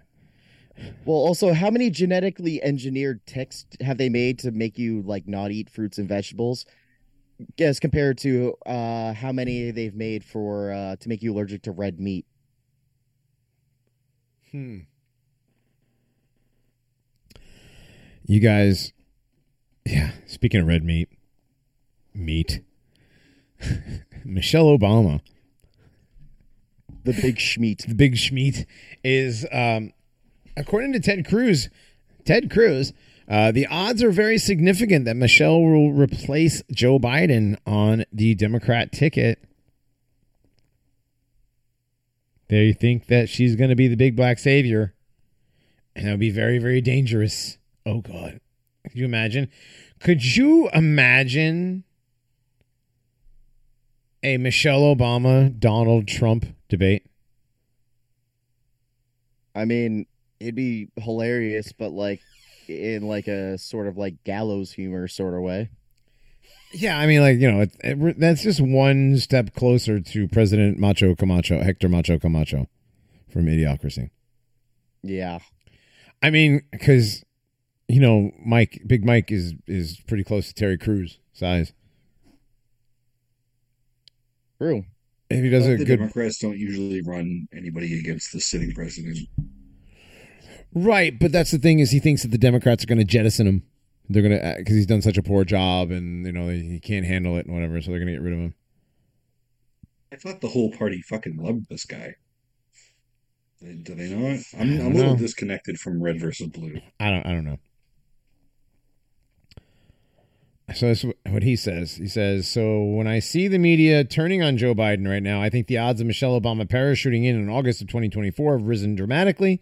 Well, 1.06 1.18
also, 1.18 1.53
how 1.53 1.69
many 1.69 1.89
genetically 1.89 2.61
engineered 2.64 3.26
ticks 3.26 3.65
have 3.81 3.98
they 3.98 4.10
made 4.10 4.39
to 4.39 4.52
make 4.52 4.77
you 4.77 5.02
like 5.03 5.27
not 5.27 5.52
eat 5.52 5.69
fruits 5.69 5.98
and 5.98 6.07
vegetables? 6.07 6.65
As 7.60 7.80
compared 7.80 8.19
to 8.19 8.53
uh, 8.65 9.14
how 9.14 9.31
many 9.31 9.72
they've 9.72 9.95
made 9.95 10.23
for 10.23 10.72
uh, 10.72 10.95
to 10.98 11.10
make 11.10 11.23
you 11.23 11.34
allergic 11.34 11.64
to 11.64 11.72
red 11.72 11.99
meat. 11.99 12.26
Hmm. 14.52 14.80
You 18.32 18.40
guys, 18.40 18.94
yeah. 19.86 20.12
Speaking 20.26 20.62
of 20.62 20.68
red 20.68 20.86
meat, 20.86 21.10
meat. 22.16 22.62
Michelle 24.24 24.68
Obama, 24.68 25.20
The 27.03 27.12
big 27.12 27.36
schmeat. 27.36 27.86
the 27.86 27.94
big 27.94 28.14
schmeat, 28.14 28.66
is 29.03 29.45
um, 29.52 29.91
according 30.56 30.94
to 30.94 31.02
Ted 31.02 31.28
Cruz. 31.28 31.68
Ted 32.24 32.49
Cruz, 32.49 32.94
uh, 33.28 33.52
the 33.52 33.68
odds 33.68 34.02
are 34.02 34.12
very 34.12 34.38
significant 34.38 35.03
that 35.03 35.18
Michelle 35.18 35.62
will 35.62 35.91
replace 35.91 36.64
Joe 36.72 36.99
Biden 36.99 37.58
on 37.66 38.06
the 38.14 38.34
Democrat 38.34 38.94
ticket. 38.94 39.44
They 42.48 42.72
think 42.72 43.08
that 43.08 43.28
she's 43.28 43.58
going 43.58 43.72
to 43.72 43.76
be 43.76 43.90
the 43.90 43.98
big 43.98 44.16
black 44.16 44.40
savior, 44.40 44.94
and 45.98 46.08
that 46.08 46.12
would 46.12 46.20
be 46.22 46.32
very, 46.32 46.60
very 46.60 46.80
dangerous. 46.80 47.58
Oh 47.86 48.02
God, 48.02 48.40
could 48.84 48.95
you 48.95 49.06
imagine? 49.06 49.49
Could 49.99 50.36
you 50.36 50.70
imagine 50.74 51.84
a 54.24 54.38
Michelle 54.38 54.82
Obama 54.82 55.58
Donald 55.58 56.08
Trump 56.08 56.45
debate? 56.70 57.06
I 59.56 59.66
mean, 59.66 60.06
it'd 60.40 60.56
be 60.56 60.90
hilarious, 60.98 61.72
but 61.72 61.91
like 61.91 62.22
in 62.68 63.08
like 63.08 63.28
a 63.28 63.58
sort 63.58 63.88
of 63.88 63.98
like 63.98 64.24
gallows 64.24 64.72
humor 64.72 65.08
sort 65.08 65.34
of 65.34 65.41
way. 65.41 65.70
Yeah, 66.74 66.98
I 66.98 67.06
mean, 67.06 67.22
like 67.22 67.40
you 67.40 67.52
know, 67.52 67.62
it, 67.62 67.76
it, 67.84 68.20
that's 68.20 68.44
just 68.44 68.62
one 68.62 69.18
step 69.18 69.53
closer 69.56 69.99
to 69.99 70.28
President 70.28 70.78
Macho 70.78 71.16
Camacho, 71.16 71.62
Hector 71.62 71.90
Macho 71.90 72.18
Camacho, 72.18 72.68
from 73.30 73.48
Idiocracy. 73.48 74.10
Yeah. 75.03 75.40
I 76.24 76.30
mean, 76.30 76.62
because 76.72 77.24
you 77.91 77.99
know, 77.99 78.31
Mike, 78.45 78.81
Big 78.88 79.05
Mike 79.05 79.31
is 79.31 79.53
is 79.68 79.99
pretty 80.07 80.23
close 80.23 80.47
to 80.47 80.53
Terry 80.53 80.77
Crews 80.77 81.19
size. 81.34 81.73
True. 84.57 84.85
If 85.30 85.43
he 85.43 85.49
does 85.49 85.65
But 85.65 85.73
a 85.73 85.77
the 85.77 85.85
good 85.85 85.99
Democrats 85.99 86.39
don't 86.39 86.57
usually 86.57 87.01
run 87.01 87.47
anybody 87.53 87.99
against 87.99 88.31
the 88.31 88.39
sitting 88.39 88.73
president. 88.73 89.18
right, 90.73 91.18
but 91.19 91.31
that's 91.31 91.51
the 91.51 91.57
thing 91.57 91.80
is 91.80 91.91
he 91.91 91.99
thinks 91.99 92.22
that 92.22 92.31
the 92.31 92.38
Democrats 92.38 92.84
are 92.84 92.88
going 92.88 92.97
to 92.99 93.05
jettison 93.05 93.47
him. 93.47 93.63
They're 94.09 94.23
gonna 94.23 94.35
uh, 94.35 94.57
because 94.57 94.76
he's 94.76 94.85
done 94.85 95.01
such 95.01 95.18
a 95.18 95.23
poor 95.23 95.43
job, 95.45 95.89
and 95.91 96.26
you 96.26 96.31
know 96.31 96.49
he 96.49 96.80
can't 96.80 97.05
handle 97.05 97.38
it 97.38 97.45
and 97.45 97.53
whatever, 97.55 97.81
so 97.81 97.91
they're 97.91 97.99
gonna 97.99 98.11
get 98.11 98.22
rid 98.22 98.34
of 98.34 98.39
him. 98.39 98.53
I 100.11 100.18
thought 100.18 100.41
the 100.41 100.49
whole 100.49 100.72
party 100.72 101.01
fucking 101.01 101.38
loved 101.38 101.68
this 101.69 101.85
guy. 101.85 102.15
Do 103.61 103.95
they 103.95 104.09
not? 104.09 104.39
I'm, 104.59 104.81
I'm 104.81 104.91
a 104.91 104.95
little 104.95 105.15
disconnected 105.15 105.80
from 105.80 106.01
red 106.03 106.19
versus 106.19 106.47
blue. 106.49 106.80
I 106.99 107.09
don't. 107.09 107.26
I 107.26 107.31
don't 107.31 107.45
know. 107.45 107.59
So 110.73 110.88
that's 110.88 111.06
what 111.30 111.43
he 111.43 111.56
says. 111.56 111.95
He 111.95 112.07
says, 112.07 112.48
"So 112.48 112.84
when 112.84 113.07
I 113.07 113.19
see 113.19 113.48
the 113.48 113.57
media 113.57 114.03
turning 114.03 114.43
on 114.43 114.57
Joe 114.57 114.73
Biden 114.76 115.07
right 115.07 115.23
now, 115.23 115.41
I 115.41 115.49
think 115.49 115.68
the 115.68 115.77
odds 115.77 116.02
of 116.02 116.07
Michelle 116.07 116.39
Obama 116.39 116.68
parachuting 116.68 117.26
in 117.26 117.35
in 117.35 117.49
August 117.49 117.81
of 117.81 117.88
2024 117.88 118.57
have 118.57 118.68
risen 118.68 118.95
dramatically, 118.95 119.60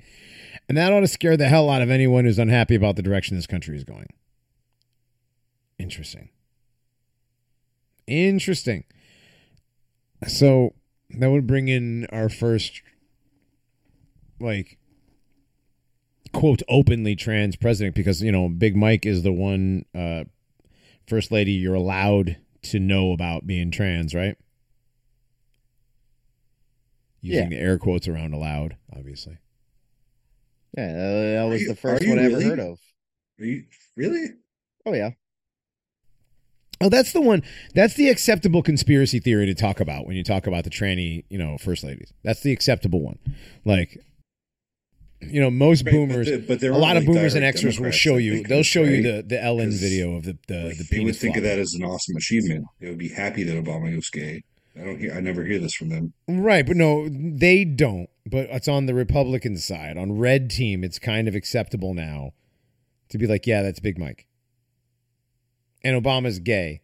and 0.67 0.77
that 0.77 0.91
ought 0.91 0.99
to 1.01 1.07
scare 1.07 1.37
the 1.37 1.47
hell 1.47 1.69
out 1.69 1.81
of 1.81 1.89
anyone 1.89 2.25
who's 2.25 2.39
unhappy 2.39 2.75
about 2.75 2.95
the 2.95 3.01
direction 3.01 3.35
this 3.35 3.47
country 3.47 3.75
is 3.77 3.83
going." 3.83 4.07
Interesting. 5.77 6.29
Interesting. 8.05 8.83
So 10.27 10.73
that 11.11 11.31
would 11.31 11.47
bring 11.47 11.69
in 11.69 12.05
our 12.11 12.27
first, 12.27 12.81
like, 14.39 14.77
quote 16.33 16.61
openly 16.67 17.15
trans 17.15 17.55
president 17.55 17.95
because 17.95 18.21
you 18.21 18.31
know 18.31 18.49
Big 18.49 18.75
Mike 18.75 19.05
is 19.05 19.23
the 19.23 19.31
one 19.31 19.85
uh 19.95 20.25
first 21.09 21.31
lady 21.31 21.51
you're 21.53 21.73
allowed 21.75 22.37
to 22.63 22.79
know 22.79 23.11
about 23.11 23.47
being 23.47 23.71
trans, 23.71 24.13
right? 24.13 24.37
Using 27.21 27.49
the 27.49 27.57
air 27.57 27.77
quotes 27.77 28.07
around 28.07 28.33
allowed, 28.33 28.77
obviously. 28.95 29.37
Yeah, 30.77 30.93
that 30.93 31.43
was 31.49 31.61
you- 31.63 31.67
the 31.69 31.75
first 31.75 32.01
are 32.01 32.05
you 32.05 32.11
one 32.11 32.19
I 32.19 32.23
ever 32.25 32.41
heard 32.41 32.59
of. 32.59 32.79
Are 33.39 33.45
you 33.45 33.65
really? 33.95 34.27
Oh 34.85 34.93
yeah. 34.93 35.11
Oh, 36.81 36.87
that's 36.87 37.11
the 37.11 37.19
one. 37.19 37.43
That's 37.75 37.95
the 37.95 38.07
acceptable 38.07 38.63
conspiracy 38.63 39.19
theory 39.19 39.45
to 39.47 39.53
talk 39.53 39.81
about 39.81 40.05
when 40.07 40.15
you 40.15 40.23
talk 40.23 40.47
about 40.47 40.63
the 40.63 40.69
tranny, 40.69 41.25
you 41.29 41.37
know, 41.37 41.57
first 41.57 41.83
ladies. 41.83 42.13
That's 42.23 42.39
the 42.41 42.53
acceptable 42.53 43.01
one. 43.01 43.19
Like, 43.65 43.97
you 45.21 45.41
know, 45.41 45.51
most 45.51 45.85
Right, 45.85 45.91
but 45.91 45.97
boomers, 45.97 46.27
the- 46.27 46.37
but 46.37 46.59
there 46.59 46.71
a 46.71 46.77
lot 46.77 46.97
of 46.97 47.05
boomers 47.05 47.35
and 47.35 47.43
extras 47.43 47.79
will 47.79 47.91
show 47.91 48.17
you. 48.17 48.43
They'll 48.43 48.63
show 48.63 48.83
you 48.83 49.01
the 49.03 49.23
the 49.23 49.43
Ellen 49.43 49.71
video 49.71 50.15
of 50.15 50.23
the 50.23 50.37
the, 50.47 50.63
Like, 50.65 50.77
the 50.77 51.03
would 51.03 51.15
think 51.15 51.37
of 51.37 51.43
that 51.43 51.59
as 51.59 51.73
an 51.73 51.83
awesome 51.83 52.15
achievement. 52.15 52.65
They 52.79 52.89
would 52.89 52.97
be 52.97 53.09
happy 53.09 53.43
that 53.43 53.63
Obama 53.63 53.95
was 53.95 54.09
gay. 54.09 54.43
I 54.79 54.85
don't 54.85 54.99
hear. 54.99 55.13
I 55.13 55.19
never 55.19 55.43
hear 55.43 55.59
this 55.59 55.73
from 55.73 55.89
them. 55.89 56.13
Right, 56.27 56.65
but 56.65 56.77
no, 56.77 57.09
they 57.09 57.65
don't. 57.65 58.09
But 58.25 58.47
it's 58.51 58.67
on 58.67 58.85
the 58.85 58.93
Republican 58.93 59.57
side. 59.57 59.97
On 59.97 60.17
red 60.17 60.49
team, 60.49 60.83
it's 60.83 60.99
kind 60.99 61.27
of 61.27 61.35
acceptable 61.35 61.93
now 61.93 62.31
to 63.09 63.17
be 63.17 63.27
like, 63.27 63.45
yeah, 63.45 63.61
that's 63.61 63.79
Big 63.79 63.97
Mike. 63.97 64.25
And 65.83 66.01
Obama's 66.01 66.39
gay. 66.39 66.81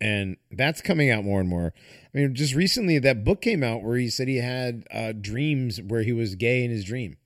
And 0.00 0.36
that's 0.50 0.80
coming 0.80 1.10
out 1.10 1.24
more 1.24 1.40
and 1.40 1.48
more. 1.48 1.72
I 2.14 2.18
mean, 2.18 2.34
just 2.34 2.54
recently 2.54 2.98
that 2.98 3.24
book 3.24 3.40
came 3.40 3.62
out 3.62 3.82
where 3.82 3.96
he 3.96 4.10
said 4.10 4.28
he 4.28 4.38
had 4.38 4.84
uh, 4.90 5.12
dreams 5.12 5.80
where 5.80 6.02
he 6.02 6.12
was 6.12 6.34
gay 6.34 6.64
in 6.64 6.70
his 6.70 6.84
dream. 6.84 7.16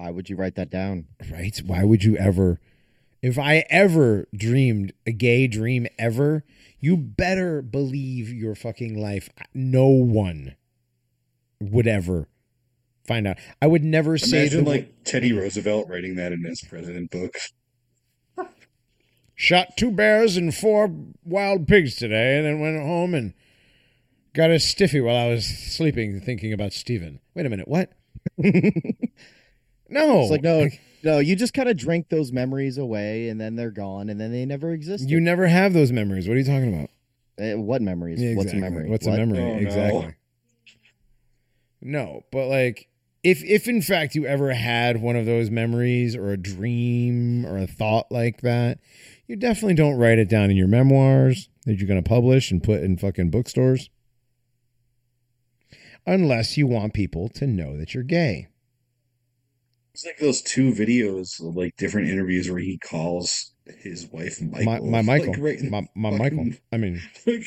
Why 0.00 0.10
would 0.10 0.30
you 0.30 0.36
write 0.36 0.54
that 0.54 0.70
down? 0.70 1.08
Right? 1.30 1.60
Why 1.66 1.84
would 1.84 2.04
you 2.04 2.16
ever 2.16 2.58
if 3.20 3.38
I 3.38 3.66
ever 3.68 4.26
dreamed 4.34 4.94
a 5.06 5.12
gay 5.12 5.46
dream 5.46 5.86
ever, 5.98 6.42
you 6.78 6.96
better 6.96 7.60
believe 7.60 8.30
your 8.30 8.54
fucking 8.54 8.98
life 8.98 9.28
no 9.52 9.88
one 9.88 10.56
would 11.60 11.86
ever 11.86 12.28
find 13.06 13.26
out. 13.26 13.36
I 13.60 13.66
would 13.66 13.84
never 13.84 14.16
say 14.16 14.46
Imagine 14.46 14.64
like 14.64 15.04
Teddy 15.04 15.34
Roosevelt 15.34 15.86
writing 15.90 16.14
that 16.14 16.32
in 16.32 16.44
his 16.44 16.62
president 16.62 17.10
book. 17.10 17.36
shot 19.34 19.76
two 19.76 19.90
bears 19.90 20.38
and 20.38 20.54
four 20.54 20.90
wild 21.26 21.68
pigs 21.68 21.96
today, 21.96 22.38
and 22.38 22.46
then 22.46 22.58
went 22.58 22.80
home 22.80 23.14
and 23.14 23.34
got 24.32 24.50
a 24.50 24.58
stiffy 24.58 25.02
while 25.02 25.16
I 25.16 25.28
was 25.28 25.44
sleeping, 25.44 26.22
thinking 26.22 26.54
about 26.54 26.72
Stephen. 26.72 27.20
Wait 27.34 27.44
a 27.44 27.50
minute, 27.50 27.68
what? 27.68 27.92
no, 29.90 30.22
It's 30.22 30.30
like 30.30 30.42
no, 30.42 30.68
no. 31.02 31.18
You 31.18 31.36
just 31.36 31.52
kind 31.54 31.68
of 31.68 31.76
drink 31.76 32.08
those 32.08 32.32
memories 32.32 32.78
away, 32.78 33.28
and 33.28 33.40
then 33.40 33.56
they're 33.56 33.70
gone, 33.70 34.08
and 34.08 34.20
then 34.20 34.32
they 34.32 34.46
never 34.46 34.70
exist. 34.72 35.08
you 35.08 35.20
never 35.20 35.46
have 35.46 35.72
those 35.72 35.92
memories. 35.92 36.26
What 36.28 36.34
are 36.34 36.40
you 36.40 36.44
talking 36.44 36.72
about? 36.74 36.90
Eh, 37.38 37.54
what 37.54 37.82
memories? 37.82 38.20
Yeah, 38.22 38.34
What's 38.34 38.52
a 38.52 38.56
exactly. 38.56 38.60
memory? 38.70 38.90
What's 38.90 39.06
What? 39.06 39.14
a 39.18 39.26
memory? 39.26 39.42
Oh, 39.42 39.52
no. 39.54 39.58
exactly. 39.58 40.14
No, 41.82 42.24
but 42.30 42.46
like 42.48 42.88
if 43.22 43.42
if 43.44 43.66
in 43.68 43.80
fact 43.82 44.14
you 44.14 44.26
ever 44.26 44.52
had 44.52 45.00
one 45.00 45.16
of 45.16 45.26
those 45.26 45.50
memories 45.50 46.14
or 46.14 46.30
a 46.30 46.36
dream 46.36 47.46
or 47.46 47.56
a 47.58 47.66
thought 47.66 48.06
like 48.10 48.42
that, 48.42 48.78
you 49.26 49.36
definitely 49.36 49.74
don't 49.74 49.96
write 49.96 50.18
it 50.18 50.28
down 50.28 50.50
in 50.50 50.56
your 50.56 50.68
memoirs 50.68 51.48
that 51.64 51.74
you're 51.78 51.88
going 51.88 52.02
to 52.02 52.08
publish 52.08 52.50
and 52.50 52.62
put 52.62 52.82
in 52.82 52.96
fucking 52.98 53.30
bookstores. 53.30 53.88
Unless 56.06 56.56
you 56.56 56.66
want 56.66 56.92
people 56.94 57.28
to 57.30 57.46
know 57.46 57.76
that 57.76 57.94
you're 57.94 58.02
gay. 58.02 58.48
It's 60.00 60.06
like 60.06 60.16
those 60.18 60.40
two 60.40 60.72
videos 60.72 61.46
of 61.46 61.56
like 61.56 61.76
different 61.76 62.08
interviews 62.08 62.48
where 62.48 62.58
he 62.58 62.78
calls 62.78 63.52
his 63.66 64.06
wife 64.06 64.40
Michael. 64.40 64.86
My, 64.86 65.02
my 65.02 65.02
Michael. 65.02 65.34
Like, 65.34 65.42
right 65.42 65.62
my 65.62 65.82
my 65.94 66.10
fucking- 66.16 66.36
Michael. 66.38 66.58
I 66.72 66.76
mean, 66.78 67.02
Like, 67.26 67.42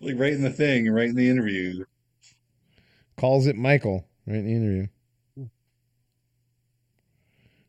like 0.00 0.14
right 0.16 0.32
in 0.32 0.42
the 0.42 0.50
thing, 0.50 0.88
right 0.88 1.08
in 1.08 1.16
the 1.16 1.28
interview. 1.28 1.84
calls 3.16 3.48
it 3.48 3.56
Michael 3.56 4.06
right 4.24 4.36
in 4.36 4.46
the 4.46 4.52
interview. 4.54 4.86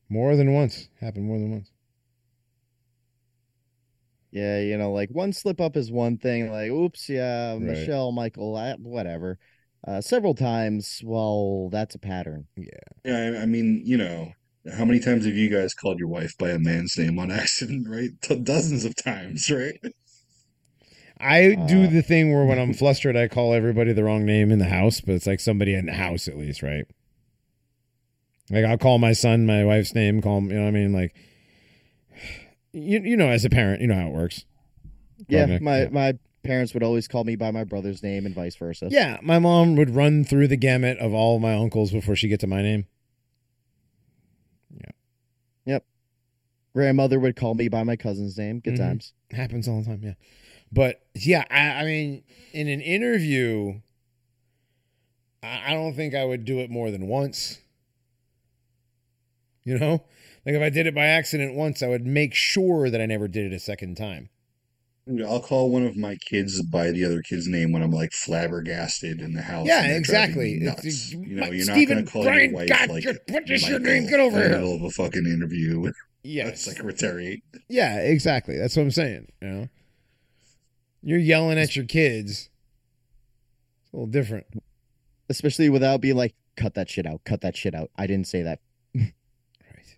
More 0.08 0.36
than 0.36 0.54
once. 0.54 0.88
Happened 1.02 1.26
more 1.26 1.40
than 1.40 1.50
once. 1.54 1.72
Yeah, 4.30 4.60
you 4.60 4.78
know, 4.78 4.92
like 4.92 5.10
one 5.10 5.34
slip 5.34 5.60
up 5.60 5.76
is 5.76 5.92
one 5.92 6.20
thing. 6.20 6.52
Like, 6.52 6.70
oops, 6.70 7.10
yeah, 7.10 7.54
Right. 7.54 7.62
Michelle, 7.62 8.12
Michael, 8.12 8.56
I, 8.56 8.74
whatever. 8.76 9.40
Uh, 9.88 10.02
several 10.02 10.36
times. 10.36 11.02
Well, 11.04 11.70
that's 11.70 11.96
a 11.96 12.00
pattern. 12.00 12.48
Yeah, 12.58 13.16
I, 13.38 13.44
I 13.44 13.46
mean, 13.46 13.82
you 13.86 13.96
know, 13.96 14.34
how 14.78 14.84
many 14.84 15.00
times 15.00 15.26
have 15.26 15.36
you 15.36 15.50
guys 15.50 15.74
called 15.74 15.98
your 15.98 16.10
wife 16.10 16.38
by 16.38 16.50
a 16.50 16.60
man's 16.60 16.98
name 16.98 17.18
on 17.20 17.32
accident, 17.44 17.88
right? 17.90 18.10
Dozens 18.44 18.84
of 18.84 18.96
times, 18.96 19.50
right? 19.50 19.80
I 21.20 21.56
do 21.56 21.86
Uh, 21.86 21.90
the 21.90 22.02
thing 22.02 22.34
where 22.34 22.46
when 22.46 22.60
I'm 22.60 22.74
flustered, 22.82 23.16
I 23.16 23.28
call 23.28 23.54
everybody 23.54 23.94
the 23.94 24.04
wrong 24.04 24.26
name 24.26 24.52
in 24.52 24.60
the 24.60 24.66
house, 24.66 25.02
but 25.02 25.16
it's 25.16 25.26
like 25.28 25.40
somebody 25.40 25.74
in 25.74 25.86
the 25.86 25.94
house 25.94 26.28
at 26.28 26.38
least, 26.38 26.62
right? 26.62 26.86
Like 28.50 28.66
I'll 28.66 28.78
call 28.78 28.98
my 28.98 29.14
son 29.14 29.46
my 29.46 29.64
wife's 29.66 29.96
name, 29.96 30.22
call 30.22 30.38
him, 30.40 30.50
you 30.50 30.56
know 30.58 30.64
what 30.64 30.68
I 30.68 30.72
mean? 30.72 30.94
Like, 30.94 31.16
you 32.72 33.00
you 33.00 33.18
know, 33.18 33.30
as 33.30 33.46
a 33.46 33.50
parent, 33.50 33.82
you 33.82 33.88
know 33.88 33.96
how 33.96 34.08
it 34.08 34.14
works. 34.14 34.46
Yeah, 35.28 35.44
Okay, 35.44 35.60
my 35.62 35.80
yeah. 35.82 35.90
my 35.92 36.14
parents 36.48 36.74
would 36.74 36.82
always 36.84 37.08
call 37.08 37.24
me 37.24 37.36
by 37.36 37.52
my 37.52 37.64
brother's 37.64 38.02
name 38.02 38.26
and 38.26 38.34
vice 38.34 38.56
versa. 38.56 38.88
Yeah, 38.90 39.18
my 39.22 39.38
mom 39.40 39.76
would 39.76 39.92
run 39.96 40.24
through 40.24 40.48
the 40.48 40.58
gamut 40.58 40.98
of 40.98 41.14
all 41.14 41.40
my 41.40 41.54
uncles 41.54 41.92
before 41.92 42.16
she 42.16 42.28
get 42.28 42.40
to 42.40 42.48
my 42.48 42.62
name. 42.62 42.88
Yeah. 44.76 44.92
Yep. 45.66 45.86
Grandmother 46.74 47.20
would 47.20 47.36
call 47.36 47.54
me 47.56 47.68
by 47.68 47.84
my 47.84 47.96
cousin's 47.96 48.38
name. 48.38 48.60
Good 48.60 48.76
Mhm. 48.76 48.78
times. 48.78 49.14
Happens 49.32 49.68
all 49.68 49.82
the 49.82 49.86
time, 49.88 50.02
yeah. 50.04 50.14
But 50.72 51.02
yeah, 51.16 51.44
I, 51.50 51.82
I 51.82 51.86
mean, 51.86 52.24
in 52.54 52.68
an 52.68 52.82
interview, 52.82 53.82
I, 55.44 55.72
I 55.72 55.74
don't 55.74 55.94
think 55.94 56.14
I 56.16 56.26
would 56.26 56.46
do 56.46 56.60
it 56.60 56.70
more 56.70 56.92
than 56.92 57.08
once. 57.08 57.60
You 59.64 59.78
know, 59.78 60.04
like 60.46 60.56
if 60.56 60.62
I 60.62 60.70
did 60.70 60.88
it 60.88 60.96
by 60.96 61.06
accident 61.06 61.54
once, 61.54 61.84
I 61.84 61.88
would 61.88 62.06
make 62.06 62.34
sure 62.34 62.90
that 62.90 63.02
I 63.02 63.06
never 63.06 63.28
did 63.28 63.52
it 63.52 63.56
a 63.56 63.60
second 63.60 63.96
time. 63.98 64.30
I'll 65.26 65.40
call 65.42 65.70
one 65.72 65.86
of 65.86 65.96
my 65.96 66.16
kids 66.16 66.62
by 66.64 66.92
the 66.92 67.06
other 67.06 67.22
kid's 67.22 67.48
name 67.48 67.72
when 67.72 67.82
I'm 67.82 67.92
like 67.92 68.12
flabbergasted 68.12 69.22
in 69.22 69.34
the 69.34 69.42
house. 69.42 69.66
Yeah, 69.68 69.96
exactly. 69.96 70.60
driving 70.60 70.66
me 70.66 70.68
It's- 70.68 70.86
Nuts. 70.86 71.12
You 71.14 71.36
know, 71.36 71.46
you're 71.52 71.64
Stephen, 71.64 71.78
not 71.78 71.88
going 71.94 72.06
to 72.06 72.12
call 72.12 72.24
Brian, 72.24 72.50
your 72.50 72.60
wife 72.60 72.70
God, 72.70 72.90
like 72.90 73.04
just- 73.04 73.20
what 73.30 73.50
is 73.50 73.70
your 73.70 73.80
name? 73.80 74.08
Get 74.08 74.20
over 74.20 74.36
in 74.38 74.44
the 74.44 74.50
here. 74.50 74.58
middle 74.60 74.76
of 74.76 74.82
a 74.84 74.90
fucking 74.90 75.26
interview 75.26 75.80
with 75.82 75.96
Yes, 76.24 76.68
a 76.68 76.72
secretary. 76.72 77.42
yeah, 77.70 78.00
exactly. 78.00 78.58
That's 78.58 78.76
what 78.76 78.84
I'm 78.84 78.92
saying. 78.92 79.28
You 79.42 79.48
know, 79.48 79.68
you're 81.02 81.20
yelling 81.20 81.58
at 81.58 81.76
your 81.76 81.86
kids. 81.86 82.50
It's 83.84 83.94
a 83.94 83.96
little 83.96 84.08
different. 84.08 84.46
Especially 85.30 85.70
without 85.70 86.02
being 86.02 86.18
like, 86.18 86.36
cut 86.58 86.74
that 86.74 86.90
shit 86.90 87.06
out, 87.06 87.22
cut 87.24 87.42
that 87.42 87.56
shit 87.56 87.74
out. 87.76 87.92
I 87.96 88.08
didn't 88.08 88.28
say 88.28 88.42
that. 88.44 88.60
Right. 88.96 89.98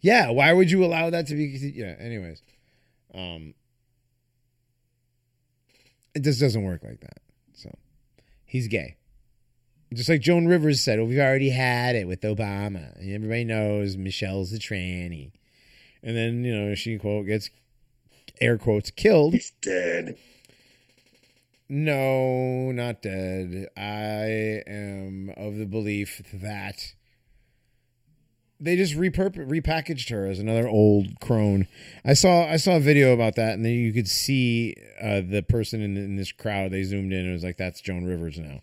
Yeah, 0.00 0.30
why 0.30 0.52
would 0.54 0.70
you 0.70 0.84
allow 0.84 1.10
that 1.10 1.26
to 1.26 1.34
be 1.34 1.44
yeah, 1.74 1.96
anyways. 1.98 2.40
Um 3.14 3.52
it 6.14 6.20
just 6.20 6.40
doesn't 6.40 6.62
work 6.62 6.82
like 6.82 7.00
that. 7.00 7.18
So 7.54 7.70
he's 8.44 8.68
gay. 8.68 8.96
Just 9.92 10.08
like 10.08 10.20
Joan 10.20 10.46
Rivers 10.46 10.80
said, 10.80 10.98
well, 10.98 11.08
we've 11.08 11.18
already 11.18 11.50
had 11.50 11.96
it 11.96 12.06
with 12.06 12.20
Obama. 12.20 12.96
Everybody 12.98 13.44
knows 13.44 13.96
Michelle's 13.96 14.52
a 14.52 14.58
tranny. 14.58 15.32
And 16.02 16.16
then, 16.16 16.44
you 16.44 16.56
know, 16.56 16.74
she 16.74 16.96
quote 16.96 17.26
gets 17.26 17.50
air 18.40 18.56
quotes 18.56 18.90
killed. 18.90 19.32
He's 19.34 19.52
dead. 19.60 20.16
No, 21.68 22.72
not 22.72 23.02
dead. 23.02 23.68
I 23.76 24.62
am 24.66 25.32
of 25.36 25.56
the 25.56 25.66
belief 25.66 26.22
that 26.32 26.94
they 28.60 28.76
just 28.76 28.94
repurp- 28.94 29.48
repackaged 29.48 30.10
her 30.10 30.26
as 30.26 30.38
another 30.38 30.68
old 30.68 31.18
crone. 31.20 31.66
I 32.04 32.12
saw 32.12 32.44
I 32.44 32.56
saw 32.56 32.76
a 32.76 32.80
video 32.80 33.12
about 33.12 33.34
that, 33.36 33.54
and 33.54 33.64
then 33.64 33.72
you 33.72 33.92
could 33.92 34.08
see 34.08 34.76
uh, 35.00 35.22
the 35.22 35.42
person 35.42 35.80
in, 35.80 35.96
in 35.96 36.16
this 36.16 36.30
crowd. 36.30 36.70
They 36.70 36.82
zoomed 36.82 37.12
in 37.12 37.20
and 37.20 37.30
it 37.30 37.32
was 37.32 37.44
like, 37.44 37.56
"That's 37.56 37.80
Joan 37.80 38.04
Rivers 38.04 38.38
now." 38.38 38.60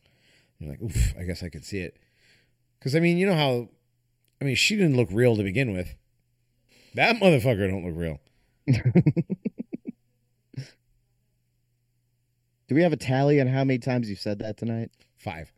You're 0.59 0.69
like, 0.69 0.81
"Oof!" 0.81 1.13
I 1.19 1.23
guess 1.23 1.41
I 1.41 1.49
could 1.49 1.65
see 1.65 1.79
it. 1.79 1.97
Because 2.79 2.95
I 2.95 2.99
mean, 2.99 3.17
you 3.17 3.25
know 3.25 3.35
how, 3.35 3.69
I 4.39 4.45
mean, 4.45 4.55
she 4.55 4.75
didn't 4.75 4.95
look 4.95 5.09
real 5.11 5.35
to 5.35 5.43
begin 5.43 5.73
with. 5.73 5.95
That 6.93 7.17
motherfucker 7.17 7.69
don't 7.69 7.85
look 7.85 7.95
real. 7.97 8.19
Do 12.67 12.75
we 12.75 12.83
have 12.83 12.93
a 12.93 12.97
tally 12.97 13.39
on 13.39 13.47
how 13.47 13.63
many 13.63 13.79
times 13.79 14.09
you've 14.09 14.19
said 14.19 14.39
that 14.39 14.57
tonight? 14.57 14.91
Five. 15.15 15.51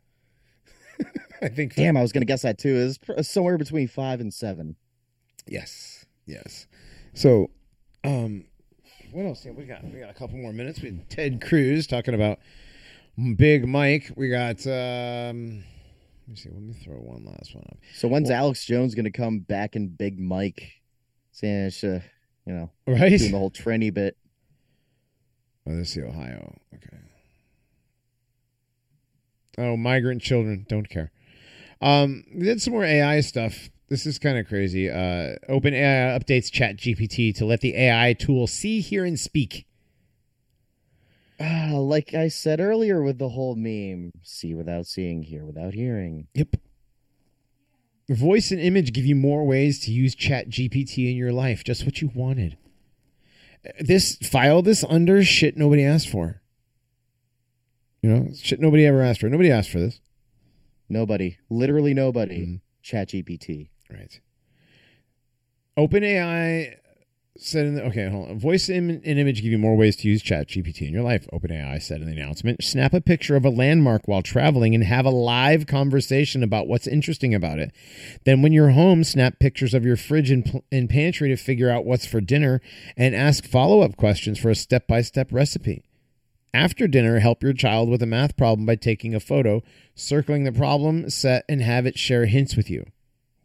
I 1.42 1.48
think. 1.48 1.74
Damn, 1.74 1.96
I 1.96 2.02
was 2.02 2.12
gonna 2.12 2.26
guess 2.26 2.42
that 2.42 2.58
too. 2.58 2.74
Is 2.74 2.98
somewhere 3.22 3.58
between 3.58 3.88
five 3.88 4.20
and 4.20 4.32
seven. 4.32 4.76
Yes, 5.46 6.04
yes. 6.26 6.66
So, 7.14 7.50
um, 8.04 8.44
what 9.12 9.24
else? 9.26 9.44
Yeah, 9.44 9.52
we 9.52 9.64
got 9.64 9.82
we 9.84 9.98
got 10.00 10.10
a 10.10 10.14
couple 10.14 10.36
more 10.38 10.52
minutes. 10.52 10.80
We 10.80 10.88
had 10.90 11.08
Ted 11.10 11.40
Cruz 11.40 11.86
talking 11.86 12.14
about 12.14 12.38
Big 13.36 13.66
Mike. 13.66 14.12
We 14.16 14.28
got. 14.28 14.64
um 14.66 15.64
Let 16.26 16.28
me 16.28 16.36
see. 16.36 16.50
Let 16.50 16.62
me 16.62 16.74
throw 16.74 16.96
one 16.96 17.24
last 17.24 17.54
one 17.54 17.64
up. 17.70 17.78
So 17.94 18.06
when's 18.08 18.28
Well- 18.28 18.38
Alex 18.38 18.64
Jones 18.66 18.94
gonna 18.94 19.10
come 19.10 19.40
back 19.40 19.76
in 19.76 19.88
Big 19.88 20.18
Mike? 20.18 20.72
Saying 21.32 21.66
it's, 21.66 21.82
uh, 21.84 22.00
you 22.46 22.52
know, 22.52 22.70
Right. 22.86 23.18
doing 23.18 23.32
the 23.32 23.38
whole 23.38 23.50
trendy 23.50 23.92
bit. 23.94 24.16
Oh, 25.66 25.72
let's 25.72 25.90
see. 25.90 26.02
Ohio. 26.02 26.54
Okay. 26.74 26.96
Oh, 29.58 29.76
migrant 29.76 30.22
children 30.22 30.64
don't 30.68 30.88
care. 30.88 31.10
Um, 31.80 32.24
we 32.34 32.44
did 32.44 32.60
some 32.60 32.72
more 32.72 32.84
AI 32.84 33.20
stuff. 33.20 33.70
This 33.88 34.06
is 34.06 34.18
kind 34.18 34.38
of 34.38 34.46
crazy. 34.46 34.88
Uh, 34.88 35.36
OpenAI 35.48 36.18
updates 36.18 36.50
Chat 36.50 36.76
GPT 36.76 37.34
to 37.36 37.44
let 37.44 37.60
the 37.60 37.76
AI 37.76 38.12
tool 38.12 38.46
see, 38.46 38.80
hear, 38.80 39.04
and 39.04 39.18
speak. 39.18 39.66
Ah, 41.40 41.72
like 41.72 42.12
I 42.12 42.28
said 42.28 42.60
earlier 42.60 43.02
with 43.02 43.18
the 43.18 43.30
whole 43.30 43.56
meme, 43.56 44.12
see 44.22 44.54
without 44.54 44.86
seeing, 44.86 45.22
hear 45.22 45.44
without 45.44 45.72
hearing. 45.72 46.28
Yep. 46.34 46.56
Voice 48.10 48.50
and 48.50 48.60
image 48.60 48.92
give 48.92 49.06
you 49.06 49.16
more 49.16 49.46
ways 49.46 49.80
to 49.80 49.90
use 49.90 50.14
Chat 50.14 50.50
GPT 50.50 51.10
in 51.10 51.16
your 51.16 51.32
life. 51.32 51.64
Just 51.64 51.84
what 51.84 52.02
you 52.02 52.10
wanted. 52.14 52.58
This 53.80 54.16
file 54.16 54.62
this 54.62 54.84
under 54.88 55.24
shit 55.24 55.56
nobody 55.56 55.84
asked 55.84 56.08
for. 56.08 56.42
You 58.02 58.10
know, 58.10 58.28
shit 58.34 58.60
nobody 58.60 58.86
ever 58.86 59.02
asked 59.02 59.20
for. 59.20 59.28
Nobody 59.28 59.50
asked 59.50 59.70
for 59.70 59.78
this. 59.78 60.00
Nobody, 60.90 61.38
literally 61.48 61.94
nobody. 61.94 62.46
Mhm. 62.46 62.60
Chat 62.82 63.08
GPT. 63.10 63.68
Right. 63.88 64.20
OpenAI 65.78 66.74
said 67.38 67.64
in 67.64 67.74
the 67.76 67.84
okay, 67.84 68.08
hold 68.08 68.28
on. 68.28 68.38
Voice 68.38 68.68
and 68.68 69.00
image 69.04 69.40
give 69.40 69.52
you 69.52 69.58
more 69.58 69.76
ways 69.76 69.96
to 69.96 70.08
use 70.08 70.20
Chat 70.20 70.48
GPT 70.48 70.88
in 70.88 70.92
your 70.92 71.04
life. 71.04 71.26
OpenAI 71.32 71.80
said 71.80 72.00
in 72.00 72.06
the 72.06 72.12
announcement. 72.12 72.62
Snap 72.62 72.92
a 72.92 73.00
picture 73.00 73.36
of 73.36 73.44
a 73.44 73.50
landmark 73.50 74.06
while 74.06 74.20
traveling 74.20 74.74
and 74.74 74.84
have 74.84 75.06
a 75.06 75.10
live 75.10 75.66
conversation 75.66 76.42
about 76.42 76.66
what's 76.66 76.86
interesting 76.88 77.34
about 77.34 77.58
it. 77.58 77.72
Then, 78.24 78.42
when 78.42 78.52
you're 78.52 78.70
home, 78.70 79.04
snap 79.04 79.38
pictures 79.38 79.74
of 79.74 79.84
your 79.86 79.96
fridge 79.96 80.30
and, 80.30 80.44
pl- 80.44 80.64
and 80.72 80.90
pantry 80.90 81.28
to 81.28 81.36
figure 81.36 81.70
out 81.70 81.86
what's 81.86 82.04
for 82.04 82.20
dinner 82.20 82.60
and 82.96 83.14
ask 83.14 83.46
follow 83.46 83.80
up 83.80 83.96
questions 83.96 84.38
for 84.38 84.50
a 84.50 84.56
step 84.56 84.86
by 84.88 85.00
step 85.00 85.28
recipe. 85.32 85.84
After 86.52 86.88
dinner, 86.88 87.20
help 87.20 87.42
your 87.42 87.52
child 87.52 87.88
with 87.88 88.02
a 88.02 88.06
math 88.06 88.36
problem 88.36 88.66
by 88.66 88.74
taking 88.74 89.14
a 89.14 89.20
photo, 89.20 89.62
circling 89.94 90.44
the 90.44 90.52
problem 90.52 91.08
set, 91.08 91.44
and 91.48 91.62
have 91.62 91.86
it 91.86 91.98
share 91.98 92.26
hints 92.26 92.56
with 92.56 92.68
you. 92.68 92.86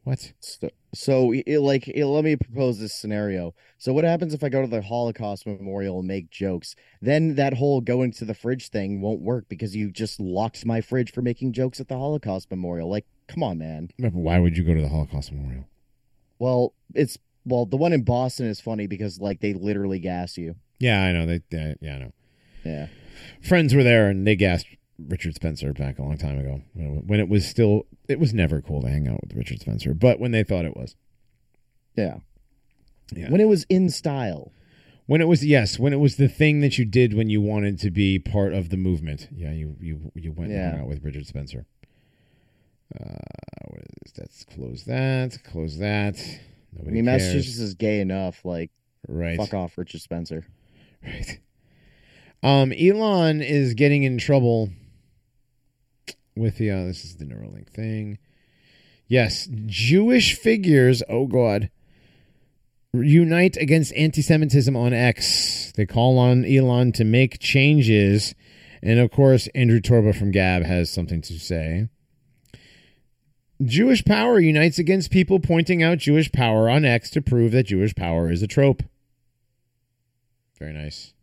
What? 0.04 0.34
So, 0.40 0.70
so 0.94 1.32
it, 1.34 1.60
like, 1.60 1.88
it, 1.88 2.06
let 2.06 2.24
me 2.24 2.36
propose 2.36 2.80
this 2.80 2.94
scenario. 2.94 3.54
So, 3.78 3.94
what 3.94 4.04
happens 4.04 4.34
if 4.34 4.44
I 4.44 4.50
go 4.50 4.62
to 4.62 4.68
the 4.68 4.82
Holocaust 4.82 5.46
Memorial 5.46 6.00
and 6.00 6.08
make 6.08 6.32
jokes? 6.32 6.76
Then 7.02 7.36
that 7.36 7.56
whole 7.56 7.82
going 7.82 8.12
to 8.14 8.26
the 8.26 8.34
fridge 8.34 8.70
thing 8.70 9.02
won't 9.02 9.22
work 9.22 9.46
because 9.50 9.76
you 9.76 9.92
just 9.92 10.20
locked 10.20 10.66
my 10.66 10.82
fridge 10.82 11.12
for 11.12 11.22
making 11.22 11.54
jokes 11.54 11.80
at 11.80 11.88
the 11.88 11.98
Holocaust 11.98 12.50
Memorial. 12.50 12.90
Like, 12.90 13.06
come 13.28 13.44
on, 13.44 13.60
man. 13.60 13.90
Why 13.98 14.40
would 14.40 14.58
you 14.58 14.64
go 14.64 14.74
to 14.74 14.82
the 14.82 14.90
Holocaust 14.90 15.32
Memorial? 15.32 15.68
Well, 16.40 16.74
it's 16.94 17.18
well, 17.46 17.66
the 17.66 17.78
one 17.78 17.94
in 17.94 18.04
Boston 18.04 18.48
is 18.48 18.60
funny 18.60 18.88
because 18.88 19.20
like 19.20 19.40
they 19.42 19.54
literally 19.54 20.00
gas 20.00 20.38
you. 20.38 20.56
Yeah, 20.80 21.04
I 21.04 21.12
know. 21.14 21.26
They, 21.26 21.42
they 21.50 21.76
yeah, 21.82 21.96
I 21.96 22.00
know. 22.00 22.14
Yeah. 22.66 22.88
Friends 23.42 23.74
were 23.74 23.84
there 23.84 24.10
and 24.10 24.26
they 24.26 24.36
gassed 24.36 24.66
Richard 24.98 25.36
Spencer 25.36 25.74
back 25.74 26.00
a 26.00 26.02
long 26.04 26.18
time 26.18 26.40
ago 26.40 26.62
when 26.74 27.20
it 27.20 27.30
was 27.30 27.46
still 27.48 27.86
it 28.10 28.20
was 28.20 28.34
never 28.34 28.62
cool 28.62 28.82
to 28.82 28.90
hang 28.90 29.08
out 29.08 29.20
with 29.22 29.36
Richard 29.36 29.62
Spencer, 29.62 29.94
but 29.94 30.20
when 30.20 30.32
they 30.32 30.44
thought 30.44 30.66
it 30.66 30.76
was. 30.76 30.96
Yeah. 31.96 32.18
Yeah. 33.16 33.30
When 33.30 33.40
it 33.42 33.48
was 33.48 33.66
in 33.70 33.90
style. 33.90 34.52
When 35.06 35.22
it 35.22 35.28
was 35.28 35.46
yes, 35.46 35.78
when 35.78 35.94
it 35.94 36.00
was 36.00 36.16
the 36.16 36.28
thing 36.28 36.62
that 36.62 36.78
you 36.80 36.86
did 36.86 37.14
when 37.14 37.30
you 37.30 37.40
wanted 37.40 37.78
to 37.82 37.92
be 37.92 38.18
part 38.18 38.54
of 38.54 38.70
the 38.70 38.78
movement. 38.78 39.28
Yeah, 39.32 39.52
you 39.52 39.76
you 39.80 40.12
you 40.16 40.32
went 40.32 40.52
and 40.52 40.62
hung 40.62 40.74
Yeah. 40.74 40.82
out 40.82 40.88
with 40.88 41.04
Richard 41.04 41.28
Spencer. 41.28 41.68
Uh, 43.00 43.06
what 43.68 43.82
is 44.06 44.12
this? 44.14 44.18
Let's 44.18 44.44
close 44.46 44.84
that. 44.86 45.38
Close 45.44 45.78
that. 45.78 46.16
I 46.18 46.40
Nobody 46.78 46.96
mean, 46.96 47.06
cares. 47.06 47.22
Massachusetts 47.24 47.60
is 47.60 47.74
gay 47.76 48.00
enough. 48.00 48.44
Like, 48.46 48.72
right. 49.08 49.38
fuck 49.38 49.54
off, 49.54 49.78
Richard 49.78 50.02
Spencer. 50.02 50.46
Right. 51.04 51.40
Um, 52.46 52.72
Elon 52.74 53.42
is 53.42 53.74
getting 53.74 54.04
in 54.04 54.20
trouble 54.20 54.70
with 56.36 56.60
the. 56.60 56.70
Uh, 56.70 56.84
this 56.84 57.04
is 57.04 57.16
the 57.16 57.26
Neuralink 57.26 57.70
thing. 57.70 58.20
Yes, 59.08 59.50
Jewish 59.66 60.38
figures. 60.38 61.02
Oh 61.10 61.26
God. 61.26 61.72
Unite 62.94 63.58
against 63.58 63.94
anti-Semitism 63.96 64.76
on 64.76 64.94
X. 64.94 65.74
They 65.76 65.88
call 65.88 66.20
on 66.20 66.46
Elon 66.46 66.92
to 66.94 67.04
make 67.04 67.40
changes, 67.40 68.36
and 68.84 69.00
of 69.00 69.10
course, 69.10 69.50
Andrew 69.56 69.82
Torba 69.82 70.16
from 70.16 70.30
Gab 70.30 70.64
has 70.64 70.94
something 70.94 71.22
to 71.24 71.40
say. 71.40 71.90
Jewish 73.64 74.06
power 74.06 74.40
unites 74.40 74.78
against 74.78 75.10
people 75.10 75.40
pointing 75.40 75.82
out 75.82 75.98
Jewish 75.98 76.32
power 76.32 76.70
on 76.70 76.86
X 76.86 77.10
to 77.10 77.24
prove 77.24 77.54
that 77.54 77.64
Jewish 77.64 77.96
power 77.96 78.32
is 78.32 78.44
a 78.44 78.48
trope. 78.48 78.84
Very 80.60 80.72
nice. 80.72 81.15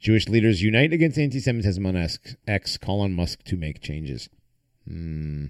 Jewish 0.00 0.28
leaders 0.28 0.62
unite 0.62 0.92
against 0.92 1.18
anti 1.18 1.38
Semitism 1.38 1.84
on 1.84 1.96
X, 2.46 2.78
call 2.78 3.00
on 3.00 3.12
Musk 3.12 3.44
to 3.44 3.56
make 3.56 3.80
changes. 3.80 4.28
Hmm. 4.88 5.46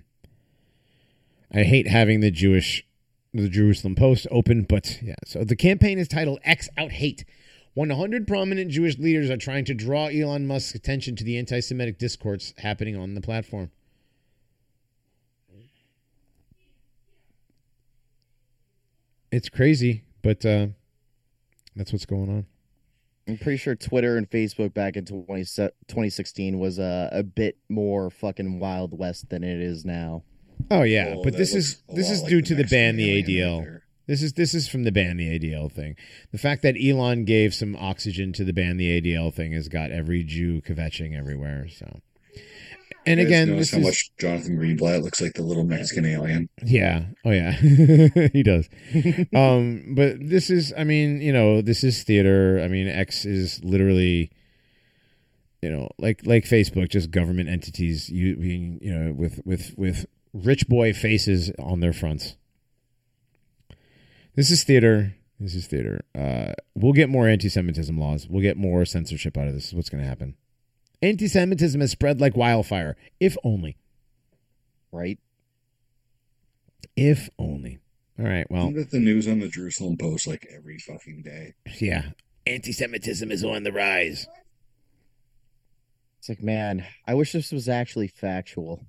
I 1.52 1.62
hate 1.62 1.86
having 1.86 2.20
the 2.20 2.30
Jewish, 2.30 2.84
the 3.32 3.48
Jerusalem 3.48 3.94
Post 3.94 4.26
open, 4.30 4.62
but 4.62 5.00
yeah. 5.02 5.14
So 5.24 5.44
the 5.44 5.56
campaign 5.56 5.98
is 5.98 6.08
titled 6.08 6.40
X 6.44 6.68
Out 6.76 6.92
Hate. 6.92 7.24
100 7.74 8.26
prominent 8.26 8.72
Jewish 8.72 8.98
leaders 8.98 9.30
are 9.30 9.36
trying 9.36 9.64
to 9.64 9.74
draw 9.74 10.06
Elon 10.06 10.46
Musk's 10.46 10.74
attention 10.74 11.14
to 11.16 11.24
the 11.24 11.38
anti 11.38 11.60
Semitic 11.60 11.98
discourse 11.98 12.52
happening 12.58 12.96
on 12.96 13.14
the 13.14 13.20
platform. 13.20 13.70
it's 19.32 19.48
crazy, 19.48 20.02
but 20.22 20.44
uh, 20.44 20.68
that's 21.76 21.92
what's 21.92 22.06
going 22.06 22.28
on. 22.28 22.46
I'm 23.28 23.38
pretty 23.38 23.58
sure 23.58 23.74
Twitter 23.74 24.16
and 24.16 24.28
Facebook 24.28 24.74
back 24.74 24.96
in 24.96 25.04
20, 25.04 25.24
2016 25.44 26.58
was 26.58 26.78
uh, 26.78 27.08
a 27.12 27.22
bit 27.22 27.58
more 27.68 28.10
fucking 28.10 28.58
Wild 28.58 28.98
West 28.98 29.28
than 29.30 29.44
it 29.44 29.60
is 29.60 29.84
now. 29.84 30.24
Oh 30.70 30.82
yeah, 30.82 31.14
Oh, 31.16 31.22
but 31.22 31.36
this 31.36 31.54
is 31.54 31.82
this 31.94 32.10
is 32.10 32.22
like 32.22 32.30
due 32.30 32.42
to 32.42 32.54
the 32.54 32.64
ban 32.64 32.96
the 32.96 33.10
alien 33.10 33.58
right 33.58 33.68
ADL. 33.68 33.80
This 34.06 34.22
is 34.22 34.32
this 34.32 34.54
is 34.54 34.68
from 34.68 34.82
the 34.82 34.92
ban 34.92 35.16
the 35.16 35.38
ADL 35.38 35.70
thing. 35.70 35.96
The 36.32 36.38
fact 36.38 36.62
that 36.62 36.76
Elon 36.82 37.24
gave 37.24 37.54
some 37.54 37.76
oxygen 37.76 38.32
to 38.34 38.44
the 38.44 38.52
ban 38.52 38.76
the 38.76 39.00
ADL 39.00 39.32
thing 39.32 39.52
has 39.52 39.68
got 39.68 39.90
every 39.90 40.24
Jew 40.24 40.60
kvetching 40.60 41.16
everywhere. 41.16 41.68
So, 41.68 42.00
and 43.06 43.20
You 43.20 43.26
again, 43.26 43.56
this 43.56 43.70
how 43.72 43.78
is 43.78 43.84
much 43.84 44.10
Jonathan 44.18 44.58
Greenblatt 44.58 45.02
looks 45.02 45.20
like 45.20 45.32
the 45.34 45.42
little 45.42 45.64
Mexican 45.64 46.04
alien. 46.04 46.48
yeah, 46.64 47.06
oh 47.24 47.30
yeah, 47.30 47.52
he 48.32 48.42
does. 48.42 48.68
um, 49.34 49.94
but 49.94 50.16
this 50.20 50.50
is, 50.50 50.72
I 50.76 50.84
mean, 50.84 51.20
you 51.20 51.32
know, 51.32 51.62
this 51.62 51.82
is 51.84 52.02
theater. 52.02 52.60
I 52.62 52.68
mean, 52.68 52.88
X 52.88 53.24
is 53.24 53.62
literally, 53.64 54.30
you 55.62 55.70
know, 55.70 55.88
like 55.98 56.24
like 56.26 56.44
Facebook, 56.44 56.88
just 56.90 57.10
government 57.10 57.48
entities. 57.48 58.08
You 58.10 58.36
being, 58.36 58.78
you 58.82 58.92
know, 58.92 59.12
with 59.12 59.40
with 59.44 59.74
with 59.76 60.06
rich 60.32 60.68
boy 60.68 60.92
faces 60.92 61.50
on 61.58 61.80
their 61.80 61.92
fronts. 61.92 62.36
This 64.36 64.50
is 64.50 64.62
theater. 64.62 65.16
This 65.38 65.54
is 65.54 65.66
theater. 65.66 66.04
Uh, 66.16 66.52
we'll 66.74 66.92
get 66.92 67.08
more 67.08 67.26
anti-Semitism 67.26 67.98
laws. 67.98 68.28
We'll 68.28 68.42
get 68.42 68.56
more 68.56 68.84
censorship 68.84 69.36
out 69.38 69.48
of 69.48 69.54
this. 69.54 69.68
Is 69.68 69.74
what's 69.74 69.88
going 69.88 70.02
to 70.02 70.08
happen. 70.08 70.36
Anti-Semitism 71.02 71.80
has 71.80 71.90
spread 71.90 72.20
like 72.20 72.36
wildfire. 72.36 72.96
If 73.18 73.36
only. 73.44 73.76
Right? 74.92 75.18
If 76.96 77.30
only. 77.38 77.78
All 78.18 78.26
right. 78.26 78.46
Well, 78.50 78.64
Isn't 78.64 78.74
that 78.76 78.90
the 78.90 78.98
news 78.98 79.26
on 79.26 79.38
the 79.38 79.48
Jerusalem 79.48 79.96
Post 79.96 80.26
like 80.26 80.46
every 80.54 80.78
fucking 80.78 81.22
day? 81.22 81.54
yeah. 81.80 82.10
Anti-Semitism 82.46 83.30
is 83.30 83.44
on 83.44 83.62
the 83.62 83.72
rise. 83.72 84.26
It's 86.18 86.28
like, 86.28 86.42
man, 86.42 86.84
I 87.06 87.14
wish 87.14 87.32
this 87.32 87.52
was 87.52 87.68
actually 87.68 88.08
factual. 88.08 88.84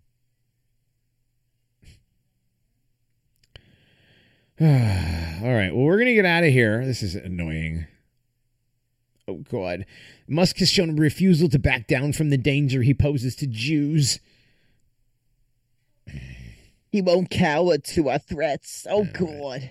All 4.61 4.67
right. 4.67 5.71
Well, 5.73 5.85
we're 5.85 5.97
going 5.97 6.07
to 6.07 6.13
get 6.13 6.25
out 6.25 6.43
of 6.43 6.49
here. 6.51 6.85
This 6.85 7.01
is 7.03 7.15
annoying. 7.15 7.87
Oh, 9.31 9.43
God. 9.49 9.85
Musk 10.27 10.57
has 10.57 10.69
shown 10.69 10.89
a 10.91 10.93
refusal 10.93 11.49
to 11.49 11.59
back 11.59 11.87
down 11.87 12.13
from 12.13 12.29
the 12.29 12.37
danger 12.37 12.81
he 12.81 12.93
poses 12.93 13.35
to 13.37 13.47
Jews. 13.47 14.19
He 16.91 17.01
won't 17.01 17.29
cower 17.29 17.77
to 17.77 18.09
our 18.09 18.19
threats. 18.19 18.85
Oh, 18.89 19.03
Yeah, 19.03 19.07
right. 19.07 19.19
God. 19.19 19.69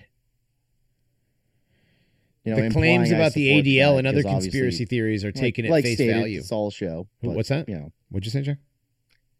You 2.43 2.55
the 2.55 2.69
claims 2.71 3.11
about 3.11 3.33
the 3.33 3.49
ADL 3.49 3.99
and 3.99 4.07
other 4.07 4.23
conspiracy 4.23 4.85
theories 4.85 5.23
are 5.23 5.27
like- 5.27 5.35
taken 5.35 5.65
at 5.65 5.71
like 5.71 5.83
face 5.83 5.97
stated, 5.97 6.15
value. 6.15 6.39
It's 6.39 6.51
all 6.51 6.71
show. 6.71 7.07
But, 7.21 7.35
what's 7.35 7.49
that? 7.49 7.69
You 7.69 7.75
know, 7.75 7.91
What'd 8.09 8.25
you 8.25 8.31
say, 8.31 8.41
Jack? 8.41 8.57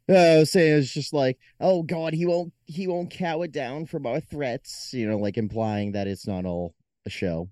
uh, 0.07 0.13
I 0.13 0.37
was 0.37 0.51
saying 0.51 0.77
it's 0.79 0.93
just 0.93 1.11
like, 1.13 1.39
oh 1.59 1.81
God, 1.83 2.13
he 2.13 2.25
won't, 2.27 2.53
he 2.65 2.85
won't 2.87 3.09
cower 3.09 3.47
down 3.47 3.87
from 3.87 4.05
our 4.05 4.19
threats. 4.19 4.93
You 4.93 5.09
know, 5.09 5.17
like 5.17 5.37
implying 5.37 5.93
that 5.93 6.07
it's 6.07 6.27
not 6.27 6.45
all 6.45 6.75
a 7.05 7.09
show. 7.09 7.49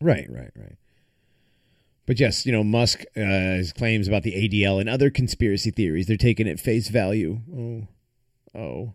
Right, 0.00 0.26
right, 0.28 0.50
right. 0.56 0.76
But 2.06 2.20
yes, 2.20 2.44
you 2.44 2.52
know, 2.52 2.62
Musk, 2.64 3.04
uh, 3.16 3.20
his 3.20 3.72
claims 3.72 4.06
about 4.06 4.22
the 4.22 4.32
ADL 4.32 4.80
and 4.80 4.88
other 4.88 5.10
conspiracy 5.10 5.70
theories, 5.70 6.06
they're 6.06 6.16
taken 6.16 6.46
at 6.46 6.60
face 6.60 6.88
value. 6.88 7.40
Oh, 7.54 7.88
oh. 8.58 8.94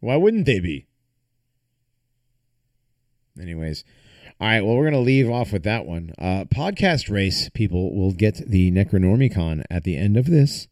Why 0.00 0.16
wouldn't 0.16 0.44
they 0.44 0.60
be? 0.60 0.86
Anyways, 3.40 3.84
all 4.40 4.46
right, 4.46 4.60
well, 4.60 4.76
we're 4.76 4.90
going 4.90 4.92
to 4.92 5.00
leave 5.00 5.30
off 5.30 5.52
with 5.52 5.62
that 5.64 5.86
one. 5.86 6.12
Uh, 6.18 6.44
podcast 6.44 7.10
race 7.10 7.48
people 7.48 7.94
will 7.94 8.12
get 8.12 8.36
the 8.48 8.70
Necronormiecon 8.70 9.64
at 9.70 9.84
the 9.84 9.96
end 9.96 10.16
of 10.16 10.26
this. 10.26 10.68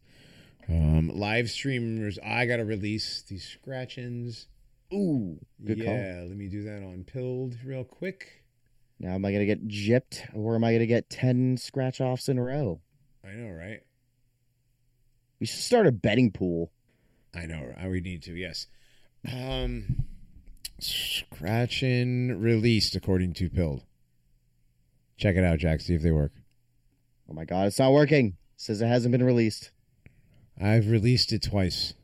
Um, 0.68 1.10
live 1.14 1.50
streamers, 1.50 2.18
I 2.24 2.46
got 2.46 2.56
to 2.56 2.64
release 2.64 3.22
these 3.22 3.44
scratch 3.44 3.98
ins. 3.98 4.46
Ooh, 4.92 5.38
good 5.64 5.82
call. 5.82 5.94
yeah, 5.94 6.24
let 6.26 6.36
me 6.36 6.48
do 6.48 6.64
that 6.64 6.82
on 6.82 7.04
Pilled 7.04 7.56
real 7.64 7.84
quick. 7.84 8.41
Now, 8.98 9.14
am 9.14 9.24
I 9.24 9.32
gonna 9.32 9.46
get 9.46 9.66
gypped, 9.66 10.22
or 10.34 10.54
am 10.54 10.64
I 10.64 10.72
gonna 10.72 10.86
get 10.86 11.10
ten 11.10 11.56
scratch 11.56 12.00
offs 12.00 12.28
in 12.28 12.38
a 12.38 12.42
row? 12.44 12.80
I 13.24 13.32
know, 13.32 13.50
right? 13.50 13.80
We 15.40 15.46
should 15.46 15.60
start 15.60 15.86
a 15.86 15.92
betting 15.92 16.30
pool. 16.30 16.70
I 17.34 17.46
know. 17.46 17.74
I 17.78 17.88
would 17.88 18.04
need 18.04 18.22
to. 18.24 18.34
Yes. 18.34 18.66
Um, 19.32 20.04
scratching 20.78 22.40
released 22.40 22.94
according 22.94 23.34
to 23.34 23.48
Pilled. 23.48 23.82
Check 25.16 25.36
it 25.36 25.44
out, 25.44 25.58
Jack. 25.58 25.80
See 25.80 25.94
if 25.94 26.02
they 26.02 26.10
work. 26.10 26.32
Oh 27.30 27.32
my 27.34 27.44
God, 27.44 27.66
it's 27.66 27.78
not 27.78 27.92
working. 27.92 28.26
It 28.28 28.34
says 28.56 28.82
it 28.82 28.86
hasn't 28.86 29.12
been 29.12 29.22
released. 29.24 29.70
I've 30.60 30.90
released 30.90 31.32
it 31.32 31.42
twice, 31.42 31.94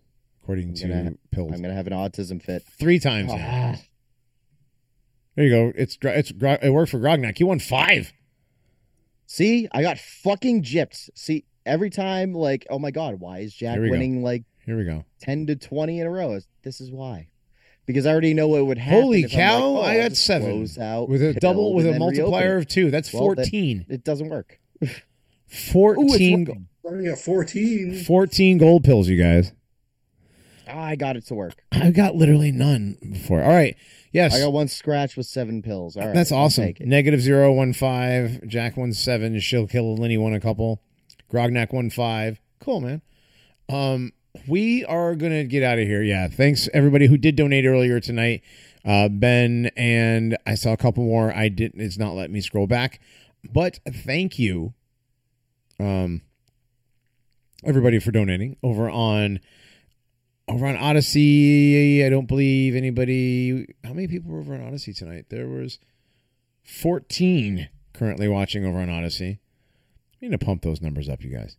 according 0.42 0.68
I'm 0.70 0.74
to 0.74 0.88
gonna- 0.88 1.14
Pilled. 1.30 1.52
I'm 1.54 1.60
gonna 1.62 1.74
have 1.74 1.86
an 1.86 1.92
autism 1.92 2.42
fit. 2.42 2.62
Three 2.64 2.98
times. 2.98 3.32
now. 3.32 3.74
There 5.38 5.46
you 5.46 5.50
go. 5.52 5.72
It's 5.76 5.96
it's 6.02 6.32
it 6.32 6.72
worked 6.72 6.90
for 6.90 6.98
Grognak. 6.98 7.38
He 7.38 7.44
won 7.44 7.60
five. 7.60 8.12
see, 9.26 9.68
I 9.70 9.82
got 9.82 9.96
fucking 9.96 10.64
gypped. 10.64 11.10
See, 11.14 11.44
every 11.64 11.90
time, 11.90 12.32
like, 12.34 12.66
oh 12.70 12.80
my 12.80 12.90
God, 12.90 13.20
why 13.20 13.38
is 13.38 13.54
Jack 13.54 13.74
Here 13.74 13.82
we 13.82 13.88
go. 13.88 13.92
winning 13.92 14.24
like 14.24 14.42
Here 14.66 14.76
we 14.76 14.82
go. 14.84 15.04
10 15.20 15.46
to 15.46 15.54
20 15.54 16.00
in 16.00 16.08
a 16.08 16.10
row? 16.10 16.40
This 16.64 16.80
is 16.80 16.90
why. 16.90 17.28
Because 17.86 18.04
I 18.04 18.10
already 18.10 18.34
know 18.34 18.48
what 18.48 18.66
would 18.66 18.78
happen. 18.78 19.00
Holy 19.00 19.28
cow! 19.28 19.60
like, 19.60 19.62
oh, 19.62 19.80
I 19.80 19.94
I'll 19.98 20.08
got 20.08 20.16
seven 20.16 20.50
close 20.50 20.76
out, 20.76 21.08
with 21.08 21.22
a 21.22 21.34
double 21.34 21.72
with 21.72 21.86
a 21.86 21.92
then 21.92 22.00
reopen 22.00 22.18
multiplier 22.18 22.56
of 22.56 22.66
two. 22.66 22.90
That's 22.90 23.12
Well, 23.12 23.28
that- 23.28 23.36
fourteen. 23.44 23.86
It 23.88 24.02
doesn't 24.02 24.30
work. 24.30 24.58
Fourteen. 25.46 26.46
working. 26.46 26.68
I 26.84 27.10
got 27.10 27.18
14. 27.20 28.02
14 28.02 28.58
gold 28.58 28.82
pills, 28.82 29.08
you 29.08 29.22
guys. 29.22 29.52
I 30.66 30.96
got 30.96 31.16
it 31.16 31.26
to 31.26 31.34
work. 31.36 31.62
I 31.70 31.92
got 31.92 32.16
literally 32.16 32.50
none 32.50 32.96
before. 33.12 33.40
All 33.40 33.50
right. 33.54 33.76
Yes. 34.12 34.34
I 34.34 34.40
got 34.40 34.52
one 34.52 34.68
scratch 34.68 35.16
with 35.16 35.26
seven 35.26 35.62
pills. 35.62 35.96
All 35.96 36.06
right. 36.06 36.14
That's 36.14 36.32
awesome. 36.32 36.74
Negative 36.80 37.20
zero 37.20 37.52
one 37.52 37.72
five. 37.72 38.46
Jack 38.46 38.76
one 38.76 38.92
seven. 38.92 39.38
She'll 39.40 39.66
kill 39.66 39.96
Lenny 39.96 40.18
one 40.18 40.34
a 40.34 40.40
couple. 40.40 40.82
Grognak 41.32 41.72
one 41.72 41.90
five. 41.90 42.40
Cool, 42.60 42.80
man. 42.80 43.02
Um, 43.68 44.12
we 44.46 44.84
are 44.84 45.14
gonna 45.14 45.44
get 45.44 45.62
out 45.62 45.78
of 45.78 45.86
here. 45.86 46.02
Yeah. 46.02 46.28
Thanks 46.28 46.68
everybody 46.72 47.06
who 47.06 47.16
did 47.16 47.36
donate 47.36 47.64
earlier 47.66 48.00
tonight. 48.00 48.42
Uh, 48.84 49.08
Ben 49.08 49.70
and 49.76 50.36
I 50.46 50.54
saw 50.54 50.72
a 50.72 50.76
couple 50.76 51.04
more. 51.04 51.34
I 51.34 51.48
didn't. 51.48 51.80
It's 51.80 51.98
not 51.98 52.14
letting 52.14 52.32
me 52.32 52.40
scroll 52.40 52.66
back, 52.66 53.00
but 53.52 53.80
thank 53.86 54.38
you, 54.38 54.72
um, 55.78 56.22
everybody 57.64 57.98
for 57.98 58.10
donating 58.10 58.56
over 58.62 58.88
on 58.88 59.40
over 60.48 60.66
on 60.66 60.76
Odysee. 60.76 62.04
I 62.04 62.08
don't 62.08 62.26
believe 62.26 62.74
anybody. 62.74 63.66
How 63.84 63.92
many 63.92 64.08
people 64.08 64.32
were 64.32 64.40
over 64.40 64.54
on 64.54 64.60
Odysee 64.60 64.96
tonight? 64.96 65.26
There 65.28 65.48
was 65.48 65.78
14 66.64 67.68
currently 67.92 68.28
watching 68.28 68.64
over 68.64 68.78
on 68.78 68.88
Odysee. 68.88 69.38
We 70.20 70.28
need 70.28 70.38
to 70.38 70.44
pump 70.44 70.62
those 70.62 70.80
numbers 70.80 71.08
up, 71.08 71.22
you 71.22 71.30
guys. 71.30 71.56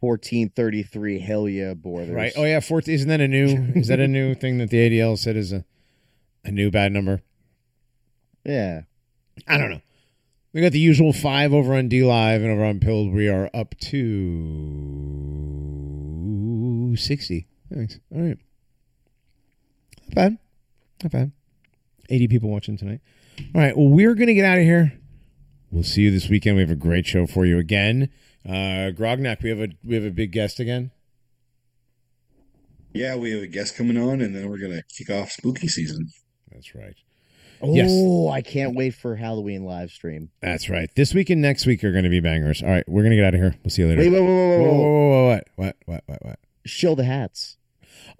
1433. 0.00 1.18
Hell 1.20 1.48
yeah, 1.48 1.74
Borders. 1.74 2.10
Right? 2.14 2.32
Oh 2.36 2.44
yeah, 2.44 2.60
14. 2.60 2.94
Isn't 2.94 3.08
that 3.08 3.20
a 3.20 3.28
new? 3.28 3.72
is 3.74 3.88
that 3.88 4.00
a 4.00 4.08
new 4.08 4.34
thing 4.40 4.58
that 4.58 4.70
the 4.70 4.78
ADL 4.78 5.18
said 5.18 5.36
is 5.36 5.52
a 5.52 5.64
a 6.44 6.50
new 6.50 6.70
bad 6.70 6.92
number? 6.92 7.22
Yeah. 8.44 8.82
I 9.46 9.58
don't 9.58 9.70
know. 9.70 9.80
We 10.52 10.62
got 10.62 10.72
the 10.72 10.80
usual 10.80 11.12
five 11.12 11.52
over 11.52 11.74
on 11.74 11.88
D 11.88 12.02
Live 12.02 12.42
and 12.42 12.50
over 12.50 12.64
on 12.64 12.80
Pilled. 12.80 13.12
We 13.12 13.28
are 13.28 13.50
up 13.54 13.76
to 13.78 14.56
60. 16.96 17.46
Thanks. 17.72 17.98
All 18.14 18.20
right. 18.20 18.38
Not 20.08 20.14
bad. 20.14 20.38
Not 21.02 21.12
bad. 21.12 21.32
80 22.08 22.28
people 22.28 22.50
watching 22.50 22.76
tonight. 22.76 23.00
All 23.54 23.60
right. 23.60 23.76
Well, 23.76 23.88
we're 23.88 24.14
going 24.14 24.26
to 24.26 24.34
get 24.34 24.44
out 24.44 24.58
of 24.58 24.64
here. 24.64 24.98
We'll 25.70 25.84
see 25.84 26.02
you 26.02 26.10
this 26.10 26.28
weekend. 26.28 26.56
We 26.56 26.62
have 26.62 26.70
a 26.70 26.76
great 26.76 27.06
show 27.06 27.26
for 27.26 27.46
you 27.46 27.58
again. 27.58 28.10
Uh, 28.44 28.90
Grognak, 28.90 29.42
we 29.42 29.50
have 29.50 29.60
a 29.60 29.68
we 29.84 29.94
have 29.94 30.04
a 30.04 30.10
big 30.10 30.32
guest 30.32 30.58
again. 30.58 30.90
Yeah, 32.92 33.14
we 33.16 33.30
have 33.32 33.42
a 33.42 33.46
guest 33.46 33.76
coming 33.76 33.96
on, 33.96 34.20
and 34.20 34.34
then 34.34 34.48
we're 34.48 34.58
gonna 34.58 34.82
kick 34.88 35.10
off 35.10 35.30
spooky 35.30 35.68
season. 35.68 36.08
That's 36.50 36.74
right. 36.74 36.96
Oh, 37.62 37.74
Yes. 37.74 38.34
I 38.34 38.40
can't 38.40 38.74
wait 38.74 38.94
for 38.94 39.14
Halloween 39.16 39.64
live 39.64 39.90
stream. 39.90 40.30
That's 40.40 40.68
right. 40.70 40.88
This 40.96 41.12
week 41.14 41.28
and 41.30 41.42
next 41.42 41.66
week 41.66 41.84
are 41.84 41.92
going 41.92 42.04
to 42.04 42.10
be 42.10 42.18
bangers. 42.20 42.62
All 42.62 42.70
right, 42.70 42.88
we're 42.88 43.02
going 43.02 43.10
to 43.10 43.16
get 43.16 43.26
out 43.26 43.34
of 43.34 43.40
here. 43.40 43.54
We'll 43.62 43.70
see 43.70 43.82
you 43.82 43.88
later. 43.88 44.00
Wait, 44.00 44.10
wait, 44.10 44.20
wait, 44.20 44.26
wait, 44.26 44.58
Whoa, 44.58 44.64
wait, 44.64 44.66
whoa, 44.66 44.70
wait. 44.70 44.80
whoa, 44.80 45.10
whoa, 45.10 45.28
what? 45.28 45.48
What? 45.56 45.76
What? 45.84 46.02
What? 46.06 46.24
What? 46.24 46.38
Show 46.64 46.94
the 46.94 47.04
hats. 47.04 47.58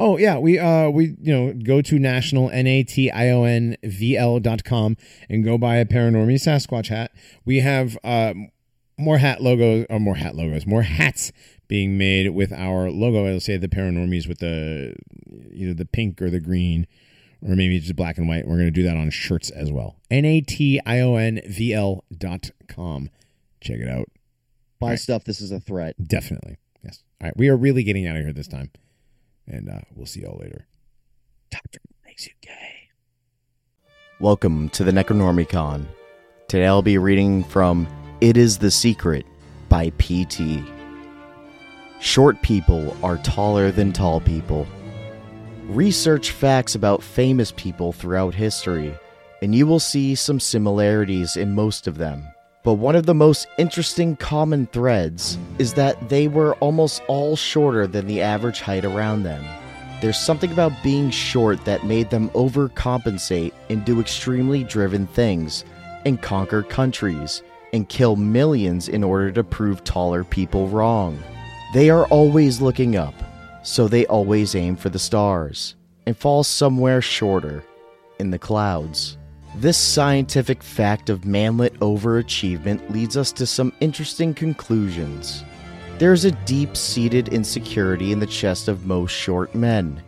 Oh 0.03 0.17
yeah, 0.17 0.39
we 0.39 0.59
uh 0.59 0.89
we 0.89 1.15
you 1.21 1.33
know 1.33 1.53
go 1.53 1.83
to 1.83 1.99
national 1.99 2.49
n 2.51 2.67
a 2.67 2.83
t 2.83 3.11
i 3.11 3.29
o 3.29 3.45
n 3.45 3.77
v 3.85 4.17
l 4.17 4.41
dot 4.41 4.65
com 4.65 4.97
and 5.29 5.45
go 5.45 5.59
buy 5.59 5.77
a 5.77 5.85
paranormy 5.85 6.37
Sasquatch 6.37 6.89
hat. 6.89 7.13
We 7.45 7.61
have 7.61 7.99
uh 8.03 8.33
more 8.97 9.19
hat 9.19 9.43
logos 9.43 9.87
or 9.91 10.01
more 10.01 10.17
hat 10.17 10.35
logos, 10.35 10.67
more 10.67 10.83
hats 10.83 11.33
being 11.69 11.99
made 11.99 12.31
with 12.31 12.51
our 12.53 12.91
logo. 12.91 13.27
I'll 13.27 13.41
say 13.41 13.59
the 13.59 13.69
paranormies 13.69 14.27
with 14.27 14.39
the 14.39 14.95
either 15.53 15.75
the 15.75 15.85
pink 15.85 16.21
or 16.23 16.31
the 16.31 16.41
green 16.41 16.87
or 17.47 17.55
maybe 17.55 17.79
just 17.79 17.95
black 17.95 18.17
and 18.17 18.27
white. 18.27 18.47
We're 18.47 18.57
going 18.57 18.67
to 18.67 18.71
do 18.71 18.83
that 18.85 18.97
on 18.97 19.11
shirts 19.11 19.51
as 19.51 19.71
well. 19.71 19.97
N 20.11 20.25
A 20.25 20.41
T 20.41 20.81
I 20.87 21.01
O 21.01 21.17
N 21.17 21.41
V 21.47 21.75
L 21.75 22.05
dot 22.17 22.51
com. 22.69 23.11
Check 23.61 23.81
it 23.81 23.89
out. 23.89 24.09
Buy 24.79 24.91
Right. 24.91 24.99
stuff. 24.99 25.25
This 25.25 25.43
is 25.43 25.51
a 25.51 25.61
threat. 25.61 25.95
Definitely. 26.03 26.57
Yes. 26.83 27.03
All 27.21 27.27
right. 27.27 27.37
We 27.37 27.51
are 27.51 27.57
really 27.57 27.83
getting 27.83 28.07
out 28.07 28.17
of 28.17 28.23
here 28.25 28.33
this 28.33 28.49
time. 28.49 28.71
And 29.47 29.69
uh, 29.69 29.81
we'll 29.95 30.07
see 30.07 30.23
y'all 30.23 30.39
later. 30.41 30.67
Doctor 31.51 31.81
makes 32.05 32.27
you 32.27 32.33
gay. 32.41 32.89
Welcome 34.21 34.69
to 34.71 34.85
the 34.85 34.93
Necronormiecon. 34.93 35.87
Today 36.49 36.67
I'll 36.67 36.83
be 36.83 36.99
reading 36.99 37.43
from 37.45 37.89
It 38.21 38.37
Is 38.37 38.59
the 38.59 38.71
Secret 38.71 39.27
by 39.69 39.91
P.T. 39.99 40.65
Short 42.01 42.41
people 42.43 42.97
are 43.03 43.19
taller 43.19 43.71
than 43.71 43.93
tall 43.93 44.21
people. 44.21 44.67
Research 45.67 46.33
facts 46.33 46.75
about 46.75 47.03
famous 47.03 47.53
people 47.53 47.93
throughout 47.93 48.35
history, 48.35 48.95
and 49.43 49.55
you 49.55 49.67
will 49.67 49.81
see 49.81 50.15
some 50.15 50.41
similarities 50.41 51.37
in 51.37 51.55
most 51.55 51.87
of 51.87 51.99
them. 51.99 52.25
But 52.63 52.75
one 52.75 52.95
of 52.95 53.07
the 53.07 53.15
most 53.15 53.47
interesting 53.57 54.17
common 54.17 54.67
threads 54.67 55.39
is 55.59 55.75
that 55.75 56.11
they 56.11 56.29
were 56.29 56.55
almost 56.57 57.03
all 57.09 57.35
shorter 57.35 57.87
than 57.87 58.07
the 58.07 58.21
average 58.21 58.61
height 58.61 58.85
around 58.85 59.23
them. 59.23 59.43
There's 60.03 60.19
something 60.19 60.53
about 60.53 60.73
being 60.83 61.11
short 61.11 61.65
that 61.65 61.87
made 61.87 62.11
them 62.11 62.29
overcompensate 62.31 63.53
and 63.71 63.85
do 63.85 63.99
extremely 63.99 64.65
driven 64.65 65.07
things, 65.07 65.65
and 66.05 66.21
conquer 66.21 66.63
countries, 66.63 67.43
and 67.73 67.89
kill 67.89 68.17
millions 68.17 68.89
in 68.89 69.05
order 69.05 69.31
to 69.33 69.45
prove 69.45 69.85
taller 69.85 70.25
people 70.25 70.69
wrong. 70.69 71.19
They 71.73 71.89
are 71.89 72.07
always 72.09 72.61
looking 72.61 72.97
up, 72.97 73.15
so 73.63 73.89
they 73.89 74.07
always 74.07 74.55
aim 74.55 74.77
for 74.77 74.91
the 74.91 74.99
stars, 74.99 75.77
and 76.07 76.17
fall 76.17 76.45
somewhere 76.45 77.01
shorter, 77.01 77.65
in 78.19 78.31
the 78.31 78.39
clouds. 78.39 79.17
This 79.61 79.77
scientific 79.77 80.63
fact 80.63 81.11
of 81.11 81.27
manlet 81.27 81.79
overachievement 81.81 82.89
leads 82.89 83.15
us 83.15 83.31
to 83.33 83.45
some 83.45 83.75
interesting 83.81 84.33
conclusions. 84.33 85.45
There 85.99 86.15
is 86.15 86.25
a 86.25 86.31
deep 86.31 86.75
seated 86.79 87.29
insecurity 87.29 88.11
in 88.11 88.21
the 88.21 88.27
chest 88.27 88.69
of 88.69 88.87
most 88.87 89.11
short 89.11 89.55
men, 89.55 90.03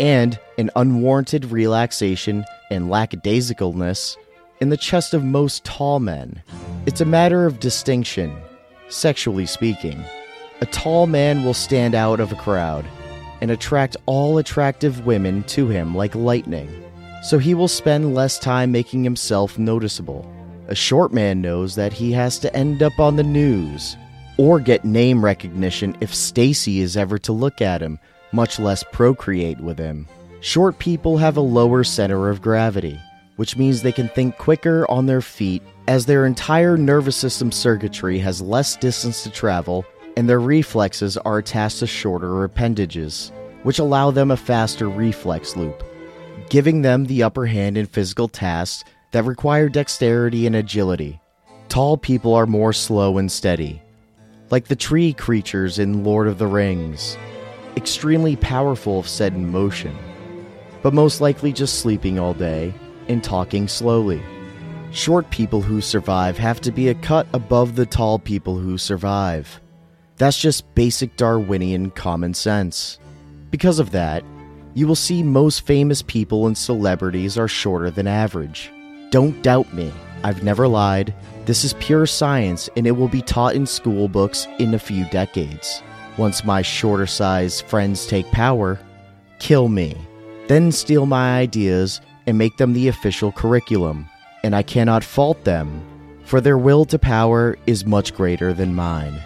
and 0.00 0.36
an 0.58 0.70
unwarranted 0.74 1.44
relaxation 1.44 2.44
and 2.72 2.86
lackadaisicalness 2.90 4.16
in 4.60 4.68
the 4.68 4.76
chest 4.76 5.14
of 5.14 5.22
most 5.22 5.64
tall 5.64 6.00
men. 6.00 6.42
It's 6.84 7.00
a 7.00 7.04
matter 7.04 7.46
of 7.46 7.60
distinction, 7.60 8.36
sexually 8.88 9.46
speaking. 9.46 10.02
A 10.60 10.66
tall 10.66 11.06
man 11.06 11.44
will 11.44 11.54
stand 11.54 11.94
out 11.94 12.18
of 12.18 12.32
a 12.32 12.36
crowd 12.36 12.84
and 13.42 13.52
attract 13.52 13.96
all 14.06 14.38
attractive 14.38 15.06
women 15.06 15.44
to 15.44 15.68
him 15.68 15.94
like 15.94 16.16
lightning, 16.16 16.68
so 17.22 17.38
he 17.38 17.54
will 17.54 17.68
spend 17.68 18.14
less 18.14 18.38
time 18.38 18.72
making 18.72 19.04
himself 19.04 19.58
noticeable. 19.58 20.30
A 20.68 20.74
short 20.74 21.12
man 21.12 21.40
knows 21.40 21.74
that 21.74 21.92
he 21.92 22.12
has 22.12 22.38
to 22.40 22.54
end 22.54 22.82
up 22.82 22.98
on 22.98 23.16
the 23.16 23.22
news 23.22 23.96
or 24.36 24.60
get 24.60 24.84
name 24.84 25.24
recognition 25.24 25.96
if 26.00 26.14
Stacy 26.14 26.80
is 26.80 26.96
ever 26.96 27.18
to 27.18 27.32
look 27.32 27.60
at 27.60 27.80
him, 27.80 27.98
much 28.32 28.58
less 28.58 28.84
procreate 28.92 29.60
with 29.60 29.78
him. 29.78 30.06
Short 30.40 30.78
people 30.78 31.16
have 31.16 31.36
a 31.36 31.40
lower 31.40 31.82
center 31.84 32.28
of 32.28 32.40
gravity, 32.40 33.00
which 33.36 33.56
means 33.56 33.82
they 33.82 33.92
can 33.92 34.08
think 34.08 34.36
quicker 34.36 34.88
on 34.90 35.06
their 35.06 35.20
feet 35.20 35.62
as 35.88 36.06
their 36.06 36.26
entire 36.26 36.76
nervous 36.76 37.16
system 37.16 37.50
circuitry 37.50 38.18
has 38.18 38.40
less 38.40 38.76
distance 38.76 39.22
to 39.22 39.30
travel 39.30 39.84
and 40.18 40.28
their 40.28 40.40
reflexes 40.40 41.16
are 41.16 41.38
attached 41.38 41.78
to 41.78 41.86
shorter 41.86 42.42
appendages, 42.42 43.30
which 43.62 43.78
allow 43.78 44.10
them 44.10 44.32
a 44.32 44.36
faster 44.36 44.88
reflex 44.88 45.56
loop, 45.56 45.82
giving 46.48 46.82
them 46.82 47.04
the 47.04 47.22
upper 47.22 47.46
hand 47.46 47.76
in 47.76 47.86
physical 47.86 48.28
tasks 48.28 48.84
that 49.12 49.24
require 49.24 49.68
dexterity 49.68 50.46
and 50.46 50.56
agility. 50.56 51.20
Tall 51.68 51.96
people 51.96 52.34
are 52.34 52.46
more 52.46 52.72
slow 52.72 53.18
and 53.18 53.30
steady, 53.30 53.82
like 54.50 54.66
the 54.66 54.76
tree 54.76 55.12
creatures 55.12 55.78
in 55.78 56.04
Lord 56.04 56.26
of 56.26 56.38
the 56.38 56.46
Rings, 56.46 57.16
extremely 57.76 58.36
powerful 58.36 59.00
if 59.00 59.08
set 59.08 59.32
in 59.32 59.50
motion, 59.50 59.96
but 60.82 60.94
most 60.94 61.20
likely 61.20 61.52
just 61.52 61.80
sleeping 61.80 62.18
all 62.18 62.34
day 62.34 62.72
and 63.08 63.22
talking 63.22 63.68
slowly. 63.68 64.22
Short 64.90 65.28
people 65.30 65.60
who 65.60 65.82
survive 65.82 66.38
have 66.38 66.60
to 66.62 66.72
be 66.72 66.88
a 66.88 66.94
cut 66.94 67.26
above 67.34 67.76
the 67.76 67.84
tall 67.84 68.18
people 68.18 68.58
who 68.58 68.78
survive. 68.78 69.60
That's 70.16 70.38
just 70.38 70.74
basic 70.74 71.16
Darwinian 71.16 71.90
common 71.90 72.32
sense. 72.32 72.98
Because 73.50 73.78
of 73.78 73.90
that, 73.90 74.24
you 74.74 74.86
will 74.86 74.94
see 74.94 75.22
most 75.22 75.66
famous 75.66 76.02
people 76.02 76.46
and 76.46 76.56
celebrities 76.56 77.36
are 77.38 77.48
shorter 77.48 77.90
than 77.90 78.06
average. 78.06 78.70
Don't 79.10 79.42
doubt 79.42 79.72
me, 79.72 79.92
I've 80.22 80.42
never 80.42 80.68
lied. 80.68 81.14
This 81.46 81.64
is 81.64 81.74
pure 81.74 82.06
science 82.06 82.68
and 82.76 82.86
it 82.86 82.92
will 82.92 83.08
be 83.08 83.22
taught 83.22 83.54
in 83.54 83.66
school 83.66 84.08
books 84.08 84.46
in 84.58 84.74
a 84.74 84.78
few 84.78 85.04
decades. 85.06 85.82
Once 86.16 86.44
my 86.44 86.62
shorter 86.62 87.06
sized 87.06 87.64
friends 87.66 88.06
take 88.06 88.30
power, 88.32 88.78
kill 89.38 89.68
me, 89.68 89.96
then 90.48 90.72
steal 90.72 91.06
my 91.06 91.38
ideas 91.38 92.00
and 92.26 92.36
make 92.36 92.56
them 92.56 92.72
the 92.72 92.88
official 92.88 93.32
curriculum. 93.32 94.06
And 94.42 94.54
I 94.54 94.62
cannot 94.62 95.02
fault 95.02 95.44
them, 95.44 95.82
for 96.24 96.40
their 96.40 96.58
will 96.58 96.84
to 96.86 96.98
power 96.98 97.56
is 97.66 97.86
much 97.86 98.14
greater 98.14 98.52
than 98.52 98.74
mine. 98.74 99.20